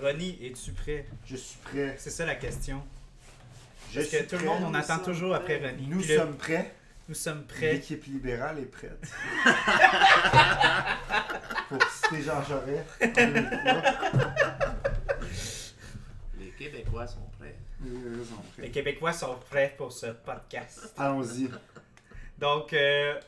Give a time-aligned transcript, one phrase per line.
[0.00, 1.06] Ronnie, es-tu prêt?
[1.26, 1.94] Je suis prêt.
[1.98, 2.80] C'est ça la question.
[3.90, 4.46] Je Parce que suis tout le prêt.
[4.46, 5.86] monde, on Nous attend sommes toujours après Ronnie.
[5.88, 6.72] Nous Puis le- sommes prêts.
[7.08, 7.72] Nous sommes prêts.
[7.74, 9.00] L'équipe libérale est prête.
[11.68, 12.84] Pour citer Jean Jaurès.
[13.00, 13.82] en 2003.
[16.38, 17.56] Les Québécois sont prêts.
[18.58, 18.70] Les.
[18.70, 20.92] Québécois sont prêts pour ce podcast.
[20.98, 21.48] Allons-y.
[22.38, 23.18] Donc, euh,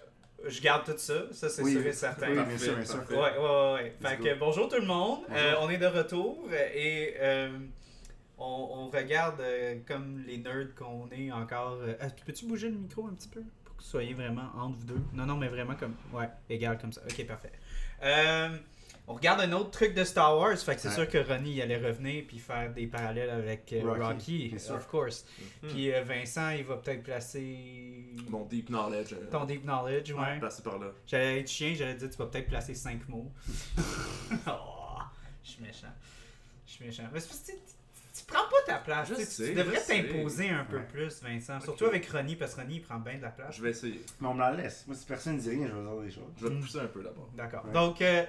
[0.47, 1.15] je garde tout ça.
[1.33, 2.29] Ça, c'est Oui, sûr et certain.
[2.31, 3.05] oui, bien sûr, bien sûr.
[3.11, 3.95] Ouais, ouais, ouais.
[4.03, 5.21] Fait que bonjour tout le monde.
[5.31, 7.59] Euh, on est de retour et euh,
[8.39, 11.79] on, on regarde euh, comme les nerds qu'on est encore.
[11.83, 13.43] euh, ah, Peux-tu bouger le micro un petit peu?
[13.81, 15.95] Soyez vraiment entre vous deux Non, non, mais vraiment comme.
[16.13, 17.01] Ouais, égal comme ça.
[17.05, 17.53] Ok, parfait.
[18.03, 18.57] Euh,
[19.09, 20.57] on regarde un autre truc de Star Wars.
[20.57, 20.95] Fait que c'est Ouais.
[20.95, 24.59] sûr que Ronnie il allait revenir puis faire des parallèles avec euh, Rocky, Rocky, bien
[24.59, 24.75] sûr.
[24.77, 25.27] of course.
[25.63, 25.69] Mhm.
[25.71, 28.15] Puis euh, Vincent, il va peut-être placer.
[28.29, 29.13] Mon deep knowledge.
[29.15, 30.39] euh, Ton deep knowledge, ouais.
[30.39, 30.93] Placé par là.
[31.07, 33.31] J'allais être chien, j'allais dire tu vas peut-être placer 5 mots.
[34.47, 34.99] oh,
[35.43, 35.93] je suis méchant.
[36.67, 37.05] Je suis méchant.
[37.13, 37.59] Mais c'est
[38.31, 39.09] prends pas ta place.
[39.09, 40.87] Je tu sais, tu sais, devrais t'imposer un peu Ouais.
[40.91, 41.61] plus, Vincent.
[41.61, 43.57] Surtout avec Ronnie, parce que Ronnie il prend bien de la place.
[43.57, 44.01] Je vais essayer.
[44.21, 44.85] Mais on me la laisse.
[44.87, 46.25] Moi, si personne ne dit rien, je vais dire des choses.
[46.39, 46.61] Je vais te Mm.
[46.61, 47.29] pousser un peu d'abord.
[47.37, 47.65] D'accord.
[47.67, 47.73] Ouais.
[47.73, 48.25] Donc, euh,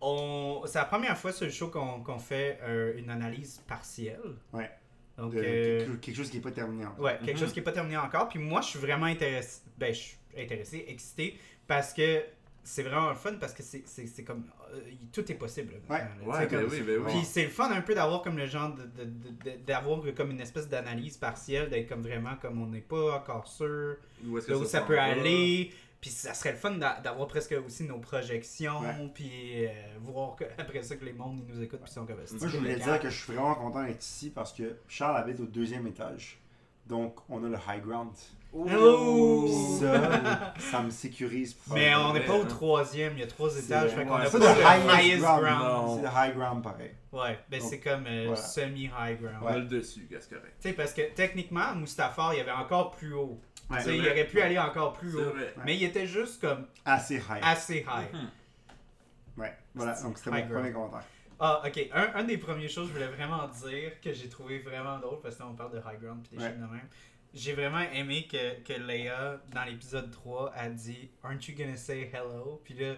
[0.00, 0.62] on...
[0.66, 4.20] c'est la première fois sur le show qu'on fait euh, une analyse partielle.
[4.52, 4.70] Ouais.
[5.18, 7.04] Donc, De- euh, quelque, quelque chose qui n'est pas terminé encore.
[7.04, 7.38] Ouais, quelque Mhm.
[7.38, 8.28] chose qui n'est pas terminé encore.
[8.28, 9.60] Puis moi, je suis vraiment intéressé.
[9.78, 12.22] Ben, je suis intéressé, excité, parce que
[12.64, 14.44] c'est vraiment le fun, parce que c'est- c'est c'est comme.
[14.72, 14.80] euh,
[15.12, 15.74] tout est possible.
[15.90, 15.98] Ouais.
[15.98, 16.08] là.
[16.24, 17.12] Ouais, ben oui, ben oui.
[17.12, 20.00] Puis c'est le fun un peu d'avoir comme le genre de- de- de- de- d'avoir
[20.14, 23.96] comme une espèce d'analyse partielle, d'être comme vraiment comme on n'est pas encore sûr
[24.26, 25.70] Où est-ce de où ça peut aller.
[26.00, 29.10] Puis ça serait le fun d'a- d'avoir presque aussi nos projections, Ouais.
[29.14, 32.16] puis euh, voir que, après ça que les mondes ils nous écoutent puis sont comme
[32.16, 35.38] Moi, je voulais dire que je suis vraiment content d'être ici parce que Charles habite
[35.38, 36.40] au deuxième étage.
[36.86, 38.10] Donc, on a le high ground.
[38.54, 39.44] Oh!
[39.46, 41.54] Puis ça, ça me sécurise.
[41.54, 44.26] pour Mais on n'est pas au troisième, il y a trois étages, fait qu'on ouais,
[44.26, 46.00] a pas le highest highest ground.
[46.00, 46.90] C'est le high ground pareil.
[47.12, 48.36] Ouais, ben c'est comme euh, voilà.
[48.40, 49.46] semi-high ground.
[49.46, 50.54] A le dessus, c'est correct.
[50.60, 53.40] Tu sais, parce que techniquement, Mustafar, il y avait encore plus haut.
[53.70, 53.78] Ouais.
[53.78, 55.30] Tu sais, C'est il aurait pu aller encore plus haut.
[55.30, 55.54] vrai.
[55.64, 57.40] Mais il était juste comme Assez high.
[57.42, 58.12] assez high.
[58.12, 58.28] Mhm.
[59.38, 60.00] Ouais, voilà.
[60.02, 60.52] Donc, c'était mon ground.
[60.52, 61.04] premier commentaire.
[61.40, 61.88] Ah, ok.
[61.94, 65.20] Un, un des premières choses que je voulais vraiment dire que j'ai trouvé vraiment drôle,
[65.22, 66.50] parce que là, on parle de high ground et des Ouais.
[66.50, 66.88] choses de même.
[67.34, 72.10] J'ai vraiment aimé que, que Leia, dans l'épisode 3, a dit Aren't you gonna say
[72.12, 72.60] hello?
[72.64, 72.94] Puis là,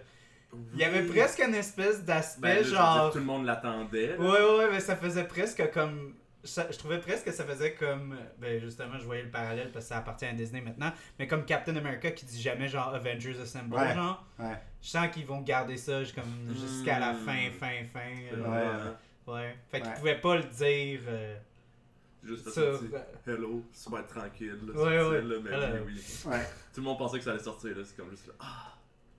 [0.72, 3.12] il y avait presque une espèce d'aspect Ben, genre.
[3.12, 4.16] Tout le monde l'attendait.
[4.16, 4.26] Ouais,
[4.58, 6.14] ouais, mais ça faisait presque comme.
[6.42, 8.16] ça- je trouvais presque que ça faisait comme.
[8.38, 10.92] Ben, justement, je voyais le parallèle parce que ça appartient à Disney maintenant.
[11.18, 13.94] Mais comme Captain America qui dit jamais genre Avengers Assemble, Ouais.
[13.94, 14.24] genre.
[14.40, 14.56] Ouais.
[14.82, 17.18] Je sens qu'ils vont garder ça comme jusqu'à la Mm.
[17.18, 18.14] fin, fin, fin.
[18.32, 18.92] Euh,
[19.26, 19.32] Ouais.
[19.34, 19.56] ouais.
[19.70, 21.00] Fait qu'ils pouvaient pas le dire.
[21.08, 21.36] euh,
[22.24, 22.92] Juste parce que dis
[23.26, 24.58] hello, super tranquille.
[24.66, 25.22] Là, Ouais, c'est ouais.
[25.22, 26.30] Là, mais oui, oui.
[26.30, 26.40] Ouais.
[26.72, 27.76] Tout le monde pensait que ça allait sortir.
[27.76, 28.32] là, C'est comme juste là.
[28.40, 28.74] Ah,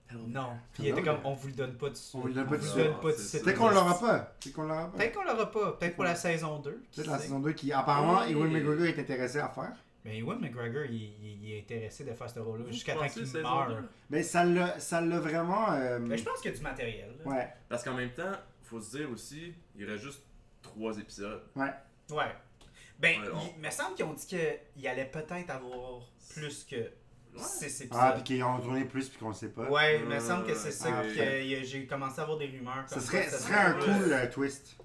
[0.09, 0.21] hello.
[0.27, 0.49] Non.
[0.73, 2.15] Puis il était Non, comme on vous le donne pas tout de suite.
[2.15, 2.57] On vous le donne pas.
[2.57, 4.19] Peut-être qu'on l'aura pas.
[4.41, 4.97] Peut-être qu'on l'aura pas.
[4.97, 5.71] Peut-être qu'on l'aura pas.
[5.73, 6.81] Peut-être pour la saison 2.
[6.91, 8.23] qui Peut-être la saison 2 qui, apparemment.
[8.23, 9.73] Ewan McGregor est intéressé à faire.
[10.03, 13.25] Mais Ewan McGregor, il, il- il est intéressé de faire ce rôle-là jusqu'à temps qu'il
[13.27, 13.83] saison meure.
[14.09, 15.71] Mais ça l'a ça l'a vraiment.
[15.73, 17.09] euh, Mais je pense qu'il y a du matériel.
[17.23, 17.31] là.
[17.31, 17.49] Ouais.
[17.69, 18.31] Parce qu'en même temps,
[18.63, 20.21] faut se dire aussi, il reste juste
[20.61, 21.41] trois épisodes.
[21.55, 21.71] Ouais.
[22.09, 22.35] Ben, Ouais,
[23.03, 26.01] on- il me semble qu'ils ont dit qu'il allait peut-être avoir
[26.33, 26.91] plus que
[27.37, 27.89] 6 épisodes.
[28.01, 29.69] Ah, puis qu'ils ont tourné plus, puis qu'on le sait pas.
[29.69, 30.89] Ouais, il me semble que c'est ça.
[30.91, 32.83] ah, que j'ai commencé à avoir des rumeurs.
[32.87, 33.83] Ça comme serait, quoi ça ça serait un plus.
[33.85, 34.75] cool euh, twist.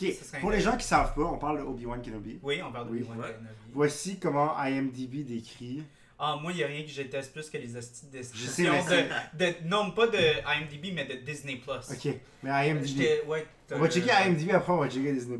[0.00, 2.38] Ok, Ça serait pour les gens qui savent pas, on parle de Obi-Wan Kenobi.
[2.42, 2.98] Oui, on parle de Oui.
[3.00, 3.32] Obi-Wan Ouais.
[3.34, 3.54] Kenobi.
[3.74, 5.82] Voici comment IMDb décrit.
[6.22, 8.22] Ah, moi, il n'y a rien que je déteste plus que les hosties de Je
[8.22, 11.56] sais, descriptions mais de, de- Non, pas de IMDb, mais de Disney+.
[11.56, 11.90] Plus.
[11.92, 13.26] Ok, mais IMDb.
[13.26, 15.38] Ouais, On va checker IMDb après, on va checker Disney+.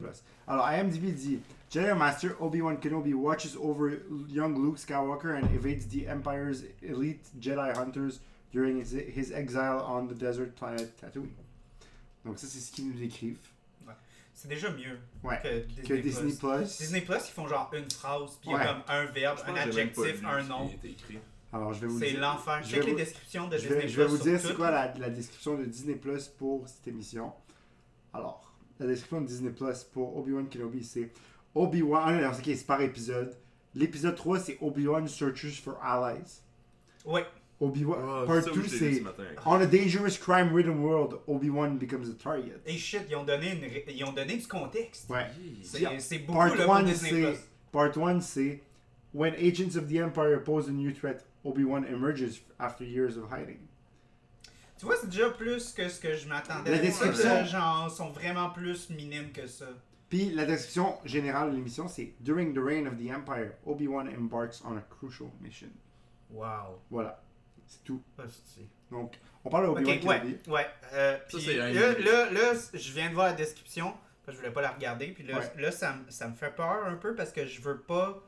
[0.49, 6.07] Alors, IMDb dit Jedi Master Obi-Wan Kenobi watches over young Luke Skywalker and evades the
[6.09, 8.19] Empire's elite Jedi hunters
[8.53, 11.31] during his, his exile on the desert planet Tatooine.
[12.25, 13.39] Donc ça, c'est ce qu'ils nous décrivent.
[14.35, 15.39] C'est déjà mieux Ouais.
[15.43, 15.87] que Disney+.
[15.89, 16.33] Que Disney+.
[16.33, 16.79] Plus.
[16.79, 18.63] Disney+, ils font genre une phrase, puis il y Ouais.
[18.63, 20.67] a comme un verbe, Je un adjectif, un nom.
[20.67, 21.19] qui était écrit.
[21.53, 22.61] Alors, je vais vous C'est l'enfer.
[22.63, 23.81] je Check vais les vous- descriptions de Je Disney+.
[23.83, 26.87] vais, je vais vous dire c'est quoi la, la description de Disney Plus pour cette
[26.89, 27.33] émission.
[28.15, 31.11] Alors, la description de Disney Plus pour Obi-Wan Kenobi, c'est
[31.55, 32.03] Obi-Wan.
[32.05, 33.37] Ah non, non, c'est ok, c'est par épisode.
[33.75, 36.41] L'épisode 3, c'est Obi-Wan Searches for Allies.
[37.05, 37.25] Ouais.
[37.61, 37.99] Obi-Wan.
[38.03, 39.39] Ah, part ça, 2, oui, je l'ai lu c'est.
[39.47, 42.61] On a dangerous crime-ridden world, Obi-Wan becomes a target.
[42.67, 45.09] Et shit, ils ont donné, une ils ont donné du contexte.
[45.11, 45.27] Ouais.
[45.63, 47.35] C'est c'est beaucoup Part là, pour 1, Disney+.
[47.35, 47.41] c'est.
[47.71, 48.61] Part 1, c'est
[49.13, 53.59] When agents of the Empire pose a new threat, Obi-Wan emerges after years of hiding.
[54.79, 56.71] Tu vois, c'est déjà plus que ce que je m'attendais.
[56.71, 59.67] La C'est pour ça que, description- genre, sont vraiment plus minimes que ça.
[60.11, 64.61] Puis la description générale de l'émission, c'est During the reign of the Empire, Obi-Wan embarks
[64.65, 65.69] on a crucial mission.
[66.31, 66.81] Wow.
[66.91, 67.23] Voilà.
[67.67, 68.03] C'est tout.
[68.19, 68.67] Hostie.
[68.91, 70.51] Donc, on parle d'Obi-Wan Ok, ouais, Kenobi.
[70.51, 70.67] ouais.
[70.93, 73.93] Euh, puis là, là, là, je viens de voir la description,
[74.25, 75.63] parce que je voulais pas la regarder, puis là, Ouais.
[75.63, 78.21] là ça, me- ça me fait peur un peu parce que je veux pas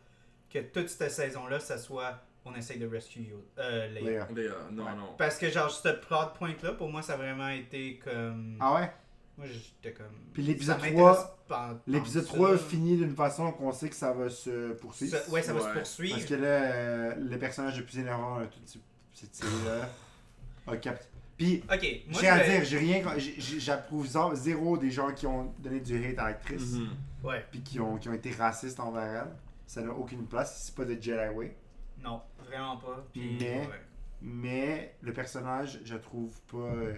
[0.48, 4.26] que toute cette saison-là, ça soit on essaye de rescue Yoda- euh, Leia.
[4.34, 4.54] Leia.
[4.70, 4.94] Non, Ouais.
[4.94, 5.14] non.
[5.18, 8.56] Parce que genre, ce plot point-là, pour moi, ça a vraiment été comme...
[8.60, 8.92] Ah ouais?
[9.42, 10.06] Moi, j'étais comme...
[10.32, 12.64] Puis l'épisode ça m'intéresse 3 pas tant L'épisode que 3 ça.
[12.64, 15.16] finit d'une façon qu'on sait que ça va se poursuivre.
[15.16, 16.14] Ça- ouais, ça va se poursuivre.
[16.14, 18.78] Parce que là, euh, le personnage le plus énervant de toute
[19.12, 19.88] cette série-là
[20.68, 21.06] a capté.
[21.36, 23.02] Puis, Ok, moi, j'ai à dire, j'ai rien,
[23.58, 26.90] j'approuve zéro- des gens qui ont donné du hate à l'actrice, Mhm.
[27.24, 29.32] Ouais, puis qui ont, qui ont été racistes envers elle.
[29.66, 31.56] Ça n'a aucune place, c'est pas de Jedi Way.
[32.04, 33.04] non, vraiment pas.
[33.12, 33.80] Puis, Mais- ouais.
[34.24, 36.58] Mais le personnage, je trouve pas.
[36.58, 36.94] euh,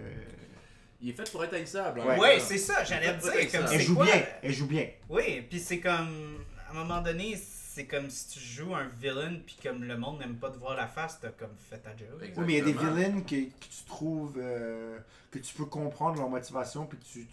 [1.05, 2.01] Il est fait pour être haïssable.
[2.01, 2.07] hein.
[2.07, 2.19] Ouais.
[2.19, 3.51] Ouais, c'est ça, j'allais dire.
[3.53, 3.75] Comme, ça.
[3.75, 4.87] Elle joue quoi- bien, elle joue bien.
[5.11, 6.39] Oui, puis c'est comme.
[6.67, 7.39] À un moment donné,
[7.75, 10.77] c'est comme si tu joues un villain, puis comme le monde n'aime pas te voir
[10.77, 12.09] la face, t'as comme fait ta job.
[12.21, 14.37] Oui, mais il y a des villains que, que tu trouves.
[14.39, 14.99] euh,
[15.33, 17.27] que tu peux comprendre leur motivation, puis que tu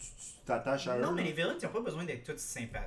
[0.43, 1.01] t'attaches à eux.
[1.03, 2.79] Non, mais les villains, ils n'ont pas besoin d'être tous sympa...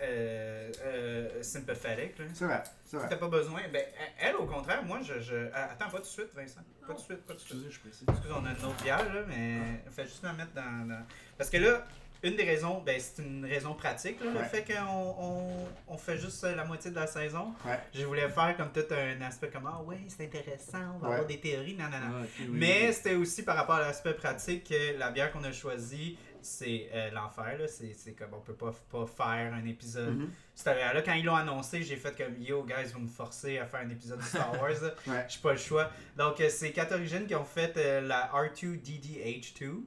[0.00, 2.18] euh, euh, sympathiques.
[2.18, 2.24] là.
[2.32, 3.06] C'est vrai, c'est vrai.
[3.10, 3.60] T'as pas besoin.
[3.70, 3.84] Ben,
[4.18, 5.20] elle, au contraire, moi, je.
[5.20, 5.48] je...
[5.52, 6.60] ah, Attends, pas tout de suite, Vincent.
[6.86, 7.52] Pas tout de suite, pas tout de suite.
[7.66, 8.04] Excusez, je précise.
[8.08, 9.60] Excuse, on a une autre bière, là, mais
[9.90, 11.04] fais juste la mettre dans, dans-
[11.36, 11.86] Parce que là,
[12.22, 16.18] une des raisons, ben, c'est une raison pratique, là, le fait qu'on on, on fait
[16.18, 17.52] juste la moitié de la saison.
[17.64, 17.78] Ouais.
[17.94, 21.14] Je voulais faire comme tout un aspect comme Ah, ouais, c'est intéressant, on va Ouais.
[21.14, 22.14] avoir des théories, non, non, non.
[22.22, 22.92] Ah, oui, Mais oui.
[22.92, 27.10] c'était aussi par rapport à l'aspect pratique que la bière qu'on a choisie, c'est euh,
[27.10, 27.58] l'enfer.
[27.58, 27.66] là.
[27.68, 30.16] C'est comme on peut pas, pas faire un épisode.
[30.16, 30.30] Mhm.
[30.54, 33.66] Cette bière-là, quand ils l'ont annoncé, j'ai fait comme Yo, guys, vous me forcez à
[33.66, 34.70] faire un épisode de Star Wars.
[34.82, 34.94] là.
[35.06, 35.26] Ouais.
[35.28, 35.90] J'ai pas le choix.
[36.16, 39.68] Donc, euh, c'est quatre origines qui ont fait euh, la R2DDH2.
[39.68, 39.82] Ok.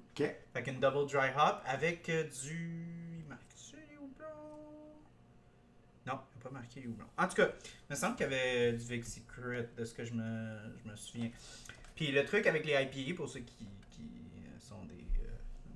[0.53, 3.25] Fait qu'une double dry hop avec euh, du.
[6.05, 7.05] Non, il n'a pas marqué houblon.
[7.17, 10.03] En tout cas, il me semble qu'il y avait du Vic Secret de ce que
[10.03, 11.29] je me, je me souviens.
[11.95, 13.67] Puis le truc avec les IPA, pour ceux qui,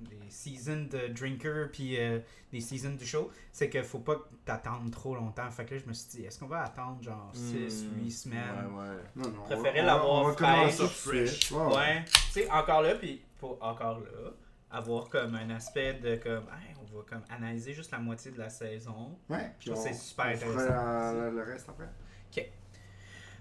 [0.00, 2.18] des seasoned drinkers puis euh,
[2.52, 5.50] des seasoned du show, c'est qu'il faut pas t'attendre trop longtemps.
[5.50, 7.98] Fait que là, je me suis dit, est-ce qu'on va attendre genre 6, Hmm.
[8.04, 8.40] 8 semaines?
[8.72, 8.96] Ouais, ouais.
[9.16, 9.42] Non, non.
[9.44, 11.50] Va- l'avoir de suite.
[11.52, 12.04] Ouais, ouais.
[12.06, 14.30] Tu sais, encore là, puis pour encore là,
[14.70, 18.38] avoir comme un aspect de comme, hey, on va comme analyser juste la moitié de
[18.38, 19.16] la saison.
[19.28, 21.12] Ouais, puis c'est super on fera intéressant.
[21.22, 21.88] la- le reste après.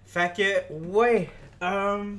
[0.08, 1.30] Fait que, ouais,
[1.64, 2.16] euh,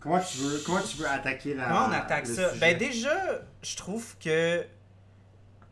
[0.00, 1.64] Comment tu veux, comment tu veux attaquer la.
[1.68, 2.50] comment on attaque ça?
[2.50, 2.60] sujet?
[2.60, 4.64] Ben déjà, je trouve que,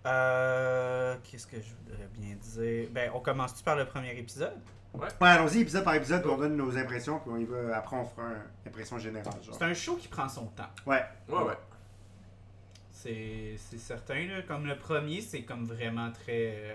[0.07, 2.89] euh, qu'est-ce que je voudrais bien dire?
[2.91, 4.55] Ben, on commence-tu par le premier épisode?
[4.95, 7.77] Ouais, allons-y épisode par épisode, puis on donne nos impressions, puis on y va.
[7.77, 9.35] Après, on fera une impression générale.
[9.43, 9.55] Genre.
[9.57, 10.71] C'est un show qui prend son temps.
[10.87, 11.05] Ouais.
[11.29, 11.55] Ouais, ouais.
[12.91, 14.43] C'est c'est certain, là.
[14.49, 16.75] Comme le premier, c'est comme vraiment très euh,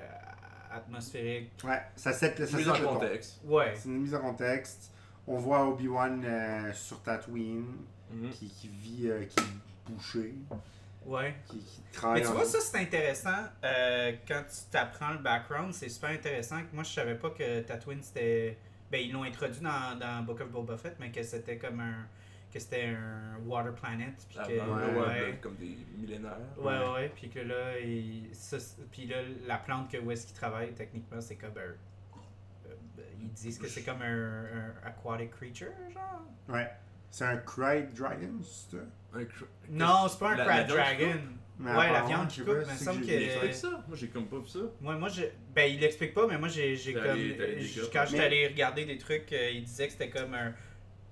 [0.72, 1.50] atmosphérique.
[1.64, 2.94] Ouais, ça set, ça Mise set en le ton.
[2.94, 3.42] contexte.
[3.44, 3.74] Ouais.
[3.76, 4.92] C'est une mise en contexte.
[5.34, 7.66] On voit Obi-Wan euh, sur Tatooine,
[8.12, 8.30] Mhm.
[8.32, 10.34] qui, qui vit, euh, qui est bouché,
[11.06, 11.34] Ouais.
[11.48, 12.20] qui, qui travaille.
[12.20, 13.30] Mais tu en- vois, ça c'est intéressant.
[13.64, 16.58] euh, quand tu t'apprends le background, c'est super intéressant.
[16.74, 18.58] Moi, je savais pas que Tatooine c'était.
[18.92, 22.06] Ben, ils l'ont introduit dans, dans Book of Boba Fett, mais que c'était comme un.
[22.54, 24.14] Que c'était un Water Planet.
[24.28, 24.52] Puis que.
[24.52, 25.40] Ouais, ouais, ouais.
[25.42, 26.36] comme des millénaires.
[26.58, 28.58] Ouais, ouais, ouais, puis que là, il, ça,
[28.92, 29.16] puis là,
[29.48, 30.28] la plante que où est-ce
[30.76, 31.54] techniquement, c'est comme
[33.22, 36.22] ils disent que c'est comme un, un aquatic creature, genre?
[36.50, 36.70] Ouais.
[37.10, 38.84] C'est un Cried Dragon, c'est ça?
[39.14, 41.14] Un cr- Non, c'est pas un qui dragon.
[41.60, 43.84] Mais Ouais, la viande qui coupe, mais il semble que- Il explique ça?
[43.88, 44.60] Moi, j'ai comme pas vu ça.
[44.80, 45.24] Moi, moi, je,
[45.54, 49.32] ben, il l'explique pas, mais moi, j'ai, comme, quand j'étais Mais- allé regarder des trucs,
[49.34, 50.54] euh, il disait que c'était comme un,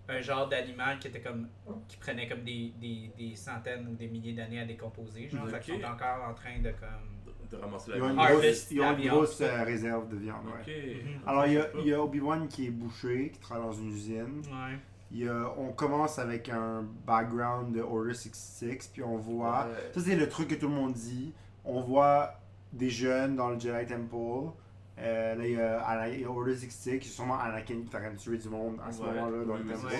[0.08, 1.50] un genre d'animal qui était comme,
[1.88, 5.52] qui prenait comme des, des, des centaines ou des milliers d'années à décomposer, genre, Ok.
[5.52, 7.19] fait qu'ils sont encore en train de comme,
[7.52, 8.26] De ramasser Ils la ont une viande.
[8.28, 10.46] Harvest grosse, ils ont une grosse euh, réserve de viande.
[10.46, 11.02] Ouais.
[11.04, 11.22] Mhm.
[11.28, 13.90] Alors, il y, a, il y a Obi-Wan qui est bouché, qui travaille dans une
[13.90, 14.42] usine.
[14.46, 14.78] ouais.
[15.12, 19.66] Il y a- on commence avec un background de Order 66, puis on voit.
[19.66, 19.92] Ouais.
[19.96, 21.34] Ça, c'est le truc que tout le monde dit.
[21.66, 22.36] On voit
[22.72, 24.52] des jeunes dans le Jedi Temple.
[25.00, 27.92] Euh, là, il y a, il y a Order 66, qui est sûrement Anakin qui
[27.92, 29.08] est en train de tuer du monde à ce Ouais.
[29.08, 29.94] moment-là dans Oui, le temple.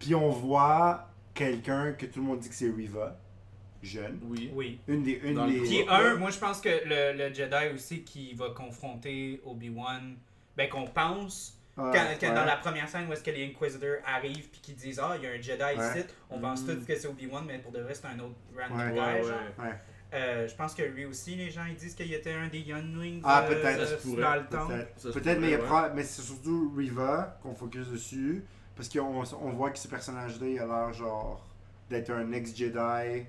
[0.00, 3.16] Puis on voit quelqu'un que tout le monde dit que c'est Riva,
[3.82, 4.18] jeune.
[4.24, 4.50] Oui.
[4.54, 4.78] Oui.
[4.88, 5.20] Une des.
[5.24, 5.60] Une des...
[5.60, 5.88] Puis Ouais.
[5.88, 10.16] un, moi, je pense que le, le Jedi aussi qui va confronter Obi-Wan,
[10.56, 12.34] ben, qu'on pense, Ouais, Quand, quand ouais.
[12.34, 15.24] dans la première scène où est-ce que les Inquisitors arrivent puis qu'ils disent ah il
[15.24, 16.00] y a un Jedi Ouais.
[16.00, 16.66] ici, on pense Mm.
[16.66, 18.92] tous que c'est Obi-Wan mais pour de vrai c'est un autre random Ouais.
[18.92, 19.38] guy, Ouais, genre.
[19.58, 19.64] ouais.
[19.64, 19.74] Ouais.
[20.12, 23.22] Euh, je pense que lui aussi les gens ils disent qu'il était un des Younglings
[23.24, 24.68] Ah, euh, se pourrait, dans le temps.
[25.14, 25.40] Peut-être,
[25.94, 28.44] mais c'est surtout Riva qu'on focus dessus.
[28.76, 31.42] Parce qu'on on voit que ce personnage-là, il a l'air genre
[31.88, 33.24] d'être un ex-Jedi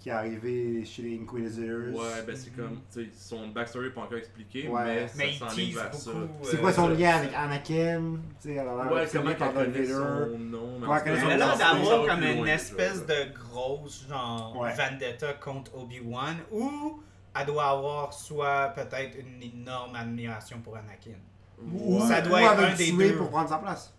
[0.00, 1.94] qui est arrivé chez les Inquisitors.
[1.94, 4.82] Ouais, ben c'est comme, tu sais, son backstory n'est pas encore expliqué, Ouais.
[4.84, 6.10] mais ça Mais il s'enligne vers ça.
[6.12, 6.28] beaucoup.
[6.42, 7.16] C'est euh, quoi son ça, lien ça.
[7.18, 8.02] avec Anakin?
[8.40, 10.80] Tu sais, elle a l'air Ouais, comment Darth connaît son nom.
[11.04, 12.52] elle Elle a l'air ça d'avoir comme une ça.
[12.54, 14.72] espèce de grosse genre Ouais.
[14.74, 17.00] vendetta contre Obi-Wan ou
[17.38, 21.18] elle doit avoir soit peut-être une énorme admiration pour Anakin.
[21.74, 23.16] Ou, Ça doit ou être elle un des deux.
[23.18, 23.94] pour prendre sa place.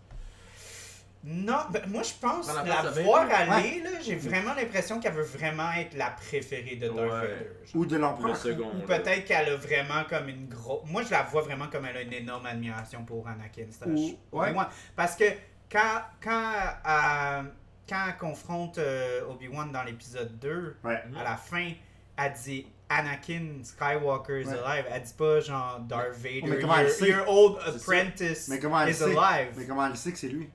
[1.24, 5.22] Non, ben, moi je pense la la, voir aller, là, j'ai vraiment l'impression qu'elle veut
[5.22, 7.08] vraiment être la préférée de Darth Ouais.
[7.08, 7.46] Vader.
[7.64, 7.76] genre.
[7.76, 8.36] Ou de Le l'empereur.
[8.36, 8.72] second.
[8.74, 8.98] Ou là.
[8.98, 10.82] peut-être qu'elle a vraiment comme une grosse.
[10.90, 13.66] Moi, je la vois vraiment comme elle a une énorme admiration pour Anakin.
[13.86, 13.96] Ou-
[14.32, 14.52] je- ouais.
[14.52, 14.68] moi.
[14.96, 15.24] Parce que
[15.70, 16.52] quand, quand,
[16.88, 17.42] euh,
[17.88, 21.04] quand elle confronte euh, Obi-Wan dans l'épisode 2, Ouais.
[21.08, 21.18] Mhm.
[21.18, 21.70] à la fin,
[22.16, 24.58] elle dit Anakin Skywalker is Ouais.
[24.66, 24.86] alive.
[24.92, 27.08] Elle dit pas genre Darth Vader, mais comment elle your, sait?
[27.10, 29.16] your old apprentice Mais comment elle is sait?
[29.16, 29.52] alive.
[29.56, 30.50] Mais comment elle sait que c'est lui?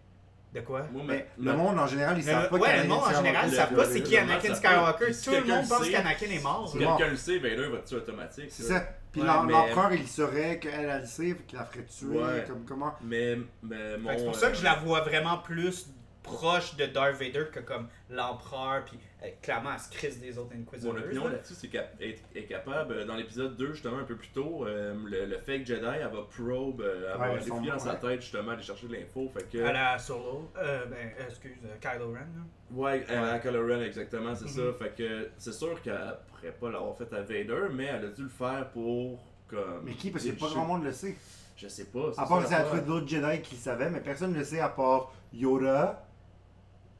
[0.57, 0.81] De quoi?
[0.91, 3.25] Moi, Mais ma- le monde en général, ils savent pas ouais, le monde en Skywalker,
[3.25, 5.05] général ne le- savent pas c'est qui Anakin Skywalker.
[5.23, 6.69] Tout le monde pense qu'Anakin est mort.
[6.71, 8.45] Si quelqu'un le sait, Vader va tuer automatique.
[8.49, 8.83] C'est ça.
[9.11, 12.43] Puis l'empereur, il saurait qu'elle, elle le sait, qu'il la ferait tuer.
[12.47, 12.93] Comme comment?
[13.01, 13.75] Mais, mais
[14.17, 15.87] C'est pour ça que euh, je la vois vraiment plus
[16.27, 20.53] proche de Darth Vader que comme l'empereur, puis euh, clairement elle se crisse des autres
[20.55, 20.93] Inquisitors.
[20.93, 21.31] Mon opinion là.
[21.33, 24.65] là-dessus, c'est qu'elle est, est capable, euh, dans l'épisode 2, justement, un peu plus tôt,
[24.65, 27.99] euh, le, le fake Jedi, elle va probe, elle Ouais, va défouiller dans sa ouais.
[27.99, 29.29] tête, justement, aller chercher de l'info.
[29.33, 29.63] Fait que.
[29.63, 32.15] À la Solo, euh, ben, excuse, euh, Kylo Ren.
[32.19, 32.43] là.
[32.71, 34.49] Ouais, à à Kylo Ren, exactement, c'est Mhm.
[34.73, 34.73] ça.
[34.83, 38.23] Fait que c'est sûr qu'elle pourrait pas l'avoir fait à Vader, mais elle a dû
[38.23, 39.19] le faire pour.
[39.47, 40.11] Comme, Mais qui?
[40.11, 41.15] Parce que pas grand monde le sait.
[41.55, 42.11] Je sais pas.
[42.17, 44.43] À part que c'est à trouver d'autres Jedi qui le savaient, mais personne ne le
[44.43, 46.05] sait à part Yoda.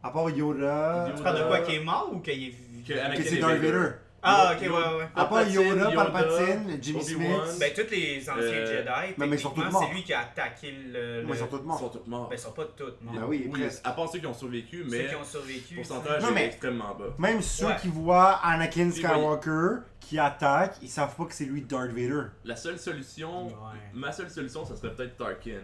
[0.08, 1.12] À part Yoda.
[1.16, 2.54] Tu parles de quoi, qui est mort ou qu'il est
[2.88, 3.90] que c'est Darth Vader.
[4.24, 5.08] Ah, ok, ouais, ouais.
[5.16, 7.04] À part Yoda, Palpatine, Jimmy.
[7.04, 7.30] Smith.
[7.60, 9.86] Ben, tous les anciens Euh, Jedi, mais ils sont tous morts.
[9.88, 11.24] c'est lui qui a attaqué le.
[11.26, 11.80] Mais ils sont tous Ils morts.
[11.80, 12.30] sont tous morts.
[12.30, 13.14] Ben, ils sont pas tous morts.
[13.16, 13.82] Ben oui, presque.
[13.86, 15.76] à part ceux qui ont survécu, Ceux mais qui ont survécu.
[15.76, 17.06] le pourcentage est extrêmement bas.
[17.20, 21.92] Même ceux qui voient Anakin Skywalker qui attaque, ils savent pas que c'est lui Darth
[21.92, 22.24] Vader.
[22.46, 23.54] La seule solution, Ouais.
[23.94, 25.62] ma seule solution, ça serait peut-être Tarkin.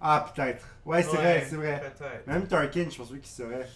[0.00, 0.64] Ah, peut-être.
[0.84, 1.80] Ouais, c'est Ouais, vrai, c'est vrai.
[1.96, 2.26] Peut-être.
[2.26, 3.66] Même Tarkin, je pense pas qu'il saurait.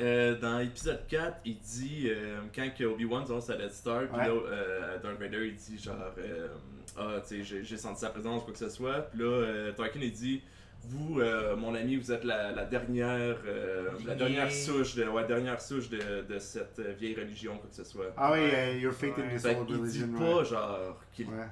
[0.00, 4.16] Euh, dans l'épisode 4, il dit, euh, quand que Obi-Wan sort sa Death Star, puis
[4.16, 6.48] là, euh, Darth Vader, il dit genre, euh,
[6.96, 9.02] ah, tu sais, j'ai- senti sa présence, quoi que ce soit.
[9.10, 10.42] Puis là, euh, Tarkin, il dit,
[10.84, 15.24] vous, euh, mon ami, vous êtes la, la dernière, euh, la dernière souche, de, ouais,
[15.26, 18.12] dernière souche de, de cette vieille religion, quoi que ce soit.
[18.16, 18.78] Ah oui, Ouais.
[18.80, 20.18] Your Fate in this old qu'il dit religion.
[20.18, 20.44] pas, ouais.
[20.44, 21.46] genre, qu'il Ouais.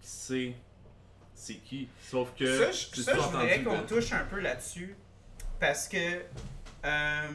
[0.00, 0.54] qu'il sait
[1.34, 1.88] c'est qui?
[2.00, 2.46] Sauf que.
[2.58, 4.94] Ça, je, ça, voudrais qu'on de- touche un peu là-dessus.
[5.58, 6.22] Parce que,
[6.84, 7.28] euh,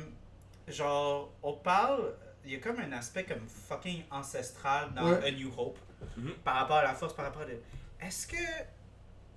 [0.68, 2.14] genre, on parle.
[2.46, 5.28] Il y a comme un aspect comme fucking ancestral dans Ouais.
[5.28, 5.78] A New Hope.
[6.16, 6.32] Mhm.
[6.44, 8.06] Par rapport à la force, par rapport à.
[8.06, 8.38] Est-ce que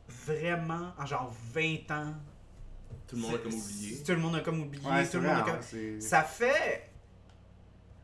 [0.09, 2.15] vraiment, en genre 20 ans.
[3.09, 4.03] Tout le monde a comme oublié.
[4.05, 4.87] Tout le monde a comme oublié.
[4.87, 6.01] Ouais, tout le monde a comme.
[6.01, 6.89] Ça fait.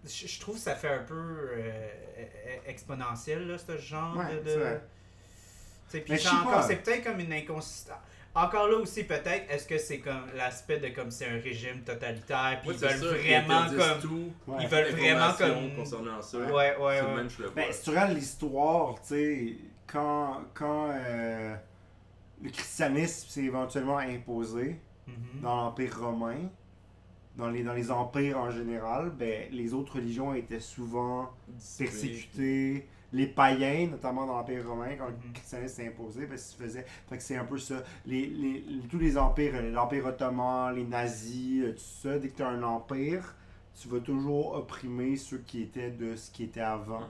[0.05, 4.43] Je, trouve que ça fait un peu euh, euh, exponentiel, là, ce genre Ouais, de.
[4.49, 4.81] c'est vrai.
[4.81, 4.85] Tu sais,
[5.91, 7.97] Puis Mais je c'est encore, peut-être comme une inconsistance.
[8.35, 12.61] Encore là aussi, peut-être, est-ce que c'est comme l'aspect de comme c'est un régime totalitaire,
[12.61, 14.01] puis Ouais, ils veulent ils vraiment comme.
[14.03, 14.33] tout.
[14.47, 14.57] Ouais.
[14.61, 15.75] Ils veulent vraiment comme.
[15.75, 16.39] concernant ça.
[16.39, 17.15] Ouais, ouais, ouais.
[17.17, 17.55] même, je le vois.
[17.55, 21.55] Ben, si tu regardes l'histoire, tu sais, quand, quand euh,
[22.43, 25.41] le christianisme s'est éventuellement imposé Mhm.
[25.43, 26.49] dans l'Empire romain,
[27.37, 31.31] dans les, dans les empires en général, ben, les autres religions étaient souvent
[31.79, 32.89] persécutées.
[33.17, 35.15] Les païens, notamment dans l'Empire romain, quand Mhm.
[35.29, 37.77] le christianisme s'est imposé, ben, ça faisait, fait que c'est un peu ça.
[38.05, 42.29] Les, les- les- tous les empires, euh, l'Empire ottoman, les nazis, euh, tout ça, dès
[42.29, 43.35] que tu as un empire,
[43.77, 47.01] tu vas toujours opprimer ceux qui étaient de ce qui était avant.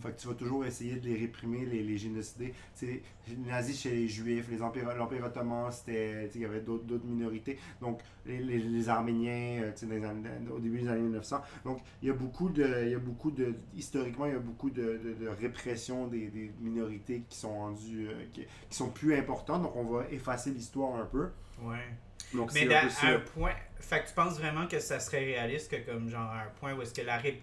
[0.00, 2.54] Fait que tu vas toujours essayer de les réprimer, les, les génocider.
[2.82, 3.02] Les
[3.46, 7.04] nazis chez les juifs, les l'Empire ottoman, c'était, tu sais, il y avait d'autres, d'autres
[7.06, 7.58] minorités.
[7.80, 11.02] Donc les, les, les Arméniens, euh, tu sais, dans les années- au début des années
[11.02, 11.40] 1900.
[11.64, 14.38] Donc il y a beaucoup de, il y a beaucoup de, historiquement, il y a
[14.38, 18.90] beaucoup de, de, de répression des, des minorités qui sont rendues, euh, qui, qui sont
[18.90, 19.62] plus importantes.
[19.62, 21.28] Donc on va effacer l'histoire un peu.
[21.62, 21.84] Ouais.
[22.34, 23.54] Donc Mais à un point.
[23.78, 26.74] Fait que tu penses vraiment que ça serait réaliste que, comme, genre, à un point
[26.74, 27.18] où est-ce que la.
[27.18, 27.42] ré-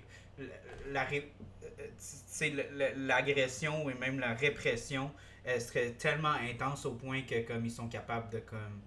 [0.92, 1.32] la, ré-
[1.80, 5.12] euh, l'agression et même la répression
[5.46, 8.80] elle serait tellement intense au point que, comme, ils sont capables de, comme,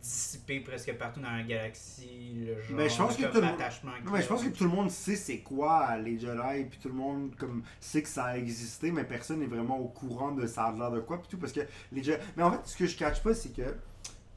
[0.00, 4.10] dissiper presque partout dans la galaxie le genre Ben, je pense que comme tout le
[4.10, 6.94] mais je pense que tout le monde sait c'est quoi les Jedi, puis tout le
[6.94, 10.64] monde comme sait que ça a existé, mais personne n'est vraiment au courant de ça
[10.64, 11.60] a l'air de quoi, puis tout, parce que
[11.92, 12.20] les Jedi...
[12.36, 13.76] Mais en fait, ce que je catch pas, c'est que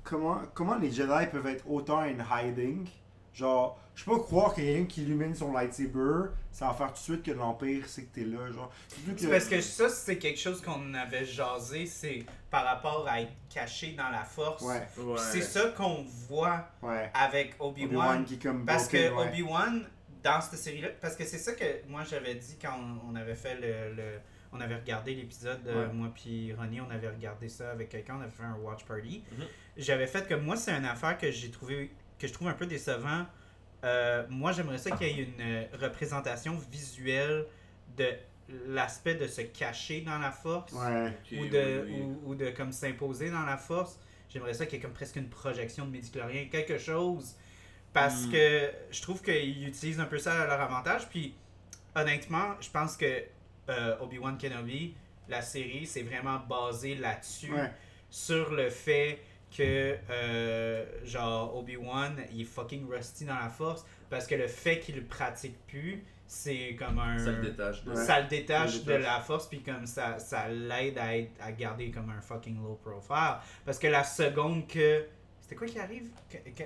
[0.05, 2.88] comment, comment les Jedi peuvent être autant in hiding,
[3.33, 6.74] genre, je peux pas croire qu'il y a quelqu'un qui illumine son lightsaber, ça va
[6.74, 8.71] faire tout de suite que l'Empire sait que t'es là, genre.
[9.17, 13.31] C'est parce que ça, c'est quelque chose qu'on avait jasé, c'est par rapport à être
[13.50, 14.62] caché dans la force.
[14.63, 15.17] Ouais, Ouais.
[15.17, 17.09] C'est ça qu'on voit ouais.
[17.13, 17.88] avec Obi-Wan.
[17.97, 19.29] Obi-Wan qui est comme Parce que broken.
[19.29, 19.85] Obi-Wan,
[20.24, 23.35] dans cette série-là, parce que c'est ça que moi j'avais dit quand on, on avait
[23.35, 24.19] fait le, le-
[24.55, 25.93] on avait regardé l'épisode, euh, Ouais.
[25.93, 29.24] moi puis Ronnie, on avait regardé ça avec quelqu'un, on avait fait un watch party.
[29.38, 29.45] Mhm.
[29.77, 32.65] J'avais fait que moi c'est une affaire que j'ai trouvé, que je trouve un peu
[32.65, 33.25] décevant.
[33.83, 37.45] Euh, moi j'aimerais ça qu'il y ait une euh, représentation visuelle
[37.97, 38.07] de
[38.67, 41.12] l'aspect de se cacher dans la force Ouais.
[41.33, 42.01] Ou de, oui, oui.
[42.01, 44.00] Ou, ou de comme s'imposer dans la force.
[44.29, 47.35] J'aimerais ça qu'il y ait comme presque une projection de médiclorien, quelque chose.
[47.93, 48.31] Parce Hmm.
[48.33, 51.07] que je trouve qu'ils utilisent un peu ça à leur avantage.
[51.09, 51.33] Puis
[51.95, 53.24] honnêtement, je pense que
[53.69, 54.95] euh, Obi-Wan Kenobi,
[55.27, 57.51] la série, c'est vraiment basé là-dessus.
[57.53, 57.72] Ouais.
[58.10, 59.19] Sur le fait
[59.55, 63.86] que, euh, genre, Obi-Wan, il est fucking rusty dans la force.
[64.10, 67.84] Parce que le fait qu'il le pratique plus, c'est comme un Ça le détache.
[67.84, 68.05] de- Ouais.
[68.05, 71.39] ça le détache Ça le de la force puis comme ça ça l'aide à, être-
[71.39, 75.05] à garder comme un fucking low profile parce que la seconde que
[75.39, 76.10] c'était quoi qui arrive?
[76.27, 76.63] Que, que-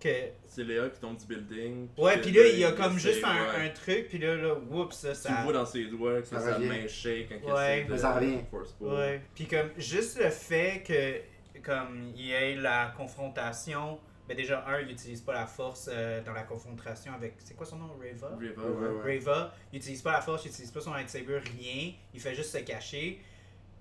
[0.00, 1.88] que- C'est Léa qui tombe du building.
[1.98, 3.66] ouais puis là il y a il comme juste un, ouais.
[3.66, 6.26] un truc puis là là oups ça Tu ça le vois dans ses doigts que
[6.28, 6.66] Ça sa revient.
[6.68, 7.78] main shake quand il Ouais.
[7.80, 8.38] essaie de ça revient.
[8.50, 8.88] force pull.
[8.88, 14.64] ouais puis comme juste le fait que comme il y ait la confrontation mais déjà
[14.68, 17.90] un il utilise pas la force euh, dans la confrontation avec c'est quoi son nom?
[17.98, 18.28] Reva?
[18.36, 19.16] Reva, Ouais, ouais.
[19.18, 21.92] Reva, il utilise pas la force, il utilise pas son lightsaber, rien.
[22.14, 23.20] Il fait juste se cacher.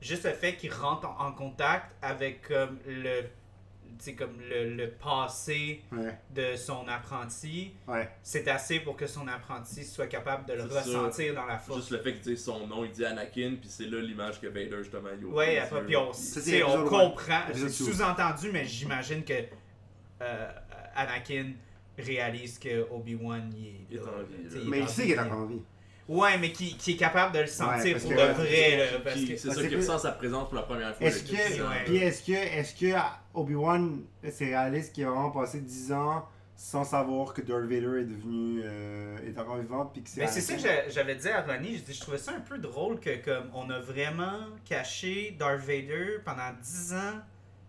[0.01, 3.25] Juste le fait qu'il rentre en, en contact avec comme le,
[4.17, 6.17] comme le, le passé Ouais.
[6.33, 8.09] de son apprenti, Ouais.
[8.23, 11.79] c'est assez pour que son apprenti soit capable de le ressentir dans la force.
[11.79, 14.47] Juste le fait qu'il dise son nom, il dit Anakin, puis c'est là l'image que
[14.47, 19.33] Vader justement il les après, puis on, c'est on comprend, c'est sous-entendu, mais j'imagine que
[20.21, 20.51] euh,
[20.95, 21.51] Anakin
[21.97, 24.61] réalise que Obi-Wan il est, Il est en vie, là.
[24.65, 25.61] Mais il sait qu'il est en vie.
[26.09, 28.77] Ouais, mais qui, qui est capable de le sentir pour que- de vrai.
[28.77, 29.37] Là, parce que...
[29.37, 31.07] C'est ça que- qui ressent sa présence pour la première fois.
[31.07, 31.83] Est-ce que, ouais.
[31.85, 32.97] puis est-ce que, est-ce que
[33.33, 34.01] Obi-Wan,
[34.31, 36.25] c'est réaliste qu'il a vraiment passé 10 ans
[36.55, 40.19] sans savoir que Darth Vader est devenu, euh, est encore vivant, puis que c'est.
[40.21, 42.41] Mais c'est ça que j'a- j'avais dit à Ronnie, je, dis, je trouvais ça un
[42.41, 47.21] peu drôle que comme on a vraiment caché Darth Vader pendant 10 ans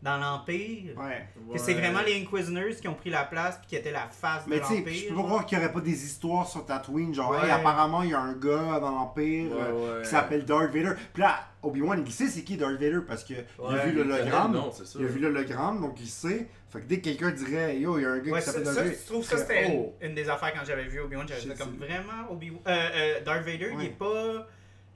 [0.02, 0.96] dans l'Empire.
[0.98, 1.28] Ouais.
[1.52, 4.46] Que c'est vraiment les Inquisitors qui ont pris la place puis qui étaient la face
[4.46, 4.94] de Mais tu sais, l'Empire.
[4.94, 7.44] je peux pas croire qu'il y aurait pas des histoires sur Tatooine, genre, Ouais.
[7.44, 10.02] hey, apparemment, il y a un gars dans l'Empire Ouais, euh, ouais.
[10.02, 10.92] qui s'appelle Darth Vader.
[11.12, 14.54] Puis là, Obi-Wan, il sait c'est qui Darth Vader parce que il a vu l'hologramme.
[14.54, 14.98] le ça.
[14.98, 16.48] Il a vu l'hologramme, donc il sait.
[16.70, 18.62] Fait que dès que quelqu'un dirait, yo, il y a un gars Ouais, qui s'appelle
[18.62, 18.96] Darth Vader.
[19.02, 19.94] je trouve ça c'était une, oh.
[20.00, 22.60] une des affaires quand j'avais vu Obi-Wan, j'avais comme vraiment Obi-Wan.
[22.66, 24.46] Euh, euh, Darth Vader, il est pas.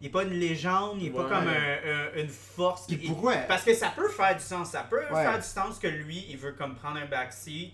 [0.05, 1.79] Il est pas une légende, il est pas comme un-
[2.19, 2.87] un- une force.
[2.87, 4.73] Qui- pourquoi Parce que ça peut faire du sens.
[4.73, 5.23] Ça peut Ouais.
[5.25, 7.73] faire du sens que lui, il veut comme prendre un backseat.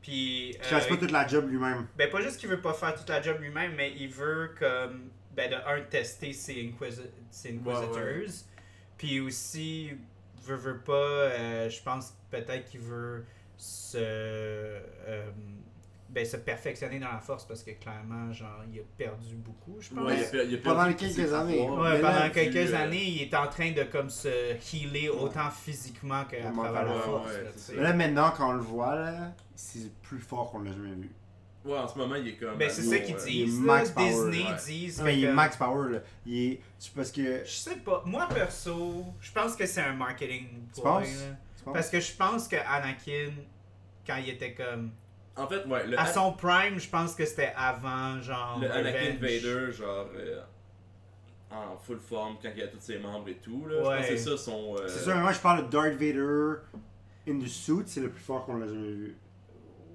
[0.00, 0.52] Puis.
[0.54, 1.86] Qu'il fasse euh, pas toute la job lui-même.
[1.98, 5.10] Ben, pas juste qu'il veut pas faire toute la job lui-même, mais il veut comme.
[5.36, 7.90] Ben, de un, tester ses, inquisi- ses Inquisitors.
[8.96, 9.90] Puis aussi,
[10.42, 10.92] veut, veut pas.
[10.94, 13.26] euh, je pense peut-être qu'il veut
[13.58, 13.98] se.
[13.98, 15.30] euh,
[16.12, 19.90] ben, se perfectionner dans la force parce que clairement, genre, il a perdu beaucoup, je
[19.90, 20.04] pense.
[20.04, 21.60] Ouais, il a per- il a perdu Pendant quelques années.
[21.60, 24.28] Ouais, pendant là, quelques euh, années, il est en train de comme se
[24.74, 27.28] healer autant physiquement qu'à travers la force.
[27.68, 30.94] ouais, là, là, maintenant, quand on le voit, là, c'est plus fort qu'on l'a jamais
[30.96, 31.10] vu.
[31.64, 32.56] Ouais, en ce moment, il est comme.
[32.56, 33.60] Ben, c'est ça qu'ils il disent.
[33.60, 33.94] max là.
[33.94, 34.56] power, Disney ouais.
[34.66, 35.02] disent.
[35.02, 35.98] Mais que il est max power, là.
[36.26, 36.60] Il est.
[36.78, 37.44] C'est parce que.
[37.44, 38.02] Je sais pas.
[38.06, 41.08] Moi, perso, je pense que c'est un marketing Tu ploy, penses?
[41.20, 41.36] là.
[41.58, 41.74] tu penses?
[41.74, 43.32] Parce que je pense que Anakin,
[44.06, 44.90] quand il était comme.
[45.36, 48.58] En fait, ouais, le, À son prime, je pense que c'était avant, genre.
[48.60, 49.16] le Anakin.
[49.20, 50.08] Vader, genre.
[50.16, 50.40] euh,
[51.50, 53.76] en full forme, quand il a tous ses membres et tout, là.
[53.82, 53.96] Je Ouais.
[53.98, 54.76] pense que c'est ça son.
[54.78, 56.54] euh, C'est sûr, mais moi, je parle de Darth Vader
[57.28, 59.16] in the suit, c'est le plus fort qu'on l'a jamais vu.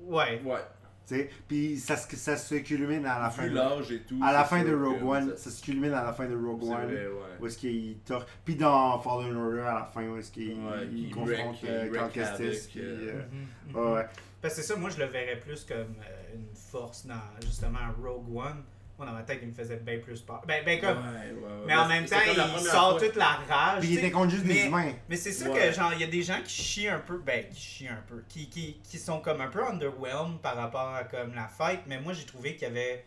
[0.06, 0.42] Ouais.
[0.44, 0.60] Ouais.
[1.08, 4.02] Tu sais, puis ça, se- ça se culmine à la fin Vu de, l'âge et
[4.02, 4.20] tout.
[4.24, 5.30] à la fin de Rogue One.
[5.30, 6.86] ça- Ça se culmine à la fin de Rogue One.
[6.86, 7.12] vrai, ouais.
[7.40, 8.26] Où est-ce qu'il torche.
[8.44, 11.94] Puis dans Fallen Order, à la fin, où est-ce qu'il Ouais, il il confronte euh,
[11.94, 12.70] Cal Kestis.
[12.72, 13.22] Puis, euh, euh,
[13.70, 13.94] Mhm, ouais, mhm.
[13.94, 14.06] ouais.
[14.46, 17.80] Parce que c'est ça, moi, je le verrais plus comme euh, une force dans, justement,
[18.00, 18.64] Rogue One.
[18.98, 20.42] Moi, dans ma tête, il me faisait bien plus peur.
[20.48, 21.00] Ben, ben comme.
[21.00, 21.64] Ouais, ouais, ouais.
[21.66, 23.80] Mais en même temps, il sort fois- toute la rage.
[23.82, 24.94] Puis il était contre juste des mais- humains.
[25.10, 25.60] Mais c'est ça Ouais.
[25.68, 28.04] que, genre, il y a des gens qui chient un peu, ben, qui chient un
[28.08, 31.82] peu, qui, qui, qui sont comme un peu underwhelmed par rapport à comme la fête,
[31.88, 33.04] mais moi j'ai trouvé qu'il y avait,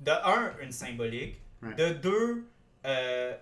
[0.00, 1.74] de un, une symbolique, Ouais.
[1.74, 2.44] de deux,
[2.84, 3.34] euh,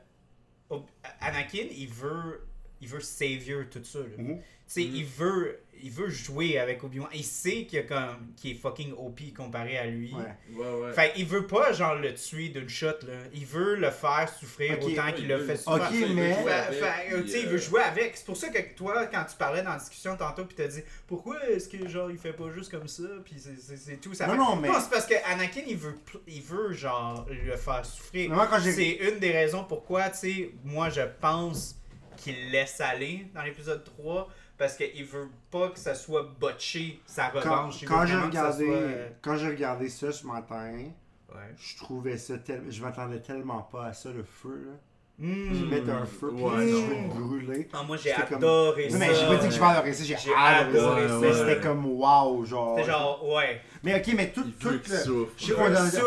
[1.20, 2.46] Anakin, il veut,
[2.80, 3.98] il veut savior tout ça.
[4.16, 4.38] Mhm.
[4.38, 8.32] Tu sais, il veut, il veut jouer avec Obi-Wan, il sait qu'il y a comme,
[8.36, 10.12] qu'il est fucking OP comparé à lui.
[10.14, 10.22] Ouais.
[10.56, 10.92] Ouais, ouais.
[10.92, 13.14] Fait il veut pas genre le tuer d'une shot là.
[13.32, 15.82] Il veut le faire souffrir autant ouais, qu'il veut- fait souffrir.
[15.84, 17.14] Ok, il veut mais- Fait- il
[17.46, 18.16] euh, veut jouer avec.
[18.16, 20.82] C'est pour ça que toi, quand tu parlais dans la discussion tantôt, puis t'as dit
[21.06, 24.14] pourquoi est-ce que genre il fait pas juste comme ça, puis c'est- tout.
[24.14, 27.56] Ça Non, fait- non, mais- c'est parce que Anakin il veut, il veut genre le
[27.56, 28.30] faire souffrir.
[28.60, 31.76] C'est une des raisons pourquoi, tu sais, moi je pense
[32.16, 37.28] qu'il laisse aller dans l'épisode 3 parce qu'il veut pas que ça soit botché sa
[37.30, 37.80] Quand, revanche.
[37.82, 40.72] Veut quand j'ai ça regardé, soit, euh, quand j'ai regardé ça ce matin,
[41.34, 41.40] Ouais.
[41.58, 42.70] Je trouvais ça tellement.
[42.70, 44.72] Je m'attendais tellement pas à ça, le feu, là.
[45.18, 46.80] Ils mettent un feu, puis Ouais, non.
[46.80, 47.68] cheveux brûlés.
[47.72, 48.98] Ah, moi j'ai C'était comme- adoré Non, ça.
[48.98, 50.86] mais j'ai pas dit que j'ai pas adoré ça, j'ai J'ai adoré ça.
[50.90, 51.18] adoré ça.
[51.18, 52.76] Mais Ouais, c'était comme wow, genre.
[52.78, 53.60] C'était genre, ouais.
[53.82, 54.44] Mais ok, mais tout.
[54.46, 55.32] Il tout le- souffre.
[55.36, 56.00] Je sais Il ça,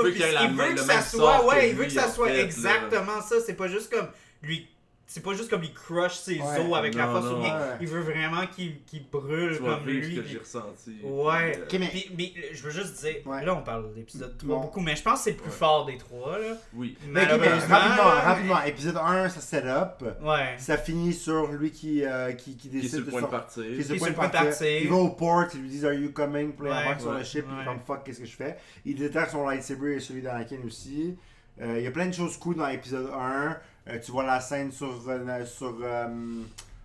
[0.44, 3.36] il veut il que ça soit, ouais, il veut que ça soit exactement ça.
[3.46, 4.08] C'est pas juste comme
[4.42, 4.68] lui.
[5.10, 6.60] C'est pas juste comme il crush ses Ouais.
[6.70, 7.38] os avec la force non.
[7.38, 7.58] ou bien.
[7.58, 7.66] Ouais.
[7.80, 10.16] Il veut vraiment qu'il qu'il brûle Tu comme lui.
[10.16, 10.98] ce que j'ai ressenti.
[11.02, 11.64] Ouais.
[11.80, 11.88] Mais.
[11.88, 13.46] Puis, mais je veux juste dire, Ouais.
[13.46, 14.62] là on parle de l'épisode 3 Bon.
[14.64, 15.56] beaucoup, mais je pense que c'est le plus Ouais.
[15.56, 16.38] fort des trois.
[16.38, 16.58] Là.
[16.74, 16.98] Oui.
[17.08, 18.62] Mais rapidement, là, rapidement.
[18.64, 20.04] Épisode 1, ça set up.
[20.22, 20.56] Ouais.
[20.58, 23.22] Ça finit sur lui qui, euh, qui, qui Qui est décide sur le de point
[23.22, 23.64] de partir.
[23.64, 24.50] Qui est sur le point de point de partir.
[24.50, 24.82] partir.
[24.82, 26.52] Il va au port, ils lui disent Are you coming?
[26.52, 28.58] Puis là, sur le ship, il comme fuck, qu'est-ce que je fais?
[28.84, 31.16] Il déterre son lightsaber et celui d'Anakin aussi.
[31.62, 33.58] Euh, il y a plein de choses cool dans l'épisode 1.
[33.90, 36.42] Euh, tu vois la scène sur, euh, sur euh,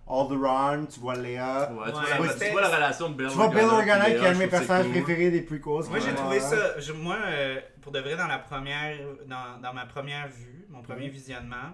[0.09, 1.71] Alderaan, tu vois Léa.
[1.73, 4.05] Ouais, tu, Ouais, vois la, tu vois la relation de Bill Tu vois Bill Organa
[4.05, 5.03] qui est un de mes personnages cool.
[5.03, 5.89] préférés des prequels.
[5.89, 9.73] Moi j'ai trouvé ça, je- moi euh, pour de vrai dans la première, dans, dans
[9.73, 11.71] ma première vue, mon premier visionnement,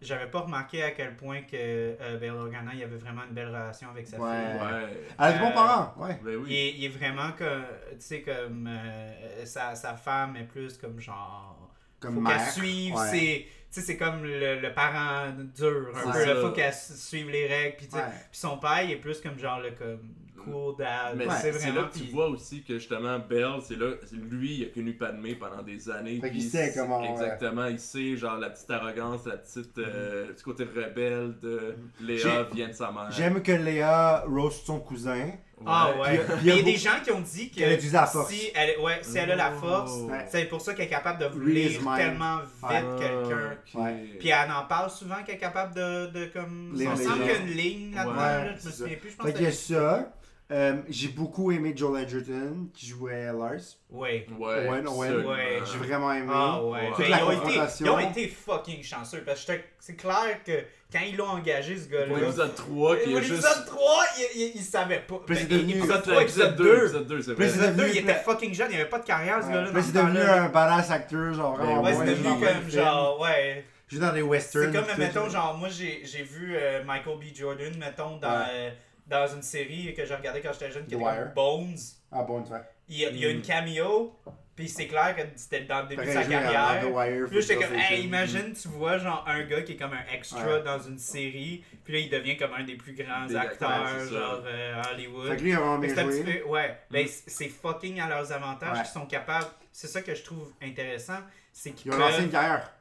[0.00, 3.48] j'avais pas remarqué à quel point que euh, Bail Organa il avait vraiment une belle
[3.48, 4.30] relation avec sa Ouais.
[4.30, 4.60] fille.
[4.60, 5.04] Ouais.
[5.18, 6.20] Avec des bons Euh, parents, ouais.
[6.22, 6.54] Ben Il, oui.
[6.56, 11.00] est, il est vraiment comme, tu sais comme euh, sa, sa femme est plus comme
[11.00, 12.36] genre, Comme faut mère.
[12.36, 13.08] qu'elle suive Ouais.
[13.08, 16.36] ses, sais c'est comme le, le parent dur un peu, ça.
[16.40, 18.08] faut qu'elle suive les règles puis tu sais, Ouais.
[18.30, 20.00] puis son père il est plus comme genre le comme
[20.44, 23.90] cool dad, Mais c'est vraiment là que tu vois aussi que justement Belle, c'est là,
[24.12, 26.20] lui, il a connu Padmé pendant des années.
[26.20, 27.10] Fait puis sait comment, ouais.
[27.10, 31.74] Exactement, il sait genre la petite arrogance, la petite, euh, le petit côté rebelle de
[32.00, 33.10] Léa J'ai- vient de sa mère.
[33.10, 35.32] J'aime que Léa roast son cousin.
[35.66, 36.20] Ah Ouais.
[36.42, 37.60] il y a il y a des gens qui ont dit que
[37.92, 38.30] la force.
[38.30, 39.60] si elle, ouais, si elle a la Oh.
[39.66, 39.92] force,
[40.30, 43.56] c'est pour ça qu'elle est capable de lire tellement vite quelqu'un.
[43.74, 43.78] Ah.
[43.78, 43.94] Ouais.
[44.18, 46.72] Puis elle en parle souvent qu'elle est capable de, de comme.
[46.74, 48.96] Lire Il me semble qu'il y a une ligne là-dedans, Ouais, là, je me souviens
[48.96, 50.12] plus, je pense Fait que y a ça.
[50.50, 53.76] Euh, J'ai beaucoup aimé Joel Edgerton qui jouait Lars.
[53.90, 54.26] Ouais.
[54.38, 54.88] Ouais, Owen.
[54.88, 55.60] Ouais.
[55.70, 56.32] J'ai vraiment aimé.
[56.32, 56.90] Ah ouais.
[56.96, 60.52] Toute la ils, ont été, ils ont été fucking chanceux parce que c'est clair que
[60.90, 62.18] quand ils l'ont engagé ce Pour gars-là.
[62.20, 63.30] l'épisode 3 qui Pour est juste.
[63.42, 65.20] l'épisode 3, il, il, il savait pas.
[65.26, 66.78] Puis Ben, c'est devenu- épisode 3, Épisode épisode 2, 2.
[66.84, 67.48] épisode 2, c'est vrai.
[67.48, 69.70] c'est Épisode 2, devenu- il était fucking jeune, il avait pas de carrière ce gars-là.
[69.74, 73.64] Mais ce c'est devenu un badass acteur, genre Ben Ouais, c'est devenu comme genre, ouais.
[73.90, 74.72] Joue dans des C'est westerns.
[74.72, 75.56] comme, tout, mettons, genre.
[75.58, 77.34] moi j'ai j'ai vu euh, Michael B.
[77.34, 78.70] Jordan, mettons, dans, euh,
[79.08, 81.76] dans une série que j'ai regardée quand j'étais jeune qui The était Bones.
[82.12, 82.62] Ah bon, tu vois.
[82.88, 83.42] Il y a, il y a une Mm.
[83.42, 84.18] cameo,
[84.56, 86.80] puis c'est clair que c'était dans le début de sa carrière.
[86.82, 89.76] The Wire, Puis là, j'étais comme, hey, imagine, tu vois, genre, un gars qui est
[89.76, 90.62] comme un extra Ouais.
[90.62, 94.42] dans une série, puis là, il devient comme un des plus grands Des acteurs, genre,
[94.46, 95.28] euh, Hollywood.
[95.28, 96.24] Fait que lui, il a vraiment Mais bien joué.
[96.40, 96.78] peu, ouais.
[96.90, 97.08] Ben, Mm.
[97.08, 98.82] c'est c'est fucking à leurs avantages Ouais.
[98.82, 99.46] qu'ils sont capables.
[99.72, 101.18] C'est ça que je trouve intéressant,
[101.52, 102.24] c'est qu'ils Ils ont lancé peuvent.
[102.24, 102.72] une carrière.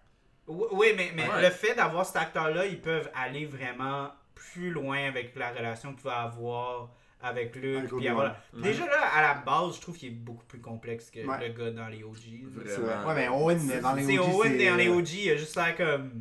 [0.47, 1.41] Oui, oui, mais, mais Ouais.
[1.41, 6.03] le fait d'avoir cet acteur-là, ils peuvent aller vraiment plus loin avec la relation qu'il
[6.03, 6.89] va avoir
[7.21, 7.89] avec Luke.
[7.97, 8.35] Puis avoir-.
[8.53, 11.47] Déjà là, à la base, je trouve qu'il est beaucoup plus complexe que Ouais.
[11.47, 12.43] le gars dans les OG.
[12.51, 13.07] Vraiment.
[13.07, 15.75] Ouais, mais Owen, dans les C'est OG, Owen dans les OG, il a juste l'air
[15.75, 16.11] comme.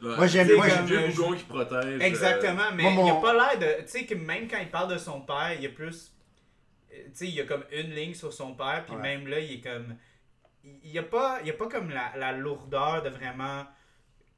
[0.00, 0.08] ouais.
[0.08, 0.16] Ouais.
[0.16, 1.84] Moi, j'aime- moi, j'aime- Jay Bougon qui protège.
[1.84, 3.82] euh, Exactement, mais moi, mon- il a pas l'air de.
[3.82, 6.12] Tu sais, que même quand il parle de son père, il y a plus.
[6.92, 9.02] euh, Tu sais, il y a comme une ligne sur son père, puis Ouais.
[9.02, 9.96] même là, il est comme.
[10.64, 13.64] Il il y a pas, il y a pas comme la, la lourdeur de vraiment.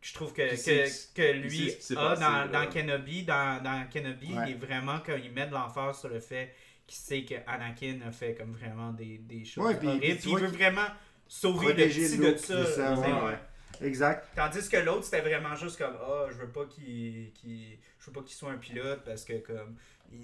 [0.05, 3.23] Je trouve que, que, que lui a passé, dans, dans Kenobi.
[3.23, 4.45] Dans, dans Kenobi, Ouais.
[4.49, 6.55] il est vraiment comme il met de l'emphase sur le fait
[6.87, 10.19] qu'il sait que Anakin a fait comme vraiment des, des choses Ouais, puis- horribles.
[10.21, 10.87] puis il veut vraiment
[11.27, 12.95] sauver le Protéger petit Luke de ça.
[12.95, 13.39] de ouais.
[13.81, 14.29] Exact.
[14.37, 18.13] Tandis que l'autre, c'était vraiment juste comme Ah, je veux pas qu'il qu'il- je veux
[18.13, 19.75] pas qu'il soit un pilote parce que comme.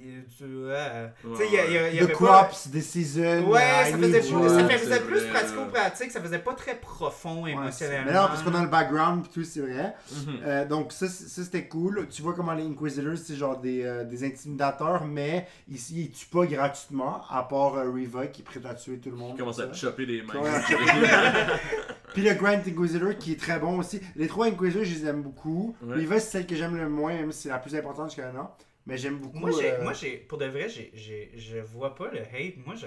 [0.03, 1.13] Il, tu ouais.
[1.23, 3.49] Tu sais, il y a- il y a- il y The pas- Crops, des seasons.
[3.51, 4.39] Ouais, ça faisait, you.
[4.41, 8.07] plus, ça faisait plus vrai, pratico-pratique, ça faisait pas très profond Ouais, émotionnellement.
[8.07, 9.95] Mais non, parce qu'on a le background tout, c'est vrai.
[10.13, 10.39] Mhm.
[10.45, 12.07] Euh, donc ça, ça, c'était cool.
[12.09, 16.27] Tu vois comment les Inquisitors, c'est genre des, euh, des intimidateurs, mais ici, ils tuent
[16.27, 19.33] pas gratuitement, à part euh, Reva qui est prête à tuer tout le monde.
[19.35, 20.33] Il commence à te choper les mains.
[22.13, 24.01] Puis le Grand Inquisitor qui est très bon aussi.
[24.17, 25.77] Les trois Inquisitors, je les aime beaucoup.
[25.83, 25.95] Ouais.
[25.97, 28.55] Reva, c'est celle que j'aime le moins, même si c'est la plus importante jusqu'à maintenant.
[28.87, 29.39] Mais j'aime beaucoup.
[29.39, 32.57] Moi, j'ai, euh, moi j'ai, pour de vrai, j'ai, j'ai, je vois pas le hate.
[32.65, 32.87] Moi, je-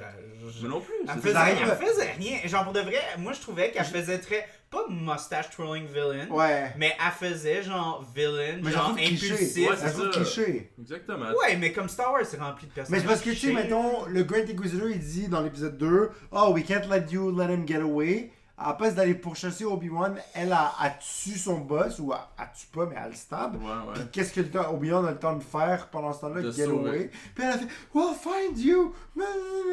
[0.64, 0.94] Mais non plus.
[1.08, 2.38] elle faisait, elle faisait rien.
[2.46, 4.46] Genre, pour de vrai, moi, je trouvais qu'elle faisait très.
[4.72, 6.74] Pas mustache trolling villain, Ouais.
[6.80, 9.70] mais elle faisait genre villain, Mais genre impulsif.
[9.70, 10.20] Ouais, Ça c'est trouve ça.
[10.20, 10.72] cliché.
[10.82, 11.28] Exactement.
[11.40, 13.02] Ouais, mais comme Star Wars, c'est rempli de Mais personnages.
[13.04, 16.52] c'est parce que, tu sais, mettons, le Grand Inquisitor, il dit dans l'épisode 2, Oh,
[16.56, 18.32] we can't let you let him get away.
[18.56, 22.46] À la place d'aller pourchasser Obi-Wan, elle a, a tué son boss, ou elle, elle
[22.56, 23.56] tue pas, mais elle le stab.
[23.56, 23.94] Ouais, ouais.
[23.96, 26.42] Puis qu'est-ce que le temps- Obi-Wan a le temps de faire pendant ce temps-là?
[26.42, 26.90] De Get sauver.
[26.90, 27.12] away.
[27.34, 28.94] Puis elle a fait, We'll find you.
[29.16, 29.24] Ouais,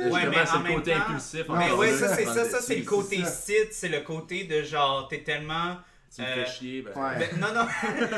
[0.03, 1.45] Justement, mais c'est en le même côté temps- impulsif.
[1.51, 3.25] Mais ouais, ça, c'est ça, le ça, c'est le côté.
[3.27, 5.77] Sith, c'est le côté de genre, t'es tellement.
[6.15, 6.83] Tu me Euh, fais chier.
[6.83, 7.19] Ben, ouais.
[7.19, 7.67] Ben, non, non,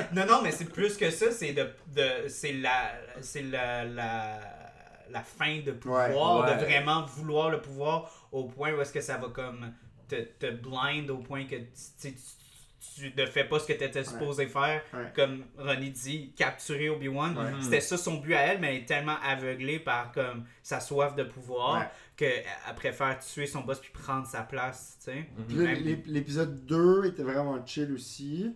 [0.15, 4.39] non, non, mais c'est plus que ça, c'est de, de c'est la, c'est la, la,
[5.11, 6.09] la fin de pouvoir,
[6.45, 6.55] Ouais.
[6.55, 9.73] de vraiment vouloir le pouvoir au point où est-ce que ça va comme
[10.17, 11.65] te, te blind au point que tu,
[12.01, 12.19] tu, tu-
[12.97, 14.83] tu ne fais pas ce que tu étais supposé faire.
[14.93, 15.13] Ouais.
[15.15, 17.39] Comme Ronnie dit, capturer Obi-Wan.
[17.39, 17.53] Ouais.
[17.63, 21.15] C'était ça son but à elle, mais elle est tellement aveuglée par comme sa soif
[21.15, 21.87] de pouvoir Ouais.
[22.17, 22.45] qu'elle
[22.77, 24.99] préfère tuer son boss puis prendre sa place.
[25.49, 28.55] l'ép- l'épisode 2 était vraiment chill aussi.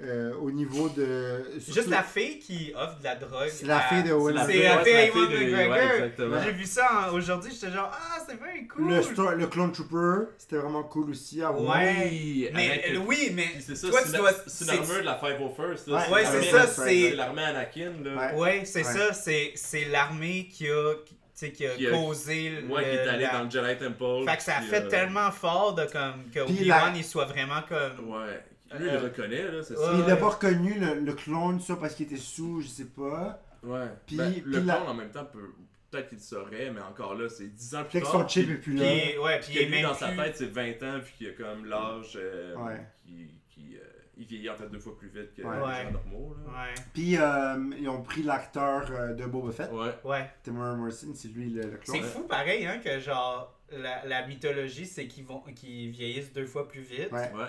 [0.00, 1.44] Euh, au niveau de.
[1.58, 3.48] Juste la fille qui offre de la drogue.
[3.50, 6.30] C'est la à- fille de Will C'est la fille Ewan de- McGregor.
[6.36, 6.38] ouais.
[6.44, 8.90] J'ai vu ça en- aujourd'hui, j'étais genre, ah, c'est bien cool.
[8.90, 11.76] Le, le Clone Trooper, c'était vraiment cool aussi à voir.
[11.78, 11.96] Ouais.
[12.12, 14.30] Oui, Mais euh, oui, mais c'est ça, toi, c'est tu la- dois.
[14.46, 15.88] c'est l'armure de la 501st.
[15.88, 16.10] là.
[16.12, 18.14] Ouais, c'est ça, c'est- l'armée Anakin, là.
[18.34, 18.38] Ouais.
[18.40, 18.92] Ouais, c'est Ouais.
[18.92, 22.72] ça, c'est, c'est l'armée qui a, qui, tu sais, qui a Qui a- causé le-
[22.72, 24.30] Ouais, qui est allé la- dans le Jedi Temple.
[24.30, 27.24] Fait que ça puis, fait euh, tellement fort de comme que Obi-Wan la- il soit
[27.24, 28.10] vraiment comme.
[28.10, 28.44] Ouais.
[28.72, 29.84] Lui, il Euh, le reconnaît, là, c'est ouais.
[29.84, 29.92] ça.
[30.06, 33.42] Il a pas reconnu le, le clone, ça, parce qu'il était sous, je sais pas.
[33.62, 33.86] Ouais.
[34.06, 35.50] Puis- Ben, puis le la- clone, en même temps, peut...
[35.90, 38.20] peut-être qu'il le saurait, mais encore là, c'est 10 ans plus Peut-être que tard.
[38.22, 38.82] son chip puis- est plus là.
[38.84, 41.00] Puis, ouais, puis Puis il est lui, même dans sa plus- tête, c'est 20 ans,
[41.02, 42.80] puis qu'il a comme l'âge euh, Ouais.
[43.02, 43.80] qui, qui euh,
[44.18, 45.56] il vieillit en fait deux fois plus vite que Ouais.
[45.56, 45.82] les Ouais.
[45.84, 46.36] gens normaux.
[46.44, 46.52] Là.
[46.52, 49.72] Ouais, Puis euh, ils ont pris l'acteur euh, de Boba Fett.
[49.72, 49.94] Ouais.
[50.04, 50.30] ouais.
[50.42, 52.02] Timur Morrison, c'est lui le, le C'est clone.
[52.02, 56.68] fou pareil, hein, que genre, la, la mythologie, c'est qu'ils vont qu'ils vieillissent deux fois
[56.68, 57.10] plus vite.
[57.12, 57.32] Ouais.
[57.34, 57.48] Ouais.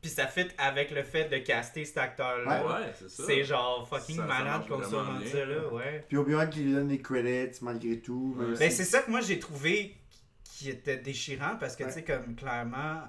[0.00, 2.64] Puis ça fit avec le fait de caster cet acteur-là.
[2.64, 3.22] Ouais, c'est ça.
[3.26, 5.74] C'est genre fucking Ça- malade qu'on soit rendu bien, là, ouais.
[5.74, 6.04] ouais.
[6.08, 8.36] Puis Obi-Wan qui lui donne des credits malgré tout.
[8.38, 8.56] Ouais.
[8.58, 9.96] Ben, c'est ça que moi j'ai trouvé
[10.44, 11.88] qui était déchirant parce que Ouais.
[11.90, 13.02] tu sais comme clairement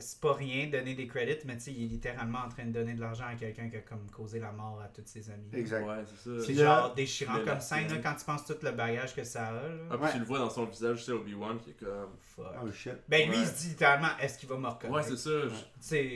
[0.00, 2.72] c'est pas rien donner des credits mais tu sais il est littéralement en train de
[2.72, 5.48] donner de l'argent à quelqu'un qui a comme causé la mort à tous ses amis.
[5.52, 5.86] Exact.
[5.86, 6.64] Ouais, c'est ça.
[6.64, 9.60] Genre déchirant comme scène là, quand tu penses tout le bagage que ça a là.
[9.90, 10.12] Ah, puis Ouais.
[10.12, 12.10] tu le vois dans son visage, c'est Obi-Wan qui est comme.
[12.36, 12.46] Fuck.
[12.64, 12.94] Oh shit.
[13.08, 13.42] Ben lui Ouais.
[13.42, 14.96] il se dit littéralement est-ce qu'il va me reconnaître?
[14.96, 15.30] Ouais, c'est ça.
[15.48, 16.08] Tu sais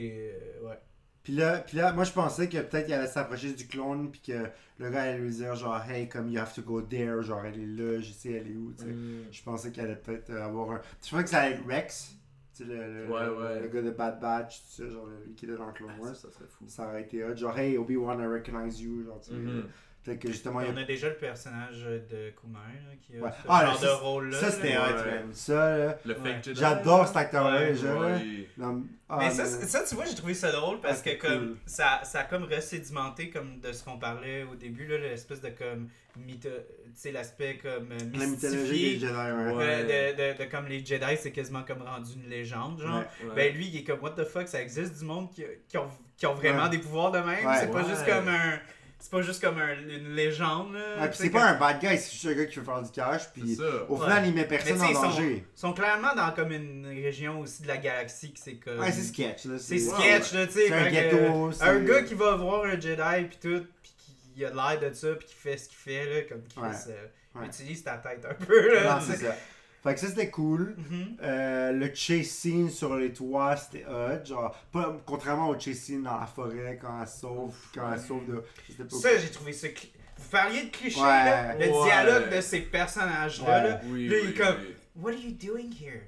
[0.62, 0.78] euh, ouais.
[1.22, 4.20] Puis là, puis là, moi je pensais que peut-être qu'il allait s'approcher du clone, puis
[4.20, 4.46] que
[4.78, 7.58] le gars allait lui dire genre, hey, comme you have to go there, genre elle
[7.58, 8.90] est là, je sais elle est où, tu sais.
[8.90, 9.24] Mm.
[9.32, 10.80] Je pensais qu'il allait peut-être euh, avoir un.
[11.02, 12.14] Je pensais que ça allait être Rex,
[12.54, 13.60] tu sais, le, le, Ouais, le- ouais.
[13.60, 16.14] le gars de Bad Batch, tout ça, genre lui qui était dans Clone Ah, Wars.
[16.16, 16.64] ça, ça serait fou.
[16.68, 19.36] Ça aurait été hot, genre, hey, Obi-Wan, I recognize you, genre, tu sais.
[19.36, 19.64] Mhm.
[20.04, 23.30] Que justement, a On a déjà le personnage de Kumar là, qui a Ouais.
[23.30, 24.38] ce Ah, genre ça, de rôle là.
[24.38, 25.24] Ça, c'était hot, Ouais.
[25.32, 25.98] Ça, là.
[26.04, 26.20] Le Ouais.
[26.34, 26.60] fake Jedi.
[26.60, 27.88] J'adore cet acteur-là, Ouais, déjà.
[27.94, 28.00] là.
[28.00, 28.48] Ouais.
[28.58, 31.38] Non, ah, Mais ça, ça, tu vois, j'ai trouvé ça drôle parce Ah, que comme
[31.48, 31.56] cool.
[31.64, 35.48] ça, ça a comme resédimenté comme de ce qu'on parlait au début, là, l'espèce de
[35.48, 36.50] comme mytho...
[36.50, 39.82] tu sais, l'aspect comme euh, La mythologie des Jedi, ouais.
[39.84, 42.98] de, de, de, de comme les Jedi, c'est quasiment comme rendu une légende, genre.
[42.98, 43.26] Ouais.
[43.28, 43.34] Ouais.
[43.34, 45.88] Ben lui, il est comme what the fuck, ça existe du monde qui, qui, ont,
[46.16, 46.68] qui ont vraiment Ouais.
[46.70, 47.46] des pouvoirs de même?
[47.46, 47.56] Ouais.
[47.58, 48.58] c'est pas juste comme un.
[49.04, 50.72] C'est pas juste comme un- une légende.
[50.72, 53.30] Là, c'est pas un bad guy, c'est juste un gars qui veut faire du cash,
[53.34, 53.58] puis
[53.90, 54.00] au Ouais.
[54.06, 55.44] final, il met personne en ils sont- danger.
[55.54, 58.78] Ils sont clairement dans comme une région aussi de la galaxie que c'est comme.
[58.80, 59.58] Ouais, c'est sketch, là.
[59.58, 60.68] C'est Ouais, sketch, là, tu sais.
[60.68, 63.92] C'est un que, ghetto, Un gars qui va voir un Jedi, puis tout, puis
[64.36, 66.70] qui a l'air de ça, puis qui fait ce qu'il fait, là, comme Ouais.
[66.88, 67.46] euh, Ouais.
[67.46, 68.94] utilise ta tête un peu, là.
[68.94, 69.36] Non, c'est ça.
[69.84, 70.74] Fait que ça, c'était cool.
[70.78, 71.16] Mhm.
[71.22, 74.24] Euh, le chase scene sur les toits, c'était hot.
[74.24, 78.26] Genre, pas, contrairement au chase scene dans la forêt quand elle sauve, quand elle sauve
[78.26, 78.42] de.
[78.82, 79.68] Pas Ça, j'ai trouvé ça.
[79.68, 81.06] cli- Vous parliez de clichés, Ouais.
[81.06, 81.54] là.
[81.54, 81.84] Le Ouais.
[81.84, 83.68] dialogue de ces personnages-là, Ouais.
[83.68, 83.80] là.
[83.84, 84.74] Oui, Là, il oui, est comme- oui.
[84.96, 86.00] What are you doing here?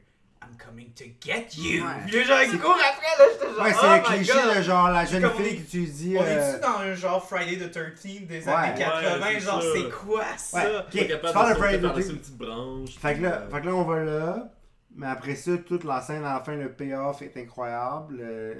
[0.48, 1.82] I'm coming to get you.
[1.84, 1.90] Ouais.
[2.06, 4.56] Puis là, genre, il court après, là, j'étais genre, Ouais, c'est oh le cliché God.
[4.56, 6.16] de genre la jeune on fille est- que tu dis.
[6.18, 8.52] On euh, est-tu dans un genre Friday the 13 des Ouais.
[8.52, 9.20] années 80?
[9.26, 10.56] Ouais, genre, c'est quoi ça?
[10.58, 10.72] Ouais.
[10.72, 12.12] Pas Ok, capable tu parles de Friday the par-dessus 13th.
[12.12, 12.98] une petite branche.
[12.98, 14.48] Fait que, là, puis, fait que là, on va là.
[14.98, 18.16] Mais après ça, toute la scène à la fin, le payoff est incroyable.
[18.16, 18.54] Le,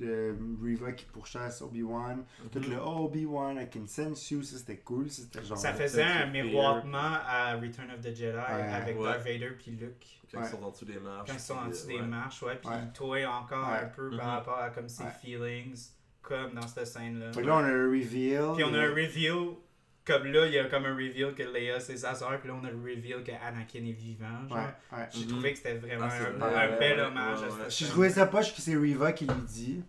[0.00, 2.24] le Riva qui pourchasse Obi-Wan.
[2.50, 2.70] Tout Mhm.
[2.70, 4.42] le oh, Obi-Wan, I can sense you.
[4.42, 5.10] Ça, c'était cool.
[5.10, 5.58] Ça, C'était genre.
[5.58, 9.04] Ça faisait un miroitement à Return of the Jedi avec Ouais.
[9.04, 10.06] Darth Vader puis Luke.
[10.32, 10.46] Quand Ouais.
[10.46, 11.28] ils sont en dessous des marches.
[11.28, 12.06] Quand ils sont en puis, dessous euh, des ouais.
[12.06, 12.76] marches, ouais, puis Ouais.
[12.84, 13.78] ils toient encore Ouais.
[13.82, 14.16] un peu Mhm.
[14.16, 15.10] par rapport à comme ses Ouais.
[15.22, 15.88] feelings,
[16.22, 17.30] comme dans cette scène-là.
[17.32, 18.52] Que là, on a le reveal.
[18.54, 19.56] Puis on a un reveal,
[20.04, 22.54] comme là, il y a comme un reveal que Leia c'est sa soeur, puis là
[22.60, 24.48] on a le reveal que Anakin est vivant.
[24.48, 24.56] Genre.
[24.58, 25.08] Ouais, ouais.
[25.12, 25.30] J'ai Mhm.
[25.30, 27.70] trouvé que c'était vraiment Ah, un, vrai, un ouais, bel ouais, hommage ouais, à cette
[27.72, 29.82] J'ai trouvé ça poche que c'est Riva qui lui dit.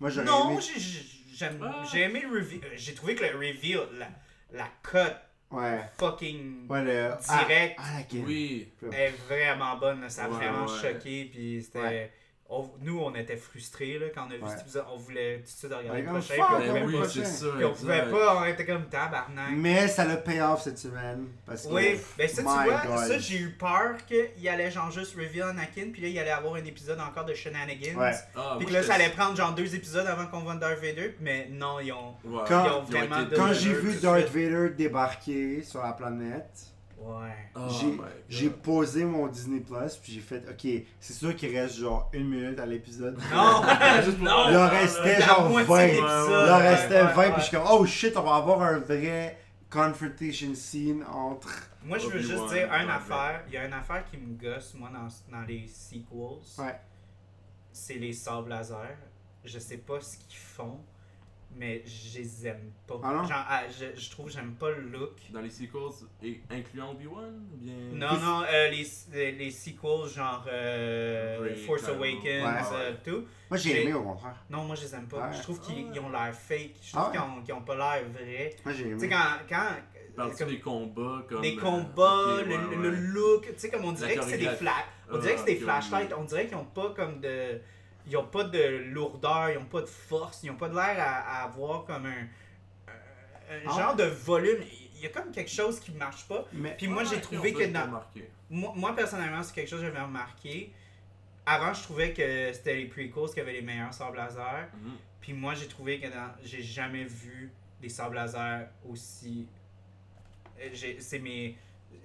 [0.00, 0.60] Moi, j'aurais Non, aimé.
[0.62, 1.02] j'ai- j'ai
[1.34, 1.82] j'aime- Ah.
[1.90, 2.60] j'ai aimé le reveal.
[2.64, 4.08] euh, J'ai trouvé que le reveal, la,
[4.52, 5.14] la cut
[5.50, 5.80] Ouais.
[5.98, 7.10] fucking Ouais, le.
[7.28, 8.00] direct Ah.
[8.12, 8.68] Oui.
[8.92, 10.08] est vraiment bonne.
[10.10, 10.80] Ça a Ouais, vraiment ouais.
[10.80, 11.24] choqué.
[11.32, 12.12] Puis c'était.
[12.50, 14.48] On- nous, on était frustrés là, quand on a vu Ouais.
[14.48, 14.84] cet épisode.
[14.90, 16.34] On voulait tout de suite regarder Ouais, le prochain.
[16.34, 16.98] fuck, puis on Ben oui, pas.
[17.00, 17.20] prochain.
[17.22, 17.46] c'est ça.
[17.54, 18.36] Puis on pouvait pas.
[18.40, 19.50] On était comme tabarnak.
[19.52, 21.26] Mais ça l'a pay off cette semaine.
[21.44, 21.72] Parce que.
[21.74, 22.98] Oui, ben ça, tu vois, God.
[23.06, 26.54] ça, j'ai eu peur qu'il allait genre juste reveal Anakin, puis là, il allait avoir
[26.54, 27.96] un épisode encore de Shenanigans.
[27.96, 28.12] Ouais.
[28.34, 31.16] Ah, Puis que là, ça allait prendre genre deux épisodes avant qu'on voit Darth Vader,
[31.20, 32.14] mais non, ils ont.
[32.24, 32.44] Ouais.
[32.48, 36.48] Quand- Ils ont vraiment Quand j'ai vu Darth Vader débarquer sur la planète,
[37.00, 37.30] Ouais.
[37.54, 37.68] Oh
[38.28, 42.28] j'ai posé mon Disney Plus puis j'ai fait ok, c'est sûr qu'il reste genre une
[42.28, 43.16] minute à l'épisode.
[43.32, 43.62] Non!
[44.04, 44.50] Juste pour non!
[44.50, 45.82] Il en restait genre moitié 20.
[45.82, 46.46] de l'épisode.
[46.46, 48.62] Il en restait Ouais, 20 ouais, puis je suis comme oh shit, on va avoir
[48.62, 49.38] un vrai
[49.70, 51.70] confrontation scene entre.
[51.84, 53.42] Moi, je veux juste dire une affaire.
[53.48, 56.04] Il y a une affaire qui me gosse, moi, dans, dans les sequels.
[56.58, 56.80] Ouais.
[57.72, 58.96] C'est les sables laser.
[59.44, 60.80] Je sais pas ce qu'ils font,
[61.56, 63.00] mais je les aime pas.
[63.02, 63.24] Ah non?
[63.24, 65.16] Genre, ah, je, je trouve que j'aime pas le look.
[65.30, 65.80] Dans les sequels,
[66.22, 67.74] et incluant Obi-Wan bien.
[67.92, 71.88] Non, non, euh, les, les, les sequels, genre euh, Force.
[71.88, 72.76] Awakens, Ouais.
[72.76, 73.24] euh, tout.
[73.50, 74.44] Moi, j'ai aimé au contraire.
[74.50, 75.28] Non, moi, je les aime pas.
[75.28, 75.36] Ouais.
[75.36, 76.00] Je trouve qu'ils Ah.
[76.00, 76.74] ont l'air fake.
[76.82, 77.42] Je trouve Ah ouais?
[77.44, 78.54] qu'ils ont, pas l'air vrai.
[78.64, 79.08] Moi, j'ai Tu sais, aimé.
[79.08, 79.46] quand.
[79.48, 81.42] quand comme- des combats comme.
[81.42, 82.96] des euh, combats, le, ouais, le ouais.
[82.96, 84.74] look, tu sais, comme on dirait que c'est des flash.
[85.10, 86.12] On dirait que c'est des ok, flashlights.
[86.18, 87.60] On dirait qu'ils ont pas comme de.
[88.08, 90.96] Ils ont pas de lourdeur, ils ont pas de force, ils ont pas de l'air
[90.98, 92.26] à, à avoir comme un.
[92.88, 93.70] un Ah.
[93.78, 94.62] genre de volume.
[94.96, 96.44] Il y a comme quelque chose qui marche pas.
[96.52, 97.86] Mais Puis moi, Ouais, j'ai trouvé que dans.
[98.50, 100.72] Moi, moi, personnellement, c'est quelque chose que j'avais remarqué.
[101.46, 104.68] Avant, je trouvais que c'était les prequels qui avaient les meilleurs sables laser.
[104.74, 104.92] Mhm.
[105.20, 106.32] Puis moi, j'ai trouvé que dans...
[106.42, 109.46] j'ai jamais vu des sables laser aussi.
[110.60, 110.68] Euh,
[110.98, 111.56] C'est mes.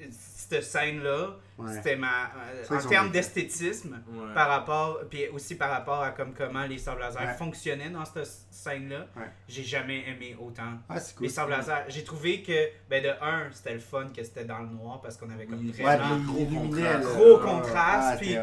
[0.10, 1.74] Cette scène-là, Ouais.
[1.74, 2.26] c'était ma.
[2.36, 4.34] euh, en termes d'esthétisme, Ouais.
[4.34, 5.00] par rapport.
[5.10, 7.34] Puis aussi par rapport à comme comment les sables laser Ouais.
[7.36, 9.30] fonctionnaient dans cette scène-là, Ouais.
[9.48, 10.80] j'ai jamais aimé autant.
[10.90, 11.28] Ah, cool.
[11.28, 14.60] Les sables laser, j'ai trouvé que, ben de un, c'était le fun que c'était dans
[14.60, 16.20] le noir parce qu'on avait comme vraiment.
[16.26, 17.04] gros contraste.
[17.08, 18.36] Gros ah, contraste, ah, puis-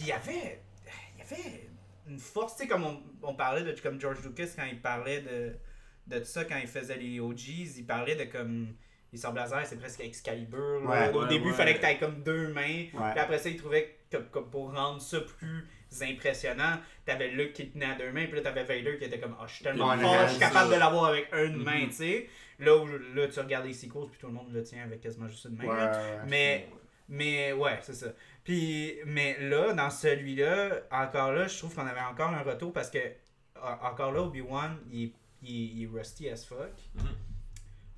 [0.00, 0.62] il y avait.
[1.14, 1.68] Il y avait
[2.08, 5.20] une force, tu sais, comme on, on parlait de comme George Lucas quand il parlait
[5.20, 5.56] de,
[6.06, 8.74] de tout ça, quand il faisait les OGs, il parlait de comme.
[9.12, 10.82] Les sables laser, c'est presque Excalibur.
[10.84, 11.10] Ouais.
[11.14, 11.56] Au Ouais, début, il ouais.
[11.56, 12.86] fallait que tu aies comme deux mains.
[12.92, 13.10] Ouais.
[13.12, 15.66] Puis après ça, il trouvait que, que pour rendre ça plus
[16.02, 19.34] impressionnant, t'avais Luke qui tenait à deux mains, puis là t'avais Vader qui était comme,
[19.40, 21.62] ah, je suis tellement fort, je suis capable de l'avoir avec une Mhm.
[21.64, 22.28] main, tu sais.
[22.58, 25.28] Là, où, là, tu regardes les sequels, puis tout le monde le tient avec quasiment
[25.28, 25.74] juste une main.
[25.74, 26.24] Là.
[26.26, 26.68] Mais,
[27.08, 28.08] mais ouais, c'est ça.
[28.44, 32.90] Puis, mais là, dans celui-là, encore là, je trouve qu'on avait encore un retour parce
[32.90, 32.98] que,
[33.62, 36.72] en- encore là, Obi-Wan, il, est- il, il est rusty as fuck.
[36.96, 37.04] Mhm.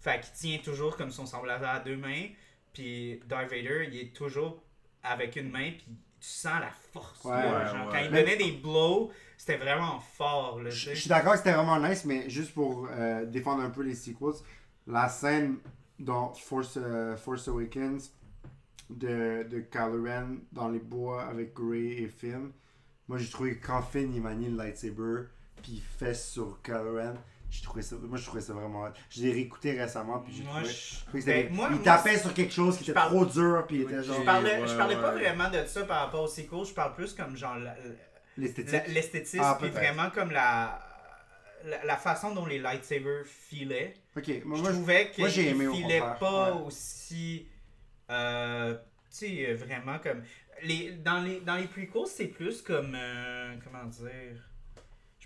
[0.01, 2.27] Fait qu'il tient toujours comme son semblable à deux mains.
[2.73, 4.63] Puis Darth Vader, il est toujours
[5.03, 5.87] avec une main, puis
[6.21, 7.25] tu sens la force.
[7.25, 7.59] Ouais, là.
[7.65, 7.93] ouais, Genre, ouais.
[7.93, 10.61] Quand il Mais- donnait des blows, c'était vraiment fort.
[10.63, 13.83] Là, Je suis d'accord que c'était vraiment nice, mais juste pour euh, défendre un peu
[13.83, 14.35] les sequels,
[14.87, 15.57] la scène
[15.99, 18.11] dans Force, euh, Force Awakens
[18.89, 22.51] de, de Kylo Ren dans les bois avec Grey et Finn,
[23.09, 25.25] moi j'ai trouvé que quand Finn il manie le lightsaber,
[25.63, 27.15] puis il fesse sur Kylo Ren,
[27.51, 28.89] j'ai trouvé ça, moi je trouvais ça vraiment.
[29.11, 32.53] Je l'ai réécouté récemment, puis j'ai trouvé, je- Ben, moi- il moi, tapait sur quelque
[32.53, 34.97] chose qui était parle- trop dur, puis il était genre Je parlais, je Ouais, parlais
[34.97, 35.21] pas ouais.
[35.21, 37.57] vraiment de ça par rapport au sequel, je parle plus comme genre
[38.37, 38.81] l'esthétique.
[38.89, 40.79] l'esthétisme, Ah, puis vraiment comme la,
[41.65, 43.95] la, la façon dont les lightsabers filaient.
[44.17, 46.63] Ok, moi, je moi, trouvais moi, j'ai aimé qu'ils au filaient pas ouais.
[46.67, 47.47] aussi.
[48.11, 48.75] euh,
[49.11, 50.23] tu sais, vraiment comme.
[50.63, 52.95] Les, dans, les, dans les prequels, c'est plus comme.
[52.95, 54.50] euh, comment dire?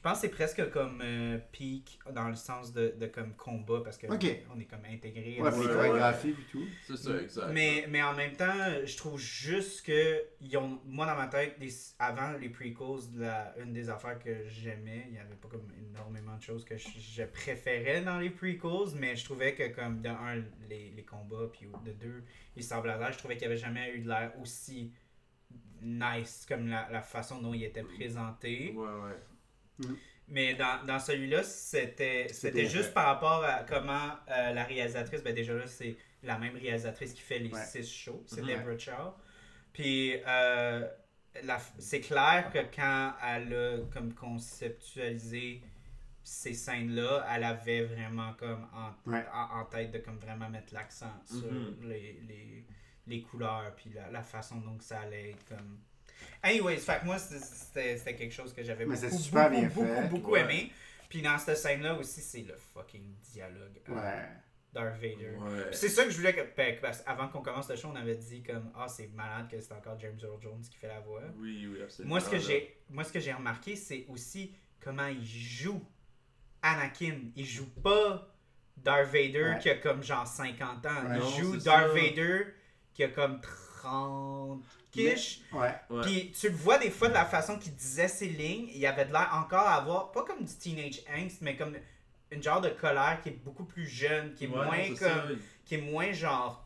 [0.05, 3.97] Pense que c'est presque comme euh, peak dans le sens de, de comme combat parce
[3.97, 5.41] que on est comme intégré.
[5.41, 5.67] ouais, ouais.
[5.67, 6.65] chorégraphies et tout.
[6.87, 7.51] C'est ça, exact.
[7.53, 11.57] Mais, mais en même temps, je trouve juste que ils ont, moi dans ma tête,
[11.99, 16.37] avant les prequels, la, une des affaires que j'aimais, il n'y avait pas comme énormément
[16.37, 20.09] de choses que je, je préférais dans les prequels, mais je trouvais que comme de
[20.09, 22.23] un, les, les combats, puis de deux,
[22.55, 24.93] les sables je trouvais qu'il n'y avait jamais eu de l'air aussi
[25.81, 28.73] nice comme la, la façon dont il était présenté.
[28.77, 29.19] Ouais, ouais.
[30.29, 32.93] Mais dans, dans celui-là, c'était juste vrai.
[32.93, 37.21] par rapport à comment euh, la réalisatrice, ben déjà là, c'est la même réalisatrice qui
[37.21, 37.65] fait les Ouais.
[37.65, 38.49] six shows, c'est Mhm.
[38.49, 39.15] Deborah Chow.
[39.75, 40.89] Puis euh,
[41.79, 45.61] c'est clair que quand elle a comme conceptualisé
[46.23, 49.25] ces scènes-là, elle avait vraiment comme en, Ouais.
[49.35, 51.77] en, en tête de comme vraiment mettre l'accent sur Mhm.
[51.89, 52.65] les, les,
[53.07, 55.81] les couleurs puis la, la façon dont ça allait être comme...
[56.43, 59.69] Anyways, fait que moi, c'était- quelque chose que j'avais Mais beaucoup, c'est super beaucoup, bien
[59.69, 60.41] beaucoup, fait, beaucoup ouais.
[60.41, 60.73] aimé.
[61.09, 63.81] Puis dans cette scène-là aussi, c'est le fucking dialogue.
[63.89, 64.29] euh, Ouais.
[64.73, 65.37] Darth Vader.
[65.39, 65.69] Ouais.
[65.73, 66.41] C'est ça que je voulais que.
[66.57, 69.61] ben, parce qu'avant qu'on commence le show, on avait dit comme Ah, c'est malade que
[69.61, 71.23] c'est encore James Earl Jones qui fait la voix.
[71.37, 72.15] Oui, oui, absolument.
[72.15, 75.81] Moi, ce que j'ai moi ce que j'ai remarqué, c'est aussi comment il joue
[76.63, 77.19] Anakin.
[77.37, 78.35] Il joue pas
[78.77, 79.59] Darth Vader Ouais.
[79.61, 80.91] qui a comme genre 50 ans.
[81.05, 81.17] Ouais.
[81.17, 81.95] il Non, joue Darth ça.
[81.95, 82.47] Vader
[82.93, 84.65] qui a comme 30
[84.95, 85.41] quiche.
[85.53, 85.75] Ouais.
[85.91, 86.03] Ouais.
[86.03, 89.05] Puis tu le vois des fois de la façon qu'il disait ses lignes, il avait
[89.05, 91.77] de l'air encore à avoir, pas comme du teenage angst, mais comme
[92.31, 94.97] une genre de colère qui est beaucoup plus jeune, qui est Ouais, moins non, comme
[94.99, 95.25] ça.
[95.65, 96.61] qui est moins genre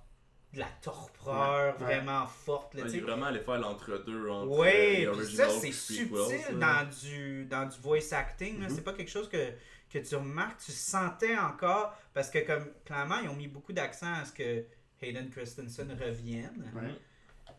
[0.54, 1.94] de la torpeur Ouais, ouais.
[1.94, 2.74] vraiment forte.
[2.74, 5.72] Là, Ouais, tu il est vraiment allé faire l'entre-deux entre euh, puis originals ça c'est
[5.72, 8.58] subtil dans du, dans du voice acting.
[8.60, 8.70] Mhm.
[8.70, 9.52] C'est pas quelque chose que,
[9.92, 14.10] que tu remarques, tu sentais encore, parce que comme clairement ils ont mis beaucoup d'accent
[14.14, 14.64] à ce que
[15.02, 16.72] Hayden Christensen revienne.
[16.74, 16.94] Ouais.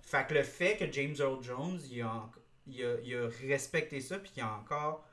[0.09, 2.29] Fait que le fait que James Earl Jones, il a,
[2.67, 5.05] il a, il a respecté ça, puis il a encore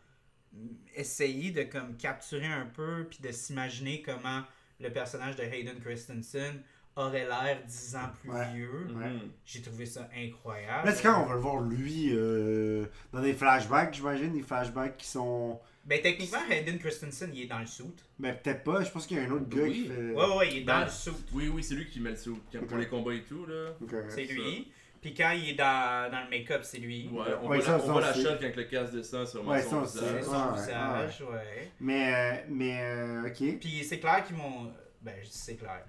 [0.95, 4.43] essayé de comme capturer un peu, puis de s'imaginer comment
[4.81, 6.63] le personnage de Hayden Christensen
[6.97, 8.53] aurait l'air 10 ans plus Ouais.
[8.55, 8.87] vieux.
[8.95, 9.13] Ouais.
[9.45, 10.87] J'ai trouvé ça incroyable.
[10.89, 14.97] Là, c'est quand on va le voir lui euh, dans des flashbacks, j'imagine, des flashbacks
[14.97, 15.61] qui sont.
[15.85, 17.85] Ben, techniquement, Hayden Christensen, il est dans le suit.
[18.19, 19.83] Ben, peut-être pas, je pense qu'il y a un autre gars Oui.
[19.83, 20.11] qui fait.
[20.13, 21.13] Ouais, ouais, il est dans Ben, le suit.
[21.35, 22.17] Oui, oui, c'est lui qui met le.
[22.51, 23.73] Quand- Pour les combats et tout, là.
[24.09, 24.33] C'est ça.
[24.33, 24.73] lui.
[25.07, 27.09] Puis quand il est dans, dans le make-up, c'est lui.
[27.13, 29.63] Ouais, on Ouais, voit, ça, la, ça, voit shot quand le casque descend sur Ouais,
[29.63, 30.25] son ça, visage.
[30.25, 31.71] Son visage, ouais.
[31.79, 33.59] Mais, euh, mais, euh, ok.
[33.61, 34.73] Puis c'est clair qu'ils vont.
[35.03, 35.85] Ben, je dis c'est clair.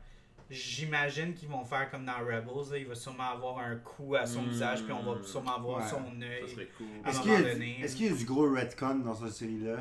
[0.51, 2.71] J'imagine qu'ils vont faire comme dans Rebels.
[2.71, 2.77] là.
[2.77, 4.49] Il va sûrement avoir un coup à son Hmm.
[4.49, 5.89] visage, puis on va sûrement voir Ouais.
[5.89, 6.49] son Ça œil.
[6.49, 6.85] serait cool.
[7.03, 7.73] À un Est-ce moment qu'il y, a donné.
[7.75, 9.77] du- est-ce qu'il y a du gros retcon dans cette série-là?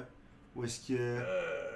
[0.54, 0.94] Ou est-ce que.
[0.98, 1.20] Euh,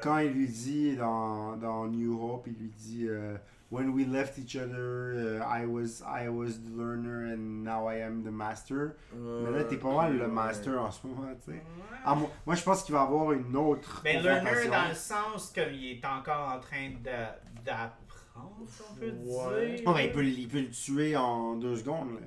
[0.02, 3.36] Quand il lui dit dans, dans New Hope, il lui dit euh,
[3.70, 7.98] When we left each other, uh, I, was, I was the learner and now I
[8.04, 8.96] am the master.
[9.14, 11.58] Mais là, t'es pas mal le master en ce moment, tu sais.
[11.58, 11.62] ouais.
[12.04, 14.00] Ah, moi, moi, je pense qu'il va y avoir une autre.
[14.02, 18.94] Ben, learner dans le sens comme il est encore en train de- d'apprendre, si on
[18.96, 19.76] peut Ouais.
[19.76, 19.82] dire.
[19.86, 22.14] Oh, ben, il, peut, il peut le tuer en deux secondes.
[22.14, 22.26] Là.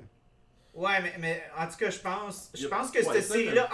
[0.72, 3.68] Ouais, mais, mais en tout cas, je pense, je pense que ouais, cette série-là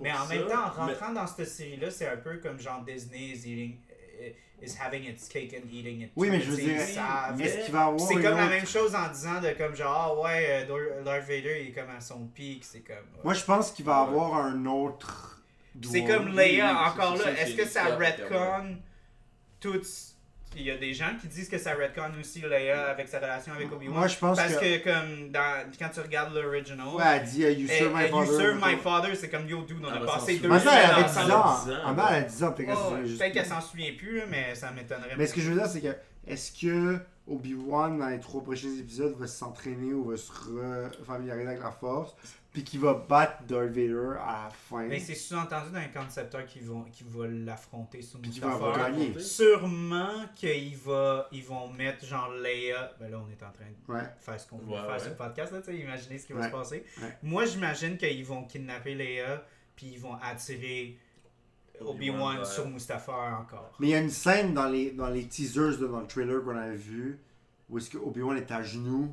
[0.00, 2.58] Mais en ça, même temps, en mais- rentrant dans cette série-là, c'est un peu comme
[2.58, 3.78] genre Disney is eating
[4.20, 6.10] eh, is having its cake and eating it.
[6.16, 6.32] Oui, too.
[6.34, 6.76] mais je veux dire.
[6.80, 10.22] Est-ce qu'il va avoir C'est comme la même chose en disant de comme genre ah
[10.22, 13.20] ouais euh, Darth Vader il est comme à son pic, c'est comme ouais.
[13.24, 14.18] Moi, je pense qu'il va y Ouais.
[14.20, 15.42] avoir un autre.
[15.82, 18.76] c'est comme Leia encore là, est-ce que ça retcon
[20.56, 23.52] il y a des gens qui disent que ça retcon aussi Leia avec sa relation
[23.52, 23.96] avec Obi-Wan.
[23.98, 24.78] Moi, je pense Parce que.
[24.78, 28.26] que, comme dans, quand tu regardes l'original, Ouais, elle dit You serve my eh, father.
[28.32, 30.72] you serve my father, c'est comme yo dude, on Ah, a bah, passé deux ça,
[30.82, 31.32] elle avait 10 ensemble.
[31.32, 31.64] ans.
[31.64, 32.52] 10 ans, En bas, elle a 10 ans.
[32.52, 35.14] Peut-être qu'elle s'en souvient plus, mais ça m'étonnerait.
[35.16, 35.94] Mais ce que je veux dire, c'est que
[36.26, 36.98] est-ce que
[37.30, 40.30] Obi-Wan, dans les trois prochains épisodes, va s'entraîner ou va se
[41.04, 42.14] familiariser avec la force,
[42.52, 46.44] puis qu'il va battre Darth Vader à la fin, Mais c'est sous-entendu dans les concepteurs
[46.46, 49.16] qui vont, qui vont l'affronter sur puis qu'il va gagner.
[49.20, 52.92] Sûrement qu'ils va, ils vont mettre genre Leia.
[52.98, 54.08] Ben là, on est en train de Ouais.
[54.18, 54.98] faire ce qu'on veut Ouais, faire ouais.
[54.98, 56.46] sur le podcast, là, tu sais, imaginez ce qui va Ouais.
[56.46, 56.84] se passer.
[57.00, 57.16] Ouais.
[57.22, 59.44] Moi, j'imagine qu'ils vont kidnapper Leia,
[59.76, 60.98] puis ils vont attirer
[61.84, 63.72] Obi-Wan vers- sur Mustafar encore.
[63.78, 66.56] Mais il y a une scène dans les, dans les teasers, dans le trailer qu'on
[66.56, 67.18] avait vu,
[67.68, 69.10] où est-ce que Obi-Wan est à genoux.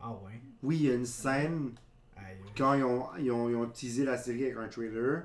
[0.00, 0.40] Ah ouais?
[0.62, 1.72] Oui, il y a une scène
[2.16, 5.22] Aïe, quand ils ont, ils ont, ils ont teasé la série avec un trailer.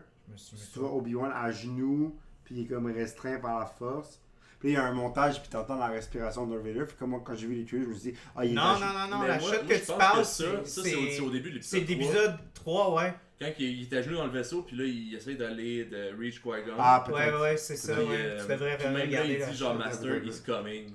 [0.74, 2.16] Tu vois Obi-Wan à genoux,
[2.46, 4.20] puis il est comme restreint par la force.
[4.60, 6.86] Puis il y a un montage, puis t'entends la respiration de Vader.
[6.88, 8.54] Puis comme moi, quand j'ai vu les trailers, je me suis dit, ah, il est
[8.54, 8.88] Non, à non, genoux.
[9.12, 11.52] non, non, la moi, que tu parles, ça, c'est- ça, c'est au- c'est au début
[11.52, 12.14] de c'est l'épisode 3.
[12.22, 13.14] l'épisode 3, ouais.
[13.42, 16.16] Quand il, il est à genoux dans le vaisseau, puis là, il essaie d'aller de
[16.18, 16.76] reach Qui-Gon.
[16.78, 17.42] Ah, Ouais, peut-être.
[17.42, 18.16] ouais, c'est ça, Puis, ouais.
[18.18, 19.76] euh, Tu devrais puis même là, il dit genre.
[19.76, 20.92] Master is coming.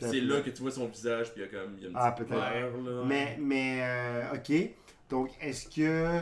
[0.00, 1.74] C'est là que tu vois son visage, puis il y a comme.
[1.78, 3.04] Il y a une Ah, petite peut-être.
[3.06, 4.70] Mais, mais euh, ok.
[5.10, 6.20] Donc, est-ce que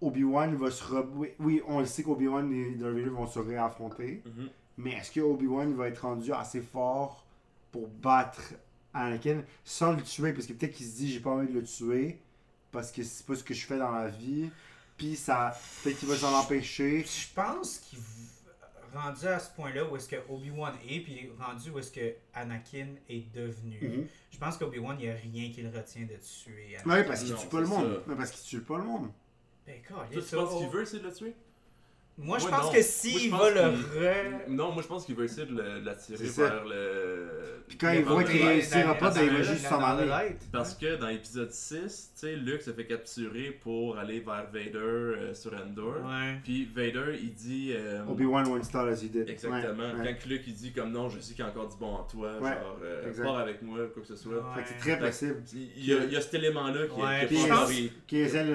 [0.00, 0.84] Obi-Wan va se.
[0.84, 4.22] re- Oui, on le sait qu'Obi-Wan et Darth Vader vont se réaffronter.
[4.26, 4.48] Mhm.
[4.78, 7.24] Mais est-ce que Obi-Wan va être rendu assez fort
[7.72, 8.54] pour battre
[8.94, 10.32] Anakin sans le tuer?
[10.32, 12.18] Parce que peut-être qu'il se dit j'ai pas envie de le tuer
[12.70, 14.50] parce que c'est pas ce que je fais dans la vie.
[14.98, 15.58] Puis ça.
[15.82, 17.04] Peut-être qu'il va s'en empêcher.
[17.04, 18.00] Je pense qu'il
[18.94, 22.88] rendu à ce point-là où est-ce que Obi-Wan est, puis rendu où est-ce que Anakin
[23.08, 23.78] est devenu.
[23.80, 24.06] Mhm.
[24.30, 26.90] Je pense qu'Obi-Wan, il n'y a rien qui le retient de tuer Anakin.
[26.90, 28.02] Ouais, parce qu'il tue pas le c'est monde.
[28.04, 28.10] ça.
[28.10, 29.10] Non, parce qu'il tue pas le monde.
[29.66, 30.58] Ben, Toi, tu penses oh.
[30.58, 31.34] qu'il veut essayer de le tuer?
[32.20, 32.72] Moi, je pense non.
[32.72, 34.48] que s'il va le re...
[34.48, 36.42] Non, moi je pense qu'il veut essayer de le- de l'attirer C'est ça.
[36.48, 37.28] vers le.
[37.68, 38.48] Puis quand il voit qu'il vendredi.
[38.58, 40.36] réussira pas, ben, il va juste s'en aller.
[40.50, 41.78] Parce que dans l'épisode 6,
[42.14, 45.96] tu sais, Luke se fait capturer pour aller vers Vader euh, sur Endor.
[46.04, 46.38] Ouais.
[46.42, 47.72] Puis Vader, il dit.
[47.76, 49.28] euh, Obi-Wan won't start as he did.
[49.28, 49.74] Exactement.
[49.92, 50.16] Ouais, ouais.
[50.20, 52.02] Quand Luke il dit comme non, je sais qu'il y a encore du bon en
[52.04, 53.24] toi, Ouais, genre euh, exact.
[53.24, 54.32] pars avec moi, quoi que ce soit.
[54.34, 54.40] Ouais.
[54.56, 57.20] Fait que c'est très possible Il y, a, il y a cet élément-là qui, Ouais,
[57.20, 57.82] qui puis est je pas pense- nourri.
[57.84, 57.88] le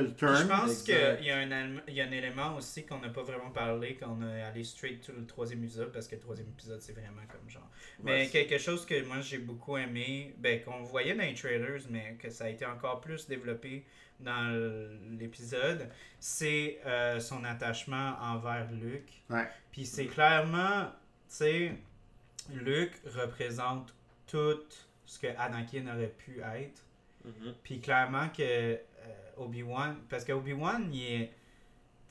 [0.06, 0.36] Puis turn.
[0.36, 1.18] Je pense Exact.
[1.18, 3.96] qu'il y, a un il y a un élément aussi qu'on n'a pas vraiment parlé,
[3.96, 7.22] qu'on a allé straight to le troisième épisode, parce que le troisième épisode, c'est vraiment
[7.32, 7.70] comme genre.
[8.04, 11.82] Mais Ouais, quelque chose que moi j'ai beaucoup aimé, ben, qu'on voyait dans les trailers,
[11.90, 13.86] mais que ça a été encore plus développé
[14.20, 14.52] dans
[15.18, 15.90] l'épisode,
[16.20, 19.22] c'est euh, son attachement envers Luke.
[19.30, 19.48] Ouais.
[19.72, 20.86] Puis c'est clairement,
[21.28, 21.76] tu sais,
[22.54, 23.94] Luke représente
[24.28, 24.64] tout
[25.06, 26.84] ce que Anakin aurait pu être.
[27.26, 27.54] Mhm.
[27.64, 28.78] Puis clairement que euh,
[29.38, 31.32] Obi-Wan, parce que Obi-Wan, il est.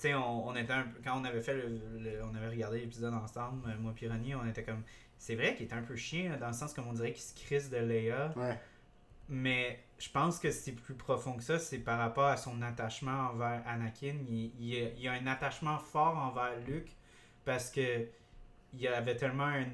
[0.02, 2.80] Tu sais, on, on était un quand on avait fait le, le- on avait regardé
[2.80, 4.82] l'épisode ensemble, euh, moi et Ronnie, on était comme.
[5.16, 7.22] C'est vrai qu'il est un peu chien, là, dans le sens comme on dirait qu'il
[7.22, 8.32] se crisse de Leia.
[8.36, 8.58] Ouais.
[9.28, 13.28] Mais je pense que c'est plus profond que ça, c'est par rapport à son attachement
[13.30, 14.16] envers Anakin.
[14.28, 16.96] Il, il a un attachement fort envers Luke
[17.44, 18.08] parce que
[18.74, 19.66] il avait tellement un,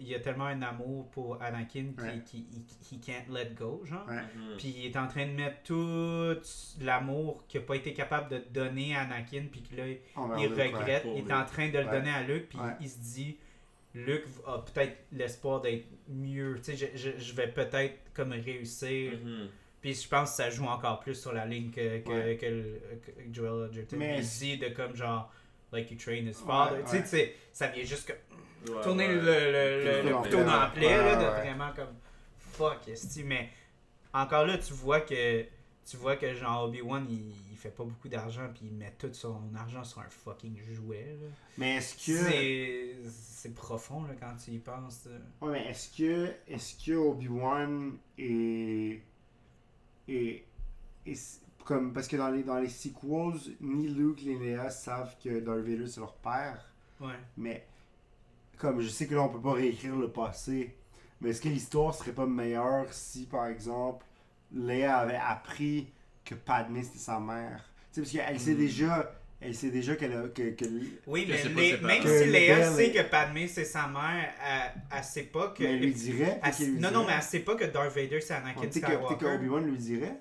[0.00, 2.22] il a tellement un amour pour Anakin qu'il Ouais.
[2.24, 4.06] qu'il- il- he can't let go, genre.
[4.08, 4.16] Ouais.
[4.16, 4.56] Mhm.
[4.58, 6.40] Puis il est en train de mettre tout
[6.80, 9.84] l'amour qu'il n'a pas été capable de donner à Anakin, puis que là,
[10.16, 11.04] Envers il regrette.
[11.16, 11.90] Il est en train de le Ouais.
[11.92, 12.72] donner à Luke, puis Ouais.
[12.80, 13.36] il se dit
[13.94, 16.60] Luke a peut-être l'espoir d'être mieux.
[16.62, 19.12] Tu sais, je, je, je vais peut-être comme réussir.
[19.24, 19.48] Mhm.
[19.80, 22.36] Puis je pense que ça joue encore plus sur la ligne que, que, Ouais.
[22.36, 23.96] que, le- que Joel Edgerton.
[23.96, 25.32] Mais- Il dit de comme genre,
[25.72, 26.76] like you train his father.
[26.76, 27.02] Ouais, Tu sais, ouais.
[27.02, 28.12] tu sais, ça vient juste que
[28.68, 29.14] Ouais, tourner ouais.
[29.14, 30.96] le, le, le, le couteau le dans la plaie.
[30.96, 31.40] là, de ouais.
[31.40, 31.94] vraiment comme
[32.52, 33.24] fuck, esti.
[33.24, 33.48] Mais
[34.12, 35.44] encore là, tu vois que
[35.88, 39.12] tu vois que genre Obi-Wan il, il fait pas beaucoup d'argent puis il met tout
[39.12, 41.16] son argent sur un fucking jouet.
[41.20, 41.28] là.
[41.58, 42.18] Mais est-ce que.
[42.30, 45.06] C'est c'est profond là, quand tu y penses.
[45.06, 45.16] là.
[45.46, 49.00] Ouais, mais est-ce que, est-ce que Obi-Wan est,
[50.08, 50.44] est,
[51.06, 55.40] est- comme parce que dans les dans les sequels, ni Luke ni Leia savent que
[55.40, 56.64] Darth Vader c'est leur père,
[57.00, 57.14] Ouais.
[57.36, 57.64] mais
[58.60, 60.76] comme je sais que là on peut pas réécrire le passé,
[61.20, 64.04] mais est-ce que l'histoire serait pas meilleure si par exemple
[64.52, 65.88] Leia avait appris
[66.24, 68.58] que Padmé c'était sa mère, tu sais parce qu'elle sait Hmm.
[68.58, 70.64] déjà, elle sait déjà qu'elle a- que, que
[71.06, 74.82] Oui, Que mais pas même si Léa Belle sait que Padmé c'est sa mère, elle,
[74.96, 75.62] elle sait pas que.
[75.62, 78.20] mais elle lui dirait, elle- lui non, non, mais elle sait pas que Darth Vader
[78.20, 79.26] c'est Anakin que, peut-être que Skywalker.
[79.36, 80.16] Obi-Wan lui dirait.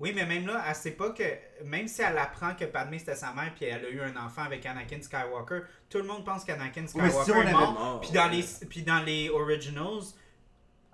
[0.00, 1.22] Oui, mais même là, elle sait pas que.
[1.64, 4.42] Même si elle apprend que Padmé c'était sa mère puis elle a eu un enfant
[4.42, 7.72] avec Anakin Skywalker, tout le monde pense qu'Anakin Ouais, mais si Skywalker on est mort.
[7.74, 8.36] Mort, Puis dans, ouais.
[8.36, 10.02] les, puis dans les originals,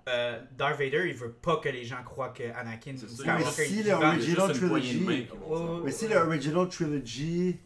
[0.09, 3.83] euh, Darth Vader il veut pas que les gens croient que Anakin Skywalker mais si
[3.83, 5.81] le original trilogy- main.
[5.85, 7.57] Mais si le original trilogy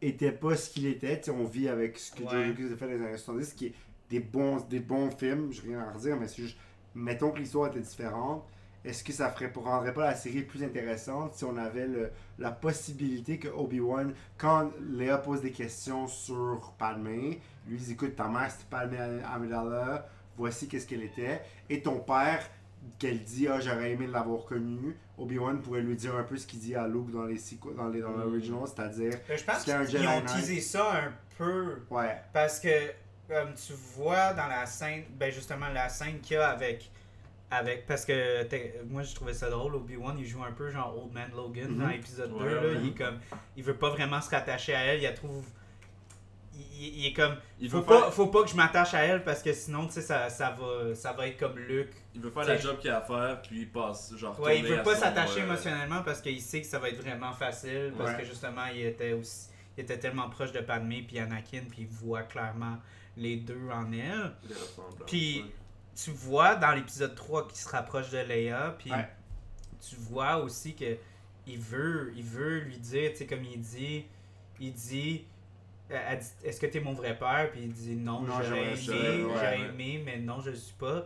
[0.00, 2.30] était pas ce qu'il était, tu sais, on vit avec ce que Ouais.
[2.30, 3.74] George Lucas a fait dans les années 70, qui est
[4.10, 6.56] des bons, des bons films, je rien à redire, mais c'est juste,
[6.94, 8.44] mettons que l'histoire était différente,
[8.84, 12.50] est-ce que ça ferait, rendrait pas la série plus intéressante si on avait le- la
[12.50, 18.50] possibilité que Obi-Wan, quand Léa pose des questions sur Padmé, lui dit écoute, ta mère
[18.50, 18.98] c'était Padmé
[19.32, 22.48] Amidala, voici qu'est-ce qu'elle était, et ton père,
[22.98, 26.58] qu'elle dit ah j'aurais aimé l'avoir connu, Obi-Wan pourrait lui dire un peu ce qu'il
[26.58, 27.38] dit à Luke dans les
[27.76, 28.20] dans les dans Mm.
[28.22, 31.76] l'original, c'est-à-dire Euh, Je pense qu'ils Jedi ont teasé ça un peu.
[31.90, 32.68] ouais, Parce que,
[33.28, 36.90] comme tu vois dans la scène, ben justement, la scène qu'il y a avec.
[37.52, 39.74] Avec parce que moi, je trouvais ça drôle.
[39.76, 41.78] Obi-Wan, il joue un peu genre Old Man Logan Mhm.
[41.78, 42.54] dans l'épisode Ouais, 2.
[42.54, 42.60] là.
[42.62, 42.74] ouais.
[42.82, 43.18] Il, est comme,
[43.56, 45.00] il veut pas vraiment se rattacher à elle.
[45.00, 45.44] Il la trouve.
[46.54, 47.36] Il, il est comme.
[47.60, 49.92] Il Faut pas, faire, faut pas que je m'attache à elle parce que sinon, tu
[49.94, 51.92] sais, ça, ça, va, ça va être comme Luke.
[52.14, 54.58] il veut faire T'sais- la job qu'il a à faire, puis il passe, genre, Ouais,
[54.58, 57.92] il veut pas s'attacher euh, émotionnellement parce qu'il sait que ça va être vraiment facile.
[57.96, 58.18] Parce Ouais.
[58.18, 59.48] que justement, il était aussi.
[59.78, 62.76] Il était tellement proche de Padmé puis Anakin, puis il voit clairement
[63.16, 64.32] les deux en elle.
[65.06, 65.50] Puis- ouais.
[65.94, 69.08] Tu vois dans l'épisode 3 qu'il se rapproche de Leia, puis Ouais.
[69.80, 70.96] tu vois aussi que
[71.46, 74.06] il veut, il veut lui dire, tu sais, comme il dit,
[74.60, 75.24] il dit,
[75.90, 77.50] euh, est-ce que t'es mon vrai père?
[77.50, 79.60] Puis il dit, non, Non, j'aurais aimé, ouais, ouais.
[79.68, 81.04] aimé, mais non, je le suis pas.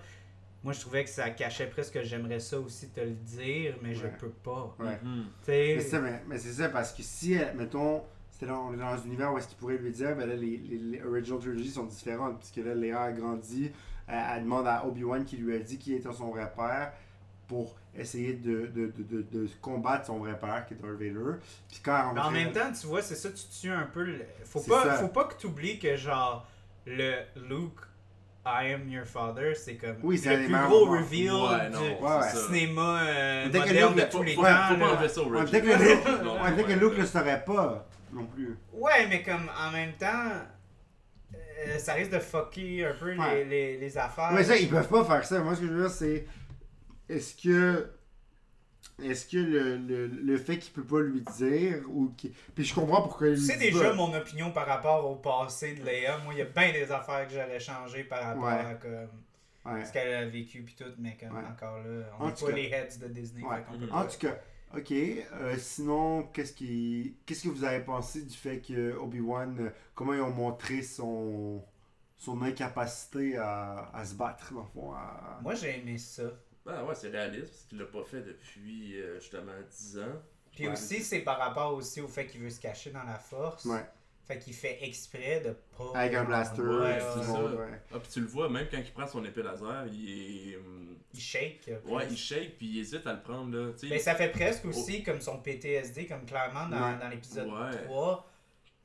[0.62, 3.94] Moi, je trouvais que ça cachait presque que j'aimerais ça aussi te le dire, mais
[3.94, 4.74] je peux pas.
[4.78, 4.98] ouais.
[5.00, 5.08] Tu
[5.46, 8.02] sais, Mais c'est ça, mais, mais c'est ça, parce que si, mettons,
[8.38, 10.34] c'était dans, on est dans un univers où est-ce qu'il pourrait lui dire, ben là,
[10.34, 13.70] les, les, les original trilogies sont différentes, puisque là, Léa a grandi,
[14.06, 16.92] elle, elle demande à Obi-Wan qui lui a dit qui était son vrai père
[17.48, 21.38] pour essayer de, de, de, de, de combattre son vrai père, qui est Darth Vader.
[21.68, 24.02] Puis quand Mais en même temps, tu vois, c'est ça, tu tues un peu.
[24.02, 24.92] le- Faut pas, ça.
[24.94, 26.46] faut pas que tu oublies que, genre,
[26.84, 27.14] le
[27.48, 27.80] Luke,
[28.44, 30.98] I am your father, c'est comme Oui, le plus gros moments.
[31.00, 34.42] reveal Ouais, du Ouais, cinéma euh, Dès moderne de tous les temps.
[34.42, 36.80] faut pas enlever ça dirait que Luke.
[36.80, 38.56] Luke le saurait pas, non plus.
[38.72, 40.32] Ouais, mais comme en même temps,
[41.34, 43.44] euh, ça risque de fucker un peu les, Ouais.
[43.44, 44.32] les, les affaires.
[44.32, 45.40] Mais ça, ils peuvent pas faire ça.
[45.40, 46.26] Moi, ce que je veux dire, c'est.
[47.08, 47.90] Est-ce que.
[49.02, 52.14] Est-ce que le, le, le fait qu'il peut pas lui dire ou
[52.54, 53.94] Puis je comprends pourquoi il dit déjà pas.
[53.94, 56.16] mon opinion par rapport au passé de Léa.
[56.18, 58.52] Moi, il y a bien des affaires que j'aurais changé par rapport Ouais.
[58.52, 59.84] à comme, Ouais.
[59.84, 61.44] ce qu'elle a vécu puis tout, mais comme Ouais.
[61.44, 63.42] encore là, on tout pas cas- les heads de Disney.
[63.44, 63.62] Ouais.
[63.92, 64.38] En tout cas,
[64.74, 64.92] ok.
[64.92, 70.14] euh, sinon, qu'est-ce qui, qu'est-ce que vous avez pensé du fait que Obi-Wan, euh, comment
[70.14, 71.62] ils ont montré son,
[72.16, 76.24] son incapacité à, à se battre, dans le fond, à- Moi, j'ai aimé ça.
[76.66, 80.22] Ah ouais, c'est réaliste, parce qu'il l'a pas fait depuis euh, justement 10 ans.
[80.54, 80.72] Puis Ouais.
[80.72, 83.64] aussi, c'est par rapport aussi au fait qu'il veut se cacher dans la force.
[83.64, 83.84] Ouais.
[84.26, 85.98] Fait qu'il fait exprès de pas.
[86.00, 87.44] Avec un blaster, Ouais, ouais, ouais, c'est ça.
[87.44, 87.80] ouais.
[87.94, 90.56] Ah, puis tu le vois, même quand il prend son épée laser, il est.
[90.56, 91.68] hum, Il shake.
[91.68, 92.10] euh, Ouais, presque.
[92.10, 93.70] il shake, puis il hésite à le prendre, là.
[93.88, 96.98] Mais ça fait presque aussi comme son PTSD, comme clairement dans, Ouais.
[97.00, 97.84] dans l'épisode Ouais.
[97.84, 98.28] 3.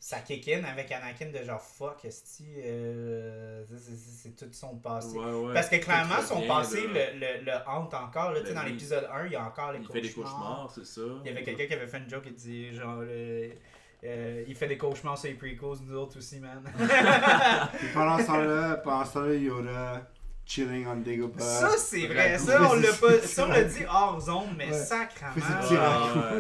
[0.03, 5.15] Ça kick in avec Anakin de genre fuck, esti, euh, c'est- tout son passé.
[5.15, 5.53] Ouais, ouais.
[5.53, 8.31] Parce que clairement, son passé le, le, le hante encore.
[8.31, 8.73] Là, tu sais, Ben dans oui.
[8.73, 9.93] l'épisode 1, il y a encore les Il cauchemars.
[10.03, 11.01] fait des cauchemars, c'est ça.
[11.23, 12.99] Il y avait quelqu'un qui avait fait une joke qui dit genre.
[13.03, 13.51] euh,
[14.03, 16.61] euh, il fait des cauchemars sur les prequels, nous autres aussi, man.
[17.93, 20.07] Pendant ce temps-là, pendant ce temps-là, Yoda
[20.45, 21.39] chilling on Dagobah.
[21.43, 22.37] Ça, c'est vrai.
[22.37, 23.19] Ça, on l'a pas.
[23.25, 24.73] Ça, on l'a dit hors zone, mais Ouais.
[24.73, 25.33] sacrament.
[25.79, 26.33] Ah.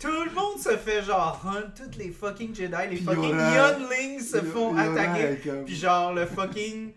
[0.00, 3.78] Tout le monde se fait genre hunt, tous les fucking Jedi, les Puis fucking Yoda-
[3.78, 5.36] younglings se font Yoda attaquer.
[5.66, 6.94] Puis genre le fucking.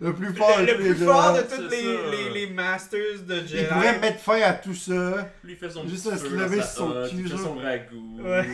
[0.00, 2.46] Le plus fort, le, de le tous les plus fort de tous les, les, les
[2.52, 3.56] masters de Jedi.
[3.60, 5.30] Il pourrait mettre fin à tout ça.
[5.44, 8.18] Lui, il fait son Juste se lever sur son cul, Il fait son ragoût.
[8.20, 8.46] Ouais.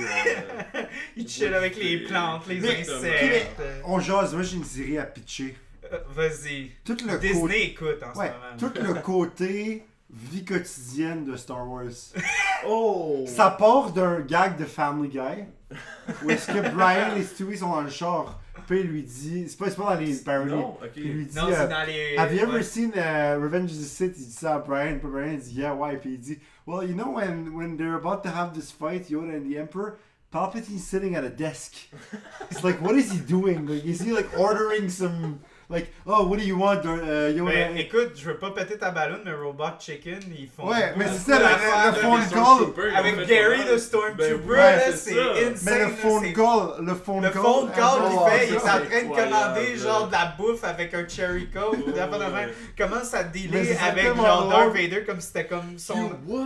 [0.75, 0.83] euh,
[1.17, 3.61] Il chill avec les plantes, les Mais- insectes.
[3.85, 5.57] On jase, moi j'ai une série à pitcher.
[5.93, 6.71] Euh, Vas-y.
[6.85, 7.63] Tout le Disney côté.
[7.65, 8.33] écoute en Ouais, ce
[8.67, 8.73] moment.
[8.75, 11.85] tout le côté vie quotidienne de Star Wars.
[12.65, 13.25] Oh!
[13.27, 15.45] Ça part d'un gag de Family Guy.
[16.23, 18.41] Où est-ce que Brian et Stewie sont dans le char.
[18.67, 19.49] Puis il lui dit.
[19.49, 20.51] C'est pas, c'est pas dans les parodies.
[20.51, 20.91] Non, ok.
[20.97, 21.37] Il lui dit.
[21.37, 22.17] Non, euh, c'est dans les.
[22.17, 22.63] Have you ever ouais.
[22.63, 24.15] seen uh, Revenge of the Sith?
[24.19, 24.99] Il dit ça à Brian.
[24.99, 25.97] Puis Brian dit Yeah, why?
[25.97, 29.35] Puis il dit Well, you know, when, when they're about to have this fight, Yoda
[29.37, 29.99] and the Emperor,
[30.31, 31.75] Palpatine's sitting at a desk.
[32.51, 33.67] It's like, what is he doing?
[33.67, 35.41] Like, is he like ordering some.
[35.73, 37.33] Like, oh, what do you want, uh?
[37.43, 40.69] Mais écoute, je veux pas péter ta ballonne, mais Robot Chicken, ils font.
[40.69, 42.95] Ouais, mais c'est ça, le- le de- phone de- call.
[42.95, 45.21] Avec Gary the Stormtrooper, Ben là, c'est ça.
[45.33, 45.55] insane.
[45.65, 47.43] Mais le phone call, le phone Le call.
[47.43, 50.35] phone call oh, qu'il fait, il est ça, en train de commander genre de la
[50.37, 51.99] bouffe avec un cherry coke, de
[53.15, 54.75] à Mais dealer c'est avec genre Darth.
[54.77, 56.11] Vader comme si c'était comme son.
[56.27, 56.45] What?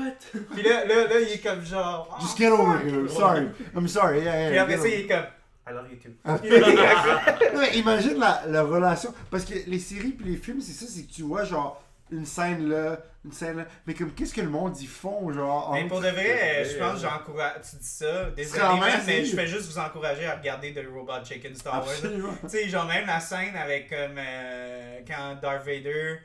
[0.55, 2.17] Puis là, là, là, il est comme genre.
[2.21, 3.09] Just oh, get over here.
[3.09, 3.49] Sorry.
[3.75, 4.21] I'm sorry.
[4.23, 5.27] Yeah, yeah, Puis après ça, il est comme.
[5.69, 6.11] I love you too.
[6.25, 6.39] Ah.
[7.55, 9.13] Non, mais imagine la, la relation.
[9.31, 12.25] Parce que les séries puis les films, c'est ça, c'est que tu vois genre une
[12.25, 13.65] scène là, une scène là.
[13.87, 15.73] Mais comme qu'est-ce que le monde y font, genre.
[15.73, 17.55] Mais pour de vrai, je pense que j'encourage.
[17.69, 18.63] Tu dis ça, désolé,
[19.07, 21.89] mais je fais juste vous encourager à regarder The Robot Chicken Star Wars.
[21.91, 22.35] Absolument.
[22.43, 26.19] Tu sais, genre même la scène avec comme euh, quand Darth Vader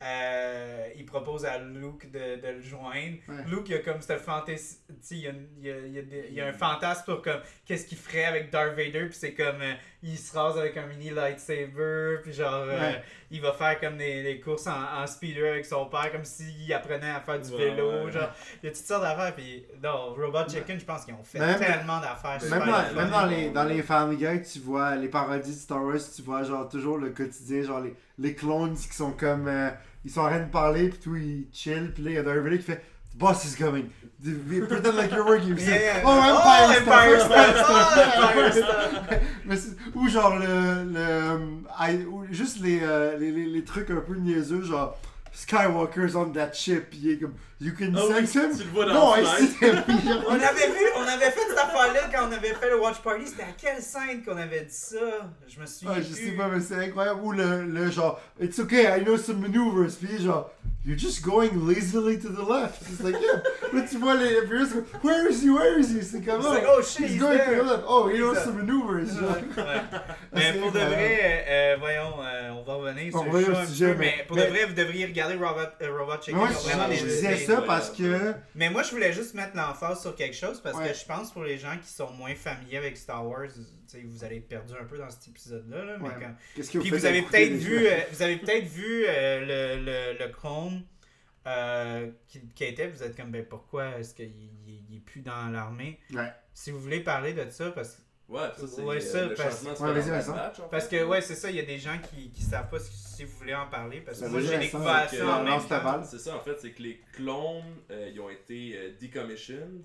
[0.00, 3.16] euh, il propose à Luke de, de le joindre.
[3.28, 3.44] Ouais.
[3.48, 4.20] Luke il a comme cette
[5.00, 6.52] sais, il y a, il y a- il y a des- il y a un
[6.52, 10.36] fantasme pour comme qu'est-ce qu'il ferait avec Darth Vader puis c'est comme euh, il se
[10.36, 12.92] rase avec un mini lightsaber puis genre euh,
[13.30, 16.72] il va faire comme des, des courses en, en speeder avec son père comme s'il
[16.72, 18.12] apprenait à faire du Ouais, vélo ouais.
[18.12, 18.30] genre
[18.62, 21.38] il y a toutes sortes d'affaires puis non Robot Chicken je pense qu'ils ont fait
[21.40, 22.92] Même- tellement d'affaires Même dans, fun.
[22.94, 26.22] même dans les, dans les Family Guy, tu vois les parodies de Star Wars, tu
[26.22, 29.48] vois genre toujours le quotidien, genre les, les clones qui sont comme.
[30.04, 32.22] Ils sont en train de parler, puis tout, ils chill, puis là, il y a
[32.22, 32.84] Darth Vader qui fait
[33.14, 33.88] The boss is coming.
[34.68, 35.56] Pretend like you're working.
[35.58, 36.02] C'est, Yeah.
[36.04, 39.14] Oh, Empire Oh, Empire stuff, stuff, oh.
[39.46, 39.56] Mais
[39.94, 44.14] ou genre le, le I- ou juste les, euh, les, les, les trucs un peu
[44.16, 44.96] niaiseux genre
[45.32, 48.56] Skywalker's on that ship puis il est comme you can oui, sense him?
[48.56, 49.00] tu le vois dans non
[50.28, 53.26] On avait vu, on avait fait cette affaire-là quand on avait fait le Watch Party.
[53.26, 54.96] C'était à quelle scène qu'on avait dit ça?
[55.48, 56.24] Je me souviens Ah, je plus.
[56.26, 57.20] sais pas, mais c'est incroyable.
[57.22, 59.90] Ou le, le genre, it's okay, I know some maneuvers.
[60.00, 60.50] Puis genre,
[60.84, 62.80] you're just going lazily to the left.
[62.82, 63.42] It's like, yeah.
[63.72, 66.02] Là, tu vois les comme, where is he, where is he?
[66.02, 67.58] C'est comme, like, oh shit, he's he's going there.
[67.58, 67.84] to the left.
[67.88, 69.06] Oh, he knows some maneuvers.
[69.08, 69.36] genre.
[69.56, 69.80] Ouais.
[70.32, 73.92] Mais pour de vrai, euh, voyons, euh, on va revenir sur le show un sujet,
[73.92, 76.36] peu, mais, mais- pour mais- de vrai, vous devriez regarder Robot, euh, Robot Chicken.
[76.36, 77.10] Moi, vraiment je, des-
[77.56, 78.34] parce que.
[78.54, 80.88] Mais moi, je voulais juste mettre l'emphase sur quelque chose parce Ouais.
[80.88, 83.48] que je pense pour les gens qui sont moins familiers avec Star Wars,
[84.04, 85.84] vous allez être perdu un peu dans cet épisode-là.
[85.84, 86.10] là, Ouais.
[86.20, 89.84] quand- que Puis faites vous avez peut-être vu, euh, vous avez peut-être vu euh, le,
[89.84, 90.82] le, le clone
[91.46, 95.22] euh, qui, qui était, vous êtes comme ben pourquoi est-ce qu'il il, il est plus
[95.22, 95.98] dans l'armée?
[96.12, 96.30] Ouais.
[96.52, 99.34] Si vous voulez parler de ça parce que Ouais, ça c'est Ouais, euh, ça, le
[99.34, 100.98] parce- changement de Ouais, vas-y, en parce fait.
[100.98, 103.36] que ouais c'est ça, il y a des gens qui qui savent pas si, vous
[103.38, 106.02] voulez en parler parce que Ben, moi j'ai découvert ça euh, en même temps.
[106.04, 109.82] C'est ça, en fait, c'est que les clones, euh, ils ont été euh, decommissioned.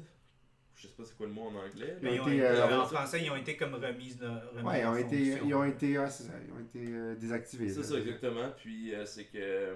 [0.76, 1.96] Je sais pas c'est quoi le mot en anglais.
[2.02, 4.28] Mais ils ont été, été- euh, en français, ils ont été comme remis, de,
[4.58, 7.16] remis Ouais, ils ont été, ils ont été, ouais, c'est ça, ils ont été euh,
[7.16, 7.70] désactivés.
[7.70, 8.50] C'est ça, exactement.
[8.58, 9.76] Puis euh, c'est que, euh,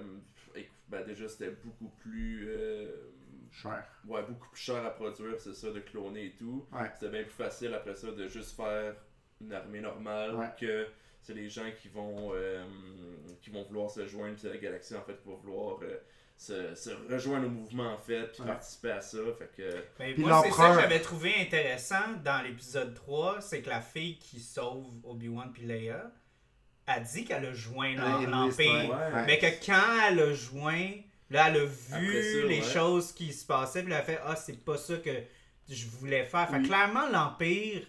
[0.54, 2.46] écoute, ben, déjà, c'était beaucoup plus.
[3.52, 3.84] Cher.
[4.06, 6.66] ouais, beaucoup plus cher à produire, c'est ça, de cloner et tout.
[6.72, 6.90] Ouais.
[6.94, 8.94] C'était bien plus facile après ça de juste faire
[9.40, 10.46] une armée normale Ouais.
[10.60, 10.86] que
[11.22, 12.64] c'est les gens qui vont, euh,
[13.42, 15.98] qui vont vouloir se joindre, puis c'est la galaxie en fait, qui va vouloir euh,
[16.36, 18.48] se, se rejoindre au mouvement en fait, puis Ouais.
[18.48, 19.18] participer à ça.
[19.38, 20.12] Fait que.
[20.14, 24.18] Puis moi, c'est ça que j'avais trouvé intéressant dans l'épisode 3, c'est que la fille
[24.18, 26.10] qui sauve Obi-Wan puis Leia
[26.86, 28.90] a dit qu'elle a joint Ouais, l'Empire.
[28.90, 29.24] ouais.
[29.26, 30.90] Mais que quand elle a joint,
[31.30, 32.62] là, elle a vu ça, les ouais.
[32.62, 35.10] choses qui se passaient, puis elle a fait Ah, c'est pas ça que
[35.68, 36.48] je voulais faire.
[36.48, 36.68] Fait que Oui.
[36.68, 37.82] clairement, l'Empire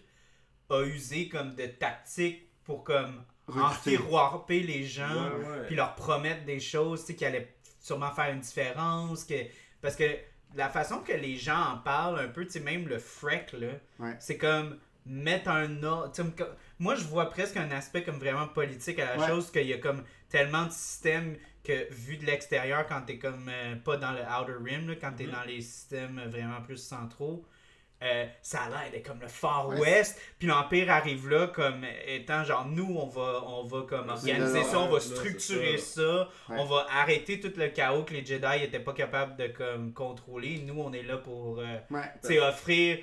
[0.70, 3.98] a usé comme de tactiques pour comme Recruter.
[3.98, 5.32] enfiroiper les gens
[5.68, 9.24] puis leur promettre des choses tu sais, qui allaient sûrement faire une différence.
[9.24, 9.36] Que...
[9.82, 10.04] Parce que
[10.56, 13.70] la façon que les gens en parlent un peu, tu sais, même le freak, là,
[14.00, 14.16] Ouais.
[14.20, 16.12] c'est comme mettre un ordre.
[16.78, 19.28] Moi, je vois presque un aspect comme vraiment politique à la Ouais.
[19.28, 21.38] chose, qu'il y a comme tellement de systèmes
[21.72, 25.12] que vu de l'extérieur, quand t'es comme euh, pas dans le Outer Rim, là, quand
[25.16, 25.32] t'es Mhm.
[25.32, 27.46] dans les systèmes vraiment plus centraux,
[28.02, 31.86] euh, ça a l'air d'être comme le Far Ouais, West, puis l'Empire arrive là comme
[32.08, 36.02] étant genre nous on va on va comme organiser ça, on va structurer ça.
[36.02, 36.60] ça, Ouais.
[36.62, 40.62] on va arrêter tout le chaos que les Jedi étaient pas capables de comme contrôler.
[40.66, 42.40] Nous on est là pour euh, Ouais.
[42.40, 43.00] offrir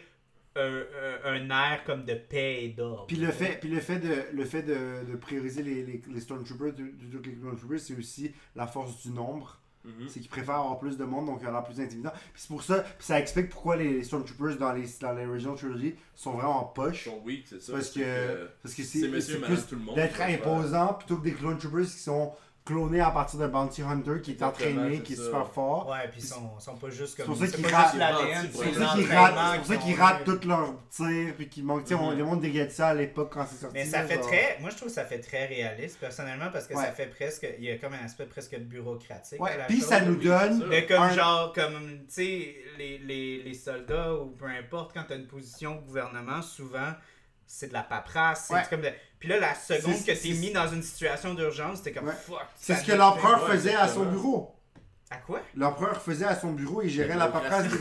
[0.57, 3.07] un, air comme de paix et d'ordre.
[3.07, 6.21] Puis le fait, puis le fait, de, le fait de, de prioriser les, les, les
[6.21, 9.61] Stormtroopers, de, de, les Stormtroopers, c'est aussi la force du nombre.
[9.85, 10.09] Mhm.
[10.09, 12.11] C'est qu'ils préfèrent avoir plus de monde, donc il a l'air plus intimidant.
[12.11, 15.55] Puis c'est pour ça, puis ça explique pourquoi les Stormtroopers dans les, dans les Original
[15.57, 17.05] Trilogy sont vraiment en Ils poche.
[17.05, 17.73] sont weak, c'est ça.
[17.73, 19.95] Parce c'est que, parce que c'est c'est plus tout le monde.
[19.95, 22.33] d'être imposant plutôt que des Clone Troopers qui sont
[22.67, 25.23] clonés à partir d'un Bounty Hunter qui est Exactement, entraîné, qui est ça.
[25.25, 25.89] super fort.
[25.89, 27.35] Ouais, puis ils sont, sont pas juste C'est comme.
[27.37, 29.59] pour ça qu'ils pas ratent- juste l'ADN, C'est C'est c'est pour ça qu'ils ratent, c'est
[29.59, 31.85] pour ça qu'ils ratent tous leurs tirs, puis qu'ils manquent.
[31.85, 33.75] Tu sais, on le monde déguette ça à l'époque quand c'est sorti.
[33.75, 34.27] Mais ça fait genre.
[34.27, 34.59] très.
[34.61, 36.85] Moi, je trouve que ça fait très réaliste, personnellement, parce que Ouais.
[36.85, 37.47] ça fait presque.
[37.59, 39.41] Il y a comme un aspect presque bureaucratique.
[39.41, 39.89] Ouais, la puis chose.
[39.89, 40.65] ça nous donne.
[40.71, 44.93] c'est De comme un- genre, comme, tu sais, les, les, les soldats ou peu importe,
[44.93, 46.93] quand t'as une position au gouvernement, souvent,
[47.47, 48.47] c'est de la paperasse.
[48.49, 48.63] c'est Ouais.
[48.69, 48.91] comme de-
[49.27, 52.13] Puis là, la seconde que t'es c'est- mis dans une situation d'urgence, t'es comme Ouais.
[52.13, 52.39] fuck.
[52.55, 54.53] C'est ce que l'empereur faisait à son bureau.
[55.11, 55.41] À quoi?
[55.57, 57.79] L'empereur faisait à son bureau, il gérait La paperasse des.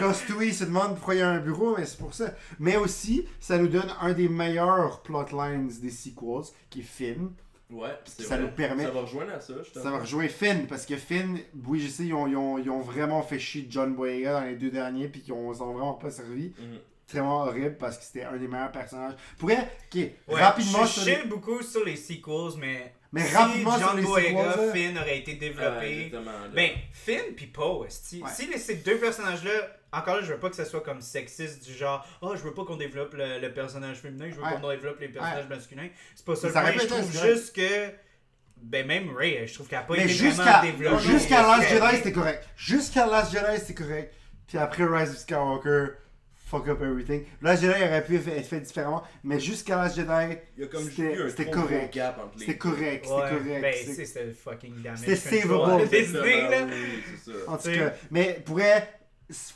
[0.00, 2.34] Quand Stewie se demande pourquoi il y a un bureau, mais c'est pour ça.
[2.60, 7.30] Mais aussi, ça nous donne un des meilleurs plotlines des sequels, qui est Finn.
[7.70, 8.44] Ouais, c'est Ça vrai.
[8.44, 11.38] nous permet- Ça va rejoindre à ça, je Ça va rejoindre Finn, parce que Finn,
[11.66, 14.46] oui, je sais, ils ont, ils ont, ils ont vraiment fait chier John Boyega dans
[14.46, 16.52] les deux derniers, puis qu'ils ont- ils ont vraiment pas servi.
[17.06, 17.18] Mhm.
[17.18, 19.14] Vraiment horrible, parce que c'était un des meilleurs personnages.
[19.38, 22.94] Pourrait, ok, Ouais, rapidement je sur les- chill beaucoup sur les sequels, mais.
[23.12, 24.72] Mais si rapidement sur John les Boyega, sequels, là.
[24.72, 25.86] Finn aurait été développé.
[26.06, 26.48] exactement, là.
[26.52, 27.82] Ben, Finn puis Poe.
[27.82, 27.88] Ouais.
[27.90, 29.50] si les, ces deux personnages-là,
[29.92, 32.52] encore là, je veux pas que ça soit comme sexiste du genre, oh, je veux
[32.54, 34.54] pas qu'on développe le, le personnage féminin, je veux Ouais.
[34.60, 35.88] qu'on développe les personnages masculins.
[36.16, 37.90] C'est pas ça Mais le ça aurait Je trouve c'est juste que,
[38.56, 41.02] ben, même Ray, je trouve qu'elle a pas Mais été jusqu'à vraiment développée.
[41.04, 42.48] jusqu'à Last Jedi, c'était correct.
[42.56, 44.14] Jusqu'à Last Jedi, c'était correct.
[44.48, 45.86] Puis après Rise of Skywalker,
[46.58, 47.24] fuck up everything.
[47.42, 50.36] Last Jedi aurait pu être fait différemment, mais jusqu'à Last Jedi,
[51.28, 51.98] c'était- correct.
[52.38, 53.60] c'était correct, c'était Ouais, correct.
[53.62, 54.98] Ben, c'était- c'est c'était fucking damage.
[55.16, 55.88] Savable.
[55.90, 56.66] Disney, là.
[57.48, 58.60] En tout cas, mais pour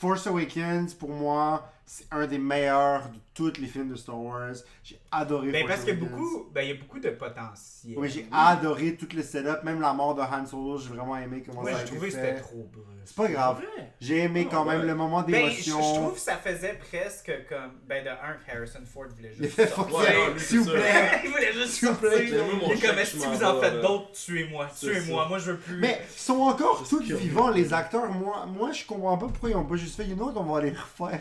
[0.01, 4.53] Force Awakens, pour moi, c'est un des meilleurs de tous les films de Star Wars.
[4.84, 6.18] J'ai adoré Ben, Force parce qu'il y a Awakens.
[6.20, 7.95] beaucoup, ben, il y a beaucoup de potentiel.
[7.97, 11.43] Oui, j'ai adoré tout le setup, même la mort de Han Solo, j'ai vraiment aimé
[11.47, 12.26] comment Moi, ça a j'ai été trouvé que fait.
[12.28, 12.89] c'était trop brusque.
[13.07, 13.57] C'est pas grave.
[13.57, 13.93] vrai?
[14.03, 14.86] J'ai aimé quand même ouais.
[14.86, 15.95] le moment Ben, je, je d'émotion.
[15.95, 17.72] trouve que ça faisait presque comme.
[17.89, 19.57] Ben, de un, Harrison Ford voulait juste.
[19.59, 21.20] Ouais, s'il vous plaît.
[21.24, 22.26] il voulait juste S'il vous plaît.
[22.28, 24.68] Il est comme, si je vous en faites d'autres, tuez-moi.
[24.78, 25.26] Tuez-moi.
[25.26, 25.78] Moi, je veux plus.
[25.78, 28.11] Mais ils sont encore tous vivants, les acteurs.
[28.12, 30.61] Moi, moi, je comprends pas pourquoi ils ont pas juste fait une autre, on va
[30.61, 31.20] les refaire.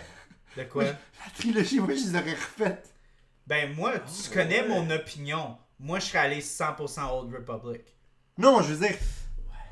[0.57, 0.83] De quoi?
[0.85, 0.93] La
[1.37, 2.89] trilogie, moi, je les aurais refaites.
[3.45, 4.67] Ben, moi, tu Oh, connais ouais.
[4.67, 5.57] mon opinion.
[5.79, 7.81] Moi, je serais allé 100% Old Republic.
[8.37, 8.97] Non, je veux dire,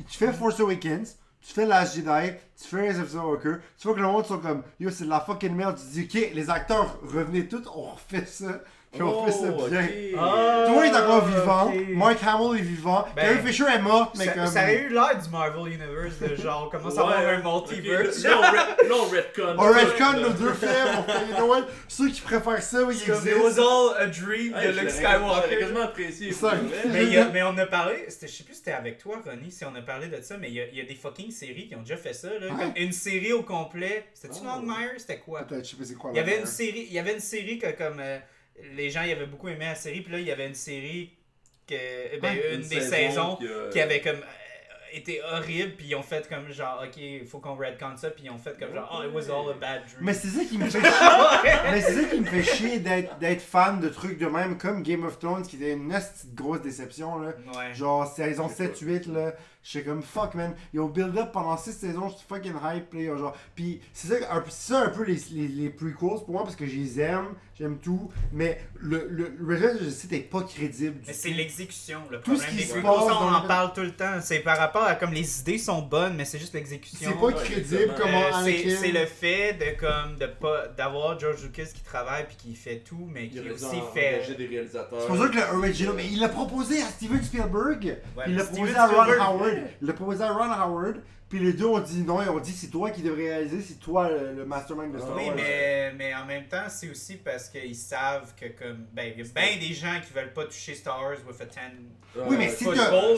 [0.08, 3.96] tu fais Force Awakens, tu fais Last Jedi, tu fais Rise of Skywalker, tu vois
[3.96, 5.78] que le monde sont comme, yo, c'est de la fucking merde.
[5.78, 8.62] Tu dis, ok, les acteurs, revenez tous, on refait ça,
[8.96, 9.84] puis on fait ça Oh, bien.
[9.84, 9.90] ok.
[10.18, 10.64] Ah.
[10.68, 11.88] Toi, il est encore vivant, ok.
[11.90, 14.48] Mark Hamill est vivant, Ben, Carrie Fisher est morte, mais Ça, comme.
[14.48, 18.18] ça aurait eu l'air du Marvel Universe, de genre, on commence à avoir un multiverse.
[18.20, 19.56] ok, Là, là, on redcon.
[19.58, 23.28] On redcon nos deux films, on fait, what, ceux qui préfèrent ça, oui, ils Comme,
[23.28, 23.64] It was existent.
[23.64, 25.58] all a dream de Luke Skywalker.
[25.60, 26.32] quasiment apprécié.
[26.32, 26.54] Ça.
[26.92, 29.22] Mais, il y a- mais on a parlé, je sais plus si c'était avec toi,
[29.26, 30.96] Ronnie, si on a parlé de ça, mais il y a, il y a des
[30.96, 32.30] fucking séries qui ont déjà fait ça.
[32.78, 34.06] Une série au complet.
[34.14, 34.48] C'était-tu Oh.
[34.48, 35.42] Longmire C'était quoi?
[35.44, 37.20] Peut-être, je sais pas c'est quoi Il y avait une série, il y avait une
[37.20, 38.18] série que comme euh,
[38.76, 41.12] les gens y avaient beaucoup aimé la série, puis là il y avait une série
[41.68, 45.20] que eh ben, Ouais, une, des saison saisons qui a- qui avait comme euh, été
[45.24, 48.30] horrible, puis ils ont fait comme genre ok, il faut qu'on redcon ça, puis ils
[48.30, 49.98] ont fait comme genre oh it was all a bad dream.
[50.02, 51.52] Mais c'est ça qui me fait chier.
[51.72, 54.84] Mais c'est ça qui me fait chier d'être d'être fan de trucs de même comme
[54.84, 57.34] Game of Thrones qui était une petite grosse déception là.
[57.58, 57.74] ouais.
[57.74, 59.34] Genre saison 7-8 là,
[59.64, 63.18] j'étais comme fuck man, ils ont build up pendant 6 saisons, j'étais fucking hype là,
[63.18, 63.36] genre.
[63.56, 66.44] Puis c'est ça, un, peu- c'est ça un peu les, les, les prequels pour moi
[66.44, 70.20] parce que je les aime, j'aime tout, mais le, le, le reste du site est
[70.20, 71.36] pas crédible du Mais c'est tout.
[71.36, 73.92] l'exécution, le Tout ce problème qui des se passe on en le- parle tout le
[73.92, 74.20] temps.
[74.22, 77.10] C'est par rapport à comme les idées sont bonnes, mais c'est juste l'exécution.
[77.12, 77.98] C'est pas Ouais, crédible exactement.
[77.98, 82.36] comment Euh, c'est le fait de comme de pas d'avoir George Lucas qui travaille puis
[82.38, 85.00] qui fait tout mais qui aussi fait engager des réalisateurs.
[85.02, 87.98] C'est pour ça que le original, mais il l'a proposé à Steven Spielberg.
[88.18, 89.62] Ouais, il l'a Steven proposé à Ron Spielberg- Howard.
[89.82, 90.96] Il l'a proposé à Ron Howard.
[91.28, 93.80] Puis les deux ont dit non, ils ont dit c'est toi qui devrais réaliser, c'est
[93.80, 95.36] toi le, le mastermind de Star Ah Oui, Wars.
[95.36, 99.28] mais, mais en même temps, c'est aussi parce qu'ils savent que comme ben il y
[99.28, 101.60] a bien des gens qui veulent pas toucher Star Wars with a 10
[102.28, 102.64] Oui, mais bol, si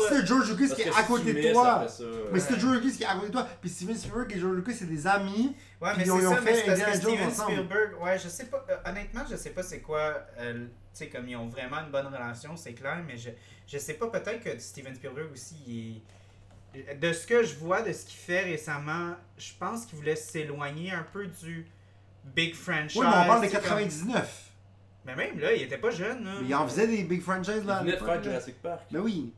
[0.10, 1.86] t'as George Lucas qui est que à côté de toi,
[2.32, 2.60] mais si t'as Ouais.
[2.62, 4.86] George Lucas qui est à côté de toi, puis Steven Spielberg et George Lucas c'est
[4.90, 5.56] des amis.
[5.82, 7.52] Ouais, mais ils ont- c'est ça, mais fait c'est parce que Steven ensemble.
[7.52, 11.10] Spielberg, ouais, je sais pas, euh, honnêtement, je sais pas c'est quoi, euh, tu sais,
[11.10, 13.30] comme ils ont vraiment une bonne relation, c'est clair, mais je,
[13.68, 16.02] je sais pas, peut-être que Steven Spielberg aussi, il est-
[17.02, 20.92] de ce que je vois de ce qu'il fait récemment, je pense qu'il voulait s'éloigner
[20.92, 21.66] un peu du,
[22.36, 22.98] big franchise.
[23.00, 24.44] Oui, mais on parle de c'est comme- 99.
[25.06, 26.26] Mais même là, il était pas jeune.
[26.26, 26.32] Là.
[26.42, 27.78] Mais il en faisait des big franchises Il là.
[27.78, 28.22] à venait de faire.
[28.24, 28.82] Jurassic Park.
[28.92, 29.34] Mais oui.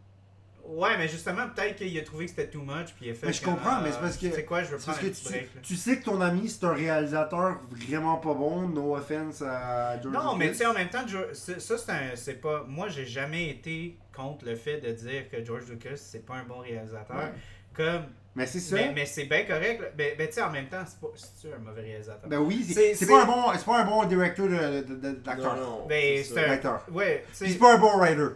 [0.66, 3.28] Ouais, mais justement, peut-être qu'il a trouvé que c'était too much, puis il a fait.
[3.28, 4.98] Mais je comprends, mais ah, c'est parce que- Tu sais quoi, je veux C'est parce
[4.98, 5.56] prendre que un petit tu, break.
[5.56, 5.62] là.
[5.64, 10.14] tu sais que ton ami c'est un réalisateur vraiment pas bon, no offense à George
[10.16, 12.16] Non, mais tu sais, en même temps, c'est- ça, c'est un.
[12.16, 12.66] C'est pas.
[12.68, 16.44] Moi, j'ai jamais été contre le fait de dire que George Lucas, c'est pas un
[16.44, 17.16] bon réalisateur.
[17.18, 17.32] Ouais.
[17.74, 18.04] Comme.
[18.36, 18.76] Mais c'est ça.
[18.76, 19.82] Mais, mais c'est bien correct.
[19.82, 19.88] là.
[19.98, 21.08] Ben, ben, tu sais, en même temps, c'est pas.
[21.16, 22.30] C'est un mauvais réalisateur?
[22.30, 25.56] Ben oui, c'est pas un bon, c'est pas un bon directeur de, de, de- d'acteur.
[25.56, 25.86] Non, non.
[25.88, 26.48] Ben, c'est un.
[26.50, 26.86] D'acteur.
[26.92, 28.36] Ouais, c'est pas un bon writer.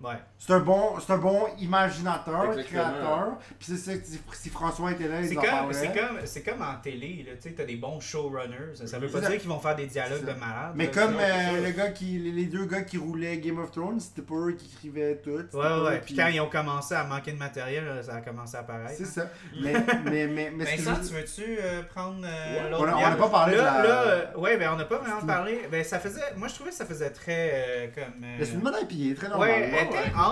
[0.00, 0.16] Ouais.
[0.46, 2.82] C'est un bon, c'est un bon imaginateur, Exactement.
[2.82, 3.28] créateur.
[3.58, 6.42] Puis c'est ça, si, si François était là, il C'est en comme, c'est, comme, c'est
[6.42, 8.74] comme en télé, là, tu sais, t'as des bons showrunners.
[8.84, 9.30] Ça veut C'est pas ça.
[9.30, 10.34] dire qu'ils vont faire des dialogues de ça.
[10.34, 10.72] malade.
[10.74, 10.90] Mais là.
[10.92, 11.60] comme euh, ça.
[11.66, 14.70] le gars qui, les, deux gars qui roulaient Game of Thrones, c'était pas eux qui
[14.70, 15.30] écrivaient tout.
[15.56, 16.02] Ouais, ouais.
[16.04, 18.92] Puis quand ils ont commencé à manquer de matériel, là, ça a commencé à apparaître.
[18.98, 19.24] C'est hein.
[19.24, 19.30] ça.
[19.62, 19.72] Mais,
[20.04, 22.70] mais, mais, mais Vincent, je- tu veux-tu euh, prendre euh, Ouais.
[22.70, 24.98] l'autre On n'a pas parlé là, de la- Là, euh, ouais, ben on n'a pas
[24.98, 25.62] vraiment parlé.
[25.70, 26.20] Ben ça faisait...
[26.36, 28.22] Moi, je trouvais que ça faisait très euh, comme...
[28.22, 29.48] euh, Mais c'est une bonne IPA, très normal.
[29.48, 29.70] Ouais,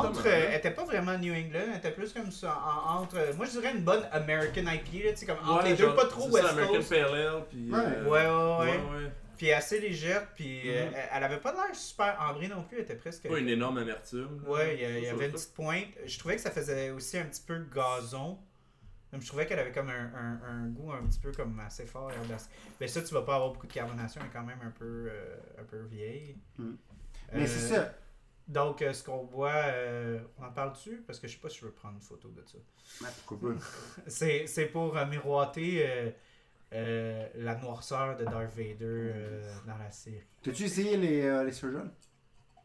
[0.08, 0.26] entre...
[0.26, 3.16] euh, elle était pas vraiment New England, elle était plus comme ça, en- entre...
[3.36, 5.94] Moi, je dirais une bonne American IPA, là, tu sais, comme entre Ouais, les deux,
[5.94, 6.88] pas trop c'est West ça, American Coast.
[6.90, 7.70] Pale Ale, puis...
[7.72, 7.78] Ouais.
[7.78, 8.26] euh, Ouais,
[8.66, 9.00] ouais, ouais.
[9.04, 9.12] ouais.
[9.36, 10.92] Puis assez légère, puis euh, Mhm.
[10.94, 13.28] elle- elle avait pas l'air super ambrée non plus, elle était presque...
[13.28, 14.42] Pas une énorme amertume.
[14.46, 15.86] Ouais, il y, avait une petite pointe.
[16.06, 18.38] Je trouvais que ça faisait aussi un petit peu gazon.
[19.12, 21.84] Même je trouvais qu'elle avait comme un, un, un goût un petit peu comme assez
[21.84, 22.10] fort.
[22.80, 25.08] Mais ça, tu vas pas avoir beaucoup de carbonation, elle est quand même un peu,
[25.10, 26.36] euh, un peu vieille.
[26.58, 26.62] Mm.
[26.64, 26.72] Euh,
[27.34, 27.92] Mais c'est ça.
[28.52, 31.48] Donc, euh, ce qu'on boit, euh, on en parle dessus Parce que je sais pas
[31.48, 32.58] si je veux prendre une photo de ça.
[33.00, 33.58] Ouais, pourquoi pas.
[34.08, 36.12] C'est pour euh, miroiter
[36.72, 39.14] euh, la noirceur de Darth Vader
[39.66, 40.22] dans la série.
[40.42, 41.90] T'as-tu essayé les, les surgeons?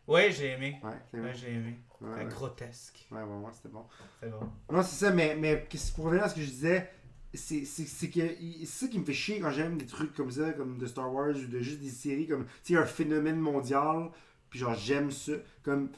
[0.07, 0.77] Ouais, j'ai aimé.
[0.83, 1.37] Ouais, c'est Ouais, bon.
[1.37, 1.79] j'ai aimé.
[2.01, 2.25] Ouais, ouais.
[2.25, 3.07] grotesque.
[3.11, 3.85] Ouais, ouais, ouais, c'était bon.
[4.21, 4.39] C'est bon.
[4.71, 6.89] Non, c'est ça, mais, mais pour revenir à ce que je disais,
[7.33, 7.61] c'est
[8.09, 11.13] que ça qui me fait chier quand j'aime des trucs comme ça, comme de Star
[11.13, 14.09] Wars ou de juste des séries comme, tu sais, un phénomène mondial,
[14.49, 15.33] puis genre j'aime ça.
[15.63, 15.89] Comme,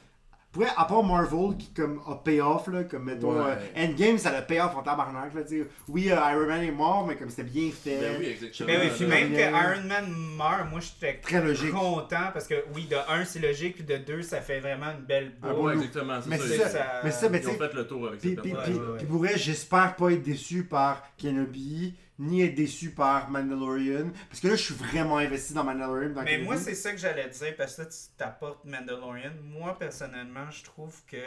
[0.51, 3.51] pour vrai, à part Marvel qui comme a pay-off, là, comme mettons, Ouais.
[3.77, 5.67] euh, Endgame, ça a pay-off en tabarnak, là, tu sais.
[5.87, 7.99] Oui, euh, Iron Man est mort, mais comme c'était bien fait.
[7.99, 8.67] Ben oui, exactement.
[8.67, 9.37] Mais oui, puis même que.
[9.37, 11.71] Iron Man meurt, moi j'étais Très logique.
[11.71, 15.05] content parce que oui, de un c'est logique, puis de deux ça fait vraiment une
[15.05, 15.55] belle Un boule.
[15.55, 15.83] bon Ouais, look.
[15.83, 16.19] exactement.
[16.25, 18.51] Mais ça, ça, ça- mais ça, mais tu fait le tour avec Puis, puis,
[18.97, 24.09] puis, ouais, j'espère pas être déçu par Kenobi, ni être déçu par Mandalorian.
[24.29, 26.09] Parce que là, je suis vraiment investi dans Mandalorian.
[26.09, 26.45] dans Mais Kenobi.
[26.45, 29.31] moi c'est ça que j'allais dire parce que là tu t'apportes Mandalorian.
[29.43, 31.17] Moi personnellement, je trouve que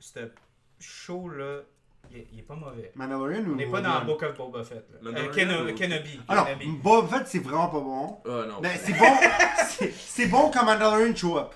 [0.00, 0.18] ce
[0.80, 1.60] show là,
[2.10, 2.92] il est, pas mauvais.
[2.96, 3.52] Mandalorian ou.
[3.52, 4.84] On n'est pas dans Book of Boba Fett.
[4.90, 4.98] Là.
[4.98, 6.20] Euh, Mandalorian Keno- ou- Kenobi.
[6.28, 6.66] Alors, Kenobi.
[6.82, 8.18] Boba Fett, c'est vraiment pas bon.
[8.26, 8.60] Ah non.
[8.60, 9.14] Mais c'est bon,
[9.96, 11.54] c'est- bon quand Mandalorian show up.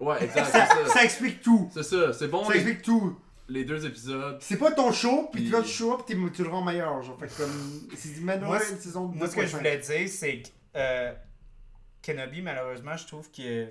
[0.00, 0.92] Ouais, exact, Ça, c'est ça.
[0.94, 1.68] ça explique tout.
[1.74, 3.18] C'est ça, c'est bon Ça explique tout.
[3.48, 4.38] Les deux épisodes.
[4.40, 7.02] C'est pas ton show, puis Puis- quand tu show t'es- tu le rends meilleur.
[7.02, 7.88] Genre, fait comme.
[7.96, 9.56] C'est du Moi, c'est- saison Moi, ce que je 2.5.
[9.58, 11.12] voulais dire, c'est que euh,
[12.02, 13.68] Kenobi, malheureusement, je trouve que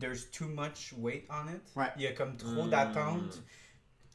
[0.00, 1.62] there's too much weight on it.
[1.76, 1.86] Ouais.
[1.96, 2.70] Il y a comme trop Hmm.
[2.70, 3.42] d'attentes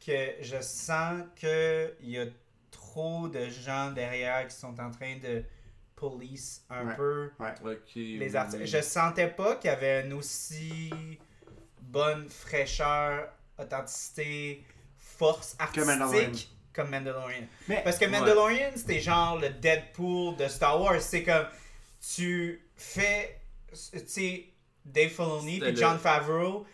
[0.05, 2.25] que je sens que il y a
[2.71, 5.43] trop de gens derrière qui sont en train de
[5.95, 6.95] police un Ouais.
[6.95, 7.95] peu Ok.
[7.95, 8.35] les oui.
[8.35, 8.65] artistes.
[8.65, 10.89] Je sentais pas qu'il y avait une aussi
[11.81, 13.29] bonne fraîcheur,
[13.59, 14.63] authenticité,
[14.97, 16.23] force Que Mandalorian.
[16.25, 17.47] artistique comme Mandalorian.
[17.67, 21.01] Mais- Parce que Mandalorian, c'était genre le Deadpool de Star Wars.
[21.01, 21.45] C'est comme
[22.15, 23.41] tu fais,
[23.91, 24.45] tu sais,
[24.85, 26.65] Dave Filoni le- John Favreau.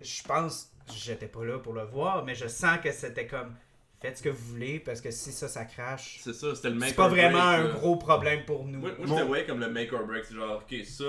[0.00, 3.54] Je pense, j'étais pas là pour le voir, mais je sens que c'était comme
[4.00, 6.20] faites ce que vous voulez parce que si ça, ça crache.
[6.22, 7.70] C'est ça, c'était le make C'est pas or break, vraiment un là.
[7.70, 8.78] gros problème pour nous.
[8.80, 10.24] Moi, moi Mon- j'étais ouais comme le make or break.
[10.26, 11.04] C'est genre, ok, ça,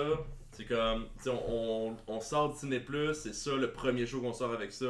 [0.56, 4.22] c'est comme, tu sais, on, on, on sort Disney Plus, c'est ça le premier show
[4.22, 4.86] qu'on sort avec ça.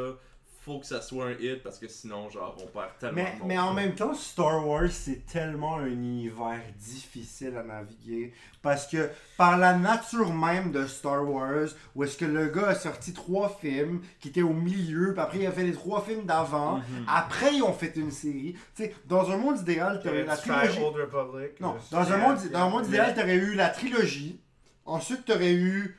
[0.64, 3.38] Faut que ça soit un hit parce que sinon, genre, on perd tellement Mais, de
[3.38, 3.48] monde.
[3.48, 8.34] mais en même temps, Star Wars, c'est tellement un univers difficile à naviguer.
[8.64, 9.08] Parce que
[9.38, 13.56] par la nature même de Star Wars, où est-ce que le gars a sorti trois
[13.62, 17.06] films qui étaient au milieu, puis après il a fait les trois films d'avant, Mhm.
[17.08, 18.56] après ils ont fait une série.
[18.76, 20.80] Tu sais, dans un monde idéal, tu Tu la trilogie.
[20.82, 21.60] Old Republic.
[21.60, 24.40] Non, euh, dans un yeah, monde, dans un monde idéal, tu aurais eu la trilogie.
[24.86, 25.98] Ensuite, tu aurais eu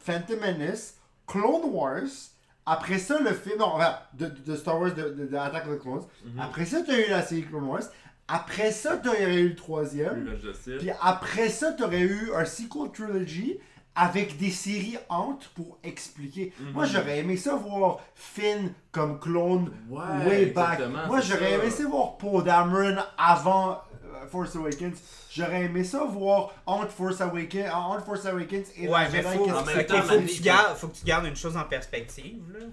[0.00, 0.94] Phantom Menace,
[1.26, 2.32] Clone Wars.
[2.66, 5.78] Après ça, le film non, enfin, de, de Star Wars, de, de, de Attack of
[5.78, 6.04] the Clones.
[6.24, 6.40] Mhm.
[6.40, 7.82] Après ça, tu as eu la série Clone Wars.
[8.28, 10.36] Après ça, tu aurais eu le troisième.
[10.78, 13.58] Puis après ça, tu aurais eu un sequel trilogy
[13.94, 16.52] avec des séries entre pour expliquer.
[16.60, 16.72] Mhm.
[16.72, 20.80] Moi, j'aurais aimé ça voir Finn comme clone Ouais, way back.
[21.08, 23.80] Moi, j'aurais aimé ça voir Poe Dameron avant
[24.26, 24.98] Force Awakens.
[25.30, 29.64] J'aurais aimé ça voir entre Force Awakens, entre Force Awakens et Ouais, mais faut, en
[29.64, 32.42] même temps, faut, que tu gardes, faut que tu gardes une chose en perspective.
[32.52, 32.66] Là.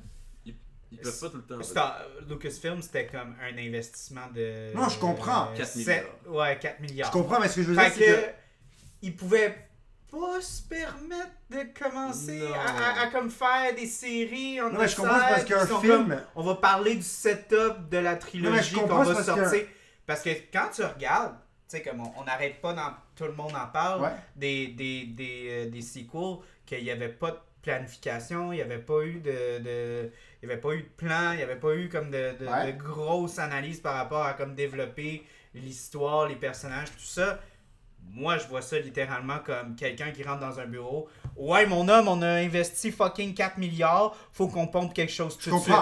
[0.91, 1.63] Ils peuvent pas tout le temps.
[1.63, 4.73] Star- Lucasfilm, c'était comme un investissement de.
[4.73, 5.49] Non, je comprends.
[5.51, 6.05] euh, 4 sept- milliards.
[6.47, 7.11] Ouais, 4 Je milliards.
[7.11, 8.31] comprends, mais ce que je veux dire, Fait c'est que, que.
[9.01, 9.55] ils pouvaient
[10.09, 12.53] pas se permettre de commencer Non.
[12.53, 15.79] à, à- à comme faire des séries en Non, mais je comprends, c'est parce qu'un
[15.81, 15.91] film.
[16.07, 19.67] comme, on va parler du setup de la trilogie je qu'on va parce sortir.
[20.05, 21.33] Parce que quand tu regardes,
[21.67, 24.09] tu sais, comme on n'arrête pas, dans, tout le monde en parle, Ouais.
[24.35, 28.77] des, des, des, euh, des sequels, qu'il n'y avait pas de planification, il n'y avait
[28.79, 31.73] pas eu de, de- il y avait pas eu de plan, il n'y avait pas
[31.75, 32.71] eu comme de, de, Ouais.
[32.73, 35.25] de grosses analyses par rapport à comme développer
[35.55, 37.39] l'histoire, les personnages, tout ça.
[38.11, 41.09] Moi, je vois ça littéralement comme quelqu'un qui rentre dans un bureau.
[41.35, 45.49] Ouais, mon homme, on a investi fucking 4 milliards, faut qu'on pompe quelque chose Je
[45.49, 45.73] tout de suite.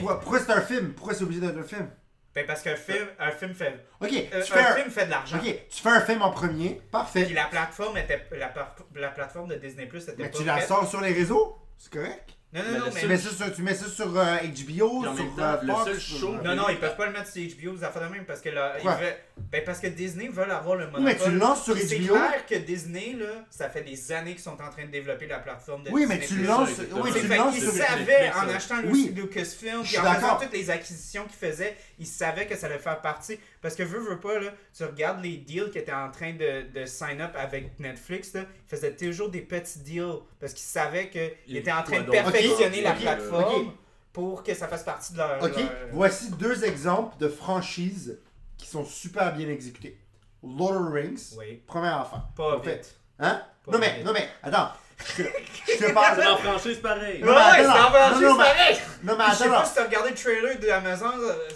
[0.00, 0.16] comprends.
[0.20, 0.92] pourquoi c'est un film?
[0.92, 1.90] Pourquoi c'est obligé d'être un film?
[2.34, 5.10] Ben, parce qu'un film, un film fait, Ok, euh, tu fais un film fait de
[5.10, 5.36] l'argent.
[5.36, 7.24] ok, tu fais un film en premier, parfait.
[7.26, 8.52] Puis la plateforme était la,
[8.94, 10.66] la plateforme de Disney Plus était Mais pas tu la prête.
[10.68, 12.31] sors sur les réseaux, c'est correct?
[12.54, 15.06] Non non Mais non mais Tu mets ça sur, tu mets ça sur euh, HBO,
[15.06, 17.12] en sur temps, euh, le Fox, seul sur- show- non non, ils peuvent pas le
[17.12, 19.16] mettre sur HBO, ça fait de même parce que là, ils veulent-
[19.50, 21.14] ben parce que Disney veulent avoir le Oui, monopole.
[21.18, 22.12] mais tu le lances sur Puis C'est HBO.
[22.14, 25.38] clair que Disney là, ça fait des années qu'ils sont en train de développer la
[25.38, 26.40] plateforme de Oui, mais Disney+.
[26.40, 29.12] tu le lances, ça, oui, C'est tu lances Netflix, savaient en achetant Oui.
[29.16, 32.78] le Lucasfilm puis en faisant toutes les acquisitions qu'ils faisaient, ils savaient que ça allait
[32.78, 33.38] faire partie.
[33.62, 36.62] Parce que veux, veux pas, là, tu regardes les deals qu'ils étaient en train de,
[36.74, 41.08] de sign up avec Netflix, là, ils faisaient toujours des petits deals parce qu'ils savaient
[41.08, 43.72] qu'ils Il- étaient en train de perfectionner la plateforme
[44.12, 45.42] pour que ça fasse partie de leur.
[45.42, 48.18] Ok, leur- voici deux exemples de franchises
[48.58, 49.96] qui sont super bien exécutées.
[50.42, 52.24] Lord of the Rings, Oui, première affaire.
[52.36, 52.94] pas En fait, vite.
[53.20, 53.42] Hein?
[53.64, 54.04] Pas Non mais, vite.
[54.04, 54.72] non mais, attends.
[55.16, 55.28] Je te,
[55.72, 56.16] je te parle.
[56.20, 57.20] C'est en franchise pareil.
[57.22, 58.76] Non, Ouais, mais attends, c'est en franchise, non, non, mais- pareil!
[59.04, 59.66] Non mais Je sais attends, pas non.
[59.68, 61.48] si t'as regardé le trailer de Amazon, euh,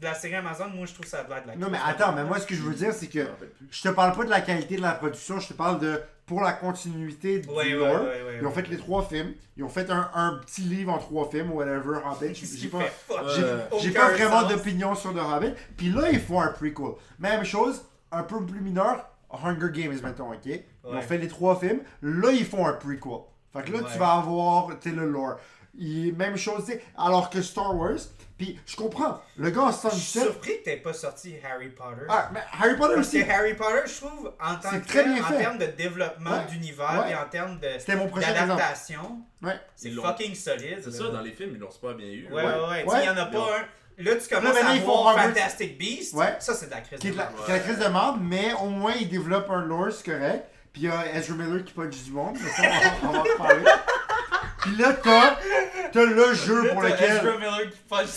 [0.00, 2.38] de la série Amazon, moi je trouve ça de la Non mais attends, mais moi
[2.40, 3.26] ce que je veux dire c'est que
[3.70, 6.40] je te parle pas de la qualité de la production, je te parle de pour
[6.40, 8.02] la continuité du Ouais, lore.
[8.02, 8.54] ouais, ouais, Ils ont ouais.
[8.54, 11.98] fait les trois films, ils ont fait un, un petit livre en trois films, whatever,
[12.08, 12.34] Hobbit.
[12.56, 12.78] J'ai pas,
[13.10, 15.54] Euh, j'ai pas vraiment d'opinion sur The Hobbit.
[15.76, 16.92] Puis là, ils font un prequel.
[17.18, 17.82] Même chose,
[18.12, 20.46] un peu plus mineur, Hunger Games, mettons, ok?
[20.46, 21.80] Ils ont fait les trois films.
[22.00, 23.10] Là, ils font un prequel.
[23.52, 23.90] Fait que là, Ouais.
[23.92, 25.34] tu vas avoir, le lore.
[25.76, 26.64] Il- même chose,
[26.96, 27.98] alors que Star Wars,
[28.44, 30.22] puis je comprends, le gars en Je suis 77...
[30.22, 32.06] surpris que t'aies pas sorti Harry Potter.
[32.08, 34.86] Ah, mais Harry Potter Parce aussi, que Harry Potter, je trouve, en tant C'est que
[34.88, 35.36] très tel, bien en fait.
[35.38, 36.46] termes de développement Ouais.
[36.50, 37.12] d'univers Ouais.
[37.12, 38.48] et en termes de- c'était mon prochain exemple.
[38.48, 39.60] d'adaptation, Ouais.
[39.76, 40.78] c'est Ils fucking solide.
[40.82, 40.96] C'est là.
[40.96, 42.28] ça, dans les films, ils l'ont super bien eu.
[42.32, 42.84] Ouais, ouais, ouais.
[43.02, 44.02] Il y en a Ils pas un.
[44.02, 45.18] Là, tu commences maintenant, à ils voir.
[45.22, 46.14] Fantastic Beasts.
[46.14, 46.36] Ouais.
[46.38, 46.98] Ça, c'est de la crise.
[46.98, 49.50] Qui est, de de la, est la crise de merde, mais au moins il développe
[49.50, 50.46] un lore, c'est correct.
[50.72, 52.62] Puis il y a Ezra Miller qui punch du monde, mais ça,
[53.02, 53.64] on va, on va en parler.
[54.58, 55.36] Puis là, t'as,
[55.92, 57.10] t'as le jeu pour lequel.
[57.10, 58.08] Ezra Miller qui punch.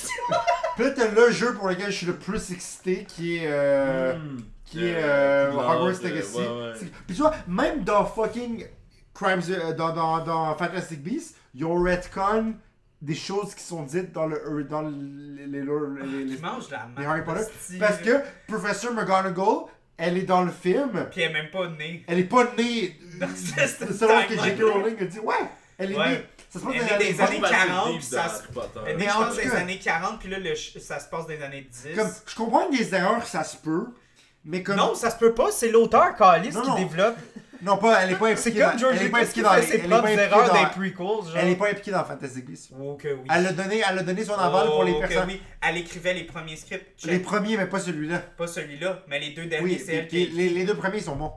[0.76, 3.48] Puis là, t'as le jeu pour lequel je suis le plus excité, qui est.
[3.48, 4.38] euh, Hmm.
[4.66, 6.38] qui est Euh, euh, Hogwarts euh, Legacy.
[6.38, 6.74] ouais, ouais.
[7.08, 8.66] Puis tu vois, même dans fucking
[9.14, 12.56] Crimes, euh, dans, dans, dans Fantastic Beasts, ils ont retcon
[13.02, 16.42] des choses qui sont dites dans, le, dans les, les, lore- les- les- la les
[16.42, 16.64] merde.
[17.06, 17.44] Harry Potter.
[17.80, 19.66] Parce que Professor McGonagall,
[19.98, 21.08] elle est dans le film.
[21.12, 22.04] Puis elle est même pas née.
[22.08, 22.98] Elle est pas née.
[23.20, 24.42] Dans cette Selon ce que.
[24.42, 24.62] J.K.
[24.64, 25.36] Rowling a dit, ouais,
[25.78, 26.10] elle est Ouais.
[26.10, 26.26] née.
[26.54, 28.44] Ça se passe dans les des années années Pas assez 40, deep ça se-
[29.42, 31.96] les cas- années 40, puis là, le ça se passe les années 10.
[31.96, 33.88] Comme, je comprends que des erreurs, ça se peut.
[34.46, 34.76] Mais comme.
[34.76, 36.76] Non, ça se peut pas, c'est l'auteur Calis qui non.
[36.76, 37.16] développe.
[37.62, 39.34] Non, pas, elle est pas C'est impliquée comme dans- George elle est pas Lucas impliquée
[39.34, 41.38] qui dans fait ses elle est pas propres impliquée erreurs dans- les prequels, genre.
[41.38, 42.70] Elle est pas impliquée dans Fantastic Beasts.
[42.78, 43.28] Oh que oui.
[43.34, 45.28] Elle a donné, elle a donné son aval pour les Oh, personnes.
[45.30, 45.42] oui.
[45.62, 47.00] Elle écrivait les premiers scripts.
[47.00, 47.10] check.
[47.10, 48.18] Les premiers, mais pas celui-là.
[48.38, 50.28] Pas celui-là, mais les deux derniers, Oui, c'est elle les, qui.
[50.36, 51.32] les, les deux premiers sont bons.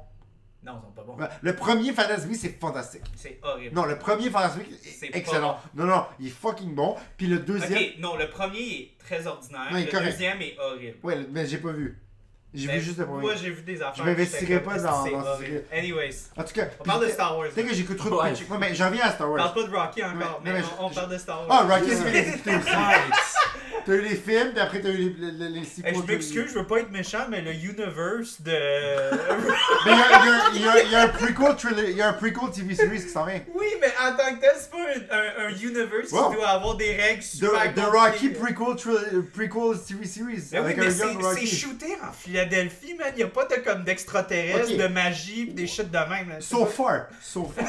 [0.66, 1.16] Non, ils sont pas bons.
[1.42, 3.02] Le premier Fantastic Beasts, c'est fantastique.
[3.14, 3.74] C'est horrible.
[3.74, 5.60] Non, le premier Fantastic Beasts, C'est pas excellent.
[5.74, 6.96] Non, non, il est fucking bon.
[7.16, 7.78] Puis le deuxième.
[7.78, 9.68] Ok, non, le premier est très ordinaire.
[9.70, 10.10] Le correct.
[10.10, 10.96] deuxième est horrible.
[11.04, 11.98] Ouais, mais j'ai pas vu.
[12.57, 13.20] J'ai Mais vu juste le premier.
[13.20, 13.94] Moi, j'ai vu des affaires.
[13.96, 15.76] Je m'investirai j'étais pas dans- c'est dans ce.
[15.78, 17.48] Anyways, En tout cas, on parle de Star Wars.
[17.54, 18.22] Tu sais que j'écoute trop de Ouais.
[18.50, 19.52] Ouais, mais j'en viens à Star On Wars.
[19.52, 20.50] parle pas de Rocky encore, mais,
[20.80, 21.78] on, on parle de Star Ah, Wars.
[21.78, 22.57] Rocky, c'est bien.
[23.84, 25.94] T'as eu les films, puis après t'as eu les, les, les sequels.
[25.94, 28.50] Je m'excuse, je veux pas être méchant, mais le universe de.
[29.86, 29.92] Mais
[30.54, 33.00] il y a, y a- un prequel trailer- il y a un prequel TV series
[33.02, 33.40] qui s'en vient.
[33.54, 36.30] oui, mais en tant que tel, c'est pas un, un, un universe Wow.
[36.30, 40.42] qui doit avoir des règles super The, the Rocky prequel, prequel TV series.
[40.50, 41.46] Mais oui, avec mais un c'est young c'est Rocky.
[41.46, 42.12] shooté en
[42.51, 43.12] Philadelphie, man.
[43.16, 44.78] Y a pas de comme d'extraterrestres, Ok.
[44.78, 46.28] de magie, pis des shit de même.
[46.28, 46.40] Là.
[46.40, 47.07] So far.
[47.22, 47.66] So far.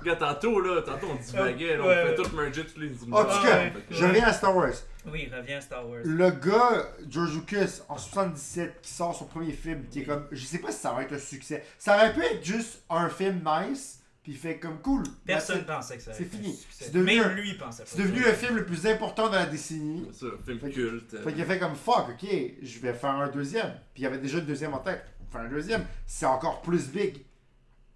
[0.00, 2.06] Regarde, tantôt, là, tantôt on divaguait, là, on Ouais.
[2.06, 3.72] fait tout merger tous les En tout cas, Ouais.
[3.90, 4.72] je reviens à Star Wars.
[5.06, 6.00] Oui, reviens à Star Wars.
[6.04, 10.26] Le gars, George Lucas, en 77, qui sort son premier film, qui est comme.
[10.30, 11.64] Je sais pas si ça va être un succès.
[11.78, 13.99] Ça aurait pu être juste un film nice,
[14.30, 15.02] puis il fait comme cool.
[15.26, 16.58] Personne Mais pensait que ça c'est un fini.
[16.70, 17.88] C'est devenu Même un- lui, pensait pas.
[17.90, 20.06] C'est devenu le film le plus important de la décennie.
[20.12, 21.16] C'est ça, film Fait que- culte.
[21.24, 22.28] Fait qu'il a fait comme fuck, ok,
[22.62, 23.72] je vais faire un deuxième.
[23.94, 25.04] Puis il y avait déjà le deuxième en tête.
[25.32, 27.24] Faire un deuxième, c'est encore plus big.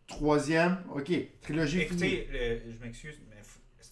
[0.06, 1.10] Troisième, ok,
[1.40, 2.04] trilogie finie.
[2.14, 3.14] Écoutez, le- je m'excuse,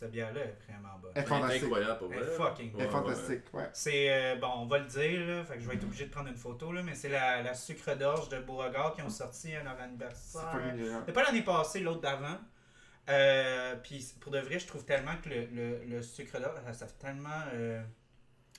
[0.03, 1.12] cette bière-là est vraiment bonne.
[1.14, 1.62] Elle est fantastique.
[1.62, 2.32] incroyable pour Elle vrai.
[2.32, 3.68] est fucking Elle est fantastique, ouais.
[3.72, 6.11] C'est, euh, bon, on va le dire, là, fait que je vais être obligé de
[6.11, 9.55] prendre une photo, là, mais c'est la, la sucre d'orge de Beauregard qui ont sorti
[9.55, 10.74] à leur C'est anniversaire.
[11.00, 12.38] C'était pas l'année passée, l'autre d'avant.
[13.09, 16.72] Euh, Puis pour de vrai, je trouve tellement que le, le, le sucre d'orge, ça,
[16.72, 17.28] ça fait tellement.
[17.55, 17.82] euh,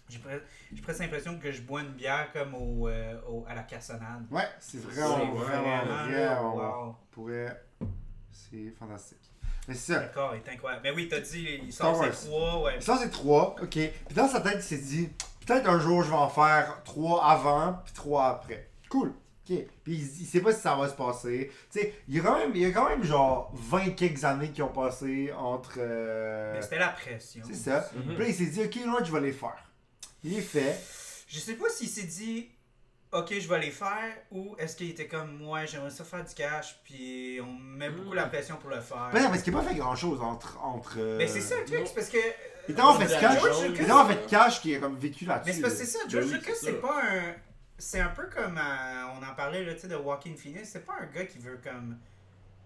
[0.10, 0.42] j'ai pre-
[0.74, 4.26] j'ai presque l'impression que je bois une bière comme au, euh, au- à la cassonade.
[4.32, 6.58] Ouais, c'est C'est vraiment, vraiment, vraiment bon.
[6.88, 6.96] wow.
[7.12, 7.58] Pour elle,
[8.32, 9.32] c'est fantastique.
[9.68, 10.00] Mais c'est ça.
[10.00, 10.82] D'accord, est incroyable.
[10.84, 12.82] Mais oui, t'as dit, il sort ses trois, ouais.
[12.82, 13.70] Ça, c'est trois, ok.
[13.70, 15.10] Puis dans sa tête, il s'est dit,
[15.46, 18.70] peut-être un jour, je vais en faire trois avant, puis trois après.
[18.90, 19.10] Cool.
[19.50, 19.58] Ok.
[19.84, 21.52] Puis il, il sait pas si ça va se passer.
[21.72, 24.24] Tu sais, il y a quand même, il y a quand même genre 20 quelques
[24.24, 25.76] années qui ont passé entre.
[25.80, 27.44] euh, Mais c'était la pression.
[27.46, 27.90] c'est ça.
[27.96, 28.16] Mhm.
[28.16, 29.64] Puis là, il s'est dit, ok, là, je vais les faire.
[30.24, 30.78] Il est fait.
[31.28, 32.50] Je sais pas s'il s'est dit,
[33.14, 36.34] ok, je vais les faire, ou est-ce qu'il était comme moi, j'aimerais ça faire du
[36.34, 38.16] cash, puis on me met beaucoup Mm.
[38.16, 39.10] la pression pour le faire?
[39.14, 40.58] Mais non, parce qu'il a pas fait grand chose entre.
[40.64, 42.18] entre euh, Mais c'est ça le truc, c'est parce que.
[42.68, 43.42] Il était en fait cash.
[43.80, 45.48] Il en fait cash qui a comme vécu là-dessus.
[45.50, 45.86] Mais c'est parce que là.
[45.86, 47.34] c'est ça, Ben George oui, Lucas, c'est pas un.
[47.78, 48.58] C'est un peu comme.
[48.58, 51.40] euh, on en parlait, là, tu sais, de Walking Phoenix, c'est pas un gars qui
[51.40, 51.98] veut comme.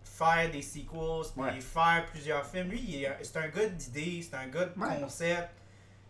[0.03, 0.87] faire des sequels,
[1.35, 1.61] puis Ouais.
[1.61, 2.69] faire plusieurs films.
[2.69, 4.87] Lui, il est- c'est un gars d'idées, c'est un gars de Ouais.
[4.99, 5.49] concept.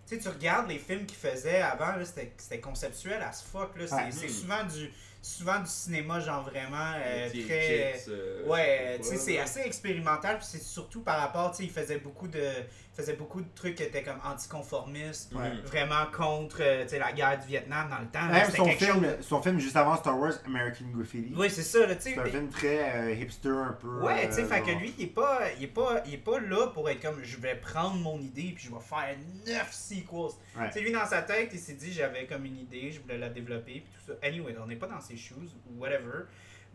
[0.08, 3.78] Tu sais, tu regardes les films qu'il faisait avant, c'était conceptuel as fuck.
[3.78, 3.86] Là.
[4.12, 4.90] C'est souvent, du,
[5.22, 8.02] souvent du cinéma, genre vraiment euh, très.
[8.08, 11.72] Euh, Ouais, tu sais c'est assez expérimental, puis c'est surtout par rapport, tu sais, il
[11.72, 12.50] faisait beaucoup de,
[12.98, 15.50] faisait beaucoup de trucs qui étaient comme anticonformistes, Ouais.
[15.52, 15.62] Mhm.
[15.62, 18.26] vraiment contre, euh, tu sais, la guerre du Vietnam dans le temps.
[18.26, 21.32] Même c'était son film, chose- son film juste avant Star Wars, American Graffiti.
[21.36, 21.80] Oui, c'est ça.
[22.00, 24.02] C'est un film très euh, hipster un peu.
[24.02, 26.18] Ouais, tu sais, euh, fait que lui, il est pas, il est pas, il est
[26.18, 29.72] pas là pour être comme, je vais prendre mon idée puis je vais faire neuf
[29.74, 30.36] sequels.
[30.58, 30.68] Ouais.
[30.68, 33.18] Tu sais, lui, dans sa tête, il s'est dit, j'avais comme une idée, je voulais
[33.18, 34.18] la développer puis tout ça.
[34.28, 36.24] Anyway, on n'est pas dans ses shoes ou whatever.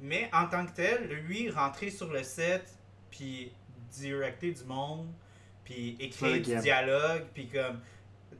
[0.00, 2.64] Mais en tant que tel, lui, rentrer sur le set
[3.10, 3.52] puis
[3.90, 5.08] directer du monde
[5.64, 7.80] puis écrire du dialogue puis comme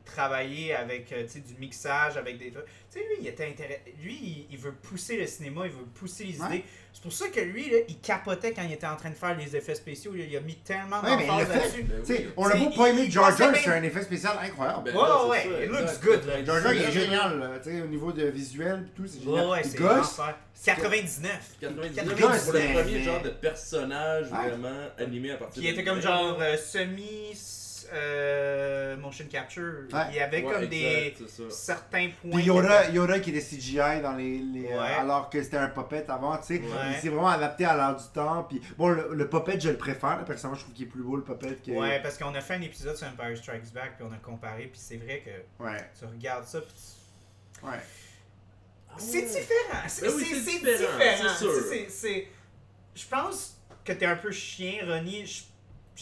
[0.04, 2.64] travailler avec euh, tu sais, du mixage avec des trucs.
[2.90, 5.84] Tu sais lui il était intéressé lui il, il veut pousser le cinéma, il veut
[5.94, 6.46] pousser les Ouais.
[6.48, 6.64] idées.
[6.92, 9.34] C'est pour ça que lui là, il capotait quand il était en train de faire
[9.36, 11.60] les effets spéciaux, il a mis tellement Ouais, mais il d'emphase l'a fait.
[11.60, 11.82] là-dessus.
[11.84, 12.32] Ben Tu sais, oui.
[12.36, 14.82] on a C'est- beau pas il- George bien- c'est un effet spécial incroyable.
[14.84, 16.20] Ben Ouais, là, ouais, ça, it looks good.
[16.26, 16.44] 99.
[16.46, 19.22] George Jar il est génial, là, tu sais, au niveau de visuel et tout, c'est
[19.22, 19.46] génial.
[19.46, 20.36] Ouais, c'est gosse, l'enfer.
[20.64, 21.56] 99.
[21.60, 25.72] 99, 99, c'est pour le premier genre de personnage vraiment animé à partir Qui de
[25.72, 27.34] était comme genre euh, semi
[27.92, 29.84] euh, motion capture.
[29.92, 30.00] Ouais.
[30.10, 30.70] Il y avait Ouais, comme exact,
[31.18, 32.30] des c'est certains points.
[32.32, 36.04] Puis Yoda, Yoda qui était CGI dans les, les euh, alors que c'était un puppet
[36.08, 36.62] avant, tu sais,
[37.00, 38.44] s'est vraiment adapté à l'heure du temps.
[38.44, 41.02] Puis bon, le, le puppet je le préfère, là, personnellement je trouve qu'il est plus
[41.02, 41.70] beau le puppet que.
[41.72, 44.62] Ouais, parce qu'on a fait un épisode sur Empire Strikes Back, puis on a comparé,
[44.64, 47.78] puis c'est vrai que Ouais, tu regardes ça, puis tu- ouais.
[48.98, 49.82] C'est différent.
[49.88, 51.52] C'est Ben oui, c'est- c'est c'est différent, c'est sûr.
[51.70, 52.28] C'est- c'est-
[52.94, 55.24] Je pense que t'es un peu chien, Ronnie.
[55.24, 55.44] Je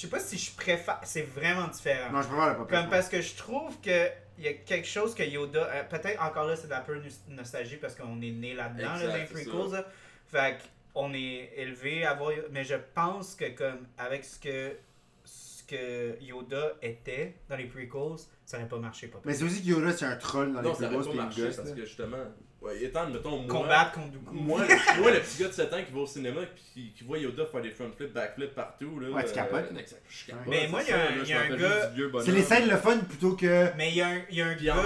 [0.00, 0.98] je sais pas si je préfère.
[1.04, 2.10] C'est vraiment différent.
[2.10, 2.74] Non, je préfère le puppet.
[2.76, 5.64] Comme parce que je trouve que il y a quelque chose que Yoda.
[5.66, 9.06] euh, Peut-être encore là, c'est de la nos- nostalgie parce qu'on est né là-dedans, là,
[9.08, 9.72] dans les prequels.
[9.72, 9.84] là.
[10.28, 10.56] Fait
[10.94, 12.32] qu'on est élevé à voir.
[12.50, 14.76] Mais je pense que, comme, avec ce que,
[15.24, 19.08] ce que Yoda était dans les prequels, ça aurait pas marché.
[19.08, 21.56] Pas Mais c'est aussi que Yoda c'est un troll dans Non, les pas marché gosse.
[21.56, 21.74] parce là.
[21.76, 22.16] que justement,
[22.62, 24.34] ouais, étant, mettons, moi, Combattre contre Dooku.
[24.34, 24.60] moi,
[24.98, 27.18] moi, le petit gars de 7 ans qui va au cinéma puis qui, qui voit
[27.18, 29.10] Yoda faire des front flips, backflips partout, là.
[29.10, 29.70] Ouais, tu capotes.
[29.78, 32.22] exact, je capote, Mais moi, il y a ça, un- là, y a un gars-
[32.24, 33.74] C'est les scènes le fun plutôt que.
[33.76, 34.76] Mais il y a un, il y a un Puis gars,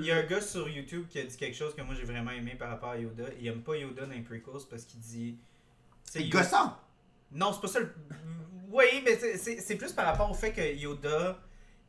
[0.00, 2.04] il y a un gars sur YouTube qui a dit quelque chose que moi j'ai
[2.04, 3.24] vraiment aimé par rapport à Yoda.
[3.40, 5.36] Il aime pas Yoda dans les prequels parce qu'il dit.
[6.04, 6.76] C'est Yoda- gossant.
[7.30, 7.80] Non, c'est pas ça.
[7.80, 7.94] le-
[8.70, 11.38] Oui, mais c'est plus par rapport au fait que Yoda,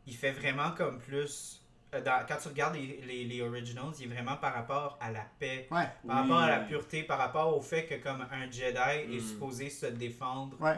[0.05, 1.61] il fait vraiment comme plus.
[1.93, 5.11] Euh, dans- quand tu regardes les, les, les originals, il est vraiment par rapport à
[5.11, 6.11] la paix, Ouais, par Oui.
[6.13, 9.19] rapport à la pureté, par rapport au fait que comme un Jedi est Mm.
[9.19, 10.75] supposé se défendre ouais.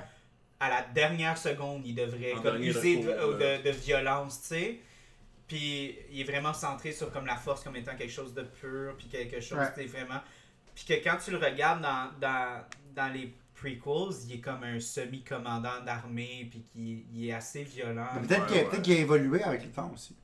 [0.59, 3.59] à la dernière seconde, il devrait En comme dernier user de, recours, de- ouais.
[3.63, 4.79] de violence, tu sais.
[5.47, 8.95] Puis il est vraiment centré sur comme la force comme étant quelque chose de pur,
[8.97, 9.73] puis quelque chose, Ouais.
[9.75, 10.19] tu sais, vraiment.
[10.73, 12.61] Puis que quand tu le regardes dans, dans,
[12.95, 18.07] dans les prequels, il est comme un semi-commandant d'armée, puis qui il est assez violent.
[18.15, 18.69] Mais Peut-être Ouais, qu'il a, ouais.
[18.69, 20.15] peut-être qu'il a évolué avec le temps aussi.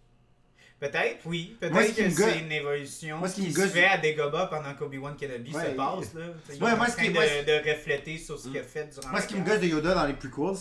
[0.81, 1.55] Peut-être, oui.
[1.59, 4.47] Peut-être que c'est une évolution moi, ce qui qui me se gosse- fait à Dagobah
[4.47, 6.13] pendant qu'Obi-Wan Kenobi Ouais, se passe.
[6.15, 6.21] Là.
[6.59, 9.09] Ouais, moi, en ce train qui- de, de refléter sur ce qu'il a fait durant
[9.11, 10.57] Moi, ce qui me gosse de Yoda dans les prequels,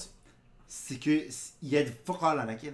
[0.69, 2.73] c'est que s- il aide fuck all Anakin.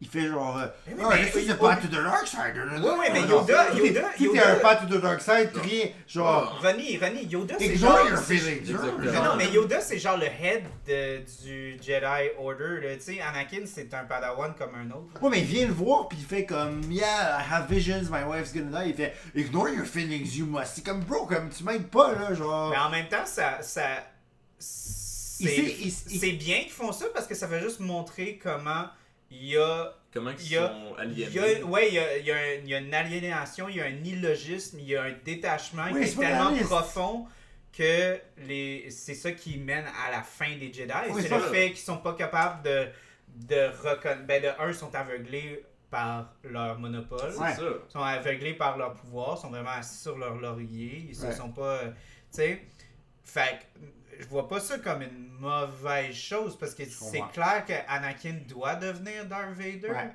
[0.00, 0.56] Il fait genre.
[0.56, 2.54] euh, Mais oui, oh, mais- a oui, path to the dark side.
[2.56, 5.70] Ouais, ouais, mais Yoda- est- Yoda- est Yoda- un path to the dark side, puis
[5.70, 5.86] rien.
[6.06, 6.60] Genre.
[6.62, 8.72] Ronnie, Ronnie, Yoda, c'est Ignore your feelings.
[8.72, 12.80] Non, mais Yoda, c'est genre le head de- du Jedi Order.
[12.80, 12.94] là.
[12.94, 15.20] Tu sais, Anakin, c'est un padawan comme un autre.
[15.20, 18.22] Ouais, mais il vient le voir, puis il fait comme, yeah, I have visions, my
[18.24, 18.90] wife's gonna die.
[18.90, 20.74] Il fait, ignore your feelings, you must.
[20.76, 22.70] C'est comme, bro, comme tu m'aides pas, là, genre.
[22.70, 23.82] Mais en même temps, ça, ça,
[25.40, 28.86] Il il- il- c'est bien qu'ils font ça parce que ça fait juste montrer comment
[29.30, 31.30] il y a Comment Il ils y a- sont aliénés?
[31.30, 31.38] il y
[31.98, 34.96] a, il y a y a une aliénation, il y a un illogisme, il y
[34.96, 36.68] a un détachement Oui, qui est tellement réaliste.
[36.70, 37.26] profond
[37.76, 40.92] que les, c'est ça qui mène à la fin des Jedi.
[41.10, 42.88] Oui, c'est le fait qu'ils sont pas capables de,
[43.28, 44.26] de reconnaître.
[44.26, 47.30] Ben, de un, ils sont aveuglés par leur monopole.
[47.32, 47.54] C'est Ouais.
[47.54, 47.62] ça.
[47.62, 51.06] Ils sont aveuglés par leur pouvoir, sont vraiment assis sur leur laurier.
[51.10, 51.32] Ils se Ouais.
[51.34, 51.80] sont pas.
[51.84, 51.92] Tu
[52.30, 52.62] sais.
[53.24, 53.80] Fait que
[54.18, 58.74] je vois pas ça comme une mauvaise chose parce que c'est clair que Anakin doit
[58.76, 59.88] devenir Darth Vader.
[59.90, 60.10] Ouais.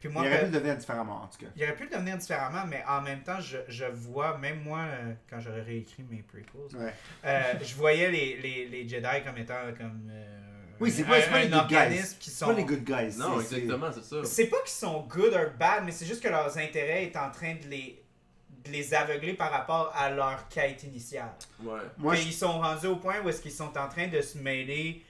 [0.00, 1.50] Puis Il moi, aurait que- pu le devenir différemment, en tout cas.
[1.54, 4.78] il aurait pu le devenir différemment, mais en même temps, je, je vois, même moi,
[4.88, 6.94] euh, quand j'aurais réécrit mes prequels, Ouais.
[7.26, 10.08] euh, je voyais les, les, les Jedi comme étant comme.
[10.10, 10.38] euh,
[10.80, 11.76] Oui, c'est un- pas, c'est pas un les good guys.
[11.76, 12.46] organisme qui C'est sont.
[12.46, 13.16] pas les good guys.
[13.18, 14.24] Non, exactement, c'est ça.
[14.24, 17.30] C'est pas qu'ils sont good or bad, mais c'est juste que leurs intérêts est en
[17.30, 17.99] train de les,
[18.70, 21.32] les aveugler par rapport à leur quête initiale.
[21.62, 21.78] Ouais.
[21.98, 24.38] Moi, je- ils sont rendus au point où est-ce qu'ils sont en train de se
[24.38, 25.04] mêler.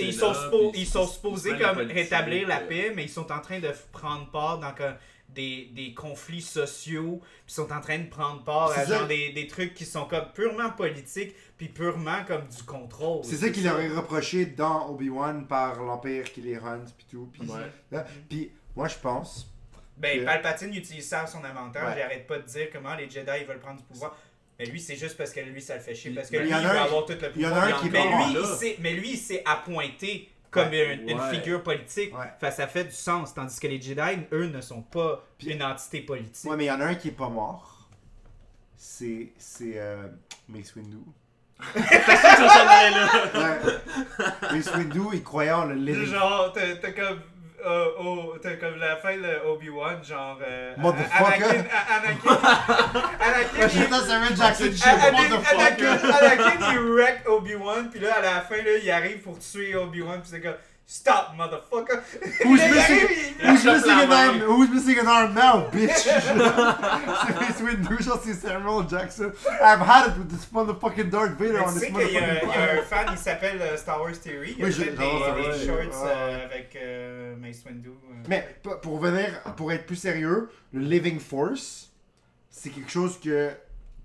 [0.00, 3.40] Ils sont, suppo- ils sont supposés comme politique, rétablir la paix, mais ils sont en
[3.40, 4.94] train de f- prendre part dans comme
[5.28, 9.06] des, des conflits sociaux, puis ils sont en train de prendre part C'est à genre
[9.06, 13.22] des, des trucs qui sont comme purement politiques, puis purement comme du contrôle.
[13.26, 17.28] C'est ça qu'il leur est reproché dans Obi-Wan par l'Empire qui les hunt puis tout.
[17.30, 18.50] Puis, Ouais.
[18.74, 19.46] moi je pense.
[19.98, 21.94] Ben, Palpatine utilise ça à son avantage, Ouais.
[21.96, 24.16] il arrête pas de dire comment les Jedi ils veulent prendre du pouvoir.
[24.58, 26.48] Mais lui, c'est juste parce que lui, ça le fait chier, parce que il lui,
[26.48, 27.78] il veut a un avoir tout le il y en a pouvoir.
[27.78, 31.20] un qui est mais, lui, il s'est- mais lui, il s'est appointé comme une, une
[31.20, 31.30] Ouais.
[31.30, 32.16] figure politique.
[32.18, 32.26] Ouais.
[32.40, 34.00] Fait ça fait du sens, tandis que les Jedi,
[34.32, 36.50] eux, ne sont pas Puis- une entité politique.
[36.50, 37.88] Ouais, mais il y en a un qui est pas mort.
[38.76, 39.32] C'est.
[39.38, 39.74] C'est.
[39.76, 40.08] Euh,
[40.48, 40.98] Mace Windu.
[44.52, 46.04] Mace Windu, il croyait en le.
[46.04, 47.20] Genre, t'as comme.
[47.66, 50.38] Euh, oh, t'as comme la fin de Obi-Wan, genre.
[50.46, 51.44] euh, Motherfucker.
[51.44, 52.38] Anakin.
[53.20, 54.00] Anakin.
[54.06, 54.70] Samuel Jackson.
[54.84, 59.74] Anakin, Anakin, il wreck Obi-Wan, puis là, à la fin, là, il arrive pour tuer
[59.76, 60.54] Obi-Wan, puis c'est comme
[60.90, 62.00] Stop, motherfucker!
[62.44, 64.38] Who's missing- Who's missing an arm?
[64.40, 65.92] Who's missing an arm now, bitch?
[65.98, 69.30] c'est Mace Windu, genre c'est Samuel Jackson.
[69.62, 72.20] I've had it with this motherfucking Darth Vader on tu this sais qu'il y, a-
[72.20, 74.56] motherfucking il y a un fan, il s'appelle euh, Star Wars Theory.
[74.58, 77.90] Il a fait des, des shorts euh, avec euh, Mace Windu.
[78.26, 78.48] Mais
[78.80, 81.90] pour venir, pour être plus sérieux, le Living Force,
[82.48, 83.50] c'est quelque chose que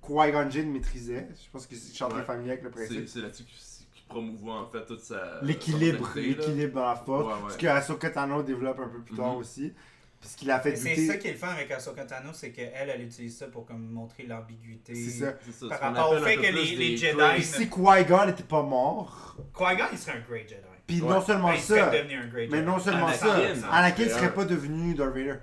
[0.05, 1.29] Qui-Gon Jinn maîtrisait.
[1.43, 3.07] Je pense que je suis en train familier avec le C'est principe.
[3.07, 3.55] c'est là-dessus qu'il
[4.03, 5.39] qu'il promouvoit en fait toute sa.
[5.41, 7.25] L'équilibre, l'équilibre dans la force.
[7.27, 7.51] Ouais, ouais.
[7.53, 9.37] Ce que Ahsoka Tano développe un peu plus tard Mhm.
[9.39, 9.73] aussi.
[10.19, 12.51] Puis ce qu'il a fait C'est ça qui est le fun avec Ahsoka Tano, c'est
[12.51, 14.95] qu'elle, elle utilise ça pour comme montrer l'ambiguïté.
[14.95, 15.67] C'est ça.
[15.67, 17.19] Par rapport au fait que les- Jedi-.
[17.37, 20.61] Et si Qui-Gon n'était pas mort, Qui-Gon, il serait un great Jedi.
[20.87, 21.09] puis Ouais.
[21.09, 22.67] non seulement Ben, il serait ça, devenu un great mais Jedi.
[22.69, 25.35] non seulement ça, Anakin, Anakin serait pas devenu Darth Vader.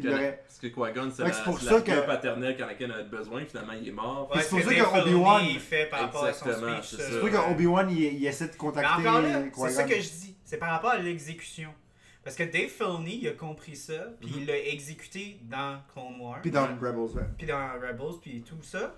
[0.00, 0.42] Il Parce que- l'aurait.
[0.46, 2.90] Parce que Qui-Gon, c'est Ouais, la, c'est pour c'est ça la que- figure paternelle qu'Anakin
[2.90, 4.30] avait besoin, finalement il est mort.
[4.32, 6.76] Ouais, c'est pour ça Dave que Obi-Wan- Filoni, il fait par rapport à son Exactement,
[6.82, 6.90] speech.
[6.90, 7.02] c'est ça.
[7.02, 7.08] ça.
[7.14, 9.68] C'est pour que Obi-Wan il, il essaie de Mais contacter encore là, c'est Qui-Gon.
[9.70, 10.36] ça que je dis.
[10.44, 11.74] C'est par rapport à l'exécution.
[12.22, 14.36] Parce que Dave Filoni, il a compris ça, puis Mhm.
[14.40, 17.22] il l'a exécuté dans Clone Wars, Puis dans Rebels, ouais.
[17.36, 18.94] puis dans Rebels, puis tout ça.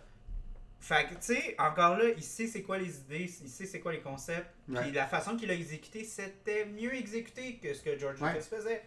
[0.82, 3.80] Fait que, tu sais, encore là, il sait c'est quoi les idées, il sait c'est
[3.80, 4.80] quoi les concepts, Ouais.
[4.80, 8.28] puis la façon qu'il a exécuté, c'était mieux exécuté que ce que George Ouais.
[8.32, 8.82] Lucas faisait.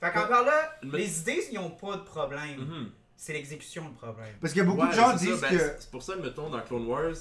[0.00, 2.58] Fait qu'encore là, Mais- les idées, ils n'ont pas de problème.
[2.60, 2.90] Mhm.
[3.16, 4.34] C'est l'exécution le problème.
[4.40, 5.58] Parce que beaucoup Ouais, de gens ça, disent ben, que.
[5.58, 7.14] c'est- pour ça, mettons, dans Clone Wars,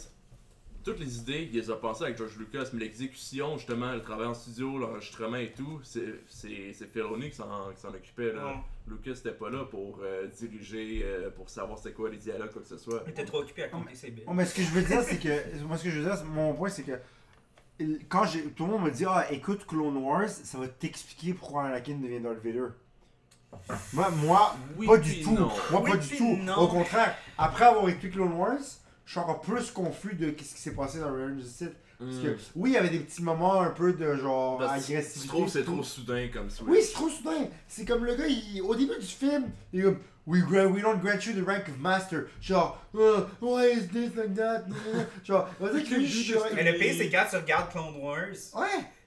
[0.84, 4.28] toutes les idées, il les a pensées avec George Lucas, mais l'exécution, justement, le travail
[4.28, 8.34] en studio, l'enregistrement et tout, c'est c'est- c'est Filoni qui s'en qui s'en occupait.
[8.34, 8.46] Là.
[8.48, 8.54] Ouais.
[8.88, 12.62] Lucas n'était pas là pour euh, diriger, euh, pour savoir c'était quoi les dialogues, quoi
[12.62, 13.02] que ce soit.
[13.08, 14.26] Il était trop occupé à compter ses billes.
[14.34, 15.64] Mais ce que je veux dire, c'est que.
[15.64, 17.00] Moi, ce que je veux dire, mon point, c'est que.
[18.08, 18.26] Quand
[18.56, 22.22] tout le monde me dit, ah, écoute Clone Wars, ça va t'expliquer pourquoi Anakin devient
[22.22, 22.68] Darth Vader.
[23.94, 25.32] Moi, moi Oui, pas du tout.
[25.32, 25.50] non.
[25.72, 26.38] Moi, Oui, pas du tout.
[26.38, 26.56] non.
[26.56, 28.58] Au contraire, après avoir écouté Clone Wars,
[29.06, 31.74] je suis encore plus confus de ce qui s'est passé dans Revenge of the Sith.
[31.98, 32.38] Parce que, Mm.
[32.56, 35.22] oui, il y avait des petits moments un peu de genre Parce agressivité.
[35.24, 36.68] Je trouve que c'est trop soudain comme switch.
[36.70, 37.48] Oui, c'est trop soudain.
[37.70, 41.00] C'est comme le gars, il- au début du film, il est comme We, we don't
[41.02, 42.30] grant you the rank of master.
[42.42, 44.64] Genre, uh, why is this like that?
[45.24, 48.66] Genre, on dirait que genre, Mais le pire, c'est quand tu regardes Clone Wars, Ouais,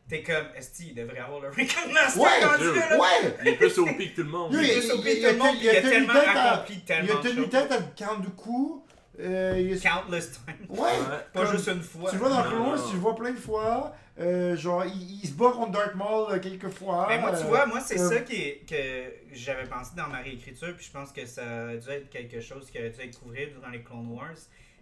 [0.08, 2.98] t'es comme, est-ce qu'il devrait avoir le Recon Master Ouais, rendu dude, là?
[2.98, 3.36] ouais!
[3.42, 4.52] Il est plus OP que tout le monde.
[4.54, 6.84] Il est plus OP que tout le monde, il a tellement tête à- accompli Il
[6.84, 8.84] tellement a de tenu tête à 42 coups.
[9.20, 10.66] Euh, il a- Countless time.
[10.68, 10.78] Ouais!
[10.78, 10.90] Ouais.
[11.32, 12.10] Pas Comme- juste une fois.
[12.10, 13.92] Tu le vois dans Clone Wars, tu le vois plein de fois.
[14.18, 17.06] Euh, genre, il, il se bat contre Darth Maul euh, quelques fois.
[17.08, 20.08] Mais moi, tu euh, vois, moi, c'est euh, ça qui est- que j'avais pensé dans
[20.08, 23.00] ma réécriture, puis je pense que ça a dû être quelque chose qui aurait dû
[23.00, 24.34] être couvert dans les Clone Wars.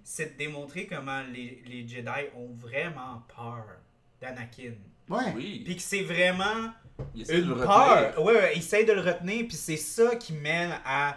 [0.02, 3.64] C'est de démontrer comment les, les Jedi ont vraiment peur
[4.20, 4.72] d'Anakin.
[5.08, 5.32] Ouais.
[5.34, 5.62] Oui.
[5.64, 6.72] Puis que c'est vraiment
[7.14, 8.12] il essaie de le une retenir.
[8.14, 8.24] peur.
[8.24, 11.12] Ouais, ouais, il essaie de le retenir, puis c'est ça qui mène à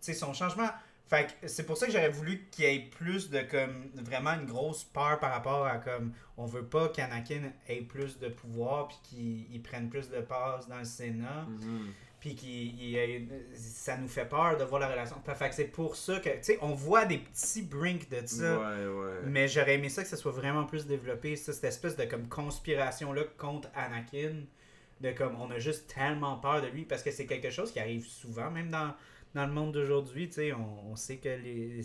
[0.00, 0.68] tu sais, son changement.
[1.10, 4.30] Fait que c'est pour ça que j'aurais voulu qu'il y ait plus de comme vraiment
[4.30, 8.86] une grosse peur par rapport à comme on veut pas qu'Anakin ait plus de pouvoir
[8.86, 11.88] puis qu'il il prenne plus de place dans le Sénat Mhm.
[12.20, 15.16] puis qu'il ça nous fait peur de voir la relation.
[15.34, 18.58] Fait que c'est pour ça que tu sais on voit des petits brinks de ça.
[18.60, 19.14] Ouais, ouais.
[19.26, 22.28] Mais j'aurais aimé ça que ça soit vraiment plus développé, ça, cette espèce de comme
[22.28, 24.42] conspiration là contre Anakin,
[25.00, 27.80] de comme on a juste tellement peur de lui parce que c'est quelque chose qui
[27.80, 28.94] arrive souvent, même dans,
[29.34, 31.80] dans le monde d'aujourd'hui, tu sais, on, on sait que les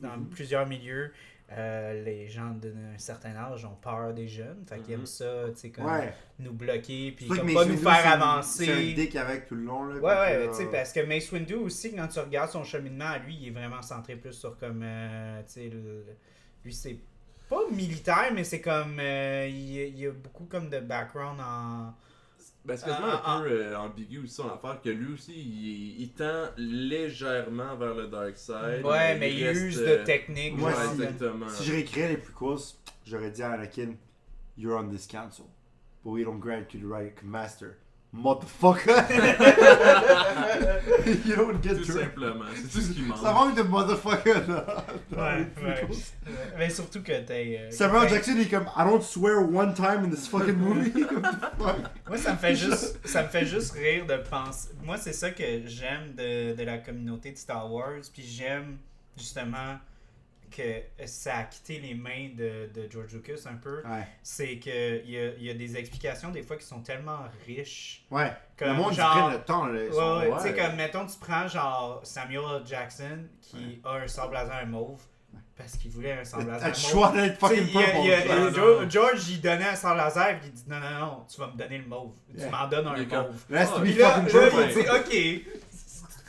[0.00, 0.28] dans Mhm.
[0.30, 1.12] plusieurs milieux,
[1.52, 5.56] euh, les gens d'un certain âge ont peur des jeunes, fait qu'ils aiment ça, tu
[5.60, 6.14] sais, comme Ouais.
[6.38, 8.64] nous bloquer puis comme pas nous faire avancer.
[8.64, 9.84] C'est un dick avec tout le long.
[9.84, 12.64] Là, Ouais, ouais, tu sais, euh, parce que Mace Windu aussi, quand tu regardes son
[12.64, 16.06] cheminement à lui, il est vraiment centré plus sur comme, euh, tu sais, le-
[16.64, 16.96] lui c'est
[17.48, 20.78] pas militaire, mais c'est comme, euh, il, y a- il y a beaucoup comme de
[20.80, 21.92] background en...
[22.64, 25.32] Ben, c'est quasiment Ah, ah, un peu euh, ambigu aussi son affaire, que lui aussi,
[25.34, 28.84] il, il tend légèrement vers le dark side.
[28.84, 30.56] Ouais, mais il reste, use euh, de techniques.
[30.58, 31.48] Moi, ouais, si- exactement.
[31.48, 32.58] Si je réécrirais les prequels,
[33.06, 33.94] j'aurais dit à Anakin,
[34.58, 35.46] You're on this council,
[36.04, 37.76] but we don't grant you the right to master.
[38.12, 39.06] Motherfucker!
[41.24, 43.18] you don't get Tout to simplement, c'est tout ce qui manque.
[43.18, 44.84] Ça manque de motherfucker là.
[45.12, 45.88] Ouais, ouais.
[46.58, 47.58] Mais surtout que t'es...
[47.60, 50.56] euh, Samuel que- Jackson il est comme I don't swear one time in this fucking
[50.56, 50.90] movie.
[51.04, 51.76] What the fuck?
[52.08, 54.70] Moi, ça me fait juste, ça me fait juste rire de penser.
[54.84, 58.00] Moi, c'est ça que j'aime de, de la communauté de Star Wars.
[58.12, 58.78] Puis j'aime
[59.16, 59.78] justement
[60.50, 63.82] que ça a quitté les mains de, de George Lucas un peu.
[63.84, 64.06] Ouais.
[64.22, 67.20] C'est que il y a, il y a des explications des fois qui sont tellement
[67.46, 68.04] riches.
[68.10, 68.32] Ouais.
[68.58, 69.80] Comme le monde genre- le temps là.
[69.80, 70.36] Ouais, ouais, ouais.
[70.36, 72.62] Tu sais, comme mettons, tu prends genre Samuel L.
[72.66, 75.00] Jackson qui a un sable laser un mauve
[75.56, 76.90] parce qu'il voulait un sable laser T'as le mauve.
[76.90, 78.30] choix d'être fucking il y a- il y a- purple.
[78.34, 78.90] il y a- George, non.
[78.90, 81.56] George, il donnait un sable laser et il dit non, non, non, tu vas me
[81.56, 82.14] donner le mauve.
[82.34, 82.50] Tu Yeah.
[82.50, 83.34] m'en donnes un Il est comme- mauve.
[83.48, 84.66] Be Puis là, fucking là, purple.
[84.68, 85.59] il dit ok, tu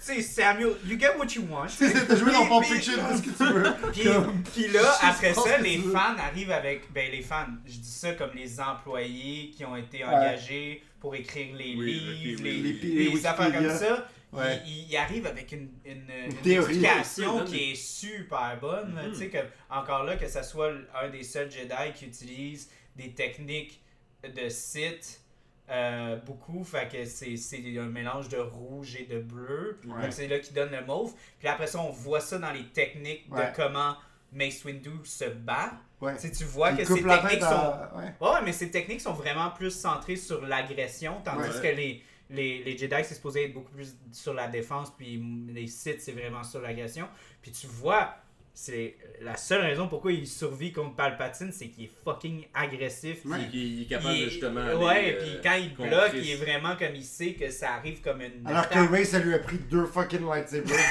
[0.06, 1.68] sais, Samuel, you get what you want.
[1.68, 3.74] Tu sais, T'as joué dans Puis- Pulp puis- Fiction, ce que tu veux?
[3.94, 6.92] Puis, Comme- puis là, après ça, que les tu fans arrivent avec.
[6.94, 11.56] Ben, les fans, je dis ça comme les employés qui ont été engagés pour écrire
[11.56, 12.80] les Oui, livres, les, oui.
[12.82, 14.08] Les- les les affaires comme ça.
[14.34, 14.62] Ouais.
[14.66, 16.76] Ils, ils arrivent avec une, une, une théorie.
[16.86, 18.94] explication qui est super bonne.
[18.94, 19.12] Mhm.
[19.12, 19.38] Tu sais, que,
[19.70, 20.72] encore là, que ce soit
[21.02, 23.82] un des seuls Jedi qui utilise des techniques
[24.24, 25.21] de Sith.
[25.70, 29.80] Euh, beaucoup, fait que c'est c'est un mélange de rouge et de bleu.
[29.86, 30.02] Ouais.
[30.04, 31.14] Donc c'est là qui donne le mauve.
[31.40, 33.52] Puis après ça, on voit ça dans les techniques Ouais.
[33.52, 33.96] de comment
[34.34, 35.74] Mace Windu se bat.
[36.02, 36.16] Ouais.
[36.16, 37.74] Tu sais, tu vois Il que ces techniques sont.
[37.96, 38.42] Ouais.
[38.44, 42.96] Mais ces techniques sont vraiment plus centrées sur l'agression, tandis que les, les, les Jedi,
[43.04, 47.08] c'est supposé être beaucoup plus sur la défense, puis les Sith, c'est vraiment sur l'agression.
[47.42, 48.16] Puis tu vois,
[48.54, 53.20] c'est la seule raison pourquoi il survit contre Palpatine, c'est qu'il est fucking agressif.
[53.26, 53.38] Ouais.
[53.50, 54.66] puis Il, il est capable il de est- justement.
[54.86, 58.02] Ouais, puis euh, quand il bloque, il est vraiment comme il sait que ça arrive
[58.02, 58.46] comme une.
[58.46, 58.80] Alors que.
[58.92, 60.76] Ray, ça lui a pris deux fucking lightsabers.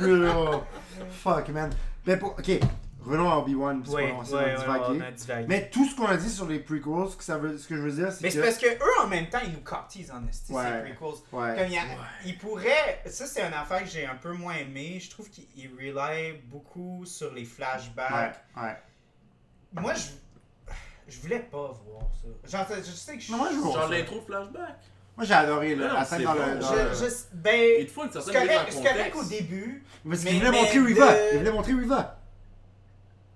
[0.00, 0.62] Oh,
[1.22, 1.70] Fuck, man.
[2.06, 2.30] Mais pour...
[2.38, 2.50] Ok,
[3.04, 5.46] revenons à Obi-Wan, parce Ouais, qu'on ouais, ouais, a divagué.
[5.48, 7.76] Mais tout ce qu'on a dit sur les prequels, ce que, ça veut, ce que
[7.76, 8.34] je veux dire, c'est Mais que...
[8.34, 10.62] c'est parce que eux en même temps ils nous cotisent en esti Ouais.
[10.64, 11.18] ces prequels.
[11.32, 11.54] Ouais.
[11.56, 11.82] Comme il, y a-
[12.24, 14.98] il pourrait, ça c'est une affaire que j'ai un peu moins aimé.
[15.00, 18.36] Je trouve qu'il il rely beaucoup sur les Ouais, flashbacks.
[18.56, 18.76] ouais.
[19.80, 20.02] Moi je,
[21.08, 22.02] je voulais pas voir
[22.42, 22.58] ça.
[22.58, 23.32] Genre je sais que je.
[23.32, 24.78] Non, moi, je Genre l'intro flashback.
[25.14, 26.46] Moi, j'ai adoré là, Non, la scène dans bon.
[26.46, 26.58] le...
[26.58, 29.84] dans je, je- Il ben, te faut une certaine correct, au début.
[30.08, 31.12] Parce mais- qu'il voulait mais montrer où il va.
[31.12, 32.21] de- Il voulait montrer où il va.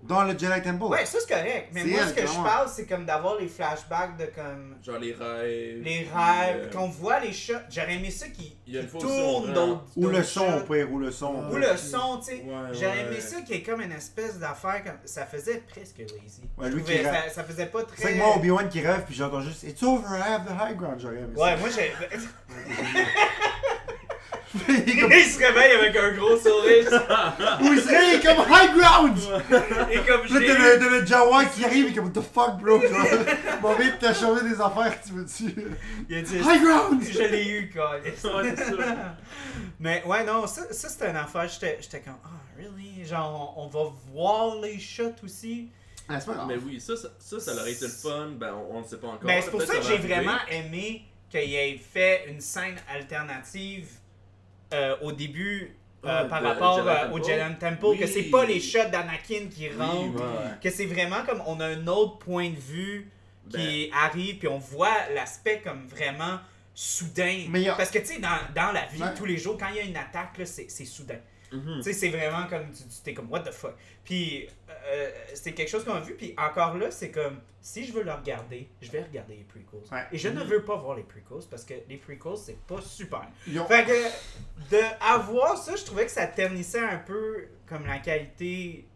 [0.07, 0.85] Dans le Jedi Temple.
[0.85, 1.69] Ouais, ça c'est correct.
[1.73, 4.77] Mais moi elle, ce que je parle c'est comme d'avoir les flashbacks de comme.
[4.83, 5.83] Genre les rêves.
[5.83, 7.55] Les rêves, euh, qu'on voit les shots.
[7.71, 9.85] J'aurais aimé ça qui, Il y a qui une fois aussi, tourne on d'autres.
[9.97, 11.51] Ou le son, au pire, ou le son.
[11.51, 12.43] Ou le son, tu sais.
[12.45, 13.07] Ouais, J'aurais ouais.
[13.07, 14.99] aimé ça qu'il y ait comme une espèce d'affaire comme.
[15.05, 16.43] Ça faisait presque lazy.
[16.59, 18.03] Ouais, lui qui ça, ça faisait pas très.
[18.03, 20.77] C'est que moi, Obi-Wan qui rêve, puis j'entends juste It's over, I have the high
[20.77, 21.01] ground.
[21.01, 21.93] J'aurais aimé Ouais, moi j'ai.
[24.87, 26.87] il comme- il se réveille avec un gros sourire.
[27.61, 29.19] Ou il il est comme high ground!
[29.91, 32.81] Et comme là, t'as le, le Jawa qui arrive, est comme What the fuck, bro?
[33.63, 35.55] Mon mec, t'as changé des affaires, tu veux-tu?
[36.09, 36.37] Il a dit.
[36.37, 37.03] High ground!
[37.03, 37.97] Je l'ai eu, quoi.
[39.79, 41.49] Mais ouais, non, ça, ça c'était une affaire.
[41.49, 43.05] J'étais j'étais comme, ah, really?
[43.05, 45.71] Genre, on, on va voir les shots aussi.
[46.09, 46.45] Ah, pas.
[46.47, 48.29] Mais oui, ça, ça, ça, ça aurait été le fun.
[48.39, 49.25] Ben, on, on ne sait pas encore.
[49.25, 50.15] Mais c'est pour ça que j'ai arriver.
[50.15, 53.89] vraiment aimé qu'il ait fait une scène alternative
[54.75, 55.75] euh, au début
[56.05, 57.99] euh, Ah, par de rapport Jedi euh, au Jedi Temple, Oui.
[57.99, 60.51] que c'est pas les shots d'Anakin qui rentrent, oui.
[60.63, 63.11] que c'est vraiment comme on a un autre point de vue
[63.51, 63.99] qui Ben.
[63.99, 66.39] arrive, puis on voit l'aspect comme vraiment
[66.75, 67.47] soudain.
[67.49, 69.77] Mais a- Parce que tu sais, dans, dans la vie tous les jours, quand il
[69.77, 71.19] y a une attaque, là, c'est c'est soudain.
[71.53, 71.77] Mhm.
[71.77, 72.71] Tu sais, c'est vraiment comme.
[72.73, 73.75] Tu tu- t'es comme, what the fuck.
[74.05, 74.47] Puis,
[74.87, 76.15] euh, c'est quelque chose qu'on a vu.
[76.15, 79.81] Puis, encore là, c'est comme, si je veux le regarder, je vais regarder les prequels.
[79.93, 80.05] Ouais.
[80.13, 83.23] Et je ne veux pas voir les prequels parce que les prequels, c'est pas super.
[83.59, 87.99] Ont- Fait que, de avoir ça, je trouvais que ça ternissait un peu comme la
[87.99, 88.87] qualité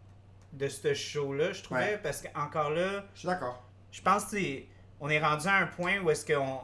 [0.52, 1.80] de ce show-là, je trouvais.
[1.80, 1.98] Ouais.
[2.02, 3.62] Parce que, encore là, Je suis d'accord.
[3.90, 4.36] je pense que
[5.00, 6.58] on est rendu à un point où est-ce qu'on.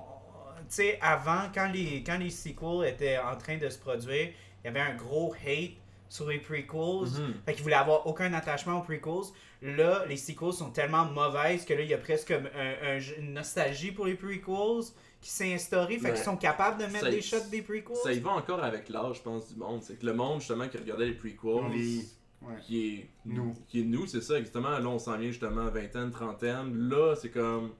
[0.68, 4.30] Tu sais, avant, quand les, quand les sequels étaient en train de se produire,
[4.62, 5.72] il y avait un gros hate
[6.16, 7.20] sur les prequels.
[7.20, 7.34] Mhm.
[7.44, 9.32] Fait qu'ils voulaient avoir aucun attachement aux prequels.
[9.62, 13.32] Là, les sequels sont tellement mauvaises que là, il y a presque un- un- une
[13.34, 14.84] nostalgie pour les prequels
[15.20, 15.98] qui s'est instaurée.
[15.98, 16.14] Fait Ouais.
[16.14, 17.96] qu'ils sont capables de mettre Ça- des shots des prequels.
[18.02, 19.82] Ça y va encore avec l'âge, je pense, du monde.
[19.82, 22.04] C'est que le monde, justement, qui regardait les prequels.
[22.42, 22.54] Ouais.
[22.66, 23.54] qui est Nous.
[23.66, 24.68] qui est nous, c'est ça, exactement.
[24.78, 26.88] Là, on s'en vient justement à vingtaine, trentaine.
[26.88, 27.72] Là, c'est comme.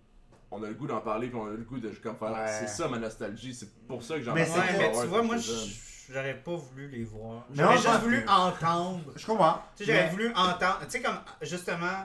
[0.51, 2.31] On a le goût d'en parler, puis on a le goût de comme faire.
[2.33, 2.47] Ouais.
[2.61, 4.63] C'est ça ma nostalgie, c'est pour ça que j'en Mais parle.
[4.67, 5.69] c'est que- tu vois, moi, j'étais jeune.
[5.69, 5.81] j-
[6.13, 7.45] j'aurais pas voulu les voir.
[7.51, 9.13] Non, J'aurais juste voulu entendre.
[9.17, 9.63] Je comprends.
[9.77, 10.79] Tu sais, j'aurais Mais- voulu entendre.
[10.85, 12.05] Tu sais, comme, justement,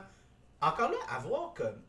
[0.62, 1.82] encore là, avoir comme,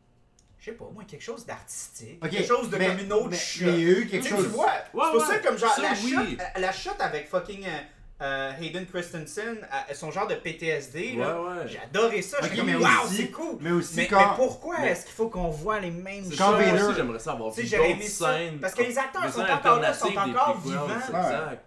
[0.59, 2.19] je sais pas, moi, quelque chose d'artistique.
[2.21, 3.65] Quelque chose de mais- comme une autre mais- shot.
[3.65, 4.43] mais il y a eu Tu quelque chose.
[4.43, 5.41] tu vois, c'est pour Ouais, ça, ouais.
[5.41, 6.37] comme genre, Ça, la, oui.
[6.39, 7.65] euh, la shot avec fucking
[8.23, 11.67] euh, Hayden Christensen, euh, son genre de PTSD, là, Ouais, ouais.
[11.67, 12.37] j'ai adoré ça.
[12.39, 13.57] Je Ok, suis comme, mais wow, aussi- c'est cool.
[13.59, 14.17] Mais aussi Mais, quand.
[14.19, 17.93] mais pourquoi mais- est-ce qu'il faut qu'on voit les mêmes C'est Quand Vader- aussi, j'aimerais
[17.93, 18.59] d'autres scènes.
[18.59, 20.87] Parce que les acteurs sont encore là, sont encore vivants.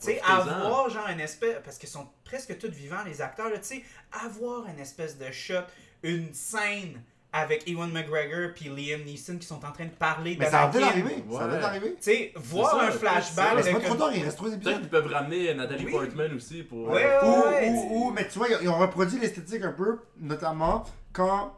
[0.00, 1.56] Tu sais, avoir genre une espèce.
[1.64, 3.82] Parce qu'ils sont presque tous vivants, les acteurs, là, tu sais,
[4.24, 5.54] avoir une espèce de shot,
[6.02, 7.02] une scène
[7.36, 10.68] avec Ewan McGregor puis Liam Neeson qui sont en train de parler Mais ça va
[10.68, 11.00] peut-être d'Anakin.
[11.06, 11.24] arriver.
[11.30, 11.50] Ça va Ouais.
[11.50, 11.88] peut-être arriver.
[11.96, 13.62] Tu sais, voir ça, un flashback.
[13.64, 14.80] c'est pas trop tard, il reste trois Peut-être épisodes.
[14.80, 15.92] qu'ils peuvent ramener Nathalie Oui.
[15.92, 16.88] Portman aussi pour.
[16.88, 19.98] Ouais, euh, Ou, ouais, ou, ou, mais tu vois, ils- ont reproduit l'esthétique un peu,
[20.18, 21.52] notamment quand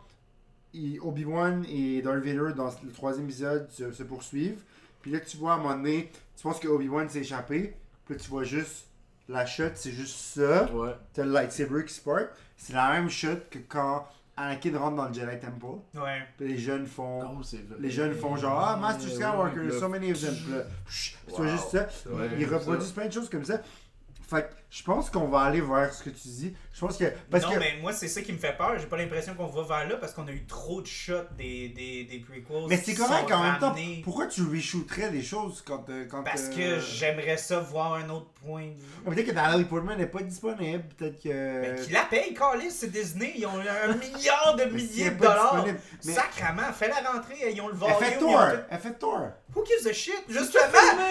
[1.03, 4.63] Obi-Wan et Darth Vader, dans le troisième épisode, se, se poursuivent.
[5.03, 7.75] Puis là, tu vois, à un moment donné, tu penses que Obi-Wan s'est échappé.
[8.05, 8.87] Puis là, tu vois juste
[9.29, 10.71] la shot, c'est juste ça.
[10.73, 10.91] Ouais.
[11.15, 12.21] T'as le lightsaber qui se part.
[12.57, 14.07] C'est la même shot que quand
[14.39, 15.66] Anakin rentre dans le Jedi Temple.
[15.94, 16.23] Ouais.
[16.36, 17.20] Puis les jeunes font.
[17.24, 17.77] Oh, c'est vrai.
[17.81, 20.35] Les jeunes font genre Ah, Master Skywalker, so many of them.
[20.86, 21.47] Puis Wow.
[21.47, 21.86] juste ça.
[22.10, 23.60] Ouais, Ils reproduisent plein de choses comme ça.
[24.28, 26.55] Fait que je pense qu'on va aller vers ce que tu dis.
[26.74, 27.07] Je pense que.
[27.31, 27.59] Parce non, que.
[27.59, 28.78] mais moi, c'est ça qui me fait peur.
[28.78, 31.70] J'ai pas l'impression qu'on va vers là parce qu'on a eu trop de shots des,
[31.70, 32.66] des, des prequels.
[32.69, 33.74] Mais c'est correct en même temps.
[34.05, 35.89] Pourquoi tu reshooterais des choses quand.
[35.89, 39.15] euh, quand Parce euh, que j'aimerais ça voir un autre point de vue.
[39.15, 40.85] Peut-être que Natalie Portman n'est pas disponible.
[40.99, 41.61] Peut-être que.
[41.62, 43.32] Mais qui la paye, Carlis, c'est Disney.
[43.36, 45.65] Ils ont un milliard de milliers elle de dollars.
[46.05, 47.53] mais- Sacrement, fais la rentrée.
[47.55, 47.97] Ils ont le Elle volume.
[47.99, 48.51] fait ils ont Thor!
[48.51, 49.28] tout- Elle fait Thor!
[49.57, 50.15] Who gives a shit?
[50.28, 50.62] Justement,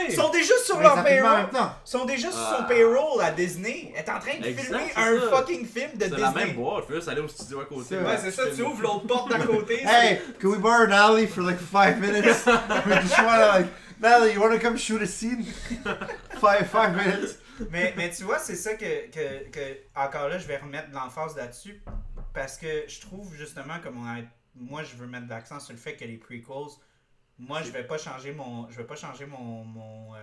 [0.08, 1.48] ils sont déjà sur Mais leur payroll.
[1.52, 2.58] Ils sont déjà sur Ah.
[2.62, 3.47] son payroll à Disney.
[3.56, 5.30] Elle est en train de Exact, filmer c'est un ça.
[5.38, 6.22] fucking film de C'est Disney.
[6.22, 7.86] la même boîte, tu peux juste aller au studio à côté.
[7.90, 9.78] C'est Ouais, c'est ça, tu ouvres l'autre porte d'à côté.
[9.84, 12.46] c'est- Hey, can we borrow Natalie for like five minutes?
[12.86, 13.68] we just wanna like.
[14.00, 15.44] Natalie, you wanna come shoot a scene?
[16.40, 17.40] five, five minutes.
[17.72, 20.94] mais, mais tu vois, c'est ça que, que, que, encore là, je vais remettre de
[20.96, 21.82] l'emphase là-dessus.
[22.34, 24.22] Parce que je trouve justement, comme on a.
[24.56, 26.74] Moi, je veux mettre l'accent sur le fait que les prequels,
[27.40, 30.18] moi, je vais pas changer mon, je vais pas changer mon, mon, euh,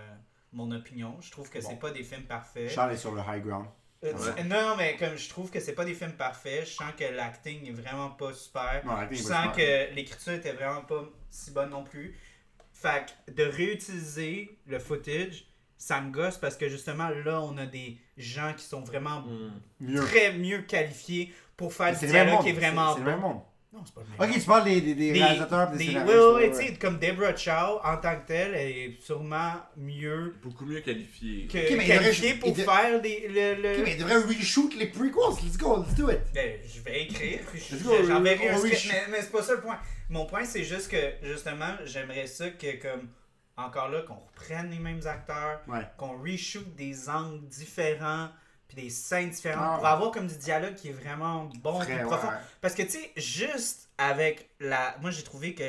[0.55, 1.15] mon opinion.
[1.21, 1.69] Je trouve que Bon.
[1.69, 2.69] c'est pas des films parfaits.
[2.69, 3.67] Charles est sur le high ground.
[4.03, 4.43] Euh, Ouais.
[4.43, 7.67] Non, mais comme je trouve que c'est pas des films parfaits, je sens que l'acting
[7.67, 8.83] est vraiment pas super.
[9.11, 12.15] Je sens que l'écriture était vraiment pas si bonne non plus.
[12.73, 15.45] Fait que de réutiliser le footage,
[15.77, 19.51] ça me gosse parce que justement là, on a des gens qui sont vraiment Hmm.
[19.79, 20.01] Mieux.
[20.01, 23.41] très mieux qualifiés pour faire du dialogue qui est vraiment C'est c'est le même bon.
[23.75, 24.25] Non, c'est pas le.
[24.31, 26.15] Ok, tu parles des, des, des Des- réalisateurs et des, des- scénaristes.
[26.15, 30.33] ouais, ouais, tu sais, comme Deborah Chow, en tant que telle, elle est sûrement mieux
[30.41, 31.47] Beaucoup mieux qualifié.
[31.47, 34.73] que Ok, mais qualifiée pour de- faire des, le, le- Ok, mais il devrait reshoot
[34.75, 35.43] les prequels.
[35.45, 36.19] Let's go, let's do it.
[36.33, 37.39] Ben, je vais écrire.
[37.53, 38.87] Let's go, J'enverrai un script.
[38.89, 39.77] Mais, mais c'est pas ça le point.
[40.09, 40.97] Mon point, c'est juste que,
[41.27, 43.09] justement, j'aimerais ça que, comme,
[43.57, 45.81] encore là, qu'on reprenne les mêmes acteurs, Ouais.
[45.97, 48.29] qu'on reshoot des angles différents,
[48.75, 49.77] puis des scènes différentes, Ah.
[49.77, 52.27] pour avoir comme du dialogue qui est vraiment bon, puis profond.
[52.27, 52.33] ouais.
[52.61, 54.95] Parce que, tu sais, juste avec la.
[55.01, 55.63] Moi, j'ai trouvé que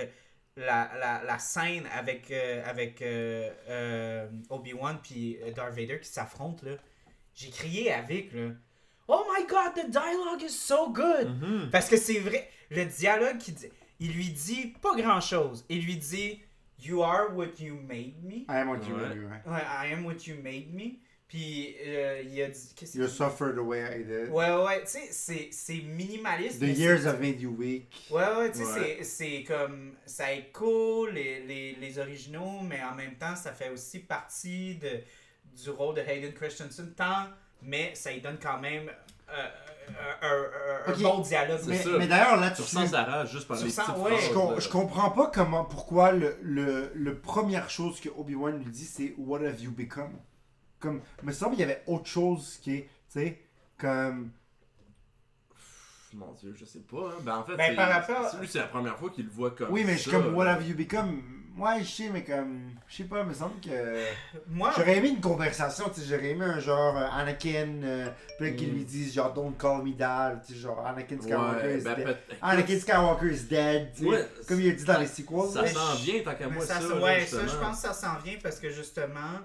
[0.56, 6.64] la, la, la scène avec, euh, avec euh, euh, Obi-Wan puis Darth Vader qui s'affrontent,
[6.66, 6.76] là,
[7.34, 8.48] j'ai crié avec, là.
[9.08, 11.28] Oh my god, the dialogue is so good!
[11.40, 11.70] Mhm.
[11.70, 13.68] Parce que c'est vrai, le dialogue, qui dit,
[14.00, 15.64] il lui dit pas grand chose.
[15.68, 16.42] Il lui dit
[16.80, 18.44] You are what you made me.
[18.48, 19.42] I am what you ouais.
[19.46, 20.98] Ouais, I am what you made me.
[21.28, 22.72] Puis euh, il a dit.
[22.76, 24.30] Qu'est-ce You suffered the way I did.
[24.30, 26.60] Ouais, ouais, tu sais, c'est- c'est minimaliste.
[26.60, 27.90] The years have made you weak.
[28.10, 28.96] Ouais, ouais, tu sais, Ouais.
[29.00, 29.94] c'est- c'est comme.
[30.06, 34.76] Ça est cool, les, les, les originaux, mais en même temps, ça fait aussi partie
[34.76, 35.00] de,
[35.60, 37.26] du rôle de Hayden Christensen, tant,
[37.60, 38.88] mais ça lui donne quand même
[39.28, 39.48] euh,
[40.22, 41.58] un, un- un bon dialogue.
[41.66, 44.20] Mais, d'ailleurs, Tu là-dessus, ressens sa rage juste par Tu les ouais.
[44.20, 44.60] je, com- là.
[44.60, 49.14] je comprends pas comment, pourquoi le, le, le première chose que Obi-Wan lui dit, c'est
[49.18, 50.12] What have you become?
[50.80, 53.38] Comme, me semble qu'il y avait autre chose qui est, tu sais,
[53.78, 54.30] Comme.
[55.50, 57.08] Pff, Mon dieu, je sais pas.
[57.10, 57.20] hein.
[57.22, 59.30] Ben en fait, Ben, c'est- par rapport- c'est- lui, c'est la première fois qu'il le
[59.30, 61.22] voit comme Oui, mais je suis comme, what have you become?
[61.58, 62.72] Ouais, je sais, mais comme.
[62.86, 63.70] Je sais pas, il me semble que.
[64.48, 68.52] Moi, J'aurais aimé une conversation, tu sais, j'aurais aimé un genre euh, Anakin, euh, puis
[68.52, 68.70] Mm.
[68.74, 71.94] lui disent genre don't call me dad, tu sais, genre Anakin Skywalker Ouais, is ben,
[71.96, 72.18] dead.
[72.42, 75.48] Anakin Skywalker is dead, tu sais, Ouais, comme il a dit dans les sequels.
[75.50, 77.00] Ça s'en vient tant qu'à moi ça, ça.
[77.00, 79.40] ouais, ça, je pense que ça s'en vient parce que justement,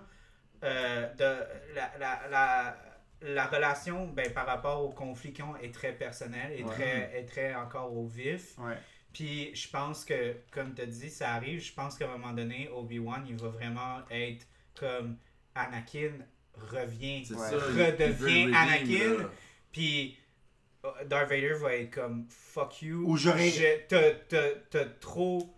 [0.63, 2.77] euh, de, la, la, la,
[3.21, 6.73] la relation ben, par rapport au conflit qu'ils ont est très personnelle, est, Ouais.
[6.73, 8.57] très, est très encore au vif.
[8.57, 8.77] Ouais.
[9.13, 11.61] Puis je pense que, comme tu as dit, ça arrive.
[11.61, 14.45] Je pense qu'à un moment donné, Obi-Wan, il va vraiment être
[14.79, 15.17] comme
[15.55, 16.11] Anakin
[16.55, 17.23] revient.
[17.31, 17.35] Ouais.
[17.37, 17.49] ça.
[17.57, 19.29] Redevient Anakin.
[19.71, 20.17] Puis
[21.05, 23.03] Darth Vader va être comme fuck you.
[23.05, 25.53] Ou j'aurais- T'as t'as- t'as trop,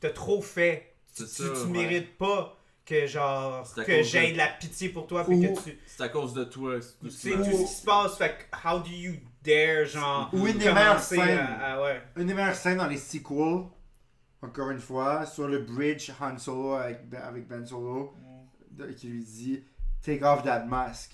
[0.00, 0.94] t'as trop fait.
[1.14, 1.66] Tu, tu, ça, tu ouais.
[1.66, 5.62] mérites pas que genre que cause j'aie de- de la pitié pour toi puis que
[5.62, 6.74] tu C'est à cause de toi.
[6.80, 8.18] tout tu ce sais qui tout ce qui se passe.
[8.18, 9.14] Fait que how do you
[9.44, 11.38] dare genre Ou une des meilleures scènes.
[11.38, 12.02] à, à- ouais.
[12.16, 13.64] Une des meilleures scènes dans les sequels,
[14.42, 18.14] encore une fois, sur le bridge Han Solo avec, Ben- avec Ben Solo,
[18.72, 19.62] de- qui lui dit
[20.04, 21.12] Take off that mask.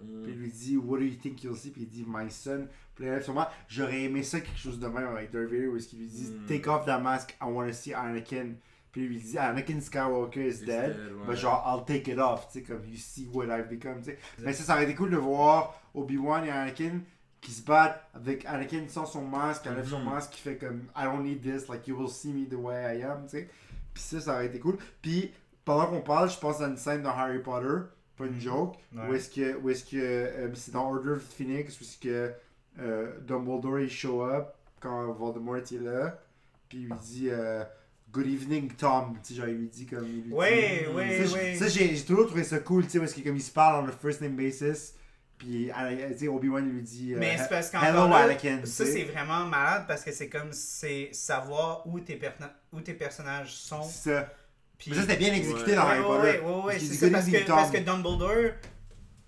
[0.00, 0.22] Mm.
[0.22, 1.70] Puis il lui dit What do you think you'll see?
[1.70, 2.68] Puis il dit My son.
[2.94, 5.88] Puis là, sûrement, j'aurais aimé ça quelque chose de même avec Darth Vader où est-ce
[5.88, 6.46] qu'il lui dit Mm.
[6.46, 8.52] Take off that mask, I want to see Anakin.
[8.98, 10.96] Puis il lui dit Anakin Skywalker is dead.
[10.96, 11.26] ouais.
[11.28, 14.10] Ben, genre, I'll take it off, tu sais, comme you see what I've become, tu
[14.10, 14.18] sais.
[14.40, 17.00] Mais ça, ça aurait été cool de voir Obi-Wan et Anakin
[17.40, 20.04] qui se battent avec Anakin sans son masque, enlève son Mhm.
[20.06, 22.98] masque, qui fait comme I don't need this, like you will see me the way
[22.98, 23.48] I am, tu sais.
[23.94, 24.76] Puis ça, ça aurait été cool.
[25.00, 25.32] Puis
[25.64, 27.84] pendant qu'on parle, je pense à une scène dans Harry Potter,
[28.16, 29.08] pas une joke, Ouais.
[29.08, 31.98] où est-ce que, où est-ce que euh, c'est dans Order of the Phoenix, où est-ce
[31.98, 32.32] que
[32.80, 34.48] euh, Dumbledore il show up
[34.80, 36.18] quand Voldemort est là,
[36.68, 37.62] puis il lui dit euh,
[38.10, 40.94] Good evening Tom, tu sais, genre il lui dit comme il lui dit- Ouais, Mm.
[40.96, 41.52] ouais, ça, ouais.
[41.52, 43.50] j- ça, j'ai j'ai toujours trouvé ça cool, tu sais, parce que comme ils se
[43.52, 44.94] parlent on a first name basis,
[45.36, 45.70] puis
[46.12, 48.60] tu sais, Obi-Wan il lui dit euh, Mais c'est parce Hello là, Anakin.
[48.64, 52.94] ça c'est vraiment malade parce que c'est comme c'est savoir où tes, perna- où tes
[52.94, 53.82] personnages sont.
[53.82, 54.32] C'est ça.
[54.78, 55.76] Puis Mais ça, c'était bien exécuté Ouais.
[55.76, 56.38] dans Harry Potter.
[56.38, 58.52] ouais, Parce qu'il c'est ça, parce que, parce que Dumbledore,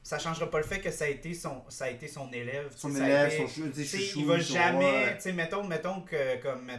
[0.02, 2.72] ça changera pas le fait que ça a été son, ça a été son élève.
[2.76, 5.16] Son élève, été- son chou, chouchou, il va son- jamais, ouais.
[5.16, 6.76] tu sais, mettons, mettons que comme, euh,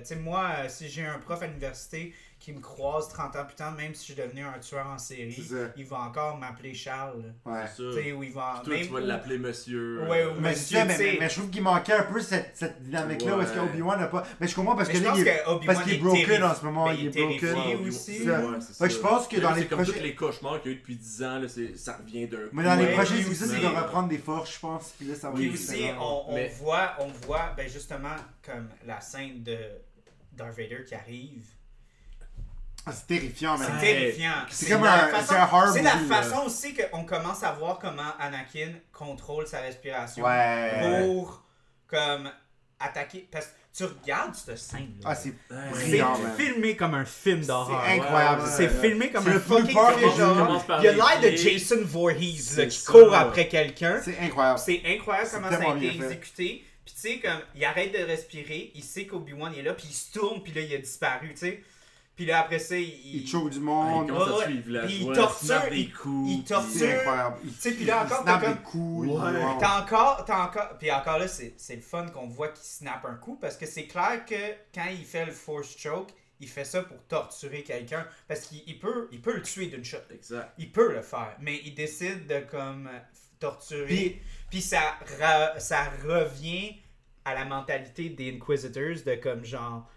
[0.00, 3.44] tu sais, moi, euh, si j'ai un prof à l'université qui me croise 30 ans
[3.44, 5.36] plus tard, même si je suis devenu un tueur en série,
[5.76, 7.34] il va encore m'appeler Charles.
[7.44, 7.62] Ouais.
[7.66, 8.00] C'est Tu ça.
[8.00, 10.02] sais, où il va toi, même tu vas l'appeler monsieur.
[10.08, 13.36] Ouais, euh, ou Mais, Monsieur, mais, je trouve qu'il manquait un peu cette, cette dynamique-là
[13.36, 13.66] où est-ce Ouais.
[13.66, 14.24] qu'Obi-Wan n'a pas.
[14.38, 16.64] Mais je comprends parce Mais que là, il est, parce qu'il est broken en ce
[16.64, 16.86] moment.
[16.86, 17.54] Ben, il il est broken.
[17.56, 18.20] Ouais, aussi.
[18.22, 18.84] ouais, Ça.
[18.84, 19.98] Fait que je pense que dans les c'est comme prochains.
[19.98, 22.42] tous les cauchemars qu'il y a eu depuis 10 ans, là, ça revient d'un coup.
[22.52, 23.58] Mais dans les Ouais, prochains épisodes, aussi.
[23.60, 24.94] il va reprendre des forces, je pense.
[24.96, 28.14] Puis là, ça va Puis être aussi, on voit ben justement
[28.46, 29.56] comme la scène de
[30.38, 31.44] Darth Vader qui arrive.
[32.86, 33.74] Ah, c'est terrifiant, C'est man.
[33.76, 33.80] Ouais.
[33.82, 34.32] terrifiant.
[34.48, 36.22] C'est comme un- façon- c'est un C'est la movie, là.
[36.22, 41.02] façon aussi qu'on commence à voir comment Anakin contrôle sa respiration Ouais.
[41.04, 41.42] pour
[41.86, 42.30] comme
[42.80, 43.28] attaquer.
[43.30, 44.94] Parce que tu regardes cette scène.
[45.04, 45.34] Ah, c'est
[45.74, 46.02] c'est
[46.38, 47.82] filmé comme un film d'horreur.
[47.84, 48.42] C'est incroyable.
[48.42, 48.80] Ouais, C'est là.
[48.80, 50.64] filmé comme C'est un le fucking film d'horreur.
[50.78, 51.36] Il y a l'air de.
[51.36, 52.92] Jason Voorhees là, C'est qui ça.
[52.92, 54.00] court après quelqu'un.
[54.02, 54.58] C'est incroyable.
[54.60, 56.64] C'est incroyable C'est comment ça a été exécuté.
[56.88, 59.94] Puis tu sais, comme, il arrête de respirer, il sait qu'Obi-Wan est là, puis il
[59.94, 61.62] se tourne, puis là, il a disparu, tu sais.
[62.16, 63.16] Puis là, après ça, il...
[63.16, 64.08] Il choke du Ah, il monde.
[64.08, 66.30] commence Ouais, à suivre la puis il torture, snap des il- coups.
[66.32, 66.70] il torture.
[66.78, 67.36] C'est incroyable.
[67.44, 69.06] Il, sais, puis là il encore, t'as des comme- coups.
[69.06, 69.56] il- Ouais.
[69.60, 73.04] T'as encore, t'as encore, puis encore là, c'est c'est le fun qu'on voit qu'il snap
[73.04, 74.34] un coup, parce que c'est clair que
[74.74, 76.08] quand il fait le force choke,
[76.40, 79.84] il fait ça pour torturer quelqu'un, parce qu'il il peut, il peut le tuer d'une
[79.84, 79.98] shot.
[80.10, 80.52] Exact.
[80.56, 82.88] Il peut le faire, mais il décide de comme
[83.38, 83.86] torturer.
[83.86, 84.18] Puis-
[84.50, 86.76] Puis, ça, ra- ça revient
[87.24, 89.88] à la mentalité des Inquisitors de comme genre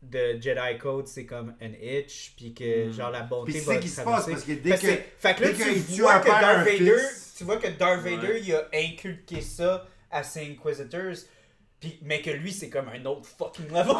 [0.00, 2.92] de Jedi Code, c'est comme un itch, puis que Mm.
[2.92, 4.86] genre la bonté Puis c'est va ça qui se passe parce que dès Parce que.
[4.86, 5.48] que, fait que là,
[5.94, 8.40] tu vois que Darth Vader, fils- tu vois que Darth Vader, Ouais.
[8.42, 11.14] il a inculqué ça à ses Inquisitors,
[11.78, 13.94] puis, mais que lui, c'est comme un autre fucking level.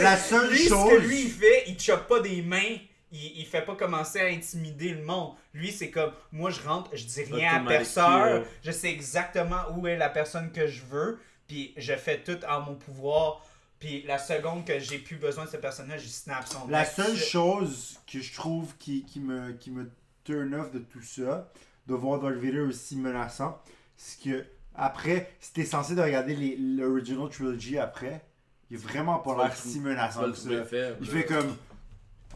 [0.00, 2.76] La seule lui, ce chose- que lui, il fait, il chope pas des mains.
[3.12, 5.34] Il, il fait pas commencer à intimider le monde.
[5.54, 8.44] Lui, c'est comme, moi, je rentre, je dis rien à personne.
[8.62, 11.18] Je sais exactement où est la personne que je veux.
[11.46, 13.42] Puis je fais tout en mon pouvoir.
[13.80, 17.14] Puis la seconde que j'ai plus besoin de cette personne-là, je snap son La seule
[17.16, 19.90] Je- chose que je trouve qui, qui, me, qui me
[20.24, 21.50] turn off de tout ça,
[21.86, 23.62] de voir Darth Vader aussi menaçant,
[23.96, 24.44] c'est que
[24.74, 28.20] après, si t'es censé de regarder les- l'original trilogy après,
[28.70, 30.64] il est vraiment pas l'air si menaçant le que ça.
[30.64, 30.96] faible.
[31.00, 31.56] Il fait comme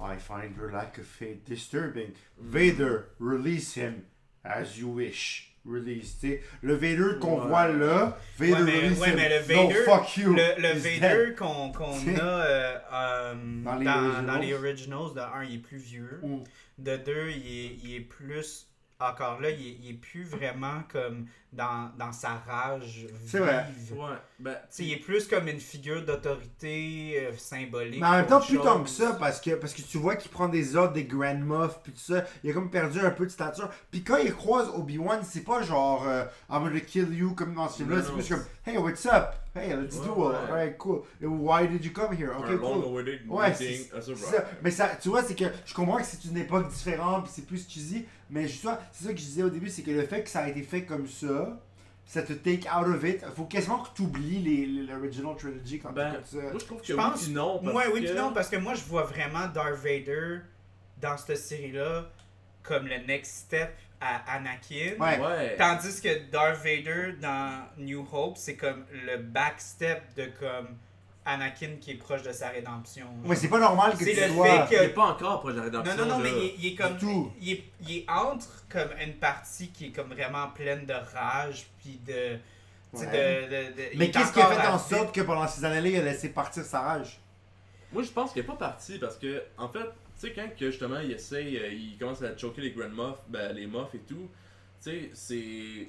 [0.02, 2.12] I find your lack of faith disturbing.
[2.38, 4.04] Vader, release him
[4.44, 5.48] as you wish.
[5.64, 6.16] Release.
[6.60, 7.46] Le Vader qu'on Ouais.
[7.46, 9.14] voit là, Vader Ouais, mais- release ouais, him.
[9.16, 10.34] mais le no, fuck you.
[10.34, 14.26] Le, Vader qu'on a euh, euh, Dans les dans, originals?
[14.26, 16.18] dans les originals, de un, il est plus vieux.
[16.20, 16.38] Mm.
[16.78, 18.66] De deux, il est, il est plus
[19.02, 23.66] encore là, il est, il est plus vraiment comme dans, dans sa rage C'est vrai.
[23.76, 23.98] vive.
[23.98, 28.00] Ouais, ben, Tu sais, il est plus comme une figure d'autorité euh, symbolique.
[28.00, 30.30] Mais en même temps, plus tant que ça, parce que, parce que tu vois qu'il
[30.30, 33.26] prend des ordres des Grand Moff, puis tout ça, il a comme perdu un peu
[33.26, 33.68] de stature.
[33.90, 37.68] Puis quand il croise Obi-Wan, c'est pas genre euh, I'm gonna kill you comme dans
[37.68, 39.34] ce film-là, Non, c'est plus comme Hey, what's up?
[39.54, 40.32] Hey, let's Ouais, do ouais.
[40.34, 40.50] it.
[40.50, 41.02] Alright, cool.
[41.20, 42.30] Why did you come here?
[42.34, 43.02] un Ok, long cool.
[43.28, 44.24] Ouais, meeting, c'est a surprise.
[44.26, 44.44] ça.
[44.62, 47.46] Mais ça, tu vois, c'est que je comprends que c'est une époque différente, puis c'est
[47.46, 50.24] plus cheesy, mais justement, c'est ça que je disais au début, c'est que le fait
[50.24, 51.60] que ça a été fait comme ça,
[52.04, 53.24] ça te take out of it.
[53.36, 56.50] Faut quasiment que tu oublies l'original trilogy quand Ben, tu comme ça.
[56.50, 57.60] Moi, je trouve que Je oui pense- puis non.
[57.62, 58.12] Parce Ouais, oui, que...
[58.12, 60.40] non, parce que moi, je vois vraiment Darth Vader
[61.00, 62.06] dans cette série-là
[62.64, 64.94] comme le next step à Anakin.
[64.98, 65.18] Ouais.
[65.20, 65.56] Ouais.
[65.56, 70.76] Tandis que Darth Vader dans New Hope, c'est comme le backstep de comme
[71.24, 73.06] Anakin qui est proche de sa rédemption.
[73.24, 74.66] Ouais, c'est pas normal que C'est tu le sois.
[74.66, 76.04] fait que- Il est pas encore proche de la Non, rédemption.
[76.06, 76.36] non, non, mais là.
[76.38, 76.98] il est, il est comme.
[76.98, 77.32] Tout.
[77.40, 81.66] Il est, il est entre comme une partie qui est comme vraiment pleine de rage,
[81.80, 82.38] puis de.
[82.92, 83.06] Ouais.
[83.06, 85.64] de, de- de- il Mais est qu'est-ce qui a fait en sorte que pendant ces
[85.64, 87.20] années-là, il a laissé partir sa rage?
[87.92, 89.78] Moi, je pense qu'il est pas parti parce que, en fait,
[90.20, 93.18] tu sais, quand que, justement il essaye, euh, il commence à choquer les Grand Moff,
[93.28, 94.28] ben, les Moff et tout,
[94.82, 95.88] tu sais, c'est.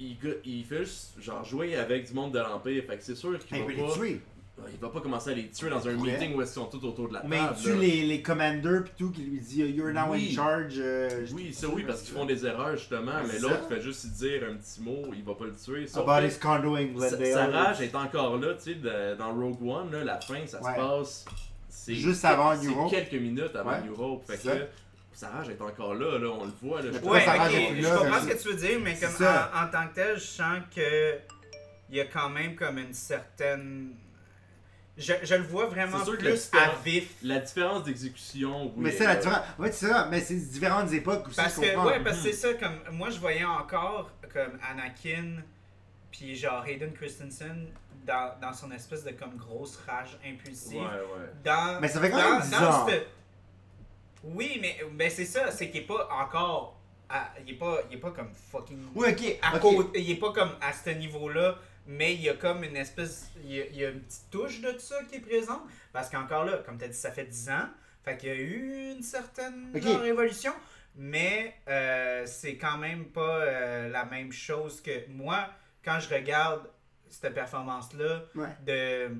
[0.00, 3.56] Il, fait juste, genre, jouer avec du monde de l'Empire, fait que c'est sûr qu'il
[3.56, 3.92] Il va pas.
[3.94, 4.20] tuer.
[4.72, 7.08] Il va pas commencer à les tuer dans un meeting où ils sont tous autour
[7.08, 7.30] de la table.
[7.30, 10.28] Mais il tue les, les commanders pis tout, qui lui dit You're now Oui.
[10.32, 10.74] in charge.
[10.78, 14.42] euh, Oui, ça oui, parce qu'ils font des erreurs justement, mais l'autre fait juste dire
[14.50, 15.86] un petit mot, il va pas le tuer.
[15.94, 20.20] About his condo sa, rage est encore là, tu sais, dans Rogue One, là, la
[20.20, 20.72] fin, ça Ouais.
[20.74, 21.24] se passe.
[21.86, 22.90] Juste avant New Hope.
[22.90, 24.26] quelques minutes avant Ouais, New Hope.
[24.26, 24.64] Fait c'est que
[25.18, 26.80] sa rage est encore là, là, on le voit.
[26.80, 29.50] Là, je Ouais, je là, comprends ce que tu veux dire, mais comme ça.
[29.52, 31.14] en, en tant que tel, je sens que
[31.90, 33.94] il y a quand même comme une certaine.
[34.96, 37.14] Je, je le vois vraiment sûr plus à vif.
[37.22, 38.72] La différence d'exécution, oui.
[38.76, 39.40] Mais c'est la différence.
[39.58, 41.36] Ouais, c'est ça, mais c'est différentes époques aussi.
[41.36, 41.86] Parce que, comprends.
[41.86, 42.32] ouais, parce que Mhm.
[42.32, 45.42] c'est ça, comme moi je voyais encore comme Anakin,
[46.12, 47.68] puis genre Hayden Christensen
[48.06, 50.78] dans, dans son espèce de comme grosse rage impulsive.
[50.78, 51.32] Ouais, ouais.
[51.44, 52.86] Dans, Mais ça fait quand dans- même 10 dans ans.
[52.88, 53.08] cette-
[54.24, 56.74] Oui, mais, mais c'est ça, c'est qu'il est pas encore.
[57.10, 58.78] à- il, est pas, il est pas comme fucking.
[58.94, 59.38] Oui, ok.
[59.40, 62.76] à côté- il est pas comme à ce niveau-là, mais il y a comme une
[62.76, 63.30] espèce.
[63.42, 65.62] Il y a, il y a une petite touche de ça qui est présente.
[65.92, 67.68] Parce qu'encore là, comme tu as dit, ça fait 10 ans.
[68.04, 69.82] Fait qu'il y a eu une certaine Ok.
[69.82, 70.52] genre, évolution.
[70.96, 75.48] Mais euh, c'est quand même pas euh, la même chose que moi,
[75.84, 76.68] quand je regarde
[77.08, 78.48] cette performance-là Ouais.
[78.66, 79.16] de,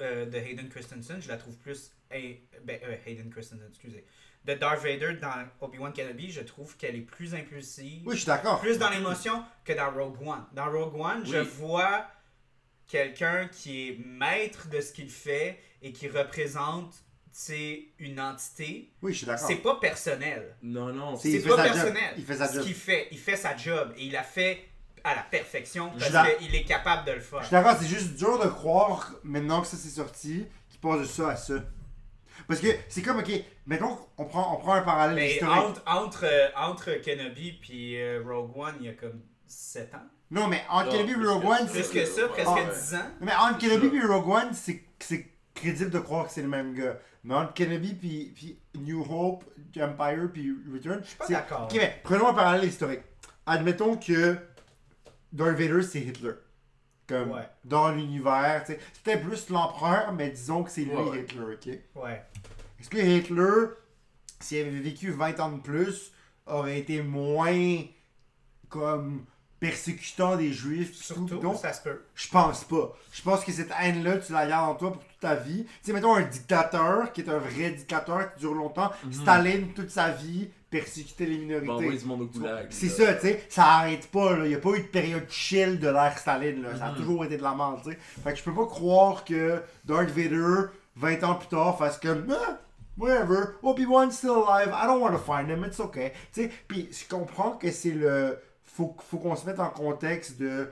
[0.00, 1.92] euh, de Hayden Christensen, je la trouve plus.
[2.10, 4.04] Hay- ben, euh, Hayden Christensen, excusez.
[4.44, 8.26] De Darth Vader dans Obi-Wan Kenobi, je trouve qu'elle est plus impulsive Oui, je suis
[8.26, 8.60] d'accord.
[8.60, 10.44] plus dans l'émotion que dans Rogue One.
[10.52, 12.06] Dans Rogue One, je vois
[12.86, 18.92] quelqu'un qui est maître de ce qu'il fait et qui représente tu sais, une entité.
[19.02, 19.48] Oui, je suis d'accord.
[19.48, 20.54] C'est pas personnel.
[20.62, 21.16] Non, non.
[21.16, 21.72] C'est- C'est pas job.
[21.72, 22.14] personnel.
[22.16, 22.62] Il fait sa ce job.
[22.62, 24.62] qu'il fait, il fait sa job et il la fait
[25.02, 27.40] à la perfection parce qu'il est capable de le faire.
[27.40, 31.00] Je suis d'accord, c'est juste dur de croire, maintenant que ça s'est sorti, qu'il passe
[31.00, 31.54] de ça à ça.
[32.48, 33.30] Parce que c'est comme, ok,
[33.66, 35.56] mettons qu'on prend, on prend un parallèle Mais historique.
[35.56, 39.98] entre, entre, euh, entre Kenobi et euh, Rogue One, il y a comme 7 ans.
[40.30, 41.72] Non, mais entre Kenobi et Rogue One, ça.
[41.72, 41.92] Plus c'est...
[42.00, 42.66] que ça, presque ouais.
[42.66, 42.98] 10 ans.
[43.20, 46.48] Mais entre C'est Kenobi et Rogue One, c'est, c'est crédible de croire que c'est le
[46.48, 46.98] même gars.
[47.22, 49.44] Mais entre Kenobi puis, puis New Hope,
[49.76, 51.32] Empire puis Return, Je suis pas c'est...
[51.32, 51.62] d'accord.
[51.70, 53.00] Ok, mais prenons un parallèle historique.
[53.46, 54.36] Admettons que
[55.32, 56.32] Darth Vader, c'est Hitler.
[57.06, 57.42] Comme Ouais.
[57.64, 58.80] dans l'univers, tu sais.
[58.94, 61.20] C'était plus l'empereur, mais disons que c'est lui Ouais, ouais.
[61.20, 61.40] Hitler,
[61.94, 62.02] ok?
[62.02, 62.22] Ouais.
[62.84, 63.70] Est-ce que Hitler,
[64.40, 66.12] s'il avait vécu 20 ans de plus,
[66.46, 67.80] aurait été moins
[68.68, 69.24] comme
[69.58, 72.02] persécutant des juifs pis tout, Surtout, donc, ça se peut.
[72.14, 72.94] je pense pas.
[73.12, 75.64] Je pense que cette haine-là, tu la gardes en toi pour toute ta vie.
[75.64, 78.90] Tu sais, mettons un dictateur qui est un vrai dictateur qui dure longtemps.
[79.10, 81.98] Staline, toute sa vie, persécutait les minorités.
[82.04, 82.28] Bon.
[82.68, 84.44] C'est ça, tu sais, ça arrête pas, là.
[84.44, 86.76] Il n'y a pas eu de période chill de l'ère Staline, là.
[86.76, 86.96] Ça a Mhm.
[86.98, 87.98] toujours été de la merde, tu sais.
[88.22, 90.66] Fait que je peux pas croire que Darth Vader,
[90.96, 92.58] 20 ans plus tard, fasse comme, ah,
[92.96, 96.12] whatever, Obi-Wan's still alive, I don't want to find him, it's okay.
[96.32, 98.38] Tu sais, puis je comprends que c'est le.
[98.64, 100.68] Faut, faut qu'on se mette en contexte de.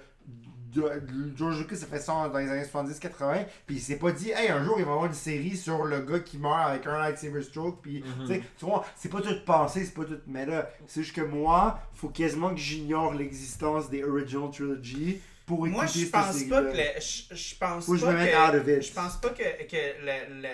[0.74, 4.10] de- de- George Lucas a fait ça dans les années 70-80, puis il s'est pas
[4.10, 6.70] dit, hey, un jour il va y avoir une série sur le gars qui meurt
[6.70, 10.04] avec un lightsaber stroke, puis tu sais, tu vois, c'est pas tout pensé, c'est pas
[10.04, 10.18] tout.
[10.26, 15.66] Mais là, c'est juste que moi, faut quasiment que j'ignore l'existence des Original Trilogy pour
[15.66, 18.48] écouter Moi, je pense pas que le- je, je pense je pas me mette que,
[18.48, 18.82] out of it.
[18.82, 19.76] je pense pas que, que
[20.06, 20.48] le, le-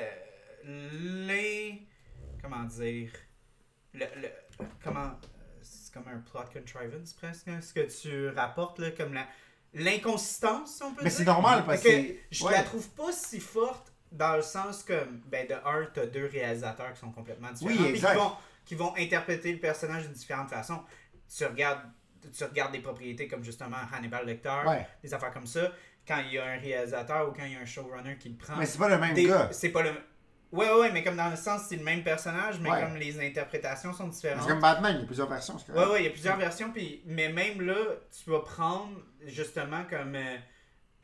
[0.72, 1.86] les
[2.42, 3.10] comment dire
[3.94, 5.12] le, le- comment
[5.62, 9.26] c'est comme un plot contrivance presque hein, ce que tu rapportes là comme la
[9.74, 11.90] l'inconsistance si on peut Mais dire c'est normal parce que
[12.30, 12.52] je ouais.
[12.52, 16.92] la trouve pas si forte dans le sens que ben de un t'as deux réalisateurs
[16.94, 18.16] qui sont complètement différents Oui, puis qui exact.
[18.16, 18.32] vont
[18.64, 20.82] qui vont interpréter le personnage de différentes façons.
[21.34, 21.80] Tu regardes,
[22.36, 24.86] tu regardes des propriétés comme justement Hannibal Lecter, Ouais.
[25.02, 25.72] des affaires comme ça.
[26.06, 28.36] Quand il y a un réalisateur ou quand il y a un showrunner qui le
[28.36, 28.56] prend.
[28.56, 29.48] Mais c'est pas le même des- gars.
[29.52, 29.92] C'est pas le.
[30.50, 32.80] Ouais, ouais, ouais, mais comme dans le sens, c'est le même personnage, mais Ouais.
[32.82, 34.42] comme les interprétations sont différentes.
[34.42, 35.58] C'est comme Batman, il y a plusieurs versions.
[35.58, 35.90] c'est correct.
[35.90, 37.76] ouais, il y a plusieurs versions, puis, mais même là,
[38.22, 38.96] tu vas prendre
[39.26, 40.36] justement comme euh,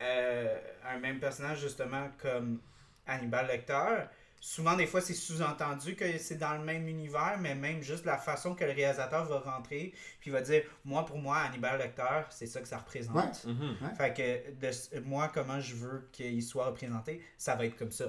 [0.01, 0.57] euh,
[0.89, 2.59] un même personnage, justement comme
[3.05, 4.05] Hannibal Lecter.
[4.41, 8.17] Souvent, des fois, c'est sous-entendu que c'est dans le même univers, mais même juste la
[8.17, 12.21] façon que le réalisateur va rentrer, puis il va dire Moi, pour moi, Hannibal Lecter,
[12.29, 13.15] c'est ça que ça représente.
[13.45, 13.53] Ouais.
[13.53, 13.95] Mhm.
[13.97, 18.05] Fait que de, moi, comment je veux qu'il soit représenté, ça va être comme ça.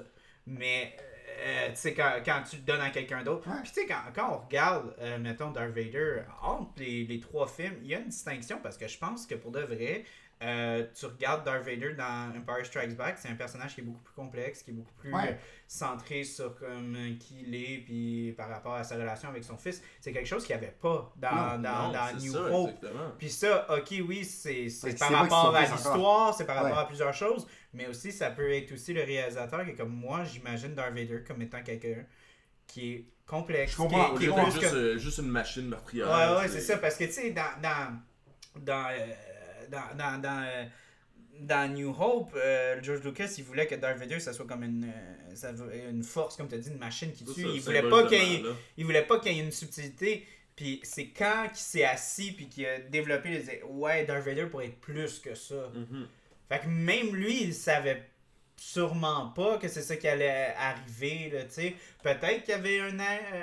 [0.46, 0.94] Mais,
[1.38, 3.48] euh, tu sais, quand, quand tu le donnes à quelqu'un d'autre.
[3.48, 3.56] Ouais.
[3.62, 7.46] Puis, tu sais, quand, quand on regarde, euh, mettons, Darth Vader, entre les, les trois
[7.46, 10.04] films, il y a une distinction parce que je pense que pour de vrai,
[10.42, 14.02] euh, tu regardes Darth Vader dans Empire Strikes Back, c'est un personnage qui est beaucoup
[14.02, 15.38] plus complexe, qui est beaucoup plus Ouais.
[15.66, 19.82] centré sur comme, qui il est, puis par rapport à sa relation avec son fils.
[19.98, 22.86] C'est quelque chose qu'il n'y avait pas dans, Non, dans, Non, dans New ça, Hope.
[23.18, 24.68] Puis ça, ok, oui, c'est
[24.98, 27.46] par rapport à l'histoire, c'est par rapport à plusieurs choses,
[27.76, 31.22] mais aussi ça peut être aussi le réalisateur qui est comme moi, j'imagine Darth Vader
[31.26, 32.04] comme étant quelqu'un
[32.66, 33.72] qui est complexe.
[33.72, 34.14] Je comprends.
[34.16, 36.08] Qui est, qui juste, euh, juste une machine meurtrière.
[36.08, 37.60] Ouais, ouais, c'est ça, parce que tu sais, dans.
[37.62, 37.98] dans,
[38.60, 39.06] dans, euh,
[39.70, 40.64] dans, dans, dans, euh,
[41.40, 44.84] dans New Hope, euh, George Lucas, il voulait que Darth Vader, ça soit comme une,
[44.84, 45.52] euh, ça
[45.90, 47.42] une force, comme tu as dit, une machine qui tue.
[47.42, 48.42] ça, Il voulait, pas qu'il ait-
[48.78, 50.26] il voulait pas qu'il y ait une subtilité.
[50.54, 54.68] Puis c'est quand il s'est assis puis qu'il a développé, il Ouais, Darth Vader pourrait
[54.68, 55.70] être plus que ça.
[55.74, 56.08] Mhm.
[56.48, 58.08] Fait que même lui, il savait
[58.56, 61.74] sûrement pas que c'est ça qui allait arriver, là, tu sais.
[62.02, 62.98] Peut-être qu'il y avait un,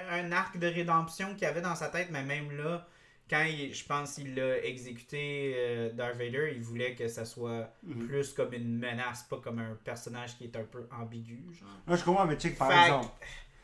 [0.10, 2.88] un arc de rédemption qu'il avait dans sa tête, mais même là,
[3.30, 7.70] quand il- je pense qu'il l'a exécuté, euh, Darth Vader, il voulait que ça soit
[7.84, 8.08] Mhm.
[8.08, 11.70] plus comme une menace, pas comme un personnage qui est un peu ambigu, genre.
[11.88, 13.08] Là, je comprends, mais check par Fait exemple.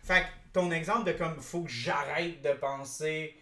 [0.03, 3.35] Fait que ton exemple de comme faut que j'arrête de penser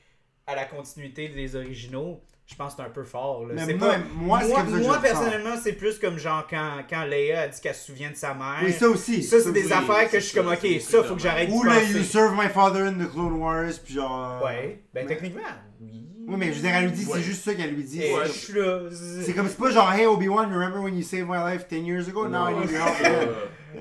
[0.47, 3.45] à la continuité des originaux, je pense que c'est un peu fort.
[3.45, 3.53] Là.
[3.67, 6.47] Mais moi, pas- moi, c'est moi, comme ça que moi, personnellement, c'est plus comme genre
[6.49, 8.59] quand, quand Leia a dit qu'elle se souvient de sa mère.
[8.63, 9.21] Oui, ça aussi.
[9.21, 11.61] Ça, c'est des oui, affaires que je suis comme, ok, ça, faut que j'arrête Ou
[11.63, 11.93] de le penser.
[11.97, 14.39] You Serve My Father in the Clone Wars, puis genre.
[14.41, 15.41] euh, Ouais, ben mais- techniquement,
[15.81, 16.03] oui.
[16.29, 17.11] Oui, mais je veux dire, elle lui dit, Ouais.
[17.15, 17.99] c'est juste ça qu'elle lui dit.
[17.99, 18.25] Ouais.
[18.25, 18.81] je suis là.
[19.25, 22.07] C'est comme, c'est pas genre, hey Obi-Wan, remember when you saved my life 10 years
[22.09, 22.27] ago?
[22.27, 23.29] Now I need your c'est help.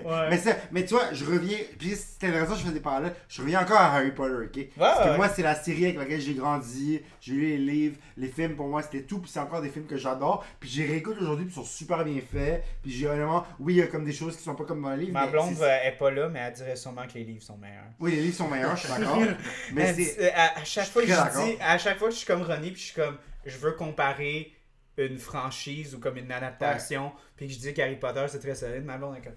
[0.05, 0.31] Ouais.
[0.31, 1.59] Mais, ça, mais tu vois, je reviens.
[1.79, 3.11] Puis c'était la raison que je faisais par là.
[3.29, 4.67] Je reviens encore à Harry Potter, ok?
[4.79, 5.17] Parce que ouais.
[5.17, 7.01] moi, c'est la série avec laquelle j'ai grandi.
[7.21, 9.21] J'ai lu les livres, les films, pour moi, c'était tout.
[9.21, 10.45] Puis c'est encore des films que j'adore.
[10.61, 12.65] Puis j'ai réécoute aujourd'hui, puis ils sont super bien faits.
[12.83, 14.91] Puis j'ai honnêtement, oui, il y a comme des choses qui sont pas comme dans
[14.91, 15.13] les livres.
[15.13, 17.57] Ma mais blonde c'est- est pas là, mais elle dirait sûrement que les livres sont
[17.57, 17.85] meilleurs.
[18.01, 19.23] Oui, les livres sont meilleurs, je suis d'accord.
[19.73, 20.33] mais c'est.
[20.33, 22.71] à, à chaque fois que je dis, à chaque fois que je suis comme Ronnie,
[22.71, 24.53] puis je suis comme, je veux comparer
[24.99, 28.85] une franchise ou comme une adaptation, puis que je dis qu'Harry Potter c'est très solide,
[28.85, 29.35] ma blonde est comme,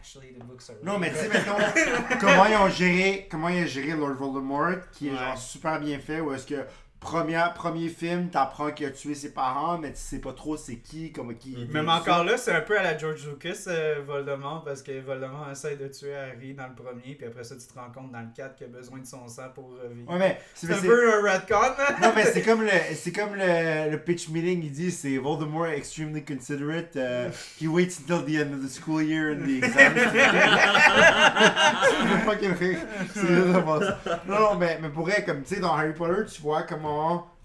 [0.00, 0.76] actually the books are.
[0.82, 1.56] Non, mais tu sais, mettons,
[2.20, 5.98] comment ils ont géré, comment ils ont géré Lord Voldemort, qui est genre super bien
[5.98, 6.66] fait, où est-ce que
[7.00, 10.76] première, premier film, t'apprends qu'il a tué ses parents, mais tu sais pas trop c'est
[10.76, 11.56] qui, comme qui.
[11.56, 11.72] Mhm.
[11.72, 15.48] Même encore là, c'est un peu à la George Lucas, euh, Voldemort, parce que Voldemort
[15.50, 18.20] essaie de tuer Harry dans le premier, puis après ça, tu te rends compte dans
[18.20, 20.10] le 4 qu'il a besoin de son sang pour revivre.
[20.10, 21.94] Ouais, mais c'est un peu un retcon, hein?
[22.02, 25.66] Non, mais c'est comme le, c'est comme le, le pitch meeting, il dit, c'est Voldemort
[25.66, 26.94] extremely considerate.
[26.96, 29.94] uh, he waits until the end of the school year and the exam.
[30.90, 32.78] c'est fucking rire.
[33.14, 33.30] C'est.
[33.30, 36.89] Non, non, mais, mais pour vrai, comme tu sais, dans Harry Potter, tu vois comment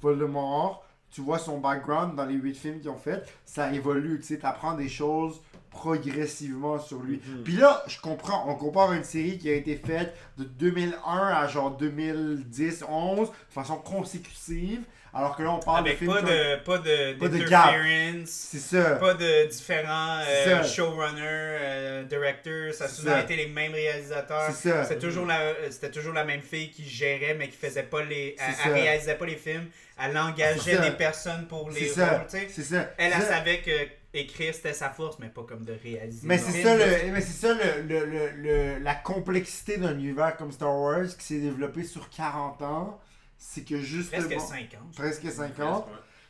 [0.01, 4.27] Voldemort, tu vois son background dans les huit films qu'ils ont fait, ça évolue, tu
[4.27, 7.21] sais, t'apprends des choses progressivement sur lui.
[7.25, 7.43] Mhm.
[7.43, 11.47] Puis là, je comprends, on compare une série qui a été faite de 2001 à
[11.47, 14.83] genre 2010-11 de façon consécutive,
[15.17, 18.59] alors que là, on parle Avec de films pas de, pas de, Pas de C'est
[18.59, 18.95] ça.
[18.97, 23.21] pas de différents euh, showrunners, euh, directors, ça a souvent ça.
[23.21, 24.51] été les mêmes réalisateurs.
[24.51, 24.83] C'est ça.
[24.83, 28.03] C'était toujours, la, euh, c'était toujours la même fille qui gérait, mais qui faisait pas
[28.03, 28.35] les.
[28.65, 29.69] Elle, réalisait pas les films.
[29.97, 32.27] Elle C'est engageait des personnes pour les rôles.
[32.49, 32.91] C'est ça.
[32.97, 33.71] Elle, savait que
[34.13, 36.27] écrire c'était sa force, mais pas comme de réaliser.
[36.27, 40.51] Mais c'est ça, le, mais ça le, le, le, le- la complexité d'un univers comme
[40.51, 42.99] Star Wars qui s'est développé sur 40 ans.
[43.47, 44.21] C'est que justement.
[44.27, 44.95] Presque 50.
[44.95, 45.87] Presque 50.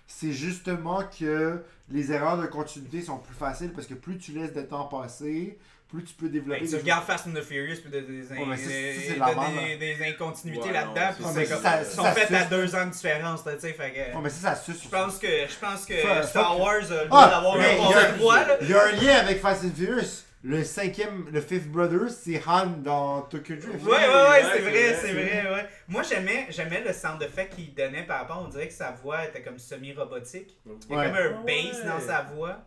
[0.07, 4.53] c'est justement que les erreurs de continuité sont plus faciles parce que plus tu laisses
[4.53, 5.57] de temps passer,
[5.89, 6.59] plus tu peux développer.
[6.61, 9.95] Ben, tu des- regardes Fast and the Furious, puis de- des, Ouais, mais des- des,
[9.95, 13.49] des incontinuités Ouais, là-dedans, puis ils sont ça faites à deux ans de différence, tu
[13.59, 14.15] sais, fait que...
[14.15, 14.83] Ouais, mais ça, ça suce.
[14.83, 15.93] Je pense que, je pense que
[16.27, 18.57] Star Wars a le Ah, droit d'avoir un il y a- passe droit, là.
[18.61, 20.24] Il y a un lien avec Fast and Furious.
[20.47, 23.83] Le cinquième, le Fifth Brother, c'est Han dans Tokyo Drift.
[23.83, 25.65] Ouais, ouais, ouais, Ouais, c'est c'est vrai, vrai, c'est c'est vrai, ouais.
[25.87, 29.25] Moi, j'aimais, j'aimais le sound effect qu'il donnait par rapport, on dirait que sa voix
[29.25, 30.55] était comme semi-robotique.
[30.65, 31.05] Il y a Ouais.
[31.07, 31.71] comme un Ouais.
[31.71, 32.59] bass dans sa voix.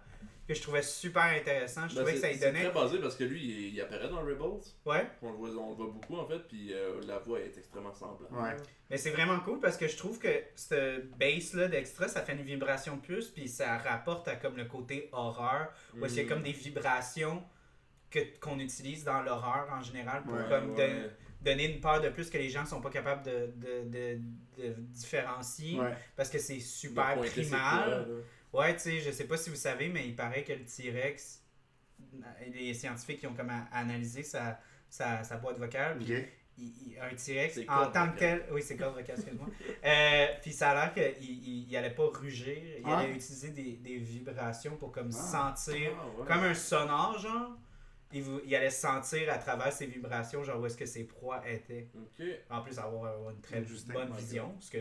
[0.48, 1.82] que je trouvais super intéressant.
[1.90, 2.64] Je Ben, trouvais que c'est- ça lui c'est donnait.
[2.64, 4.62] très basé parce que lui, il, il apparaît dans Rebels.
[4.86, 5.06] Ouais.
[5.20, 7.92] On le voit, on le voit beaucoup en fait, puis euh, la voix est extrêmement
[7.92, 8.34] semblable.
[8.34, 8.56] Ouais.
[8.88, 12.40] Mais c'est vraiment cool parce que je trouve que ce base-là d'extra, ça fait une
[12.44, 16.26] vibration de plus, puis ça rapporte à comme le côté horreur, où est-ce qu'il y
[16.26, 16.32] a Mm.
[16.32, 17.42] comme des vibrations
[18.10, 21.10] que qu'on utilise dans l'horreur en général pour Ouais, comme ouais.
[21.42, 24.18] donner une peur de plus que les gens sont pas capables de, de, de,
[24.62, 25.94] de différencier Ouais.
[26.16, 28.06] parce que c'est super primal.
[28.52, 31.42] Ouais, tu sais, je sais pas si vous savez, mais il paraît que le T-Rex,
[32.52, 34.58] les scientifiques qui ont comme analysé sa,
[34.88, 36.24] sa, sa boîte vocale, puis Ok.
[36.56, 38.46] il- il- un T-Rex en tant que tel.
[38.50, 39.46] Oui, c'est corde vocale, excuse-moi.
[39.84, 42.98] Euh, puis ça a l'air qu'il il, il allait pas rugir, il Ah.
[42.98, 45.52] allait utiliser des, des vibrations pour comme Ah.
[45.54, 46.26] sentir, Ah, ouais.
[46.26, 47.56] comme un sonore, genre.
[48.12, 51.42] Il, vou- il allait sentir à travers ces vibrations, genre où est-ce que ses proies
[51.48, 51.86] étaient.
[52.50, 53.60] En plus, avoir euh, une très
[53.92, 54.78] bonne vision, parce que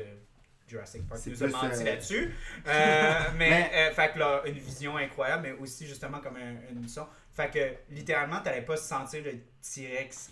[0.67, 2.33] Jurassic Park nous a menti euh, là-dessus.
[2.67, 6.55] Euh, mais, Mais- euh, fait que là, une vision incroyable, mais aussi justement comme un-
[6.71, 7.05] une son.
[7.33, 10.29] Fait que littéralement, t'allais pas sentir le T-Rex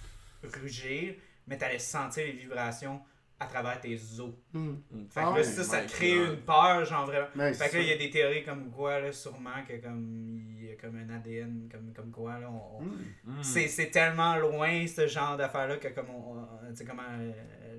[0.61, 1.15] rugir,
[1.47, 3.01] mais t'allais sentir les vibrations
[3.45, 4.31] à travers tes os.
[4.53, 4.75] Hmm.
[5.09, 6.27] Fait Ah que là, ça, ça crée God.
[6.29, 7.27] une peur, genre vraiment.
[7.35, 10.39] Mais Fait que là, il y a des théories comme quoi, là, sûrement que comme
[10.59, 12.97] il y a comme un ADN, comme, comme quoi, là, on- Hmm.
[13.25, 13.43] Mm.
[13.43, 17.31] c'est, c'est tellement loin ce genre d'affaire-là que comme on, on- tu sais comment euh,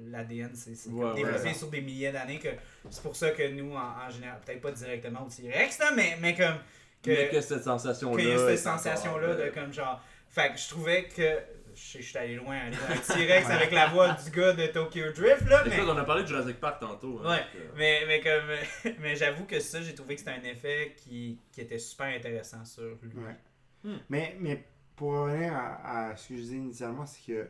[0.08, 1.54] l'ADN c'est, Ouais, développé ouais.
[1.54, 2.48] sur des milliers d'années que
[2.90, 6.34] c'est pour ça que nous en, en général peut-être pas directement au T-Rex mais, mais
[6.34, 6.56] comme
[7.02, 8.34] que, Mais que cette sensation-là.
[8.34, 11.38] a cette sensation-là de euh, comme genre fait que je trouvais que
[11.76, 15.12] je suis allé loin aller dans un T-Rex avec la voix du gars de Tokyo
[15.14, 17.20] Drift là mais Écoute, on a parlé de Jurassic Park tantôt.
[17.22, 17.36] hein, Ouais.
[17.38, 20.94] donc, euh, mais, mais comme mais j'avoue que ça j'ai trouvé que c'était un effet
[20.96, 23.36] qui, qui était super intéressant sur lui Ouais.
[23.84, 23.98] Hmm.
[24.08, 24.64] Mais, mais
[24.96, 27.48] pour revenir à, à ce que je disais initialement, c'est que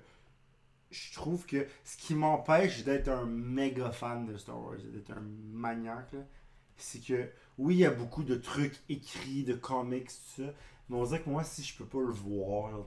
[0.91, 5.23] je trouve que ce qui m'empêche d'être un méga fan de Star Wars, d'être un
[5.53, 6.15] maniaque,
[6.77, 7.29] c'est que
[7.59, 10.53] oui, il y a beaucoup de trucs écrits, de comics, tout ça,
[10.89, 12.87] mais on dirait que moi, si je peux pas le voir, a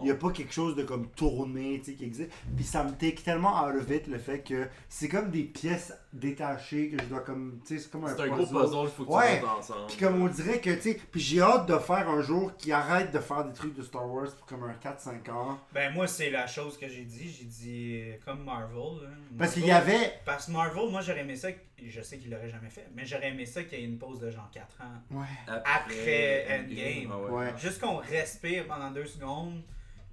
[0.00, 2.30] il n'y a pas quelque chose de comme tourné tu sais, qui existe.
[2.56, 5.92] Puis ça me take tellement out of it le fait que c'est comme des pièces
[6.12, 7.60] détachées que je dois comme.
[7.66, 9.40] Tu sais, c'est comme un C'est un gros puzzle, il faut que Ouais.
[9.40, 9.86] tu ensemble.
[9.88, 12.72] Puis comme on dirait que, tu sais, puis j'ai hâte de faire un jour qui
[12.72, 15.58] arrête de faire des trucs de Star Wars pour comme un 4-5 ans.
[15.72, 19.06] Ben moi c'est la chose que j'ai dit, j'ai dit euh, comme Marvel.
[19.06, 19.10] hein.
[19.38, 20.12] Parce qu'il y Marvel- avait.
[20.24, 21.48] Parce que Marvel, moi j'aurais aimé ça,
[21.84, 24.18] je sais qu'il l'aurait jamais fait, mais j'aurais aimé ça qu'il y ait une pause
[24.20, 25.02] de genre 4 ans.
[25.18, 25.26] Ouais.
[25.64, 27.10] Après Endgame.
[27.12, 27.52] Ah Ouais.
[27.58, 29.62] Juste qu'on respire pendant deux secondes,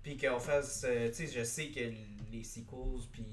[0.01, 0.85] puis qu'on fasse.
[0.87, 1.79] euh, tu sais, je sais que
[2.31, 3.25] les sequels, puis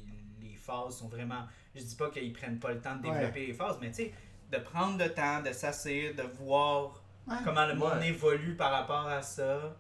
[0.43, 1.44] les phases sont vraiment.
[1.74, 3.15] Je dis pas qu'ils prennent pas le temps de Ouais.
[3.19, 4.12] développer les phases, mais tu sais,
[4.52, 7.36] de prendre le temps, de s'asseoir, de voir Ouais.
[7.44, 8.09] comment le monde Ouais.
[8.09, 9.77] évolue par rapport à ça.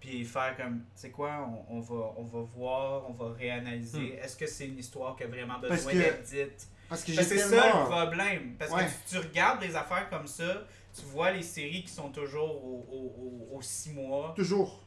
[0.00, 4.14] Puis faire comme, tu sais quoi, on, on va, on va voir, on va réanalyser.
[4.14, 5.68] Est-ce que c'est une histoire qui a vraiment Hmm.
[5.68, 6.68] Besoin que d'être dite?
[6.90, 8.56] Parce que que c'est ça le problème.
[8.58, 8.84] Parce Ouais.
[8.84, 10.64] que tu, tu regardes des affaires comme ça,
[10.94, 14.34] tu vois les séries qui sont toujours aux au, au, au six mois.
[14.36, 14.82] Toujours.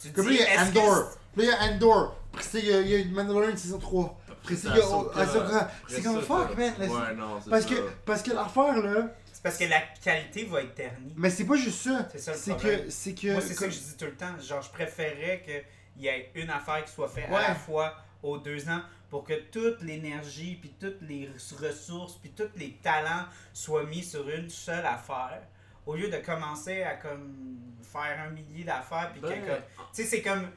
[0.00, 0.94] Tu Comme là, il y a Andor.
[0.94, 2.16] Là, il y a Andor.
[2.32, 4.18] Après ça, il y a, il y a Mandalorian saison 3.
[4.30, 5.70] Après ça, il y a Ahsoka.
[5.88, 6.72] C'est comme fuck, man.
[6.78, 7.68] Ouais, non, c'est Parce ça.
[7.74, 9.08] que, parce que l'affaire, là.
[9.32, 11.12] C'est parce que la qualité va être ternie.
[11.16, 12.08] Mais c'est pas juste ça.
[12.12, 12.84] C'est ça le C'est problème.
[12.84, 12.90] que.
[12.90, 13.32] C'est que.
[13.32, 14.38] Moi, c'est ça que je dis tout le temps.
[14.40, 18.38] Genre, je préférerais qu'il y ait une affaire qui soit faite à la fois aux
[18.38, 18.80] deux ans
[19.12, 21.28] pour que toute l'énergie, puis toutes les
[21.60, 25.42] ressources, puis tous les talents soient mis sur une seule affaire.
[25.84, 29.62] Au lieu de commencer à comme faire un millier d'affaires, puis que Ben,
[29.92, 30.48] Tu sais, c'est comme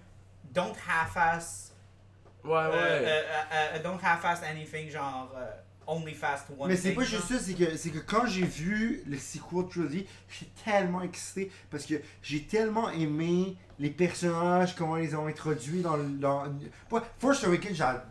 [0.54, 1.74] don't half-ass.
[2.46, 2.58] Ouais, ouais.
[2.58, 3.44] euh, euh,
[3.76, 5.52] euh, don't half-ass anything, genre euh,
[5.86, 9.04] only fast one Mais c'est pas juste ça, c'est que, c'est que quand j'ai vu
[9.06, 15.14] le sequel trilogy, j'étais tellement excité parce que j'ai tellement aimé les personnages, comment ils
[15.14, 16.06] ont introduits dans le.
[16.06, 16.46] Dans...
[17.20, 18.04] Force Awakens, j'adore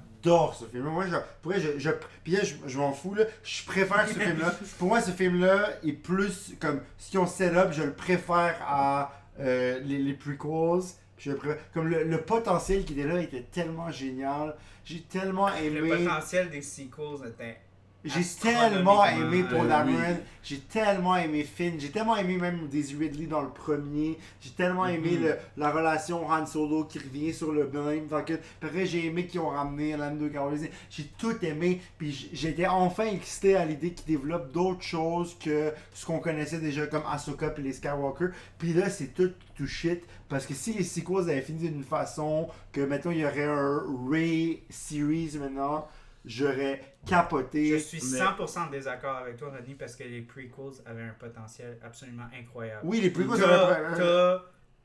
[0.55, 0.85] ce film.
[0.85, 1.91] Moi, je, pour vrai, je, je,
[2.23, 3.25] puis là, je, je m'en fous, là.
[3.43, 4.55] Je préfère ce film-là.
[4.79, 8.57] Pour moi, ce film-là est plus comme ce qu'ils ont set up, je le préfère
[8.67, 10.89] à euh, les, les prequels.
[11.19, 14.55] Je le préfère- Comme le, le potentiel qui était là était tellement génial.
[14.85, 15.81] J'ai tellement aimé.
[15.81, 17.59] Le potentiel des sequels était.
[18.05, 20.17] J'ai tellement aimé Paul euh, Dameron, oui.
[20.43, 24.85] j'ai tellement aimé Finn, j'ai tellement aimé même Daisy Ridley dans le premier, j'ai tellement
[24.87, 25.23] aimé Mhm.
[25.23, 28.07] le- la relation Han Solo qui revient sur le même.
[28.27, 33.07] Que, pareil, j'ai aimé qu'ils ont ramené Lando Calrissian, j'ai tout aimé, puis j'étais enfin
[33.07, 37.63] excité à l'idée qu'ils développent d'autres choses que ce qu'on connaissait déjà comme Ahsoka et
[37.63, 38.27] les Skywalker.
[38.59, 42.49] Puis là, c'est tout tout shit parce que si les sequels avaient fini d'une façon
[42.73, 45.87] que mettons il y aurait un Ray series maintenant,
[46.25, 47.67] j'aurais capoté.
[47.69, 51.15] Je suis mais- 100% en désaccord avec toi, Ronnie, parce que les prequels avaient un
[51.19, 52.81] potentiel absolument incroyable.
[52.85, 54.43] Oui, les prequels avaient- t'as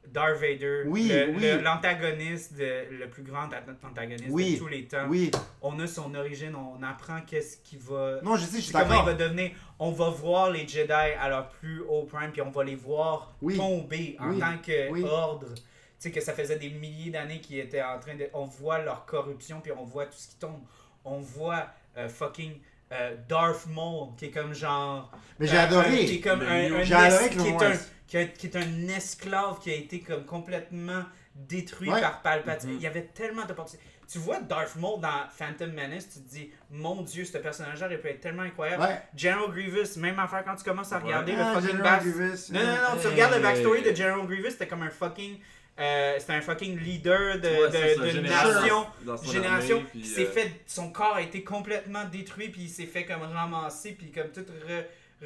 [0.07, 1.41] Darth Vader, Oui, le- oui.
[1.41, 3.47] le- l'antagoniste, le plus grand
[3.83, 5.05] antagoniste Oui, de tous les temps.
[5.07, 5.29] Oui.
[5.61, 8.19] On a son origine, on apprend qu'est-ce qui va.
[8.23, 9.51] Non, je sais, je suis comment il va devenir.
[9.77, 13.35] On va voir les Jedi à leur plus haut prime, puis on va les voir
[13.57, 15.03] tomber en tant que Oui.
[15.03, 15.47] ordre.
[15.55, 15.63] Tu
[15.99, 18.29] sais, que ça faisait des milliers d'années qu'ils étaient en train de.
[18.33, 20.61] On voit leur corruption, puis on voit tout ce qui tombe.
[21.03, 21.67] On voit
[22.07, 22.53] fucking
[22.91, 25.11] euh, Darth Maul, qui est comme genre.
[25.39, 25.87] Mais j'ai euh, adoré.
[25.87, 27.73] un- qui est comme un, un J'ai adoré qui est un
[28.07, 31.03] qui, a- qui est un esclave qui a été comme complètement
[31.35, 32.01] détruit Ouais.
[32.01, 32.71] par Palpatine.
[32.71, 32.75] Mhm.
[32.77, 33.85] Il y avait tellement d'opportunités.
[34.11, 37.99] Tu vois Darth Maul dans Phantom Menace, tu te dis, mon dieu, ce personnage-là il
[37.99, 38.81] peut être tellement incroyable.
[38.81, 38.99] Ouais.
[39.15, 41.03] General Grievous, même affaire quand tu commences à Ouais.
[41.03, 42.51] regarder Ah, le fucking General back- Grievous.
[42.51, 42.65] Non, non,
[42.95, 45.37] non, tu regardes le backstory de General Grievous, c'était comme un fucking.
[45.79, 49.85] Euh, c'était un fucking leader de, Ouais, c'est de, ça, de génération nation dans génération,
[49.91, 53.91] puis, euh, fait, son corps a été complètement détruit, puis il s'est fait comme ramasser,
[53.93, 54.85] puis comme tout re-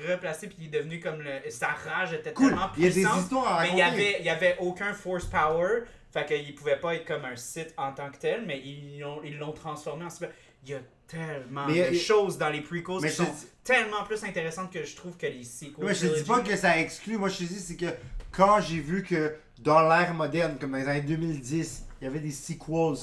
[0.09, 2.49] replacé, puis il est devenu comme le, sa rage était Cool.
[2.49, 4.57] tellement Il y a des puissante, histoires à mais il y avait, il y avait
[4.59, 8.43] aucun force power, fait qu'il pouvait pas être comme un site en tant que tel,
[8.45, 10.29] mais ils l'ont, ils l'ont transformé en super.
[10.63, 13.15] Il y a tellement Mais il y a- de choses dans les prequels Mais qui
[13.17, 15.83] je sont te dis- tellement plus intéressantes que je trouve que les sequels.
[15.85, 17.17] Ouais, je te dis pas que ça exclut.
[17.17, 17.85] Moi, je te dis, c'est que
[18.31, 22.19] quand j'ai vu que dans l'ère moderne, comme dans les années 2010, il y avait
[22.19, 22.97] des sequels.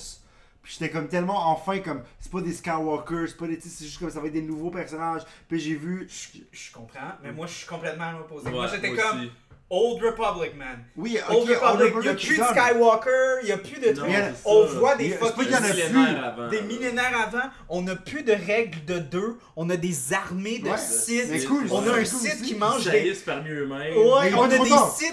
[0.62, 3.98] Puis j'étais comme tellement enfin comme c'est pas des Skywalker, c'est pas des c'est juste
[3.98, 5.22] comme ça va être des nouveaux personnages.
[5.48, 8.44] Puis j'ai vu Je, je comprends, mais moi je suis complètement à l'opposé.
[8.44, 9.32] ouais, moi j'étais comme aussi.
[9.72, 10.84] Old Republic, man.
[10.96, 12.42] oui, Old Republic, il y a plus de.
[12.42, 14.10] Skywalker, il y a plus de trucs.
[14.44, 16.48] On voit des fucking millénaires avant.
[16.48, 20.68] des millénaires avant, on n'a plus de règles de deux, on a des armées de
[20.68, 21.26] Ouais, Sith.
[21.30, 22.42] mais cool, on a un cool aussi.
[22.42, 23.96] qui Ils mange des parmi eux-mêmes.
[23.96, 24.56] Ouais, on a des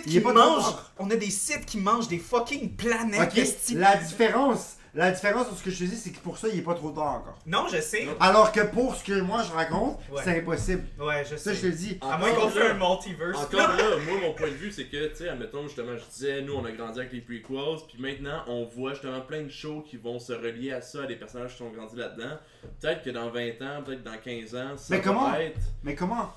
[0.07, 3.29] Il qui mangent on a des Sith qui mangent des fucking planètes.
[3.31, 3.75] OK, esti.
[3.75, 6.60] la différence, la différence sur ce que je te dis, c'est que pour ça, il
[6.60, 7.38] est pas trop tard encore.
[7.45, 8.07] Non, je sais.
[8.19, 10.22] Alors que pour ce que moi je raconte, Ouais.
[10.24, 10.84] c'est impossible.
[10.99, 11.56] Ouais, je Ça, sais.
[11.56, 11.98] je te le dis.
[12.02, 13.38] À moins qu'on Encore là- un multiverse.
[13.44, 16.41] Encore là, moi, mon point de vue, c'est que, tu sais, admettons, justement, je disais,
[16.41, 19.82] nous, on a grandi avec les prequels, puis maintenant, on voit justement plein de shows
[19.88, 22.38] qui vont se relier à ça, à des personnages qui sont grandis là-dedans.
[22.82, 25.34] Peut-être que dans 20 ans, peut-être que dans 15 ans, ça Mais va comment?
[25.36, 25.60] être...
[25.84, 26.34] Mais comment?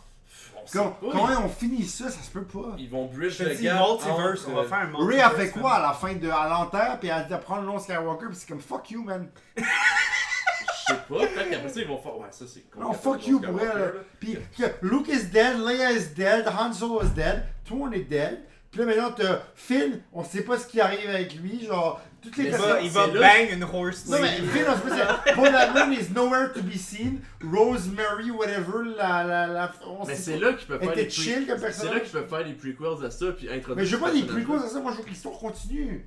[0.75, 2.75] On comment on finit ça Ça se peut pas.
[2.79, 5.09] ils, vont bridge le gap multiverse, entre- on va faire un multiverse.
[5.09, 7.79] Ray a fait quoi à la fin de à l'enterre puis elle apprend le nom
[7.79, 9.29] Skywalker puis c'est comme fuck you man.
[9.57, 12.19] Je sais pas, peut-être qu'après ça, ils vont faire...
[12.19, 12.65] Ouais, ça, c'est...
[12.77, 13.95] Non complètement fuck you pour elle.
[14.19, 17.95] Puis que Luke is dead, Leia is dead, Han Solo is dead, tout le monde
[17.95, 18.41] est dead.
[18.71, 22.37] Puis là maintenant t'as Finn, on sait pas ce qui arrive avec lui, genre toutes
[22.37, 22.71] les Il personnes.
[22.71, 24.29] va, il va bang une horse Non mais.
[24.29, 29.47] Finn on se peut Paul Heyman is nowhere to be seen, Rosemary whatever la la
[29.47, 29.73] la.
[29.87, 32.29] on Mais c'est là qu'ils peuvent faire les était chill comme C'est là qu'ils peuvent
[32.29, 33.77] faire les prequels à ça, puis introduire...
[33.77, 36.05] Mais je veux pas des prequels à ça, moi je veux que l'histoire continue.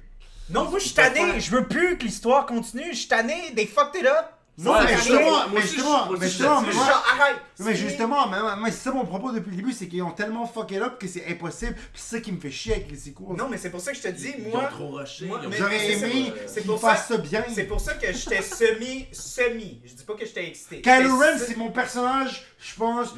[0.50, 3.66] Non, moi je suis tanné, je veux plus que l'histoire continue, je suis tanné, they
[3.66, 4.33] fucked it up.
[4.56, 7.36] Non mais mais justement, mais justement, mais je justement, mais moi- arrête.
[7.60, 10.12] Mais c'est- justement, mais, mais c'est ça mon propos depuis le début, c'est qu'ils ont
[10.12, 11.74] tellement fucké up que c'est impossible.
[11.74, 13.36] Puis c'est ça qui me fait chier avec les sequels.
[13.36, 15.26] Non, mais c'est pour ça que je te dis, Ils moi, ont trop rushé.
[15.26, 17.44] moi- ils J'aurais aimé qu'ils pour fassent ça bien.
[17.52, 19.82] c'est pour ça que j'étais semi, semi.
[19.86, 20.82] Je dis pas que j'étais excité.
[20.82, 23.16] Kylo Ren, c'est mon personnage, je pense.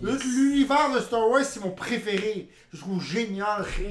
[0.00, 2.48] L'univers de Star Wars, c'est mon préféré.
[2.72, 3.64] Je trouve génial.
[3.76, 3.90] Tous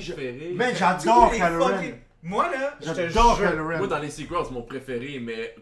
[0.80, 1.82] j'adore Kylo Ren.
[2.24, 3.38] Moi là, J'adore.
[3.38, 3.78] Kylo Ren.
[3.78, 5.56] Moi, dans les sequels, c'est mon préféré, mais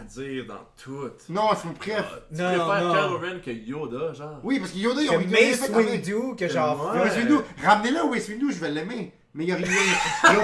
[0.00, 1.28] à dire dans toutes.
[1.28, 2.04] Non, c'est mon préf.
[2.04, 2.94] Ah, tu Non, préfères non.
[2.94, 4.38] Kylo Ren que Yoda, genre?
[4.42, 5.70] Oui, parce que Yoda, ils ont rien Mace.
[5.70, 6.92] Windu, que genre.
[6.94, 7.04] Ouais.
[7.04, 7.34] Mace Windu,
[7.64, 9.12] ramenez-le au Mace Windu, je vais l'aimer.
[9.34, 10.42] Mais ils ont, ils ont- ils ont-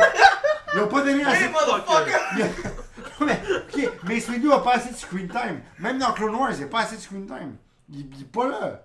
[0.75, 1.45] ils ont pas donné assez.
[1.45, 1.51] Hey,
[3.21, 5.61] mais, ok, Mace Windu a pas assez de screen time.
[5.79, 7.57] Même dans Clone Wars, il a pas assez de screen time.
[7.89, 8.83] Il, il est pas là.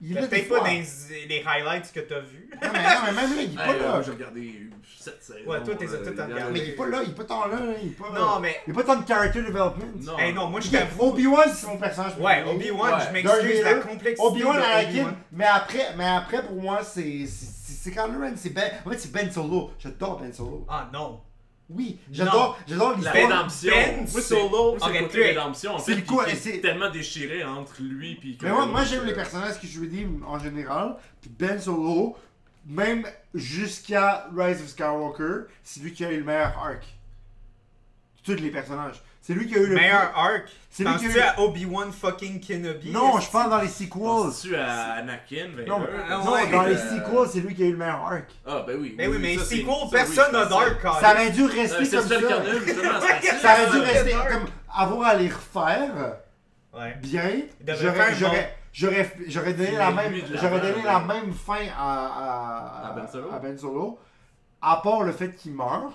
[0.00, 0.84] Il est Peut-être pas dans les,
[1.28, 2.50] les highlights que t'as vus.
[2.62, 3.96] Non, mais, non, mais même là, il est pas là.
[3.96, 4.52] euh, J'ai regardé
[4.98, 5.38] 7 saisons.
[5.50, 6.52] Ouais, toi, t'es- euh, y en regardé.
[6.52, 7.56] Mais il est pas là, il est pas tant là.
[7.82, 8.56] Il est pas, Non, mais.
[8.66, 9.86] il est pas tant de character development.
[10.02, 10.18] Non.
[10.18, 11.02] Hey, non, moi je t'avoue.
[11.04, 12.12] Obi-Wan, c'est mon personnage.
[12.18, 12.54] Ouais, préféré.
[12.56, 14.22] Obi-Wan, je m'excuse, la complexité.
[14.28, 18.50] Obi-Wan, Anakin, mais après, mais après pour moi, c'est c'est- c'est c'est Kylo Ren, c'est
[18.50, 18.70] Ben.
[18.84, 19.70] En fait, c'est Ben Solo.
[19.78, 20.66] J'adore Ben Solo.
[20.68, 21.20] Ah non.
[21.68, 23.14] Oui, j'adore, j'adore l'histoire.
[23.14, 23.72] rédemption.
[23.74, 25.74] Ben, Solo, c'est côté rédemption.
[25.74, 28.38] En C'est fait, le qui c'est- est tellement déchiré entre lui puis.
[28.40, 30.96] Mais moi, moi j'aime les personnages que je veux dire en général.
[31.20, 32.16] Puis Ben Solo,
[32.66, 36.86] même jusqu'à Rise of Skywalker, c'est lui qui a eu le meilleur arc.
[38.24, 39.02] Tous les personnages.
[39.26, 40.44] C'est lui qui a eu le Meilleur arc?
[40.70, 42.92] C'est lui qui a eu- à Obi-Wan fucking Kenobi?
[42.92, 44.32] Non, je parle dans les sequels.
[44.40, 45.66] tu à Anakin, Vader?
[45.68, 48.06] Non, Ah, non, ouais, dans euh, les sequels, c'est lui qui a eu le meilleur
[48.06, 48.30] arc.
[48.46, 48.94] Ah, ben oui.
[48.96, 51.00] Mais oui, mais ça, c'est- sequel, ça, oui, personne n'a c'est Dark facile.
[51.00, 52.28] Ça aurait dû rester Euh, C'est comme ça le
[53.40, 53.52] ça.
[53.54, 56.16] aurait dû rester comme avoir à les refaire
[56.72, 56.94] Ouais.
[57.02, 57.30] bien.
[57.80, 61.00] J'aurais, faire un j'aurais, j'aurais, j'aurais donné la même, j'aurais donné la
[61.32, 63.28] fin à, Ben Solo?
[63.34, 63.98] à Ben Solo,
[64.62, 65.94] à part le fait qu'il meurt,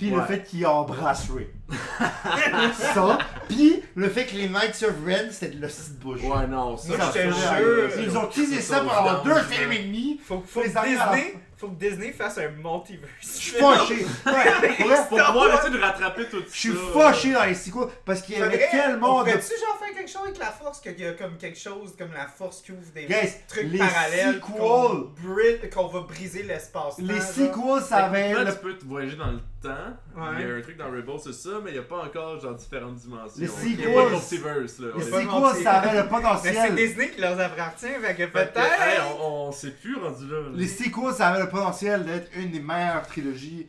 [0.00, 0.26] puis le Ouais.
[0.26, 1.48] fait qu'il embrasse Ray.
[2.94, 3.18] ça,
[3.48, 6.20] puis le fait que les Knights of Ren c'était de la petite bouche.
[6.22, 9.22] Ouais, non, ça, Moi, je te ça, jure, ça, Ils ont teasé ça ça pendant
[9.22, 10.20] deux films et demi.
[10.26, 13.10] Faut, faut que Les Disney, faut que Disney fasse un multiverse.
[13.20, 13.94] Je suis fâché.
[13.94, 14.06] Ouais,
[14.78, 16.46] pour vrai, Pour pouvoir essayer de rattraper tout ça.
[16.52, 19.24] Je suis fâché dans les sequels parce qu'il y avait tellement on de.
[19.30, 22.12] pourrait-tu genre faire quelque chose avec la force, qu'il y a comme quelque chose comme
[22.12, 25.10] la force qui ouvre des Guys, trucs les parallèles sequels- qu'on
[25.72, 26.96] qu'on va briser l'espace.
[26.98, 28.32] Les sequels, ça avait.
[28.32, 29.70] Là, le- tu peux te voyager dans le temps.
[30.16, 30.28] Ouais.
[30.40, 32.40] Il y a un truc dans Rebel, c'est ça, mais il n'y a pas encore
[32.40, 33.34] genre différentes dimensions.
[33.38, 34.88] Les Il n'y a sequels- pas de multiverse là.
[34.96, 36.74] Les sequels, ça avait le Mais c'est potentiel.
[36.74, 38.56] Disney qui leur appartient, fait que peut-être.
[38.58, 40.40] hey, on, on s'est plus rendu là.
[40.40, 40.48] là.
[40.54, 43.68] Les sequels, ça avait le potentiel d'être une des meilleures trilogies.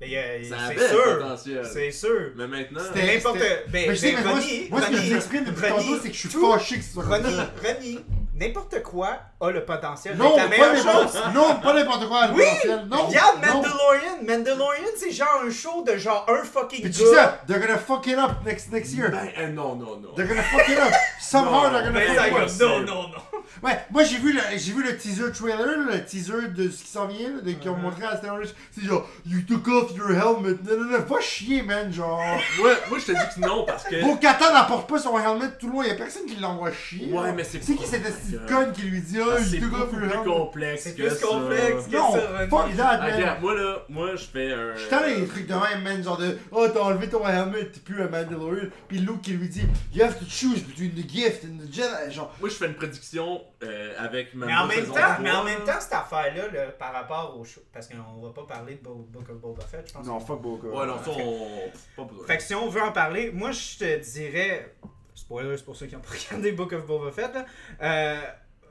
[0.00, 1.18] Mais, euh, Ça c'est avait le sûr.
[1.18, 1.64] potentiel.
[1.72, 2.30] C'est sûr.
[2.36, 2.80] Mais maintenant.
[2.92, 3.38] C'était- n'importe.
[3.38, 5.98] c'était- Ben, Mais je sais, ben, mais moi, Ronnie- moi, ce que j'exprime depuis tantôt,
[6.02, 7.16] c'est que je suis fâché que ce soit ça.
[7.16, 7.98] Ronnie,
[8.38, 11.22] n'importe quoi a le potentiel Non, d'être la pas meilleure n'importe chose.
[11.34, 12.42] non, pas n'importe quoi, le Oui!
[12.44, 12.86] potentiel.
[12.90, 13.54] Non, Regarde non.
[13.54, 14.16] Mandalorian.
[14.26, 18.06] Mandalorian, c'est genre un show de genre un fucking Puis tu sais, they're gonna fuck
[18.06, 19.10] it up next, next year.
[19.10, 20.14] Ben, eh, non, non, non.
[20.16, 20.92] They're gonna fuck it up.
[21.20, 22.68] Somehow Non, they're gonna Ben, fuck it up.
[22.68, 23.18] non, non, non.
[23.62, 26.90] Ouais, moi j'ai vu le j'ai vu le teaser trailer, le teaser de ce qui
[26.90, 27.80] s'en vient, de- qu'ils ont Uh-huh.
[27.80, 28.42] montré à Star Wars.
[28.72, 30.56] C'est genre You took off your helmet.
[30.64, 32.20] Non, non, non, va chier, man, genre.
[32.62, 34.02] Ouais, moi je te dis que non parce que.
[34.02, 37.10] Bo-Katan n'apporte pas son helmet tout loin, y'a personne qui l'envoie chier.
[37.12, 37.32] Ouais, là.
[37.32, 38.46] mais c'est C'est qui cette God.
[38.48, 41.10] conne qui lui dit Oh, Ah, C'est beaucoup off your plus complexe C'est que plus
[41.16, 41.26] ça.
[41.26, 43.14] complexe que Non, ça, fuck that, man.
[43.14, 44.74] Regarde, moi là, moi je fais un.
[44.74, 47.66] Je suis tanné des trucs de même, man, genre de Oh, t'as enlevé ton helmet,
[47.66, 48.68] t'es plus un Mandalorian.
[48.88, 49.62] Puis Luke qui lui dit
[49.94, 52.12] You have to choose between the gift and the Jedi.
[52.12, 55.18] Genre, Moi je fais une prédiction euh, avec ma Mais en même saison temps, 3,
[55.20, 58.44] mais en même temps, cette affaire-là, là, par rapport au show, parce qu'on va pas
[58.46, 60.06] parler de Bo- Book of Boba Fett, je pense.
[60.06, 60.66] non, fuck Boca.
[60.68, 61.70] Ouais, non, ça on.
[61.96, 62.26] Pas besoin.
[62.26, 64.74] Fait que si on veut en parler, moi je te dirais.
[65.16, 67.46] Spoiler, c'est pour ceux qui ont pas regardé Book of Boba Fett, là.
[67.82, 68.20] Euh,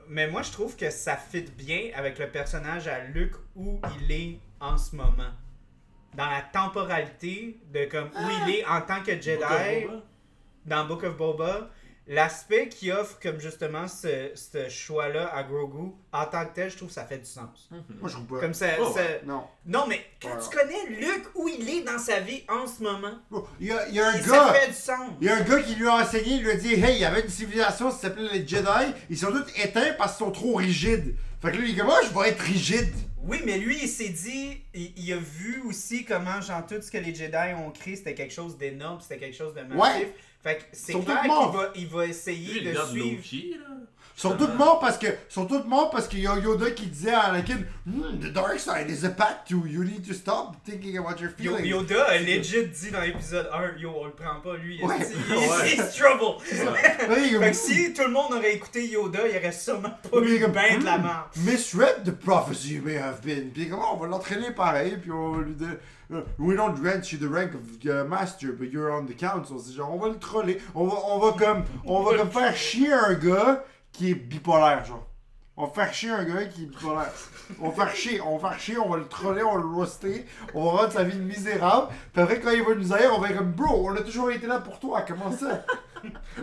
[0.08, 4.12] mais moi je trouve que ça fit bien avec le personnage à Luke où il
[4.12, 5.32] est en ce moment.
[6.14, 9.86] Dans la temporalité de comme où il est en tant que Jedi
[10.64, 11.70] dans Book of Boba,
[12.08, 16.76] l'aspect qui offre comme justement ce, ce choix-là à Grogu, en tant que tel, je
[16.76, 17.68] trouve que ça fait du sens.
[17.70, 18.40] Moi, je trouve pas.
[18.40, 19.44] Comme ça, Oh, ça- Non.
[19.66, 23.14] Non, mais quand tu connais Luke où il est dans sa vie en ce moment,
[23.60, 24.54] Il y a, il y a un ça gars.
[24.54, 25.10] fait du sens.
[25.20, 27.00] Il y a un gars qui lui a enseigné, il lui a dit Hey, il
[27.00, 30.32] y avait une civilisation qui s'appelait les Jedi, ils sont tous éteints parce qu'ils sont
[30.32, 31.16] trop rigides.
[31.42, 32.92] Fait que là, il est comme Moi, je vais être rigide.
[33.28, 36.92] Oui, mais lui, il s'est dit, il, il a vu aussi comment, genre, tout ce
[36.92, 39.76] que les Jedi ont créé, c'était quelque chose d'énorme, c'était quelque chose de massif.
[40.04, 40.14] Ouais.
[40.46, 43.16] Fait que c'est clair qu'il va, il va Lui, essayer il de suivre.
[43.16, 43.66] Loki, là.
[44.16, 45.06] Sont tous morts parce que.
[45.28, 48.58] Sont tous morts parce qu'il y a Yoda qui disait à Anakin Hmm, The dark
[48.58, 51.66] side is a path to you need to stop thinking about your Yo- feelings.
[51.68, 54.96] Yoda a legit dit dans l'épisode 1, yo, on le prend pas, lui, Ouais.
[55.00, 55.68] esti, Ouais.
[55.76, 56.42] he's trouble?
[57.10, 60.18] Ouais, il fait que si tout le monde aurait écouté Yoda, il aurait sûrement pas
[60.22, 61.24] il eu comme, ben de la Hmm, merde.
[61.44, 63.50] Misread the prophecy may have been.
[63.52, 65.76] Puis comment on va l'entraîner pareil, puis on va lui dire
[66.10, 69.58] uh, We don't grant you the rank of uh, master, but you're on the council.
[69.64, 70.58] C'est genre, on va le troller.
[70.74, 73.62] On va, on va comme, on va comme faire chier un gars
[73.96, 75.06] qui est bipolaire, genre.
[75.58, 77.10] On va faire chier un gars qui est bipolaire.
[77.60, 79.66] On va faire chier, on va faire chier, on va le troller, on va le
[79.66, 81.88] roaster, on va rendre sa vie misérable.
[82.12, 84.30] Puis après, quand il va nous haïr, on va être comme Bro, on a toujours
[84.30, 85.64] été là pour toi, comment ça?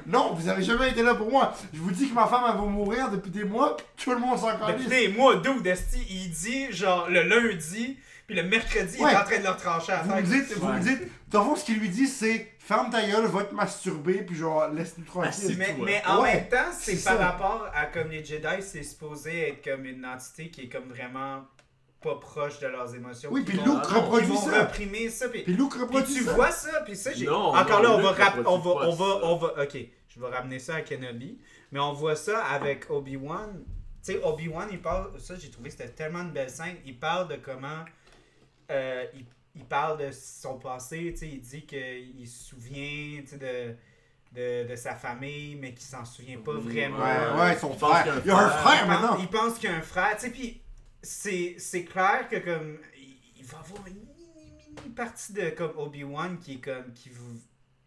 [0.07, 1.53] Non, vous avez jamais été là pour moi.
[1.71, 4.17] Je vous dis que ma femme, elle va mourir depuis des mois, puis tout le
[4.17, 4.81] monde s'en Mais calisse.
[4.87, 9.23] Écoutez, moi, Dude, esti, il dit, genre, le lundi, puis le mercredi, il est en
[9.23, 10.73] train de leur trancher à Vous me dites, vous Ouais.
[10.73, 13.53] me dites, dans le fond, ce qu'il lui dit, c'est ferme ta gueule, va te
[13.53, 15.55] masturber, puis genre, laisse-nous tranquille.
[15.57, 17.25] Mais, mais en Ouais, même temps, c'est par ça.
[17.31, 21.43] rapport à comme les Jedi, c'est supposé être comme une entité qui est comme vraiment
[22.01, 23.29] pas proche de leurs émotions.
[23.31, 24.65] oui, puis Luke reproduit vont ça.
[24.65, 25.29] reprimer ça.
[25.29, 26.33] Puis, Puis Luke puis reproduit tu ça.
[26.33, 27.25] vois ça, puis ça, j'ai.
[27.25, 29.77] Non, Encore non, là, on va, rap- on va, on va, on va, ok,
[30.09, 31.39] je vais ramener ça à Kenobi,
[31.71, 33.63] mais on voit ça avec Obi-Wan.
[34.05, 36.99] Tu sais, Obi-Wan, il parle, ça j'ai trouvé que c'était tellement une belle scène, il
[36.99, 37.85] parle de comment,
[38.69, 39.25] euh, il,
[39.55, 43.75] il parle de son passé, tu sais, il dit qu'il se souvient, tu sais, de,
[44.31, 46.97] de, de sa famille, mais qu'il s'en souvient pas Oui, vraiment.
[46.99, 48.03] Ouais, ouais, son Il pense frère.
[48.03, 48.59] qu'il y a un Il y a un frère.
[48.61, 49.17] frère Il pense- maintenant.
[49.19, 50.61] Il pense qu'il y a un frère, tu sais, puis
[51.01, 55.73] c'est, c'est clair que comme il, il va avoir une mini, mini partie de comme
[55.77, 57.39] Obi-Wan qui est comme qui, vous-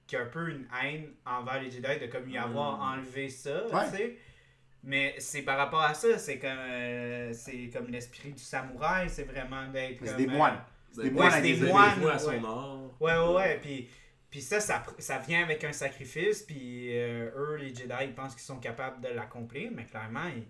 [0.06, 2.92] qui a un peu une haine envers les Jedi de comme y avoir Mm.
[3.00, 3.90] enlevé ça, Ouais.
[3.90, 4.16] tu sais.
[4.84, 9.24] Mais c'est par rapport à ça, c'est comme euh, c'est comme l'esprit du samouraï, c'est
[9.24, 10.60] vraiment d'être C'est comme, des euh, moines.
[11.02, 12.00] Des Ouais, moines des des moines.
[12.00, 12.40] moines à son ouais.
[12.44, 12.80] art.
[13.00, 13.58] Ouais, ouais, ouais.
[13.60, 13.88] Puis,
[14.30, 16.42] puis ça, ça, ça vient avec un sacrifice.
[16.42, 19.70] Puis euh, eux, les Jedi, ils pensent qu'ils sont capables de l'accomplir.
[19.74, 20.44] Mais clairement, il,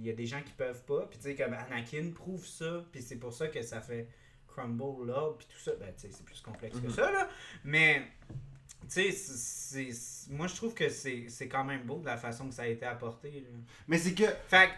[0.00, 1.06] il y a des gens qui peuvent pas.
[1.10, 2.84] Puis tu sais, comme Anakin prouve ça.
[2.92, 4.08] Puis c'est pour ça que ça fait
[4.46, 5.30] crumble là.
[5.38, 5.72] Puis tout ça.
[5.78, 6.92] Ben, tu sais, c'est plus complexe que Mhm.
[6.92, 7.28] ça, là.
[7.64, 8.02] Mais,
[8.90, 9.90] tu sais,
[10.30, 12.66] moi, je trouve que c'est c'est quand même beau de la façon que ça a
[12.66, 13.30] été apporté.
[13.40, 13.58] là.
[13.86, 14.24] Mais c'est que.
[14.48, 14.70] Fait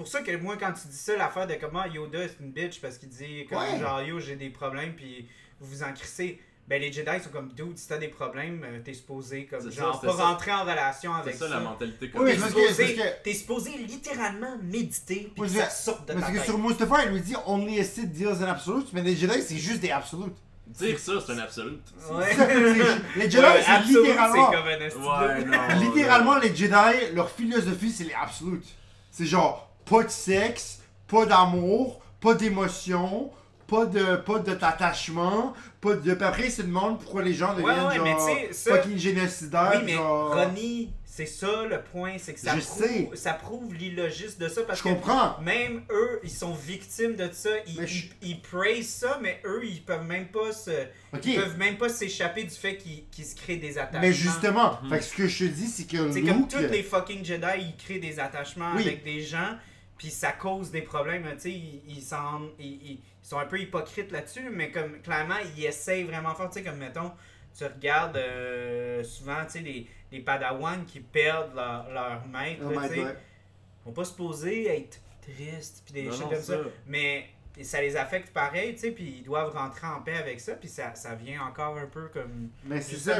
[0.00, 2.80] pour ça que moi, quand tu dis ça, l'affaire de comment Yoda c'est une bitch
[2.80, 3.78] parce qu'il dit comme Ouais.
[3.78, 5.28] genre yo, j'ai des problèmes puis
[5.60, 6.40] vous vous en crissez.
[6.68, 9.72] Ben, les Jedi sont comme, dude, si t'as des problèmes, euh, t'es supposé, comme, C'est
[9.72, 10.24] ça, genre, c'est pas ça.
[10.28, 11.54] rentrer en relation C'est avec ça ça.
[11.54, 15.42] la mentalité Oui, mais T'es c'est parce que- supposé, que- t'es supposé littéralement méditer, puis
[15.42, 16.44] Oui, ça sorte de ta Parce que tête.
[16.44, 19.56] sur Mustafa, il lui dit Only a Sith deals in absolute, mais les Jedi, c'est
[19.56, 20.36] juste des absolutes.
[20.68, 21.82] Dire ça, c'est un absolute.
[22.12, 22.34] Ouais.
[22.36, 24.50] Ça, c'est- les Jedi, Ouais, c'est absolute, littéralement.
[24.50, 25.80] c'est comme un de- Ouais, non.
[25.90, 28.66] Littéralement, les Jedi, leur philosophie, c'est les absolutes.
[29.10, 33.30] C'est genre, pas de sexe, pas d'amour, pas d'émotion,
[33.66, 36.14] pas de, pas de t'attachement, pas de.
[36.14, 38.28] Puis après, ils se demandent pourquoi les gens Ouais, deviennent ouais, mais genre.
[38.28, 39.72] tu sais, ça- fucking génocidaires.
[39.76, 40.34] Oui, mais genre...
[40.34, 43.10] Ronnie, c'est ça le point, c'est que ça Je prouve, sais.
[43.14, 45.38] ça prouve l'illogisme de ça parce Je que comprends.
[45.40, 47.50] même eux, ils sont victimes de ça.
[47.66, 50.70] Ils, je- ils, ils praisent ça, mais eux, ils peuvent même pas se,
[51.24, 54.00] ils peuvent même pas s'échapper du fait qu'ils qu'ils se créent des attachements.
[54.00, 56.28] Mais justement, fait que ce que je te dis, c'est que c'est Luke.
[56.28, 58.82] comme tous les fucking Jedi, ils créent des attachements Oui.
[58.82, 59.56] avec des gens,
[60.00, 61.24] puis ça cause des problèmes.
[61.34, 65.66] Tu sais, ils, ils, s'en- ils- sont un peu hypocrites là-dessus, mais comme clairement, ils
[65.66, 66.48] essayent vraiment fort.
[66.48, 67.12] Tu sais, comme mettons,
[67.54, 72.70] tu regardes euh, souvent, tu sais, les, les Padawans qui perdent leur, leur maître, Oh
[72.70, 73.04] là, tu sais,
[73.84, 76.56] vont pas supposer être tristes, puis des Non, choses non, comme ça.
[76.64, 76.70] ça.
[76.86, 77.26] Mais
[77.60, 80.68] ça les affecte pareil, tu sais, puis ils doivent rentrer en paix avec ça, puis
[80.70, 83.16] ça, ça vient encore un peu comme Mais c'est ça.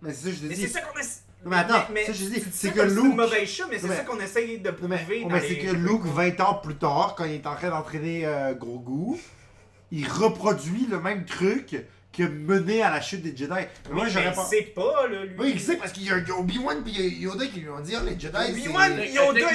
[0.00, 1.22] Mais c'est ça, je te Mais c'est ça qu'on essaie.
[1.44, 4.04] Mais attends, mais, ça, je dis, c'est que Luke- une mauvaise chose, mais c'est ça
[4.04, 4.98] qu'on essaye de prouver.
[5.28, 8.54] mais c'est que Luke, 20 ans plus tard, quand il est en train d'entraîner euh,
[8.54, 9.18] Grogu,
[9.90, 11.76] il reproduit le même truc
[12.12, 13.48] qui a mené à la chute des Jedi.
[13.50, 14.44] Mais moi, j'aurais il pas.
[14.44, 15.34] sait pas, là, lui.
[15.38, 18.20] Oui, il sait parce qu'il y a Obi-Wan puis Yoda qui lui ont dit les
[18.20, 18.36] Jedi.
[18.50, 19.48] Obi-Wan, c'est- il- Yoda,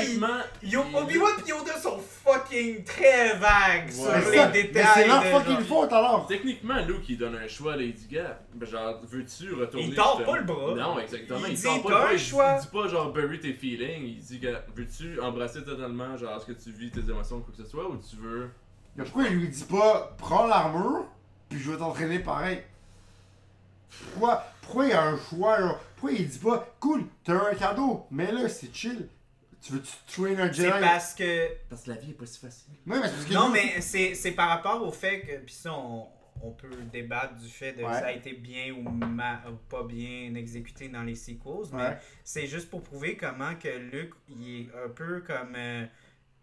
[0.96, 4.32] Obi-Wan et Yoda sont fucking très vagues sur Ouais.
[4.32, 4.72] Les ça- détails.
[4.74, 6.26] mais c'est leur fucking faute alors.
[6.28, 8.44] Techniquement, Luke, il donne un choix à Lady Gap.
[8.56, 10.74] Ben, genre, veux-tu retourner Il tord pas le bras.
[10.76, 11.40] Non, exactement.
[11.48, 12.18] Il Il, tord pas le bras.
[12.18, 12.56] choix.
[12.58, 14.04] Il dit pas genre bury tes feelings.
[14.04, 17.64] Il dit que veux-tu embrasser totalement genre ce que tu vis, tes émotions, quoi que
[17.64, 18.50] ce soit, ou tu veux.
[18.96, 21.06] Mais pourquoi il lui dit pas Prends l'armure,
[21.50, 22.62] puis je vais t'entraîner pareil
[24.14, 27.56] Pourquoi, pourquoi il y a un choix genre, Pourquoi il dit pas Cool, t'as un
[27.56, 29.08] cadeau, mais là, c'est chill.
[29.62, 30.70] Tu veux-tu train un Jedi?
[30.72, 31.48] C'est parce que.
[31.70, 32.74] Parce que la vie est pas si facile.
[32.86, 35.36] Oui, mais c'est parce que Non, mais c'est c'est par rapport au fait que.
[35.38, 36.06] Puis ça, on,
[36.44, 37.92] on peut débattre du fait de Ouais.
[37.94, 41.72] ça a été bien ou, ma- ou pas bien exécuté dans les sequels.
[41.74, 41.98] Mais Ouais.
[42.24, 45.56] c'est juste pour prouver comment que Luke, il est un peu comme.
[45.56, 45.86] euh,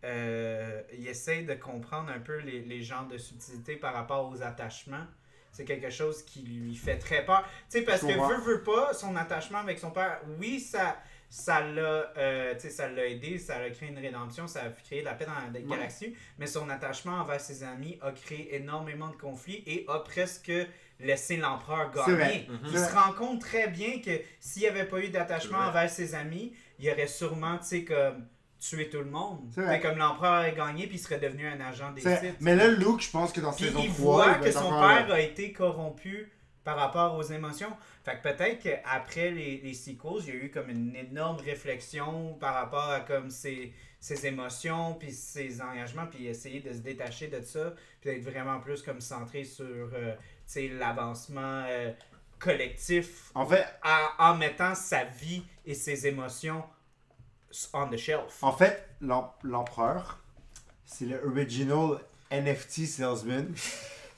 [0.05, 4.43] euh, il essaie de comprendre un peu les, les genres de subtilités par rapport aux
[4.43, 5.07] attachements.
[5.51, 7.45] C'est quelque chose qui lui fait très peur.
[7.71, 10.97] Tu sais, parce que veut, veut pas, son attachement avec son père, oui, ça
[11.31, 15.05] ça l'a euh, ça l'a aidé, ça a créé une rédemption, ça a créé de
[15.07, 15.63] la paix dans la Ouais.
[15.69, 20.53] galaxie, mais son attachement envers ses amis a créé énormément de conflits et a presque
[21.01, 22.47] laissé l'empereur gagner.
[22.49, 22.59] Mhm.
[22.73, 26.15] Il se rend compte très bien que s'il n'y avait pas eu d'attachement envers ses
[26.15, 28.27] amis, il aurait sûrement, tu sais, comme
[28.69, 29.41] tué tout le monde.
[29.55, 32.37] C'est comme l'empereur aurait gagné puis il serait devenu un agent des Sith.
[32.41, 35.09] Mais là, Luke, je pense que dans Puis saison il 3, voit que son père
[35.09, 35.15] là.
[35.15, 36.33] a été corrompu
[36.65, 37.71] par rapport aux émotions.
[38.05, 42.35] Fait que peut-être qu'après les, les sequels, il y a eu comme une énorme réflexion
[42.41, 47.29] par rapport à comme ses, ses émotions, puis ses engagements, puis essayer de se détacher
[47.29, 50.15] de ça, puis d'être vraiment plus comme centré sur euh,
[50.79, 51.93] l'avancement euh,
[52.39, 56.63] collectif En fait, en, en mettant sa vie et ses émotions
[57.73, 58.37] on the shelf.
[58.43, 60.19] en fait l'em- l'empereur,
[60.85, 61.99] c'est le original
[62.31, 63.47] NFT salesman.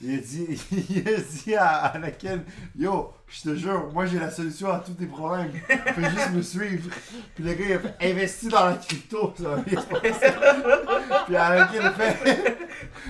[0.03, 0.61] Il a dit,
[0.91, 2.41] il a dit à Anakin,
[2.79, 5.51] yo, je te jure, moi j'ai la solution à tous tes problèmes.
[5.67, 6.91] Fais juste me suivre.
[7.35, 10.35] Puis le gars il a fait, investis dans la crypto, ça va bien se passer.
[11.27, 12.59] Puis Anakin a fait,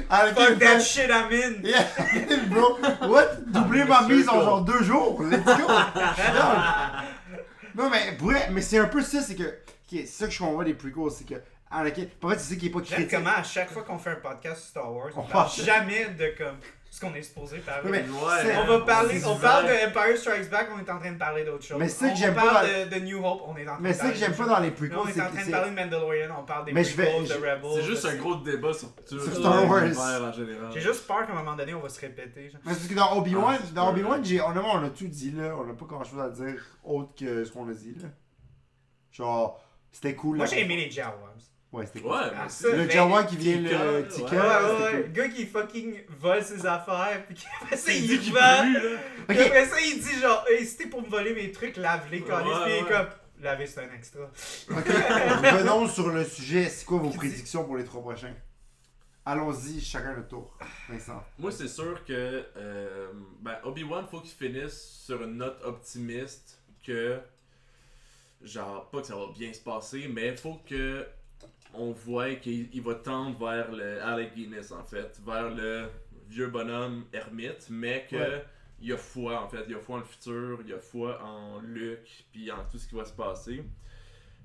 [0.09, 1.65] Anakin Fuck a that shit I'm in!
[1.65, 1.89] yeah,
[2.51, 2.79] bro,
[3.09, 3.35] what?
[3.49, 5.53] Doubler ma mise en genre deux jours, let's go.
[7.75, 8.17] Non mais
[8.53, 9.59] mais c'est un peu ça, c'est que,
[9.89, 11.35] c'est ça que je comprends des prequels, c'est que
[11.71, 13.11] Anakin, en fait c'est ça qui est pas critique.
[13.11, 16.07] comment à chaque fois qu'on fait un podcast sur Star Wars, on, On parle jamais
[16.11, 16.57] de comme
[16.91, 17.91] ce qu'on est supposé parler.
[17.91, 18.43] Mais Ouais.
[18.43, 19.73] c'est- on va parler, c'est on parle de.
[19.89, 21.77] Empire Strikes Back, on est en train de parler d'autre chose.
[21.79, 23.73] Mais c'est que on j'aime pas parle dans- de, de New Hope, on est en
[23.73, 25.21] train Mais de c'est parler que j'aime pas dans les Là, prequels, on est c'est
[25.21, 25.51] en que train de c'est...
[25.51, 27.71] parler de Mandalorian, on parle des Mais je vais- de Rebels.
[27.75, 29.81] C'est juste un gros débat sur, Star Wars.
[29.83, 30.71] l'univers en général.
[30.73, 32.49] J'ai juste peur qu'à un moment donné, on va se répéter.
[32.51, 32.61] genre.
[32.65, 33.91] Mais c'est parce que dans Obi-Wan, Ah, c'est dans.
[33.91, 37.11] Obi-Wan, honnêtement, on a tout dit là, on a pas grand chose à dire autre
[37.19, 38.09] que ce qu'on a dit là.
[39.13, 39.61] Genre,
[39.97, 40.37] c'était cool.
[40.37, 41.33] Moi, j'ai aimé les Jawas.
[41.73, 42.11] Ouais, c'était cool.
[42.13, 43.69] Ouais, Ah, ça, Le mais- Jawa qui vient le
[44.03, 44.09] ouais.
[44.09, 44.91] Tika, Ouais, ouais, ouais.
[44.91, 44.97] cool.
[45.01, 48.65] Le gars qui fucking vole ses affaires, puis qui après ça, Il il là.
[49.29, 52.21] Puis après ça, il dit genre, hey, si t'es pour me voler mes trucs, lave-les,
[52.23, 52.47] calice.
[52.47, 53.07] Ouais, Puis il est comme,
[53.41, 54.23] laver, c'est un extra.
[54.71, 54.87] Ok,
[55.43, 56.69] revenons sur le sujet.
[56.69, 58.35] C'est quoi vos prédictions pour les trois prochains?
[59.25, 60.57] Allons-y, chacun le tour.
[60.89, 61.23] Vincent.
[61.39, 63.09] Moi, c'est sûr que euh,
[63.41, 67.19] ben, Obi-Wan, faut qu'il finisse sur une note optimiste que.
[68.43, 71.07] Genre, pas que ça va bien se passer, mais faut que
[71.75, 75.89] on voit qu'il il va tendre vers le Alec Guinness, en fait, vers le
[76.29, 78.45] vieux bonhomme ermite, mais que Ouais.
[78.81, 81.61] il a foi en fait, il a foi en le futur, il a foi en
[81.61, 83.65] Luke, puis en tout ce qui va se passer.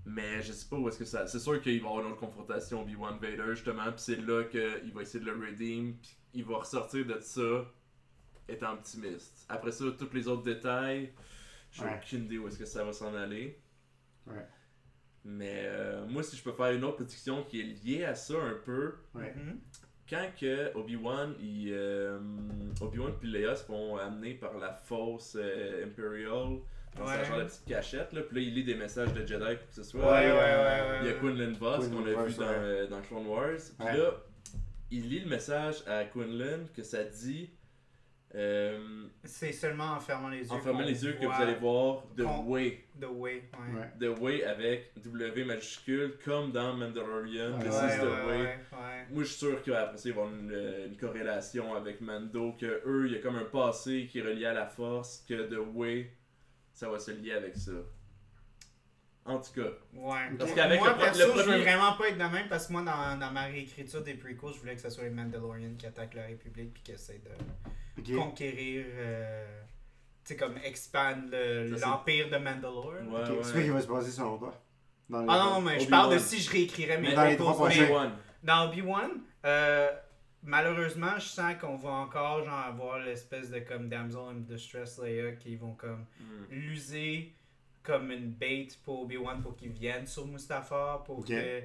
[0.05, 1.27] Mais je sais pas où est-ce que ça.
[1.27, 4.43] C'est sûr qu'il va y avoir une autre confrontation Obi-Wan Vader justement, puis c'est là
[4.45, 7.65] qu'il va essayer de le redeem, puis il va ressortir de ça
[8.49, 9.45] étant optimiste.
[9.47, 11.13] Après ça, tous les autres détails,
[11.71, 11.99] j'ai Ouais.
[12.03, 13.59] aucune idée où est-ce que ça va s'en aller.
[14.27, 14.45] Ouais.
[15.23, 18.33] Mais euh, moi, si je peux faire une autre prédiction qui est liée à ça
[18.35, 19.33] un peu, Ouais.
[19.35, 19.59] Mhm.
[20.09, 22.19] quand que Obi-Wan il, euh,
[22.81, 26.59] Obi-Wan puis Leia se font amener par la fausse euh, Imperial
[26.97, 27.25] dans sa Ouais.
[27.25, 29.83] genre de petite cachette là, puis là il lit des messages de Jedi que ce
[29.83, 30.99] soit Ouais, ouais, ouais, ouais.
[31.03, 33.87] il y a Quinlan Voss qu'on a vu Voss, dans, euh, dans Clone Wars puis
[33.87, 33.97] Ouais.
[33.97, 34.11] là
[34.89, 37.49] il lit le message à Quinlan que ça dit
[38.35, 40.51] euh, C'est seulement en fermant les yeux.
[40.51, 43.43] en fermant qu'on les yeux que vous allez voir The Way The Way.
[43.53, 43.79] Ouais.
[43.79, 43.89] Ouais.
[44.15, 48.37] The Way avec W majuscule comme dans Mandalorian Ouais, This Ouais, is the ouais, way
[48.37, 49.05] ouais, ouais.
[49.11, 52.53] Moi, je suis sûr qu'après ça, il va y avoir une, une corrélation avec Mando,
[52.59, 55.49] que eux, il y a comme un passé qui est relié à la force, que
[55.49, 56.11] The Way,
[56.73, 57.71] ça va se lier avec ça.
[59.25, 60.17] En tout cas, Ouais.
[60.37, 62.47] Parce Moi, qu'avec moi, le pro- perso, le je veux vraiment pas être de même
[62.49, 65.09] parce que moi, dans, dans ma réécriture des prequels, je voulais que ce soit les
[65.11, 67.21] Mandalorians qui attaquent la République puis qui essaient
[67.97, 69.61] de conquérir, euh,
[70.25, 72.87] tu sais, comme expand le- Ça, c'est- l'empire de Mandalore.
[72.87, 73.43] ouais, Ok, ouais.
[73.43, 74.59] C'est va se passer selon toi?
[75.13, 75.23] Ah
[75.53, 78.11] non, mais je parle de si je réécrirais mes Mais dans les trois prochains-.
[78.43, 79.11] Dans Obi-Wan,
[79.45, 79.87] euh,
[80.43, 85.33] malheureusement, je sens qu'on va encore genre avoir l'espèce de comme damsel in distress Leia
[85.33, 86.45] qui vont comme Hmm.
[86.49, 87.35] l'user
[87.83, 91.27] comme une bait pour Obi-Wan pour qu'il vienne sur Mustafar pour Ok.
[91.27, 91.61] que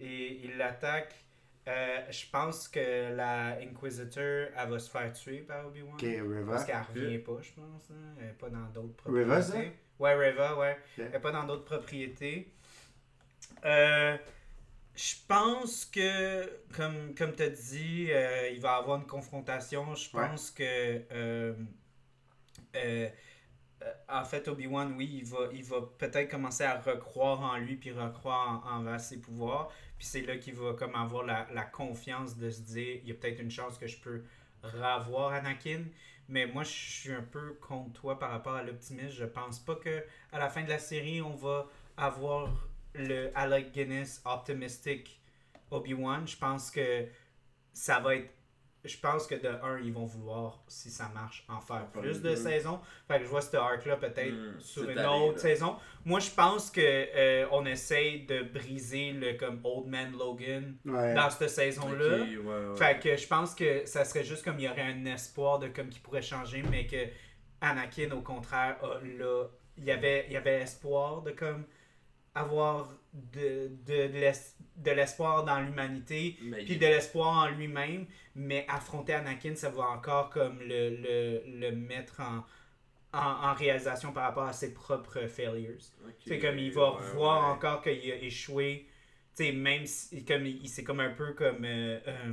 [0.00, 1.14] et, il l'attaque.
[1.66, 5.96] Euh, je pense que la Inquisitor elle va se faire tuer par Obi-Wan.
[6.46, 7.90] Parce qu'elle revient pas, je pense.
[7.90, 8.14] hein.
[8.20, 9.72] Elle est pas dans d'autres Reva, propriétés.
[9.98, 10.78] Ouais, Reva, ouais.
[10.96, 12.50] Elle est pas dans d'autres propriétés.
[13.64, 14.16] Euh,
[14.94, 19.94] je pense que, comme, comme tu as dit, euh, il va y avoir une confrontation.
[19.94, 20.26] Je Ouais.
[20.26, 21.02] pense que.
[23.82, 27.76] Euh, en fait, Obi-Wan, oui, il va, il va peut-être commencer à recroire en lui
[27.76, 29.68] puis recroire en, envers ses pouvoirs.
[29.98, 33.12] Puis c'est là qu'il va comme avoir la, la confiance de se dire il y
[33.12, 34.22] a peut-être une chance que je peux
[34.62, 35.84] revoir Anakin.
[36.28, 39.14] Mais moi, je suis un peu contre toi par rapport à l'optimisme.
[39.16, 42.50] Je pense pas que à la fin de la série, on va avoir
[42.94, 45.20] le Alec Guinness optimistic
[45.70, 46.26] Obi-Wan.
[46.26, 47.06] Je pense que
[47.72, 48.30] ça va être.
[48.88, 52.20] Je pense que de un, ils vont vouloir, si ça marche, en faire En plus
[52.22, 52.30] deux.
[52.30, 52.80] de saisons.
[53.06, 55.38] Fait que je vois ce arc-là peut-être Hmm, sur une année, autre là.
[55.42, 55.76] saison.
[56.04, 61.14] Moi, je pense que euh, on essaye de briser le comme Old Man Logan Ouais.
[61.14, 62.22] dans cette saison-là.
[62.22, 62.76] Ok, ouais, ouais.
[62.76, 65.68] Fait que je pense que ça serait juste comme il y aurait un espoir de
[65.68, 67.06] comme qui pourrait changer, mais que
[67.60, 69.44] Anakin, au contraire, a, là,
[69.76, 71.64] il y avait, il y avait espoir de comme
[72.34, 78.64] avoir de, de, de l'es- de l'espoir dans l'humanité, puis de l'espoir en lui-même, mais
[78.68, 82.44] affronter Anakin, ça va encore comme le, le, le mettre en,
[83.12, 85.78] en, en réalisation par rapport à ses propres failures.
[86.26, 87.50] C'est comme il va ouais, voir ouais.
[87.56, 88.86] encore qu'il a échoué.
[89.36, 92.32] Tu sais, même si, comme il, il- c'est comme un peu comme euh, euh,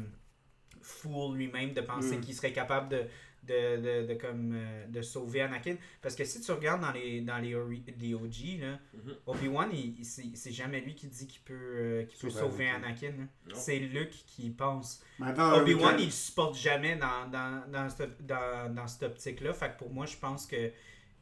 [0.82, 2.22] fool lui-même de penser Mm.
[2.22, 3.04] qu'il serait capable de,
[3.48, 5.76] de, de, de comme, euh, de sauver Anakin.
[6.02, 9.16] Parce que si tu regardes dans les, dans les, ori- les OG, là, Mhm.
[9.28, 9.70] Obi-Wan,
[10.04, 13.14] c'est c'est jamais lui qui dit qu'il peut, euh, qu'il peut Sauver Anakin.
[13.54, 15.04] C'est Luke qui pense.
[15.22, 19.54] Attends, Obi-Wan, il le supporte jamais dans, dans, dans, cette, dans, dans cette optique-là.
[19.54, 20.72] Fait que pour moi, je pense que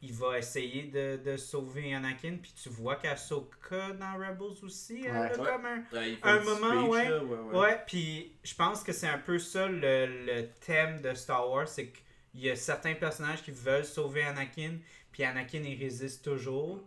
[0.06, 2.36] il va essayer de, de sauver Anakin.
[2.42, 5.18] Puis tu vois qu'Asoka dans Rebels aussi, elle Ouais.
[5.18, 5.46] a Ouais.
[5.50, 5.78] comme un.
[5.98, 7.08] Ouais, un moment, speech, ouais.
[7.08, 7.58] là, ouais, ouais.
[7.58, 11.66] Ouais, puis je pense que c'est un peu ça le, le thème de Star Wars.
[11.68, 11.90] C'est
[12.34, 14.78] qu'il y a certains personnages qui veulent sauver Anakin.
[15.12, 16.84] Puis Anakin, il résiste toujours.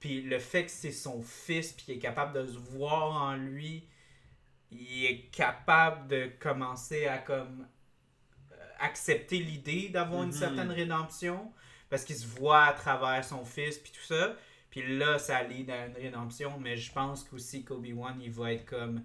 [0.00, 3.36] Puis le fait que c'est son fils, puis qu'il est capable de se voir en
[3.36, 3.88] lui,
[4.70, 7.66] il est capable de commencer à comme
[8.52, 10.32] euh, accepter l'idée d'avoir une Mhm.
[10.32, 11.52] certaine rédemption
[11.90, 14.36] parce qu'il se voit à travers son fils puis tout ça.
[14.70, 18.66] Puis là, ça lead à une rédemption, mais je pense qu'aussi qu'Obi-Wan, il va être
[18.66, 19.02] comme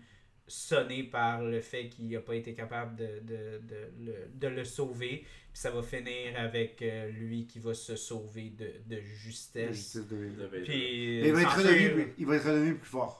[0.47, 4.65] sonné par le fait qu'il n'a pas été capable de, de, de, le, de le
[4.65, 5.25] sauver.
[5.53, 9.69] Puis ça va finir avec euh, lui qui va se sauver de, de justesse.
[9.75, 10.35] justice de Vader.
[10.35, 10.63] De Vader.
[10.63, 11.67] Puis, Mais il va être s'enfuir.
[11.69, 13.19] redevenu plus- il va être redevenu plus fort.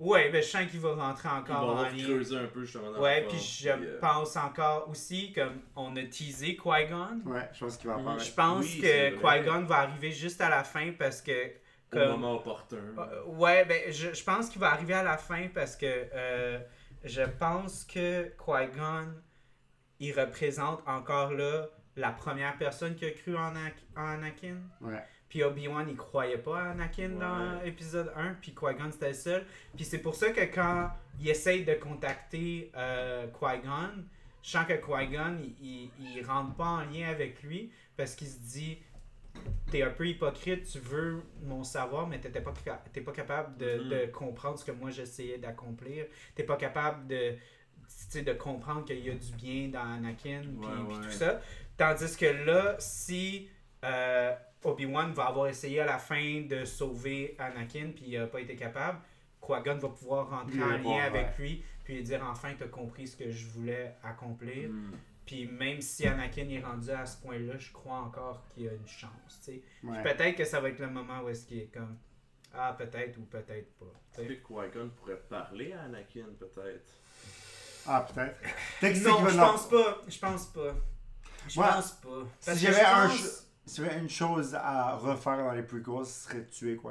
[0.00, 2.04] Ouais, ben je sens qu'il va rentrer encore en lien.
[2.04, 6.02] creuser un peu justement dans Ouais, puis je euh, pense encore aussi, comme on a
[6.02, 8.24] teasé Qui-Gon, Ouais, je pense qu'il va apparaître.
[8.24, 9.10] je pense Oui, que.
[9.10, 11.46] Qui-Gon va arriver juste à la fin parce que.
[11.46, 11.50] au
[11.90, 12.78] Comme, moment opportun.
[12.98, 16.58] Euh, ouais, ben je, je pense qu'il va arriver à la fin parce que euh,
[17.04, 19.14] je pense que Qui-Gon,
[20.08, 24.56] il représente encore là la première personne qui a cru en, Ana- en Anakin.
[24.80, 25.02] Ouais.
[25.28, 29.46] Puis Obi-Wan, il croyait pas à Anakin dans épisode 1, puis Qui-Gon, c'était le seul.
[29.76, 30.90] Puis c'est pour ça que quand
[31.20, 34.04] il essaye de contacter euh, Qui-Gon,
[34.42, 38.28] je sens que Qui-Gon, il, il, il rentre pas en lien avec lui parce qu'il
[38.28, 38.78] se dit
[39.72, 42.52] T'es un peu hypocrite, tu veux mon savoir, mais t'étais pas,
[42.92, 43.88] t'es pas capable de, Mhm.
[43.88, 46.06] de comprendre ce que moi j'essayais d'accomplir.
[46.36, 47.34] T'es pas capable de,
[48.22, 51.04] de comprendre qu'il y a du bien dans Anakin, puis Ouais, puis ouais.
[51.04, 51.40] tout ça.
[51.76, 53.48] Tandis que là, si
[53.84, 54.32] euh,
[54.62, 58.54] Obi-Wan va avoir essayé à la fin de sauver Anakin, puis il a pas été
[58.56, 58.98] capable,
[59.42, 61.44] Qui-Gon va pouvoir rentrer en lien avec ouais.
[61.44, 64.70] lui, puis dire enfin, t'as compris ce que je voulais accomplir.
[64.70, 64.92] Hmm.
[65.26, 68.72] Puis même si Anakin est rendu à ce point-là, je crois encore qu'il y a
[68.72, 69.40] une chance.
[69.44, 69.62] tu sais.
[69.82, 71.96] Peut-être que ça va être le moment où est-ce qu'il est comme
[72.54, 73.86] Ah, peut-être ou peut-être pas.
[74.14, 74.20] tu.
[74.22, 77.00] Est-ce que Qui-Gon pourrait parler à Anakin, peut-être?
[77.86, 79.04] Ah, peut-être.
[79.04, 79.98] Non, je pense pas.
[80.08, 80.60] Je pense pas.
[81.48, 82.08] Je Moi, pense pas.
[82.44, 83.32] Parce Si que j'avais un pense- ch-
[83.66, 86.90] si j'avais une chose à refaire dans les prequels, ce serait tuer Qui-Gon.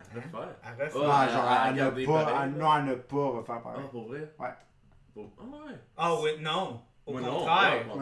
[0.00, 0.56] À refaire?
[0.62, 0.96] À refaire.
[0.96, 2.46] Ouais, non, à- genre à à, ne garder pas, pareil, à, là.
[2.48, 3.84] non, à ne pas refaire Ah, pareil.
[3.90, 4.34] pour vrai?
[4.38, 4.48] Ouais.
[5.14, 5.78] Pour- Ah, ouais.
[5.96, 6.82] Ah oui, non.
[7.04, 7.72] Au Moi, non, contraire.
[7.78, 7.94] ouais, Moi,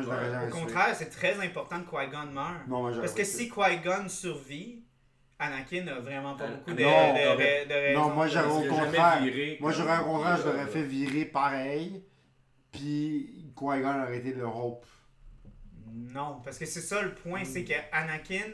[0.47, 2.61] Au contraire, c'est très important que Qui-Gon meure.
[2.69, 4.85] Non, moi, j'aurais Parce que si Qui-Gon survit,
[5.41, 8.01] Anakin a vraiment pas Euh, beaucoup de, non, de- t'aurais- de- de raisons.
[8.09, 9.23] Non, moi, j'aurais au contraire.
[9.23, 12.05] viré Moi, j'aurais un contraire, je euh, l'aurais fait virer pareil.
[12.71, 14.87] Puis Qui-Gon aurait été le Hope.
[15.93, 18.47] Non, parce que c'est ça le point, c'est que Anakin,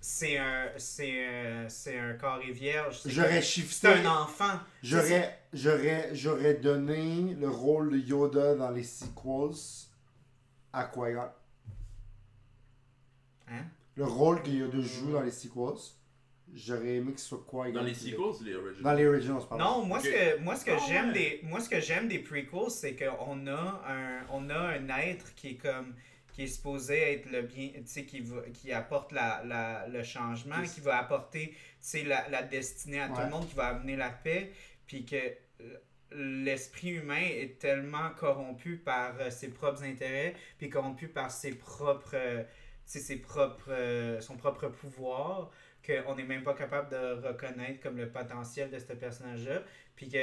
[0.00, 3.00] c'est un, c'est un, c'est un carré vierge.
[3.00, 3.88] C'est J'aurais shifté.
[3.88, 4.58] C'est un enfant.
[4.82, 9.88] J'aurais, j'aurais, j'aurais donné le rôle de Yoda dans les sequels
[10.72, 11.30] à Qui-Gon.
[13.48, 13.64] Hein?
[13.96, 15.80] Le rôle que Yoda joue dans les sequels,
[16.54, 17.72] j'aurais aimé que ce soit Qui-Gon.
[17.72, 18.82] Dans les sequels ou les originals?
[18.82, 19.64] Dans les originals, pardon.
[19.64, 21.12] Non, moi ce que moi ce que Ah j'aime ouais.
[21.12, 25.34] des moi ce que j'aime des prequels, c'est qu'on a un on a un être
[25.34, 25.94] qui est comme
[26.32, 30.02] qui est supposé être le bien, tu sais qui va qui apporte la, la- le
[30.02, 33.66] changement, Qui- va apporter tu sais la, la destinée à tout le monde, qui va
[33.68, 34.50] amener la paix,
[34.86, 35.76] puis que euh,
[36.12, 42.14] l'esprit humain est tellement corrompu par euh, ses propres intérêts, puis corrompu par ses propres
[42.14, 42.42] euh,
[42.86, 45.50] tu sais, ses propres euh, son propre pouvoir
[45.86, 49.60] qu'on n'est même pas capable de reconnaître comme le potentiel de ce personnage-là.
[49.96, 50.18] Puis que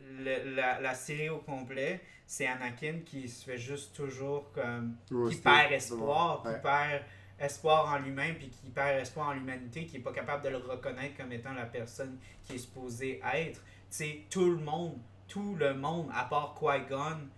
[0.00, 4.96] le- la, la série au complet, c'est Anakin qui se fait juste toujours comme.
[5.30, 6.54] qui perd espoir, Ouais.
[6.54, 7.02] qui perd
[7.40, 10.56] espoir en lui-même, puis qui perd espoir en l'humanité, qui est pas capable de le
[10.58, 13.60] reconnaître comme étant la personne qui est supposée être.
[13.90, 14.98] Tu sais, tout le monde,
[15.28, 17.28] tout le monde, à part Qui-Gon,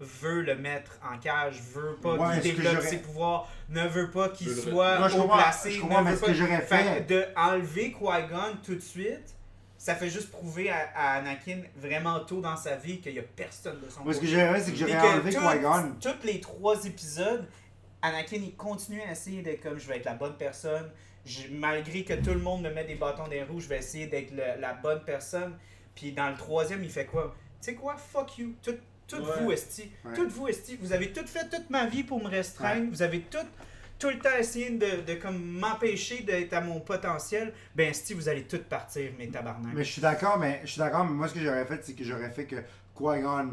[0.00, 4.28] veut le mettre en cage, veut pas Ouais, qu'il développe ses pouvoirs, ne veut pas
[4.28, 6.60] qu'il soit Non, je haut comprends, placé, je ne comprends, veut ce pas que j'aurais
[6.60, 9.34] fait- de enlever Qui-Gon tout de suite,
[9.78, 13.22] ça fait juste prouver à, à Anakin vraiment tôt dans sa vie qu'il y a
[13.22, 15.92] personne de son Moi, ce que j'aurais fait, c'est que j'aurais enlevé Qui-Gon.
[16.00, 17.46] Tous les trois épisodes,
[18.02, 20.90] Anakin il continue à essayer d'être comme je vais être la bonne personne.
[21.24, 23.78] Je- malgré que tout le monde me met des bâtons dans les roues, je vais
[23.78, 25.56] essayer d'être la bonne personne.
[25.94, 27.34] Puis dans le troisième, il fait quoi?
[27.60, 27.96] Tu sais quoi?
[27.96, 28.54] Fuck you.
[28.62, 28.76] Tout,
[29.08, 29.22] tout Ouais.
[29.40, 29.90] vous, Esti.
[30.04, 30.14] Ouais.
[30.14, 30.76] Tout vous, Esti.
[30.80, 32.90] Vous avez tout fait toute ma vie pour me restreindre.
[32.90, 33.38] Vous avez tout
[33.98, 38.28] tout le temps essayé de, de comme m'empêcher d'être à mon potentiel, ben si vous
[38.28, 39.72] allez tout partir, mes tabarnak.
[39.74, 41.94] Mais je suis d'accord, mais je suis d'accord, mais moi ce que j'aurais fait, c'est
[41.94, 42.56] que j'aurais fait que
[42.94, 43.52] Qui-Gon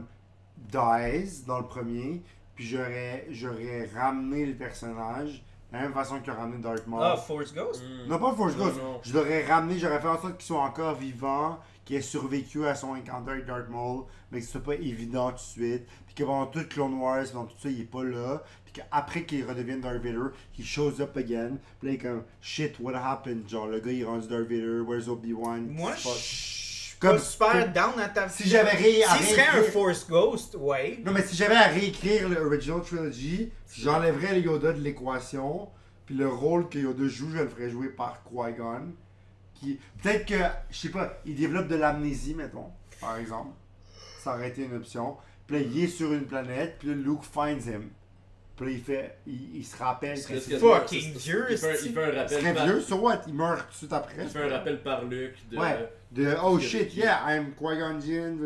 [0.57, 2.21] dies dans le premier,
[2.55, 6.99] puis j'aurais j'aurais ramené le personnage de la même façon qu'il a ramené Darth Maul.
[7.01, 7.81] Ah, Force Ghost?
[8.07, 8.99] Non pas Force Non, Ghost, non.
[9.01, 12.75] je l'aurais ramené, j'aurais fait en sorte qu'il soit encore vivant, qu'il ait survécu à
[12.75, 16.15] son encounter avec Darth Maul, mais que ce soit pas évident tout de suite, puis
[16.15, 19.45] que pendant tout Clone Wars, pendant tout ça, il est pas là, puis qu'après qu'il
[19.45, 23.47] redevienne Darth Vader, he shows up again, puis là il est comme shit, what happened,
[23.49, 25.67] genre le gars il est rendu Darth Vader, where's Obi-Wan?
[25.69, 29.47] Moi, qui Comme- pas super comme- down à ta Si j'avais ré- à S'il serait
[29.59, 30.99] un Force Ghost, ouais.
[31.05, 35.67] Non, mais si j'avais à réécrire l'original trilogy, j'enlèverais le Yoda de l'équation,
[36.05, 38.93] puis le rôle que Yoda joue, je le ferais jouer par Qui-Gon.
[40.01, 42.69] Peut-être que, je sais pas, il développe de l'amnésie, mettons,
[42.99, 43.51] par exemple.
[44.19, 45.17] Ça aurait été une option.
[45.47, 47.89] Puis là, il est sur une planète, puis là, Luke finds him.
[48.55, 51.91] Puis là, il fait, il, il se rappelle que c'est fucking vieux, Il fait, il
[51.93, 53.21] fait un il rappel serait par, vieux, so what?
[53.27, 54.13] Il meurt tout de suite après.
[54.21, 55.89] il fait un rappel par Luc de, Ouais.
[56.11, 58.39] De, oh shit, qui- yeah, I'm Qui-Gon Jinn.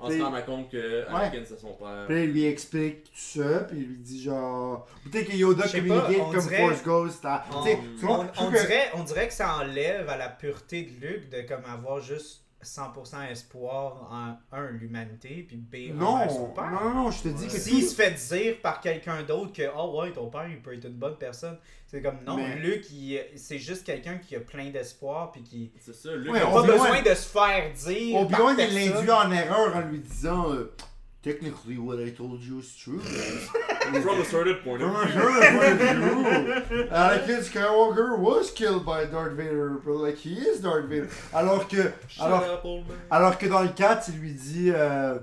[0.00, 2.06] en se rendant compte que Anakin c'est son père.
[2.08, 4.84] Puis il lui explique tout ça, puis il lui dit genre.
[5.04, 7.24] Peut-être que Yoda communique on comme dirait- Force Ghost.
[7.24, 10.08] à- On, tu sais, tu vois, on- on que- dirait, on dirait que ça enlève
[10.08, 15.56] à la pureté de Luke de comme avoir juste 100% espoir en un l'humanité puis
[15.56, 16.70] B Non, envers son père.
[16.70, 19.52] non, non, non, je te dis que S'il tout- se fait dire par quelqu'un d'autre
[19.52, 22.58] que oh ouais ton père il peut être une bonne personne, c'est comme non Mais-
[22.90, 26.32] il- c'est juste quelqu'un qui a plein d'espoir puis qui C'est ça, Luc.
[26.32, 28.16] Ouais, n'a on pas besoin de se faire dire.
[28.20, 30.74] Obi-Wan, il l'induit en erreur en lui disant euh,
[31.24, 33.00] Technically, what I told you is true.
[33.00, 35.20] From a certain point From of a view.
[35.22, 40.60] certain point of view, Anakin Skywalker was killed by Darth Vader, but like he is
[40.60, 41.08] Darth Vader.
[41.32, 42.44] Alors que, alors,
[43.10, 45.18] alors que dans le 4, il lui dit, euh,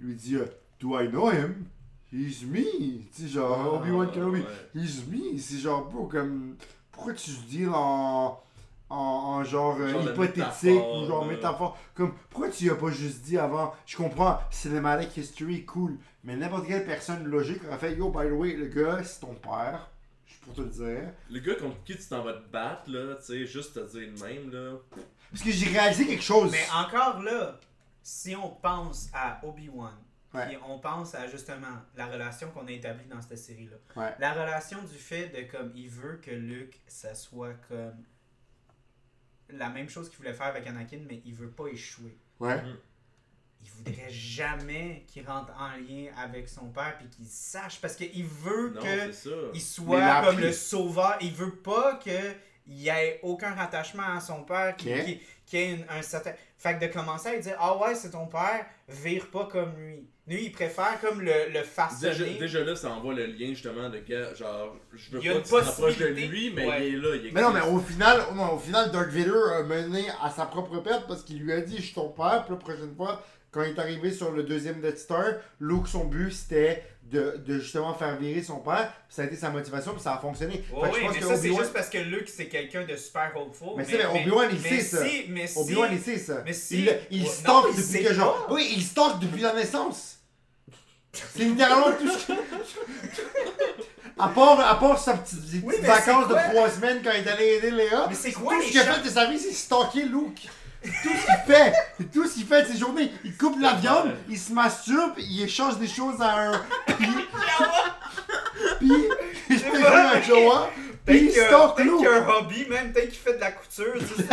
[0.00, 0.46] il lui dit, euh,
[0.80, 1.70] Do I know him?
[2.12, 3.04] He's me.
[3.16, 4.42] Tu genre, Obi-Wan Kenobi.
[4.44, 4.52] Ah.
[4.74, 5.38] He's me.
[5.38, 6.56] C'est genre, bro, comme.
[6.90, 8.40] Pourquoi tu deals en.
[8.88, 11.76] En, en genre, euh, Genre hypothétique ou genre métaphore.
[11.94, 15.98] Comme, pourquoi tu as pas juste dit avant Je comprends, cinematic history, cool.
[16.22, 19.34] Mais n'importe quelle personne logique aurait fait Yo, by the way, le gars, c'est ton
[19.34, 19.90] père.
[20.24, 21.10] Je suis pour te le dire.
[21.30, 24.08] Le gars contre qui tu t'en vas te battre, là, tu sais, juste te dire
[24.14, 24.76] le même, là.
[25.32, 26.52] Parce que j'ai réalisé quelque chose.
[26.52, 27.58] Mais encore là,
[28.02, 29.94] si on pense à Obi-Wan,
[30.34, 30.46] Ouais.
[30.48, 34.14] puis on pense à justement la relation qu'on a établie dans cette série-là, Ouais.
[34.18, 37.94] la relation du fait de comme il veut que Luke, ça soit comme
[39.50, 42.16] la même chose qu'il voulait faire avec Anakin, mais il veut pas échouer.
[42.40, 42.60] Ouais.
[43.62, 48.24] Il voudrait jamais qu'il rentre en lien avec son père puis qu'il sache parce qu'il
[48.24, 51.16] veut Non, que il soit comme le sauveur.
[51.20, 52.34] Il veut pas que
[52.68, 55.04] il y ait aucun rattachement à son père, qui, Ok.
[55.04, 56.32] qui, qui ait une- un certain.
[56.58, 60.06] Fait que de commencer à dire Ah ouais, c'est ton père, vire pas comme lui.
[60.28, 62.34] Lui, il préfère comme le, le Déjà, façonner.
[62.38, 65.34] déjà là, ça envoie le lien justement de que, genre, je veux Il y a
[65.34, 66.88] pas une que tu de lui, mais Ouais.
[66.88, 67.14] il est là.
[67.14, 70.46] Il Mais non, mais au final, non, au final, Darth Vader a mené à sa
[70.46, 72.42] propre perte parce qu'il lui a dit Je suis ton père.
[72.44, 73.22] Puis la prochaine fois,
[73.52, 75.26] quand il est arrivé sur le deuxième Death Star,
[75.60, 78.92] Luke, son but c'était de, de justement faire virer son père.
[79.06, 80.54] Puis ça a été sa motivation, puis ça a fonctionné.
[80.54, 80.60] Fait
[80.90, 83.32] que je pense mais que ça, c'est juste parce que Luke, c'est quelqu'un de super
[83.36, 83.68] hopeful.
[83.76, 85.06] Mais c'est Obi-Wan, il sait ça.
[85.06, 86.42] si- Mais si, Obi-Wan, il sait ça.
[86.44, 88.46] mais si- Il, il Ouais, stalk non, depuis que genre.
[88.50, 90.18] Oui, il stalk depuis la naissance.
[91.12, 92.32] C'est littéralement tout ce que.
[94.18, 97.26] À part, à part sa petite, Oui, petites mais vacances de trois semaines quand il
[97.26, 98.06] est allé aider Léa.
[98.08, 100.48] Mais c'est tout quoi ce les qu'il a fait de sa vie, c'est stalker Luke.
[100.86, 101.72] C'est tout ce qu'il fait.
[101.98, 103.12] C'est tout ce qu'il fait de ses journées.
[103.24, 106.52] Il coupe la viande, il se masturbe, il échange des choses à un.
[106.86, 107.06] Puis.
[108.78, 108.90] puis.
[109.48, 110.70] Il fait un Jawa.
[111.04, 112.24] Puis il stalk peut-être qu'il y a Luke.
[112.26, 113.94] un hobby, même peut-être qu'il fait de la couture.
[114.00, 114.28] tu sais.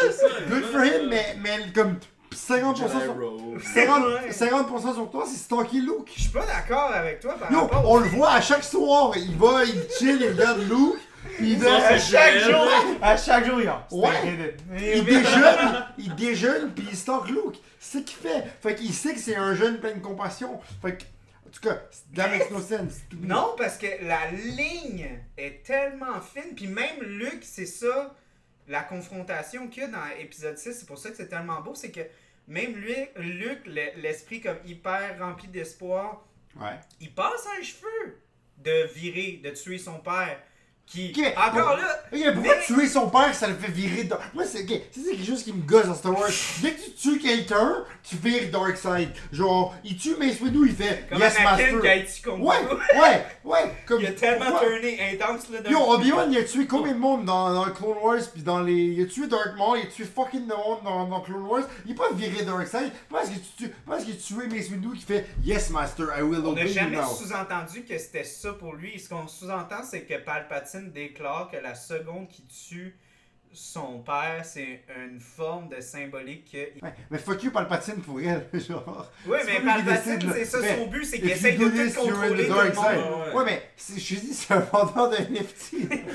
[0.00, 0.26] c'est ça.
[0.48, 1.96] Good for him, mais, mais comme
[2.34, 3.60] 50% Jedi sur, Robe.
[3.74, 4.30] 50, Ouais.
[4.30, 6.10] 50% sur toi, c'est stalker Luke.
[6.16, 9.12] Je suis pas d'accord avec toi par Yo, rapport on le voit à chaque soir,
[9.16, 10.96] il va, il chill, il regarde Luke,
[11.40, 12.68] il, Ça, À chaque jour,
[13.02, 14.10] à chaque jour, il Ouais.
[14.78, 17.56] il déjeune, il déjeune, puis il stalk Luke.
[17.78, 18.44] C'est ce qu'il fait.
[18.62, 20.60] Fait qu'il sait que c'est un jeune plein de compassion.
[20.82, 21.02] Fait que,
[21.46, 21.80] en tout cas,
[22.14, 23.00] that makes no sense.
[23.20, 28.14] Non, parce que la ligne est tellement fine, puis même Luc, c'est ça,
[28.68, 31.74] la confrontation qu'il y a dans l'épisode 6, c'est pour ça que c'est tellement beau,
[31.74, 32.00] c'est que
[32.48, 36.24] même lui, Luc, le- l'esprit comme hyper rempli d'espoir,
[36.60, 36.78] Ouais.
[37.00, 38.18] il passe un cheveu
[38.58, 40.38] de virer, de tuer son père,
[40.86, 44.18] qui, Ok, encore là, Ok, pourquoi Mais- tuer son père, ça le fait virer dans...
[44.34, 46.28] Moi, c'est ok, ça, c'est quelque chose qui me gosse dans Star Wars.
[46.62, 49.10] Dès que tu tues quelqu'un, tu vires Dark Side.
[49.32, 51.72] Genre, il tue Mace Windu, il fait comme Yes, Master.
[52.24, 52.56] contre Ouais,
[52.94, 53.74] ouais, ouais.
[53.84, 55.78] Comme, Il a tellement pourquoi- turné intense là Yo.
[55.92, 58.72] Obi-Wan, il a tué combien de monde dans, dans Clone Wars, puis dans les...
[58.74, 61.64] Il a tué Darth Maul, il a tué fucking de monde dans, dans Clone Wars.
[61.84, 63.72] Il est pas viré Darkseid, parce que tu.
[63.86, 66.68] Parce qu'il a tué Mace Windu qui fait Yes, Master, I will On n'a obey
[66.68, 67.08] you jamais now?
[67.08, 68.98] sous-entendu que c'était ça pour lui.
[69.00, 72.96] Ce qu'on sous-entend, c'est que Palpatine déclare que la seconde qui tue
[73.52, 76.84] son père, c'est une forme de symbolique que...
[76.84, 79.10] Ouais, mais fuck you, Palpatine, pour elle, genre...
[79.26, 82.74] Oui, mais Palpatine, c'est ça son but, c'est qu'il essaye de tout contrôler tout le
[82.74, 83.34] monde.
[83.34, 85.74] Ouais, mais je te dis, c'est un vendeur de NFT.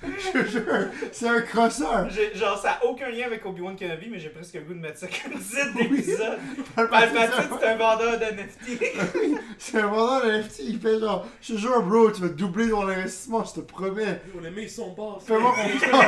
[0.06, 0.62] je te jure,
[1.10, 2.08] c'est un crosseur.
[2.10, 4.78] J'ai- Genre, ça n'a aucun lien avec Obi-Wan Kenobi, mais j'ai presque le goût de
[4.78, 5.88] mettre ça comme titre Oui.
[5.88, 6.38] d'épisode.
[6.76, 7.18] Palpatine,
[7.60, 9.40] c'est un vendeur de NFT.
[9.58, 10.58] c'est un vendeur de NFT.
[10.60, 14.20] Il fait genre, je te jure, bro, tu vas doubler ton investissement, je te promets.
[14.32, 15.18] Yo, les mecs sont bas.
[15.26, 16.04] Fais-moi confiance.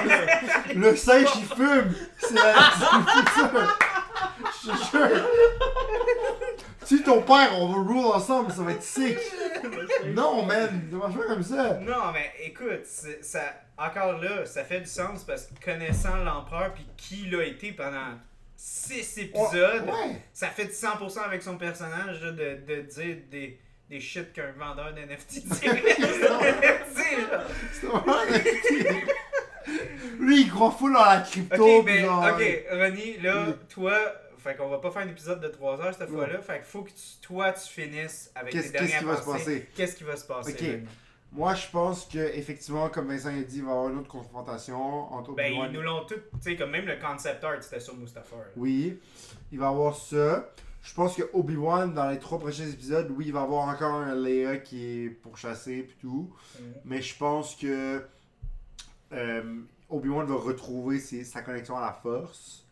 [0.77, 1.95] Le singe, il fume.
[2.19, 2.53] C'est la.
[4.63, 5.27] Je te jure.
[6.87, 9.17] Tu ton père, on va rule ensemble, ça va être sick.
[10.15, 11.75] Non, man, tu vas faire comme ça.
[11.81, 13.41] Non, mais écoute, c'est- ça,
[13.81, 18.19] encore là, ça fait du sens parce que connaissant l'empereur puis qui l'a été pendant
[18.57, 20.21] 6 épisodes, Ouais.
[20.33, 23.59] ça fait du 100% avec son personnage là, de, de dire des,
[23.89, 25.83] des shit qu'un vendeur d'NFT dirait.
[26.93, 28.15] C'est un.
[30.19, 31.79] Lui, il croit full dans la crypto.
[31.79, 33.97] Ok, mais genre, ok, Ronnie, là, toi,
[34.39, 36.83] fait qu'on va pas faire un épisode de 3 heures cette fois-là, fait qu'il faut
[36.83, 39.39] que tu- toi tu finisses avec tes dernières qu'est-ce qui va se pensées.
[39.39, 39.69] passer?
[39.75, 40.83] Qu'est-ce qui va se passer?
[41.33, 44.09] Moi, je pense que effectivement, comme Vincent a dit, il va y avoir une autre
[44.09, 47.63] confrontation entre Ben, Obi-Wan ils nous l'ont tout, tu sais, comme même le concept art,
[47.63, 48.39] c'était sur Mustafar.
[48.41, 48.45] là.
[48.57, 48.99] Oui,
[49.53, 50.51] il va y avoir ça.
[50.83, 53.93] Je pense que Obi-Wan, dans les trois prochains épisodes, oui, il va y avoir encore
[53.95, 56.33] un Leia qui est pourchassé et tout.
[56.59, 56.73] Mhm.
[56.85, 58.03] Mais je pense que
[59.13, 62.65] euh, Obi-Wan va retrouver ses- sa connexion à la force.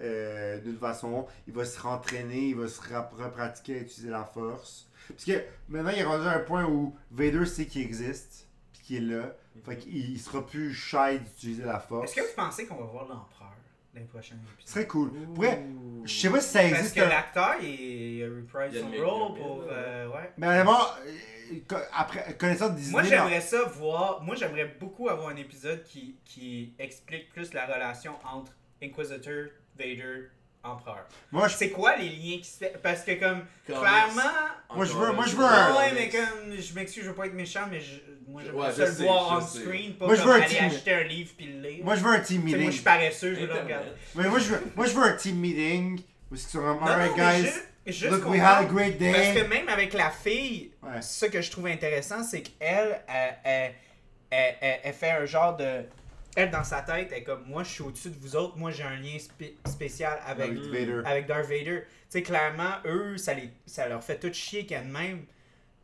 [0.00, 4.24] euh, D'une façon, il va se rentraîner, il va se ra- repratiquer à utiliser la
[4.24, 4.85] force.
[5.14, 8.82] Parce que maintenant, il est rendu à un point où Vader sait qu'il existe, puis
[8.82, 9.34] qu'il est là.
[9.64, 12.10] Fait qu'il il sera plus shy d'utiliser la force.
[12.10, 13.52] Est-ce que vous pensez qu'on va voir l'empereur
[13.94, 14.68] dans les prochains Ce épisodes.
[14.68, 15.10] serait cool.
[15.34, 15.62] Pourrait,
[16.04, 16.94] je sais pas si ça Parce existe.
[16.96, 19.64] que un- l'acteur, il, il a reprise a son le rôle pour.
[19.70, 20.30] euh, ouais.
[20.36, 22.92] Mais honnêtement, euh, après, connaissant Disney.
[22.92, 23.08] Moi, non.
[23.08, 24.22] j'aimerais ça voir.
[24.22, 28.52] Moi, j'aimerais beaucoup avoir un épisode qui, qui explique plus la relation entre
[28.82, 29.46] Inquisitor,
[29.78, 30.28] Vader,
[30.66, 31.06] Empereur.
[31.32, 32.74] Moi, je C'est quoi les liens qui se fait?
[32.82, 33.80] Parce que, comme, Comics.
[33.80, 34.30] clairement.
[34.74, 37.14] Moi, je veux- moi, je c'est veux un- Ouais, mais comme, je m'excuse, je veux
[37.14, 37.94] pas être méchant, mais je,
[38.28, 40.30] moi, j'aimerais Ouais, ça je le sais, voir je on screen, pas Moi, je comme
[40.30, 41.84] veux un aller team- acheter un livre puis le lire.
[41.84, 42.66] moi, je veux un team sais, moi, meeting.
[42.70, 43.88] je suis paresseux, je veux le regarder.
[44.14, 46.00] Mais moi, je veux, moi, je veux un team meeting.
[46.28, 47.50] Parce qu'ils sont vraiment, Non, alright, guys.
[47.86, 49.34] juste, Look, we had a great Parce day.
[49.42, 51.00] que même avec la fille, Ouais.
[51.00, 53.74] ce que je trouve intéressant, c'est qu'elle, elle, elle,
[54.30, 55.84] elle, elle- elle fait un genre de.
[56.36, 58.70] Elle, dans sa tête, elle est comme moi, je suis au-dessus de vous autres, moi,
[58.70, 61.02] j'ai un lien spé- spécial avec, Avec Vader.
[61.04, 61.80] avec Darth Vader.
[61.84, 65.24] Tu sais, clairement, eux, ça, les, ça leur fait tout chier qu'elle-même.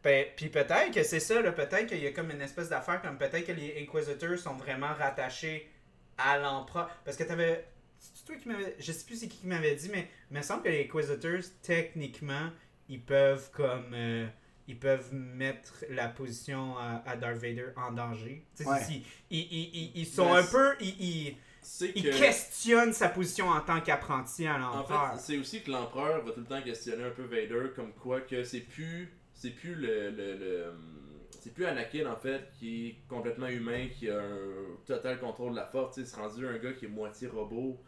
[0.02, 3.46] Puis peut-être que c'est ça, peut-être qu'il y a comme une espèce d'affaire, comme peut-être
[3.46, 5.70] que les Inquisitors sont vraiment rattachés
[6.18, 6.90] à l'empereur.
[7.04, 7.64] Parce que t'avais.
[7.98, 8.74] C'est toi qui m'avais.
[8.80, 11.44] Je sais plus c'est qui qui m'avait dit, mais il me semble que les Inquisitors,
[11.62, 12.50] techniquement,
[12.88, 13.92] ils peuvent comme.
[13.94, 14.26] euh,
[14.68, 18.44] ils peuvent mettre la position à, à Darth Vader en danger.
[18.64, 18.76] Ouais.
[18.90, 20.74] ils, ils, ils, ils sont un peu.
[20.80, 21.36] Ils,
[21.94, 22.18] ils que.
[22.18, 25.12] questionnent sa position en tant qu'apprenti à En l'empereur.
[25.14, 28.20] fait, c'est aussi que l'empereur va tout le temps questionner un peu Vader, comme quoi
[28.20, 30.72] que c'est plus, c'est plus le, le, le-
[31.40, 35.56] c'est plus Anakin en fait qui est complètement humain, qui a un total contrôle de
[35.56, 35.96] la force.
[35.96, 37.80] Tu sais, C'est rendu un gars qui est moitié robot,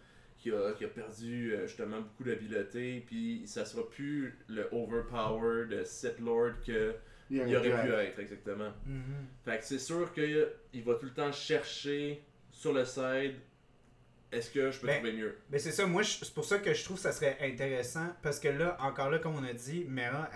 [0.44, 5.84] qui a, qui a perdu euh, justement beaucoup d'habileté, puis ça sera plus le overpowered
[5.86, 6.94] Sith Lord que
[7.30, 8.18] Il il aurait pu être.
[8.18, 8.70] exactement.
[8.84, 9.26] Mhm.
[9.44, 12.22] Fait que c'est sûr qu'il va tout le temps chercher
[12.52, 13.36] sur le side.
[14.30, 15.38] Est-ce que je peux Ben, trouver mieux?
[15.48, 18.08] Ben c'est ça, moi je- c'est pour ça que je trouve que ça serait intéressant
[18.22, 20.28] parce que là, encore là, comme on a dit, Mera,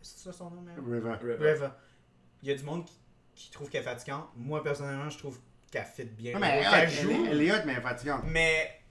[0.00, 0.80] c'est ça son nom, Mera?
[0.80, 1.34] River.
[1.34, 1.50] Reva.
[1.52, 1.80] Reva.
[2.42, 2.98] Il y a du monde qui,
[3.34, 4.28] qui trouve qu'elle est fatigante.
[4.36, 5.38] Moi personnellement, je trouve
[5.70, 6.32] qu'elle fit bien.
[6.32, 7.26] Non, mais elle, joue.
[7.30, 8.22] elle est hot, mais elle est fatigante.
[8.26, 8.81] Mais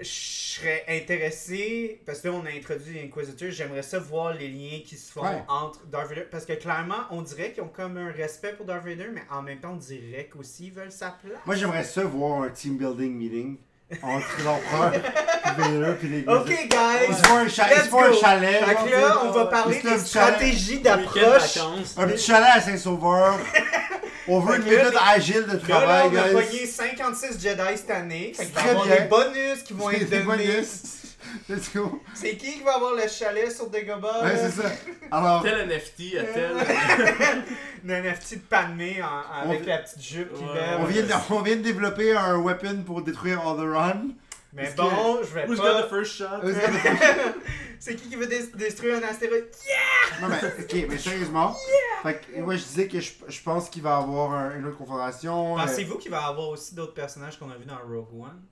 [0.00, 4.48] je serais intéressé, parce que là on a introduit les Inquisitors, j'aimerais ça voir les
[4.48, 5.42] liens qui se font Ouais.
[5.48, 6.26] entre Darth Vader.
[6.30, 9.42] Parce que clairement, on dirait qu'ils ont comme un respect pour Darth Vader, mais en
[9.42, 11.38] même temps, on dirait qu'aussi ils veulent sa place.
[11.46, 13.56] Moi, j'aimerais ça voir un team building meeting
[14.02, 17.14] entre l'empereur et Vader puis les Ok, Ils guys!
[17.18, 18.16] se font un, cha- ils se font un go.
[18.20, 18.64] chalet.
[18.64, 21.58] Fait que là, on va parler des un stratégies d'approche.
[21.96, 23.38] Un petit chalet à Saint-Sauveur.
[24.28, 27.90] On veut une méthode agile de Là, là, travail, on a pogné 56 Jedi cette
[27.90, 28.32] année.
[28.36, 28.84] Fait Très bien.
[28.96, 30.46] des bonus qui vont C'est être des donnés.
[30.46, 30.82] bonus.
[31.48, 32.02] Let's go.
[32.14, 34.22] C'est qui qui va avoir le chalet sur Dagobah?
[34.24, 34.68] Ouais, c'est ça.
[35.12, 36.50] Alors, Tel NFT à tel.
[37.84, 38.40] Le NFT de
[39.02, 40.54] en- en- avec On- la petite jupe qui Ouais.
[40.54, 40.78] lève.
[40.80, 44.08] on vient, de, on vient de développer un weapon pour détruire Alderaan.
[44.52, 45.82] Mais bon, je vais Who's got pas.
[45.84, 46.40] the first shot?
[47.78, 49.46] C'est qui qui veut dé- détruire un astéroïde?
[50.20, 51.56] Non, mais, ok, mais sérieusement.
[52.02, 54.66] Fait que, moi, je disais que je, je pense qu'il va y avoir un- une
[54.66, 55.56] autre confrontation.
[55.58, 58.42] euh, Pensez-vous qu'il va y avoir aussi d'autres personnages qu'on a vus dans Rogue One?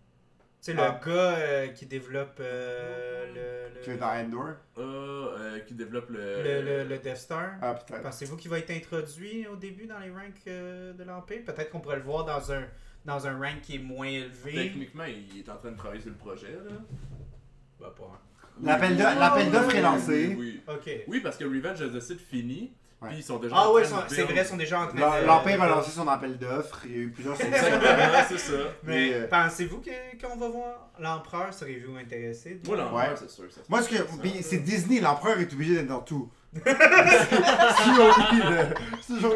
[0.62, 0.98] Tu sais, Ah.
[1.04, 4.48] le gars euh, qui développe euh, le, dans Endor?
[4.76, 6.42] Ah, euh, qui développe le.
[6.42, 7.50] le, le- le Death Star?
[7.60, 8.02] Ah, peut-être.
[8.02, 11.40] Pensez-vous qu'il va être introduit au début dans les ranks euh, de l'Empire?
[11.44, 12.62] Peut-être qu'on pourrait le voir dans un,
[13.04, 14.52] dans un rank qui est moins élevé.
[14.54, 16.76] Techniquement, il est en train de travailler sur le projet, là.
[17.80, 18.20] Bah, pas.
[18.62, 20.34] L'appel d'o- l'appel d'offres est lancé.
[20.36, 20.74] Oui, oui.
[20.74, 20.90] Ok.
[21.06, 22.72] Oui, parce que Revenge of the Sith finit.
[23.00, 23.10] Ouais.
[23.10, 23.54] Puis ils sont déjà.
[23.56, 25.24] Ah en ouais, train de c'est vrai, ils sont déjà en train de...
[25.26, 26.80] L'Empire a lancé son appel d'offres.
[26.84, 27.70] Il y a eu plusieurs succès.
[28.28, 28.52] C'est ça.
[28.82, 31.54] Mais euh, pensez-vous que- qu'on va voir l'empereur?
[31.54, 32.60] Serez-vous intéressé?
[32.66, 33.04] Moi, Ouais.
[33.14, 33.44] c'est sûr.
[33.52, 34.42] ça Moi, ce que.
[34.42, 36.28] c'est Disney, l'empereur est obligé d'être dans tout.
[36.52, 38.66] c'est toujours lui, là.
[39.00, 39.34] C'est toujours.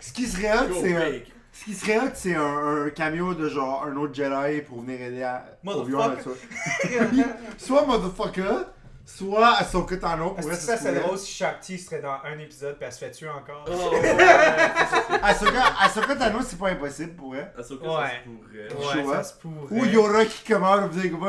[0.00, 1.24] Ce qui serait hot, c'est.
[1.56, 5.00] Ce qui serait hot, c'est un, un cameo de genre un autre Jedi pour venir
[5.00, 5.44] aider à.
[5.64, 7.24] Obi-Wan à Motherfucker.
[7.58, 8.64] Soit, Motherfucker,
[9.06, 10.30] soit Ahsoka Tano.
[10.30, 11.00] Pour Est-ce vrai, que ça, c'est pourrait.
[11.00, 13.64] drôle si Shakti serait dans un épisode puis elle se fait tuer encore?
[13.68, 14.16] Oh, ouais, ouais.
[15.22, 17.52] Ahsoka, Ahsoka Tano, c'est pas impossible pour vrai.
[17.56, 17.92] Ahsoka, Ouais.
[17.92, 18.96] ça se pourrait.
[18.96, 19.80] Ouais, Chaud, ça se pourrait.
[19.80, 21.26] Ou Yoda qui commande et vous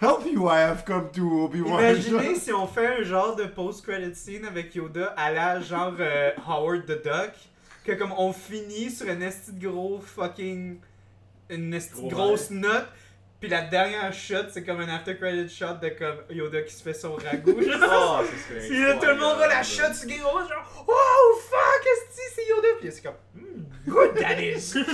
[0.00, 1.78] Help you, I have come to Obi-Wan.
[1.80, 6.30] Imaginez si on fait un genre de post-credit scene avec Yoda à la genre euh,
[6.48, 7.32] Howard the Duck,
[7.84, 10.78] que comme on finit sur une esti de gros fucking.
[11.50, 12.86] une esti de Gros grosse note,
[13.40, 16.82] puis la dernière shot c'est comme un after credit shot de comme Yoda qui se
[16.82, 17.60] fait son ragoût.
[17.62, 18.22] genre.
[18.22, 18.22] Oh,
[18.70, 22.68] là tout le monde voit la shot of Thrones, genre Wow fuck, esti c'est Yoda!
[22.80, 24.74] Puis c'est comme Hmm, Good that is!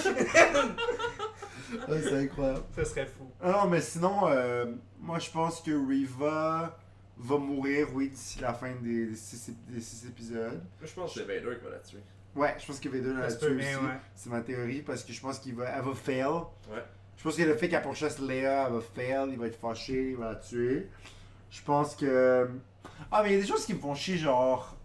[1.87, 2.63] Ah, c'est incroyable.
[2.75, 3.31] ça serait fou.
[3.43, 4.65] Ah non, mais sinon, euh,
[4.99, 6.79] moi je pense que Riva
[7.19, 10.63] va mourir, oui, d'ici la fin des, des, six, des six épisodes.
[10.83, 11.99] Je pense que c'est Vader qui va la tuer.
[12.37, 12.79] Ouais, je pense
[13.23, 13.67] l'a se tué peut aussi.
[13.77, 13.99] ouais.
[14.15, 16.25] C'est ma théorie parce que je pense qu'il va, elle va fail.
[16.25, 16.85] Ouais.
[17.17, 20.11] Je pense que le fait qu'elle pourchasse Leia, elle va fail, il va être fâché,
[20.11, 20.89] il va la tuer.
[21.51, 22.49] Je pense que.
[23.11, 24.77] Ah, mais il y a des choses qui me font chier, genre.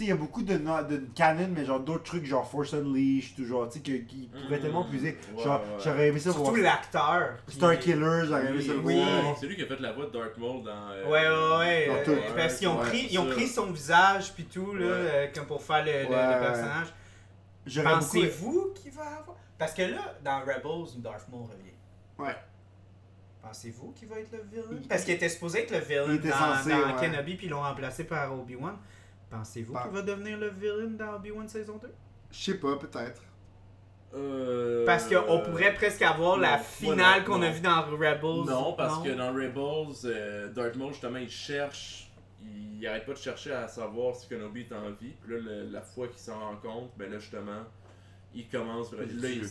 [0.00, 3.38] Sais, il y a beaucoup de, de canon, mais genre d'autres trucs, genre Force Unleashed,
[3.38, 4.62] ou genre, tu sais, qui pourraient Mhm.
[4.62, 5.18] tellement puiser.
[5.36, 5.66] Ouais, Genre, ouais.
[5.84, 6.44] j'aurais aimé ça voir.
[6.46, 7.36] Surtout l'acteur.
[7.48, 8.94] Star Killer, j'aurais aimé Oui, ça oui.
[9.04, 9.36] voir.
[9.38, 10.70] C'est lui qui a fait la voix de Darth Maul dans.
[10.90, 11.86] euh, Ouais, ouais, ouais.
[12.06, 12.34] Dans euh, tout.
[12.34, 14.92] parce qu'ils ont, Ouais, pris, c'est ils ont pris son visage puis tout, là, Ouais.
[14.94, 16.86] euh, comme pour faire le, le- le personnage.
[17.66, 18.00] J'aurais beaucoup.
[18.06, 19.36] Pensez-vous qu'il va avoir.
[19.58, 21.74] Parce que là, dans Rebels, Darth Maul revient.
[22.18, 22.36] Ouais.
[23.42, 26.14] Pensez-vous qu'il va être le villain Il- Parce qu'il était supposé être le villain Il
[26.16, 27.00] était dans, censé, dans ouais.
[27.00, 28.76] Kenobi puis ils l'ont remplacé par Obi-Wan.
[29.30, 31.88] Pensez-vous Par- qu'il va devenir le villain dans Obi-Wan saison 2
[32.32, 33.22] Je sais pas, peut-être.
[34.12, 37.52] Euh, Parce qu'on pourrait presque avoir la non, finale qu'on a non.
[37.52, 38.44] vue dans Rebels.
[38.52, 42.10] Non, parce que dans Rebels, euh, Darth Maul, justement, il cherche.
[42.42, 45.12] Il arrête pas de chercher à savoir si Kenobi est en vie.
[45.22, 47.60] Puis là, le- la fois qu'il s'en rend compte, ben là, justement,
[48.34, 48.92] il commence.
[48.92, 49.46] Là, Il il, tue.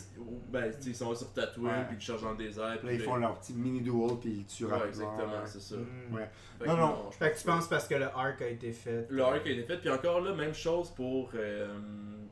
[0.49, 1.85] ben, ils sont sur Tatooine, Ouais.
[1.87, 2.77] puis ils cherchent dans le désert.
[2.79, 5.45] Puis là, ils là, font leur petit mini duel, puis ils tuent Ouais, rapidement, exactement,
[5.45, 5.75] c'est ça.
[5.75, 6.15] Hmm.
[6.15, 6.29] Ouais.
[6.59, 7.09] Fait Non, que non.
[7.11, 9.05] je Fait que tu penses parce que le arc a été fait.
[9.09, 11.77] Le arc a été fait, puis encore là, même chose pour euh,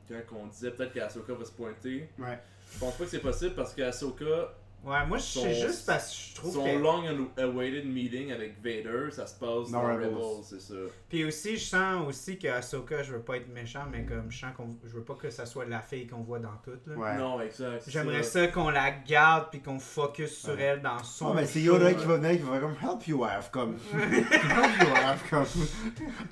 [0.08, 2.08] quand on disait peut-être qu'Asoka va se pointer.
[2.18, 2.38] Ouais.
[2.72, 6.08] Je pense pas que c'est possible parce qu'Asoka, Ouais, moi je Son- sais juste parce
[6.10, 6.78] que je trouve son que.
[6.78, 7.02] long
[7.36, 10.14] awaited meeting avec Vader, ça se passe Dans dans, Rebels.
[10.14, 10.74] Rebels, c'est ça.
[11.08, 14.38] Puis aussi, je sens aussi que Ahsoka, je veux pas être méchant, mais comme je
[14.38, 14.68] sens qu'on.
[14.84, 16.78] Je veux pas que ça soit la fille qu'on voit dans tout.
[16.86, 16.94] Là.
[16.96, 17.16] Ouais.
[17.18, 17.84] Non, exact.
[17.88, 20.62] J'aimerais ça qu'on la garde puis qu'on focus sur Ouais.
[20.62, 21.30] elle dans son.
[21.30, 23.76] Oh, mais c'est Yoda qui va venir, qui va faire comme Help you have, comme.
[23.92, 25.46] help you have, comme.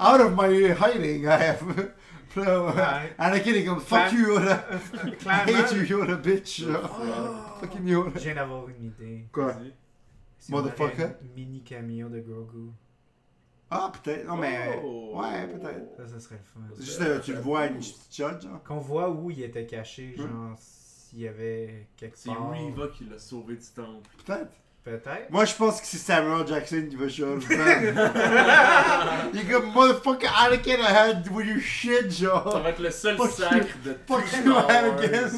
[0.00, 1.62] Out of my hiding, I have.
[2.30, 2.72] Puis là, ouais.
[2.74, 3.14] Ouais.
[3.18, 4.66] Anakin est comme Fuck you, Yoda.
[5.04, 6.64] I Clairement, hate you, Yoda, bitch.
[6.68, 7.60] Oh.
[7.60, 8.10] Fucking Yoda.
[8.14, 9.26] je viens d'avoir une idée.
[9.32, 9.54] Quoi?
[10.38, 11.08] Si Motherfucker.
[11.34, 12.70] mini cameo de Grogu.
[13.70, 14.26] Ah, peut-être.
[14.26, 14.80] Non, mais.
[14.84, 15.18] Oh.
[15.20, 15.96] Ouais, peut-être.
[15.96, 16.60] Ça, ça serait le fun.
[16.76, 18.62] C'est juste, euh, tu le vois à une petite shot, genre.
[18.64, 20.22] Qu'on voit où il était caché, Hmm.
[20.22, 22.50] genre s'il y avait quelque C'est part.
[22.50, 24.08] Reva qui l'a sauvé du temple.
[24.24, 24.52] Peut-être.
[24.86, 25.28] Peut-être.
[25.30, 27.42] Moi, je pense que c'est Samuel Jackson qui va up.
[29.34, 32.62] Il est comme Motherfucker Anakin, I had with your shit, Ça genre.
[32.62, 33.66] va être le seul Fuck sacre you.
[33.84, 34.54] de Fuck you.
[34.54, 35.28] Anakin.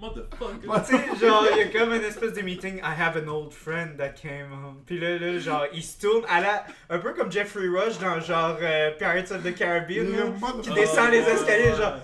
[0.00, 0.58] Motherfucker.
[0.88, 2.78] tu sais, genre, il y a comme une espèce de meeting.
[2.78, 4.78] I have an old friend that came home.
[4.84, 6.64] Puis là, là, genre, il se tourne à la.
[6.90, 10.24] Un peu comme Jeffrey Rush dans genre euh, Pirates of the Caribbean, là,
[10.64, 11.76] qui descend les escaliers, ouais.
[11.76, 11.94] genre,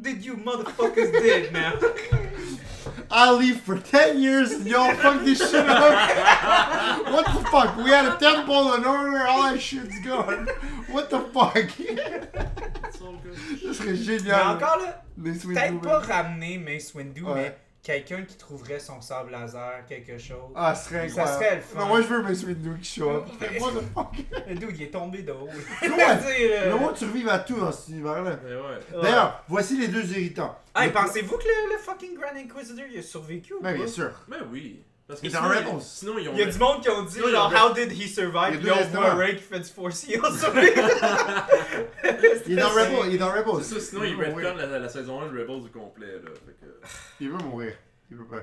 [0.00, 1.74] did you motherfuckers did, man?
[3.10, 7.02] I leave for 10 years and y'all fuck this shit up.
[7.12, 7.76] What the fuck?
[7.76, 10.46] We had a temple in order, all that shit's gone.
[10.90, 11.56] What the fuck?
[11.78, 13.36] It's all good.
[13.60, 14.56] Ce serait Mais génial.
[14.56, 17.34] encore là, Mace Windu, peut-être pas ramener Mace Windu, Ouais.
[17.34, 20.52] mais quelqu'un qui trouverait son sable laser, quelque chose.
[20.54, 21.44] Ah, ce serait Ça incroyable.
[21.44, 21.78] serait le fun.
[21.80, 23.24] Non, moi je veux Mace Windu qui show up.
[23.40, 23.58] Ouais.
[23.60, 24.46] What the fuck?
[24.48, 25.46] Le dude, il est tombé de haut.
[25.48, 25.88] Ouais.
[25.90, 25.96] dire,
[26.30, 28.30] euh, Le monde survive à tout dans cet univers-là.
[28.32, 29.02] Ouais.
[29.02, 30.56] D'ailleurs, voici les deux irritants.
[30.76, 33.78] Hey, Le- pensez-vous que le, le fucking Grand Inquisitor il a survécu ou Ben, pas?
[33.78, 34.10] bien sûr.
[34.28, 34.82] Mais oui.
[35.12, 35.72] Parce que Il est dans sinon, Rebels.
[35.78, 36.32] ils- sinon, ils ont.
[36.32, 38.58] Il y a du monde qui ont dit Sinon, il genre How did he survive?
[38.60, 39.14] Il y a Puis on voit.
[39.14, 40.68] Ray qui fait du force heal sur lui.
[42.46, 43.08] Il est dans Rebels.
[43.08, 43.62] Il est dans Rebels.
[43.62, 44.34] C'est ça, sinon, mourir.
[44.34, 46.06] retconnent la, la saison 1 de Rebels au complet.
[46.22, 46.30] Là.
[46.46, 46.72] Fait que...
[47.20, 47.74] Il veut mourir.
[48.10, 48.42] Il veut pas.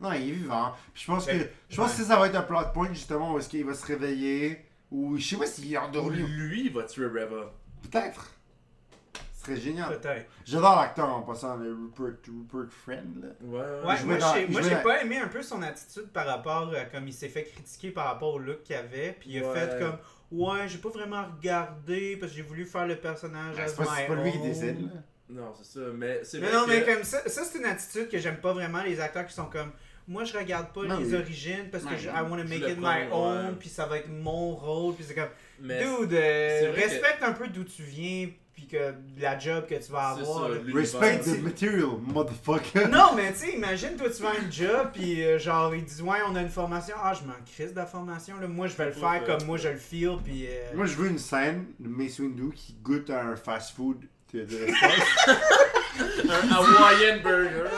[0.00, 0.72] Non, il est vivant.
[0.92, 1.98] Puis je pense que Ben, je pense ouais.
[1.98, 5.16] que ça va être un plot point justement où est-ce qu'il va se réveiller ou
[5.16, 6.18] je sais pas s'il est Ou endormi.
[6.18, 7.52] lui, il va tuer Reva.
[7.90, 8.30] Peut-être.
[9.44, 9.88] Serait génial.
[10.00, 10.26] Peut-être.
[10.44, 13.22] J'adore l'acteur en passant, le Rupert, Rupert Friend.
[13.22, 13.28] Là.
[13.42, 16.26] Ouais, Ouais, moi dans- j'ai moi, j'ai dans- pas aimé un peu son attitude par
[16.26, 19.16] rapport à comme il s'est fait critiquer par rapport au look qu'il avait.
[19.20, 19.54] Puis il a Ouais.
[19.60, 19.98] fait comme
[20.32, 23.76] Ouais, j'ai pas vraiment regardé parce que j'ai voulu faire le personnage Ben, as C'est
[23.76, 24.82] pas, c'est my pas lui qui décide.
[24.82, 25.00] là.
[25.28, 25.86] Non, c'est ça.
[25.94, 26.70] Mais c'est Mais vrai non, que...
[26.70, 29.46] mais comme ça, ça c'est une attitude que j'aime pas vraiment, les acteurs qui sont
[29.46, 29.70] comme
[30.08, 31.16] moi je regarde pas Non, les oui.
[31.16, 33.52] origines parce que Ouais, je, I to make it my own, ouais.
[33.58, 35.28] puis ça va être mon rôle, puis c'est comme
[35.60, 38.28] mais dude, euh, que- respecte un peu d'où tu viens,
[38.66, 40.48] puis que la job que tu vas avoir.
[40.50, 40.54] ça.
[40.74, 42.88] Respect the material, motherfucker.
[42.88, 45.84] Non, mais tu sais, imagine, toi, tu vas à une job, puis euh, genre, ils
[45.84, 46.94] disent, ouais, on a une formation.
[47.02, 48.46] Ah, je m'en crisse de la formation, là.
[48.46, 49.22] Moi, je vais le faire Ouais.
[49.26, 50.46] comme moi, je le feel, puis.
[50.48, 53.98] euh, Moi je veux une scène de Mace Windu qui goûte à un fast food
[54.32, 55.26] de, de l'espace.
[56.24, 57.68] Un Hawaiian burger.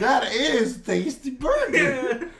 [0.00, 2.20] That is tasty burger.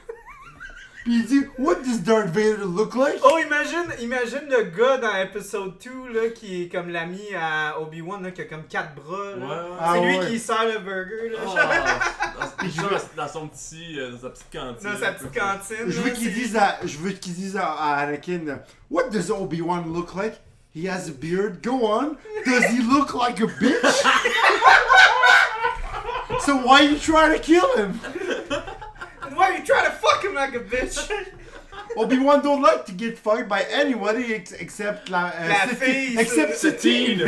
[1.08, 3.18] Puis il dit What does Darth Vader look like?
[3.24, 8.30] Oh, imagine, imagine le gars dans épisode 2, là, qui est comme l'ami à Obi-Wan,
[8.30, 9.46] qui a comme quatre bras, là.
[9.46, 9.76] Ouais, ouais.
[9.80, 10.26] Ah C'est lui ouais.
[10.26, 11.38] qui sert le burger, là.
[11.46, 11.54] Oh,
[12.60, 14.90] dans, il joue dans, dans son petit, euh, dans sa petite cantine.
[14.90, 15.86] Dans sa petite cantine.
[15.90, 18.58] Je veux c'est- disent à, je veux qu'ils disent à, à Anakin,
[18.90, 20.34] What does Obi-Wan look like?
[20.74, 21.62] He has a beard.
[21.64, 22.18] Go on.
[22.44, 23.80] Does he look like a bitch?
[26.40, 27.98] so why you trying to kill him?
[29.34, 31.10] Why are you trying to fuck him like a bitch?
[31.96, 36.56] Obi-Wan don't like to get fucked by anybody ex except la, La Satine- fille, except
[36.64, 37.22] Satine.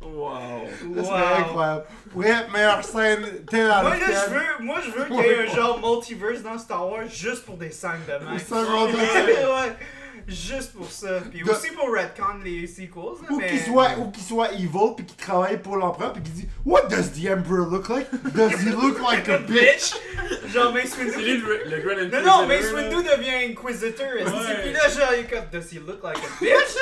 [0.00, 0.66] Wow.
[1.04, 1.84] Serait incroyable.
[2.14, 4.14] Ouais, meilleure scène, 10 out Moi, of là, 10.
[4.24, 7.44] je veux, moi, je veux qu'il y ait un genre multiverse dans Star Wars juste
[7.44, 8.34] pour des scènes de même.
[8.50, 9.76] Ouais.
[10.28, 11.20] Juste pour ça.
[11.30, 12.88] Puis De- aussi pour retcon les sequels.
[13.22, 13.48] là, Ou mais...
[13.48, 16.88] qu'il soit, ou qu'il soit evil puis qu'il travaille pour l'empereur puis qu'il dit What
[16.88, 18.06] does the emperor look like?
[18.34, 19.94] Does he look like a bitch?
[20.52, 21.22] Genre Mace C'est Windu.
[21.22, 22.72] lui le, le Grand Non, non, Inquisitor, Mace.
[22.72, 24.62] Windu devient que- Ouais.
[24.62, 26.76] Puis là, genre, il est comme, does he look like a bitch?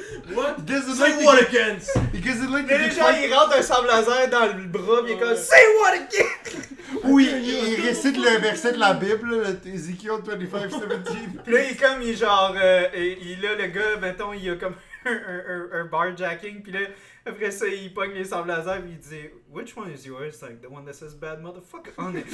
[0.34, 0.56] What?
[0.66, 1.90] Say like what the, against?
[2.12, 5.36] Because it like les gens, un sable laser dans le bras, puis il est comme,
[5.36, 6.62] say what again?
[7.04, 11.42] Oui, il, il récite le verset de la Bible, là, le Ezekiel 25-17.
[11.44, 14.32] Puis là, il est comme, il est genre, euh, et- il là, le gars, mettons,
[14.32, 16.80] il a comme un, un, un, un barjacking, puis là,
[17.26, 20.40] après ça, il pogne les sables laser, puis il dit, which one is yours?
[20.42, 22.26] Like, the one that says bad motherfucker on it.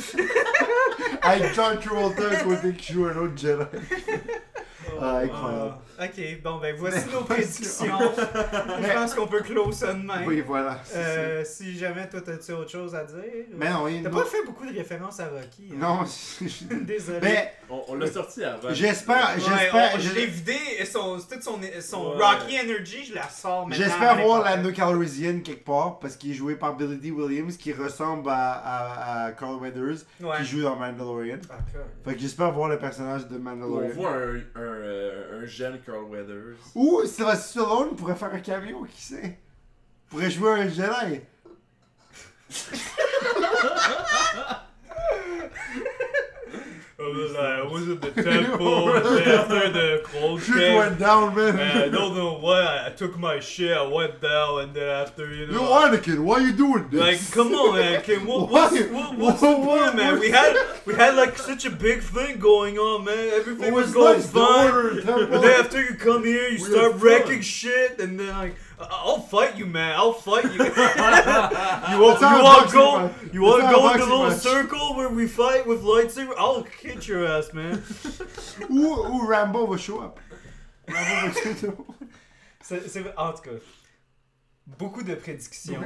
[1.22, 3.64] Avec John Travolta à côté qui joue un autre Jedi.
[5.00, 5.74] Ah, incroyable.
[5.98, 7.98] Ah, ok, bon, ben voici nos prédictions.
[8.82, 10.26] Je pense qu'on peut close ça de même.
[10.26, 10.78] Oui, voilà.
[10.94, 13.16] Euh, si jamais toi t'as autre chose à dire?
[13.54, 14.00] Mais non, oui.
[14.02, 15.70] T'as pas fait beaucoup de références à Rocky.
[15.72, 15.76] hein?
[15.78, 16.00] Non,
[16.82, 17.18] Désolé.
[17.22, 18.68] mais On, on l'a sorti avant.
[18.72, 22.24] j'espère, Ouais, j'espère, on- je l'ai vidé et son, toute son, son Ouais.
[22.24, 23.84] Rocky Energy, je la sors maintenant.
[23.84, 27.10] j'espère voir la- Calrissian quelque part parce qu'il est joué par Billy D.
[27.10, 30.36] Williams qui ressemble à, à, à Carl Weathers Ouais.
[30.38, 31.36] qui joue dans Mandalorian.
[31.46, 31.82] Cool.
[32.04, 33.90] Fait que j'espère voir le personnage de On Mandalorian.
[33.94, 36.56] voit un, un, euh, un jeune Carl Weathers.
[36.74, 39.38] Ou Sylvester Stallone pourrait faire un cameo, qui sait?
[40.08, 41.20] Pourrait jouer un Jedi.
[47.06, 51.58] I was at the temple after the cold Shit went down, man.
[51.58, 53.76] I don't know why I took my shit.
[53.76, 55.62] I went down, and then after you know.
[55.62, 57.00] Yo, Anakin, why you doing this?
[57.00, 58.02] Like, come on, man.
[58.04, 60.20] Kim, what, what's, what, what's what- the point, man?
[60.20, 60.56] We had
[60.86, 63.30] we had like such a big thing going on, man.
[63.34, 64.70] Everything was, was going nice, fine.
[64.70, 65.34] order in temple.
[65.34, 67.00] And then after you come here, you We start fun.
[67.00, 68.54] wrecking shit, and then like,
[68.90, 69.94] I'll fight you, man.
[69.96, 70.50] I'll fight you.
[70.64, 73.10] you want you want boxing go?
[73.32, 74.38] You want to go in the little match.
[74.38, 76.34] circle where we fight with lightsaber?
[76.36, 77.82] I'll hit your ass, man.
[78.70, 80.18] ooh, ou Rambo will show up.
[80.88, 81.86] Rambo va show up.
[82.62, 83.50] C'est c'est- en tout cas
[84.66, 85.80] beaucoup de prédictions.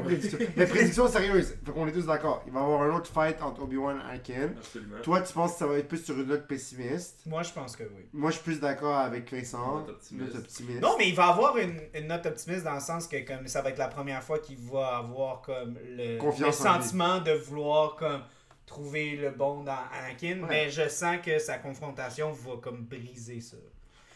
[0.56, 2.42] Mais prédiction sérieuse, fait qu'on est tous d'accord.
[2.46, 4.50] Il va y avoir un autre fight entre Obi-Wan et Anakin.
[4.56, 4.96] Absolument.
[5.02, 7.20] Toi, tu penses que ça va être plus sur une note pessimiste?
[7.26, 8.04] Moi, je pense que oui.
[8.12, 9.78] Moi, je suis plus d'accord avec Vincent.
[9.80, 10.34] Note optimiste.
[10.34, 10.80] Note optimiste.
[10.82, 13.62] Non, mais il va avoir une, une note optimiste dans le sens que comme ça
[13.62, 18.22] va être la première fois qu'il va avoir comme le, le sentiment de vouloir comme
[18.66, 20.48] trouver le bon dans Anakin, Ouais.
[20.48, 23.56] mais je sens que sa confrontation va comme briser ça.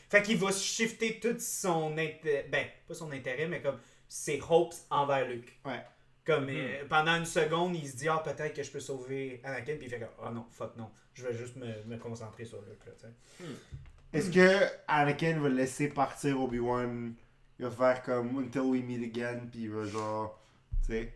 [0.08, 3.76] Fait qu'il va shifter tout son intérêt, ben pas son intérêt, mais comme
[4.10, 5.58] ses hopes envers Luke.
[5.64, 5.82] Ouais.
[6.26, 9.76] Comme euh, pendant une seconde, il se dit ah peut-être que je peux sauver Anakin,
[9.76, 12.60] puis il fait comme ah non fuck non, je vais juste me, me concentrer sur
[12.62, 13.46] Luke là, tu sais.
[14.12, 17.14] Est-ce que Anakin va laisser partir Obi-Wan?
[17.58, 20.40] Il va faire comme Until we meet again, puis il va genre.
[20.84, 21.14] Tu sais.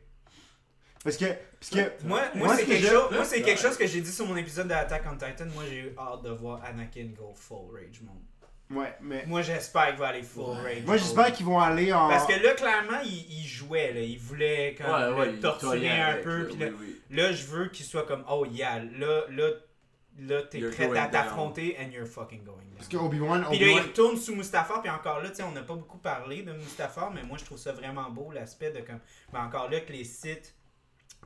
[1.02, 1.24] Parce que.
[1.58, 2.06] Parce que.
[2.06, 4.12] Moi, moi, Moi, c'est ce que quelque, chose, moi, c'est quelque chose que j'ai dit
[4.12, 5.46] sur mon épisode de Attack on Titan.
[5.54, 8.22] Moi, j'ai eu hâte de voir Anakin go full rage mode.
[8.70, 9.24] Ouais, mais.
[9.26, 12.08] Moi, j'espère qu'il va aller full rage Moi, j'espère qu'ils vont aller en.
[12.08, 13.92] Parce que là, clairement, il, il jouait.
[13.92, 14.00] Là.
[14.00, 16.38] Il voulait comme, Ouais, ouais, le torturer un avec, peu.
[16.38, 17.16] là, puis là, oui, oui.
[17.16, 19.50] là, je veux qu'il soit comme Oh, yeah, là, là,
[20.18, 22.74] là t'es prêt à t'affronter and you're fucking going down.
[22.76, 23.44] Parce que Obi-Wan.
[23.50, 25.98] Puis là, il retourne sous Mustafar, puis encore là, tu sais, on n'a pas beaucoup
[25.98, 29.00] parlé de Mustafar, mais moi, je trouve ça vraiment beau, l'aspect de comme.
[29.32, 30.54] Mais encore là, que les sites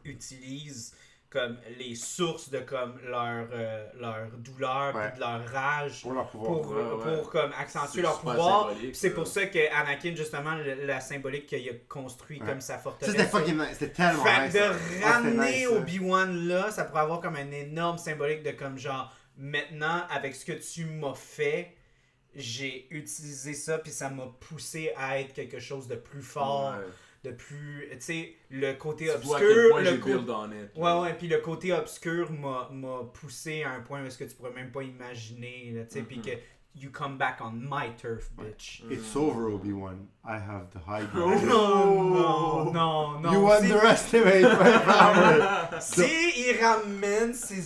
[0.05, 0.95] utilisent
[1.31, 5.13] comme les sources de comme leur, euh, leur douleur, Ouais.
[5.15, 6.61] de leur rage Pour leur pouvoir.
[6.63, 6.83] pour, Ouais,
[7.13, 7.17] ouais.
[7.19, 8.71] pour comme accentuer leur pouvoir.
[8.95, 13.15] C'est pour ça que Anakin, justement, le- la symbolique qu'il a construit comme sa forteresse.
[13.15, 14.55] c'était tellement Fait nice.
[14.55, 15.75] de ramener nice, ça.
[15.75, 20.47] Obi-Wan là, ça pourrait avoir comme un énorme symbolique de comme genre, maintenant, avec ce
[20.47, 21.75] que tu m'as fait,
[22.35, 26.75] j'ai utilisé ça, puis ça m'a poussé à être quelque chose de plus fort.
[27.31, 30.51] De plus, tu sais, le côté Tu vois à quel obscur, point le build on
[30.53, 30.71] it.
[30.77, 34.25] Ouais, ouais, puis le côté obscur m'a m'a poussé à un point où est-ce que
[34.25, 36.23] tu pourrais même pas imaginer, tu sais, puis Mhm.
[36.25, 36.31] que
[36.75, 38.85] you come back on my turf, bitch.
[38.91, 40.07] It's over, Obi-Wan.
[40.25, 41.45] I have the high Oh, ground.
[41.47, 43.33] non, non, non.
[43.33, 45.69] You Si- underestimate my power.
[45.81, 47.57] Si il ramène ces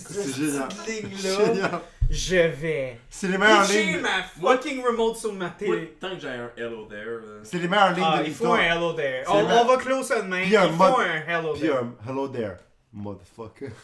[0.87, 1.81] lignes-là.
[2.09, 3.99] Je vais C'est les meilleures lignes.
[4.01, 5.95] ma fucking remote sur ma télé.
[5.99, 7.05] tant que j'ai un hello there.
[7.21, 7.39] là.
[7.43, 8.77] C'est les meilleures lignes Ah, de il faut un l'histoire.
[8.77, 9.23] hello there.
[9.27, 10.41] On, ma- on va close ça de même.
[10.43, 11.73] Puis Il un faut un hello Puis there.
[11.77, 12.55] un hello there,
[12.91, 13.69] motherfucker.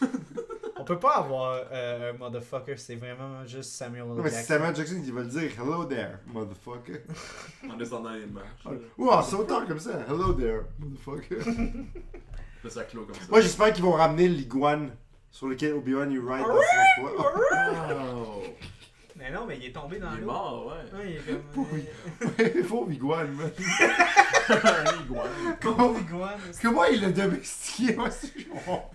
[0.78, 4.08] On peut pas avoir euh, un motherfucker, c'est vraiment juste Samuel L.
[4.08, 4.54] Non, mais c'est Jackson.
[4.54, 7.02] Samuel Jackson qui va le dire hello there, motherfucker.
[7.70, 8.80] En descendant les marches.
[8.96, 11.36] Ou en sautant comme ça, hello there, motherfucker.
[12.68, 13.20] Ça clôt comme ça.
[13.30, 14.90] Moi, j'espère qu'ils vont ramener l'iguane
[15.30, 17.34] sur lequel Obi-Wan you ride dans son toit.
[18.16, 18.42] Oh.
[19.16, 20.26] Mais non, mais il est tombé dans Il est l'eau.
[20.28, 20.98] mort, ouais.
[20.98, 21.66] Ouais, il est comme.
[21.72, 21.84] Oui.
[22.56, 23.50] Il faut iguane, man.
[24.48, 25.56] Un iguane.
[25.60, 25.94] Comment
[26.62, 28.90] Comment il l'a domestiqué, moi, c'est genre...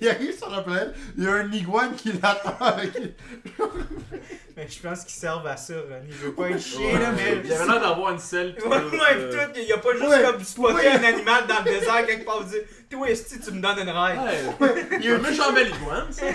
[0.00, 2.92] Il arrive sur la planète, il y a un iguane qui l'attend avec...
[4.56, 6.08] Mais je pense qu'ils servent à ça, Ronnie.
[6.10, 7.42] Je veux pas être chien, là, mais.
[7.44, 8.54] Il avait l'air d'avoir une selle.
[8.58, 10.88] tout, ouais, euh, pis tout, il y a pas juste Ouais, comme spotter ouais.
[10.88, 13.86] un animal dans le désert quelque part, vous dire, toi, esti, tu me donnes une.
[13.96, 14.16] Ouais,
[14.98, 16.24] il y a un méchant bel iguane, ça.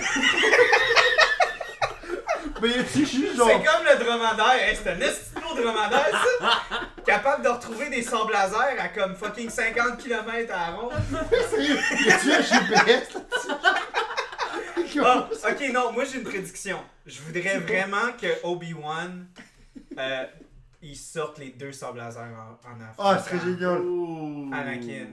[2.62, 3.48] Mais juste genre.
[3.48, 4.68] C'est comme le dromadaire.
[4.68, 6.62] Hey, c'est un esti de beau dromadaire, ça.
[7.04, 10.92] Capable de retrouver des sables laser à comme fucking 50 km à la ronde.
[11.58, 11.72] Y
[12.12, 13.48] a-tu un GPS là-dessus?
[15.04, 16.78] Ah, ok, non, moi j'ai une prédiction.
[17.06, 19.26] Je voudrais vraiment que Obi-Wan,
[19.98, 20.24] euh,
[20.82, 22.92] il sorte les deux sables laser en, en affrontant.
[22.98, 23.80] Ah, ce serait génial.
[24.52, 25.06] Anakin.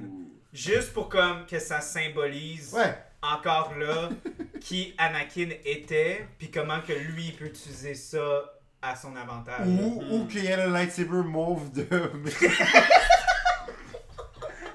[0.53, 2.95] Juste pour comme que ça symbolise Ouais.
[3.21, 4.09] encore là
[4.61, 9.67] qui Anakin était, puis comment que lui il peut utiliser ça à son avantage.
[9.67, 11.85] Ou, ou qu'il y ait le lightsaber mauve de.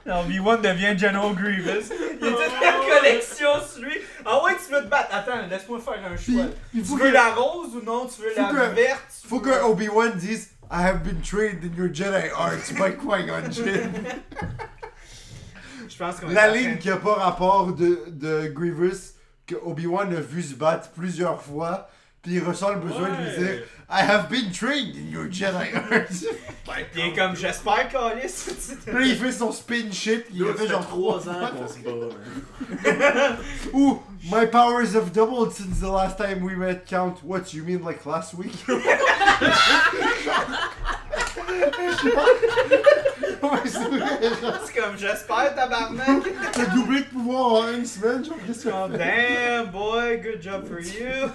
[0.06, 1.90] Obi-Wan devient General Grievous.
[2.20, 3.94] Il y a toute la collection sur lui.
[4.26, 5.08] Ah ouais, tu veux te battre.
[5.14, 6.46] Attends, laisse-moi faire un choix.
[6.72, 8.06] Tu veux que, la rose ou non?
[8.06, 9.00] Tu veux Faut la que- verte?
[9.28, 13.50] Faut veux- que Obi-Wan dise I have been trained in your Jedi arts by Qui-Gon
[13.50, 13.92] Jinn.
[15.88, 19.12] Je pense qu'on La ligne qui a pas rapport de, de Grievous,
[19.46, 21.88] que Obi-Wan a vu se battre plusieurs fois,
[22.24, 23.38] puis il ressent le besoin de lui Ouais.
[23.54, 26.24] dire I have been trained in your Jedi arts.
[26.96, 28.46] Il est comme, j'espère, Calis.
[28.86, 33.36] Là, il fait son spin shit, il a fait genre 3 ans qu'on se bat.
[33.74, 34.00] Ooh,
[34.32, 36.86] my powers have doubled since the last time we met.
[36.86, 37.16] Count.
[37.22, 38.54] What you mean, like last week?
[43.42, 46.22] Ouais, c'est comme, j'espère, tabarnak.
[46.52, 50.42] T'as doublé de pouvoir en une semaine, genre, qu'est-ce que Oh, tu damn, boy, good
[50.42, 51.28] job for you.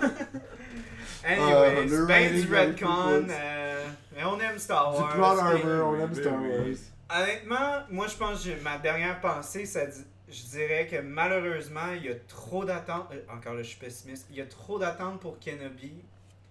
[1.25, 3.27] Anyways, du a été Redcon.
[3.29, 5.13] euh, mais on aime Star Du Wars.
[5.13, 5.23] plot
[5.59, 6.33] puis- armor, on aime Star.
[6.33, 7.21] Wars.
[7.21, 12.05] Honnêtement, moi je pense que ma dernière pensée, ça dit- je dirais que malheureusement, il
[12.05, 13.09] y a trop d'attentes.
[13.11, 14.27] euh, encore là, je suis pessimiste.
[14.29, 15.93] Il y a trop d'attentes pour Kenobi.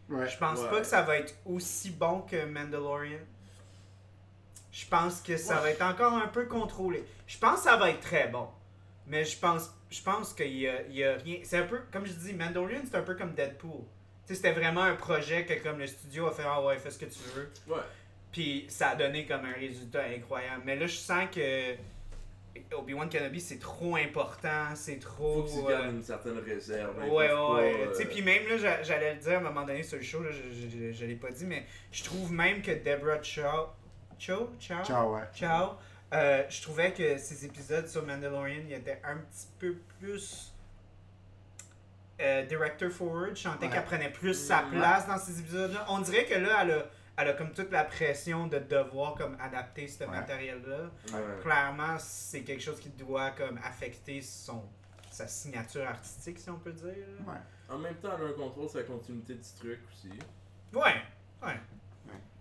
[0.08, 0.28] Ouais.
[0.28, 0.70] Je pense Ouais.
[0.70, 3.18] pas que ça va être aussi bon que Mandalorian.
[4.72, 5.60] Je pense que ça Ouais.
[5.62, 7.04] va être encore un peu contrôlé.
[7.26, 8.48] Je pense que ça va être très bon.
[9.06, 11.38] Mais je pense, je pense qu'il y a, il y a rien.
[11.42, 13.82] C'est un peu, comme je dis, Mandalorian, c'est un peu comme Deadpool.
[14.28, 16.90] Tu sais, c'était vraiment un projet que comme le studio a fait, ah ouais, fais
[16.90, 17.50] ce que tu veux.
[17.66, 17.80] Ouais.
[18.30, 20.62] Puis ça a donné comme un résultat incroyable.
[20.66, 21.74] Mais là, je sens que
[22.76, 25.44] Obi-Wan Kenobi, c'est trop important, c'est trop.
[25.46, 26.94] Faut qu'ils euh, gardent une certaine réserve.
[27.00, 27.88] hein, Ouais, ouais.
[27.92, 29.96] Tu sais, euh, puis même là, j'a- j'allais le dire à un moment donné sur
[29.96, 32.72] le show, là, je, je, je- je l'ai pas dit, mais je trouve même que
[32.72, 33.68] Deborah Chow.
[34.18, 34.50] Chow?
[34.60, 34.82] Chow?
[34.84, 35.22] Ciao, ouais.
[35.34, 35.76] Ciao.
[36.12, 40.52] Euh, je trouvais que ces épisodes sur Mandalorian ils étaient un petit peu plus
[42.20, 43.36] euh, director forward.
[43.36, 43.72] Je sentais Ouais.
[43.72, 45.86] qu'elle prenait plus sa place dans ces épisodes-là.
[45.88, 46.86] On dirait que là, elle a,
[47.18, 50.10] elle a comme toute la pression de devoir comme adapter ce Ouais.
[50.10, 50.90] matériel-là.
[51.12, 51.40] ouais.
[51.42, 54.64] Clairement, c'est quelque chose qui doit comme affecter son
[55.10, 56.94] sa signature artistique, si on peut dire.
[57.68, 60.10] En même temps, elle a un contrôle sur la continuité du truc aussi.
[60.72, 60.94] Ouais,
[61.42, 61.56] ouais.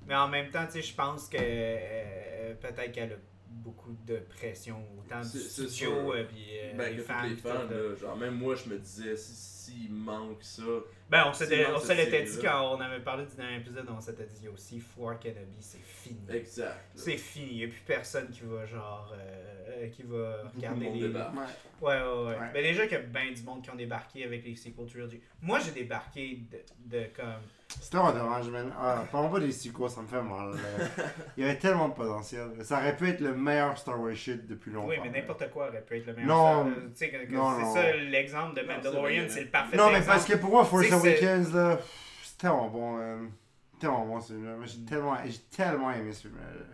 [0.06, 3.16] Mais en même temps, tu sais, je pense que euh, peut-être qu'elle a
[3.50, 6.11] beaucoup de pression, autant du studio sûr.
[6.14, 7.24] euh, puis euh, ben, les fans.
[7.24, 7.35] les
[7.69, 7.95] là.
[7.95, 10.64] genre, même moi, je me disais, si- s'il manque ça.
[11.09, 11.34] Ben, on
[11.67, 14.48] dans on se l'était dit quand on avait parlé du dernier épisode, on s'était dit
[14.48, 16.19] aussi, For Kenobi, c'est fini.
[16.30, 16.85] Exact.
[16.95, 20.58] C'est fini, il n'y a plus personne qui va genre euh, qui va Beaucoup de
[20.58, 21.00] regarder les.
[21.08, 21.35] débarque.
[21.35, 21.43] Ouais.
[21.82, 22.51] Ouais, ouais, ouais.
[22.53, 25.22] Ben déjà qu'il y a bien du monde qui ont débarqué avec les sequel trilogy.
[25.42, 27.42] Moi j'ai débarqué de, de comme.
[27.80, 28.74] C'était dommage, man.
[28.78, 30.52] Ah, parlons pas des sequels, ça me fait mal.
[30.52, 31.04] là.
[31.38, 32.50] Il y avait tellement de potentiel.
[32.64, 34.90] Ça aurait pu être le meilleur Star Wars shit depuis longtemps.
[34.90, 36.66] Oui, mais n'importe quoi aurait pu être le meilleur.
[36.66, 36.74] Non.
[36.94, 37.74] Sais, que- que Non, c'est non.
[37.74, 40.18] ça l'exemple de Non, Mandalorian, c'est le parfait Non, mais exemple.
[40.18, 41.80] parce que pour moi, Force Awakens, là,
[42.24, 43.32] c'est tellement bon, man.
[43.80, 44.56] Tellement bon ce film-là.
[44.58, 46.42] Moi, J'ai tellement, j'ai tellement aimé ce film-là.
[46.44, 46.66] là.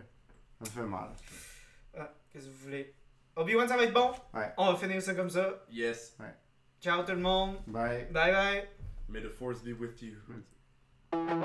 [0.62, 1.08] Ça me fait mal.
[1.96, 2.92] Ah, qu'est-ce que vous voulez?
[3.36, 4.10] Obi-Wan, ça va être bon?
[4.32, 4.50] Ouais.
[4.56, 5.64] On va finir ça comme ça.
[5.70, 6.16] Yes.
[6.80, 7.56] Ciao tout le monde.
[7.66, 8.06] Bye.
[8.10, 8.68] Bye bye.
[9.08, 9.94] May the force be with
[11.14, 11.44] you.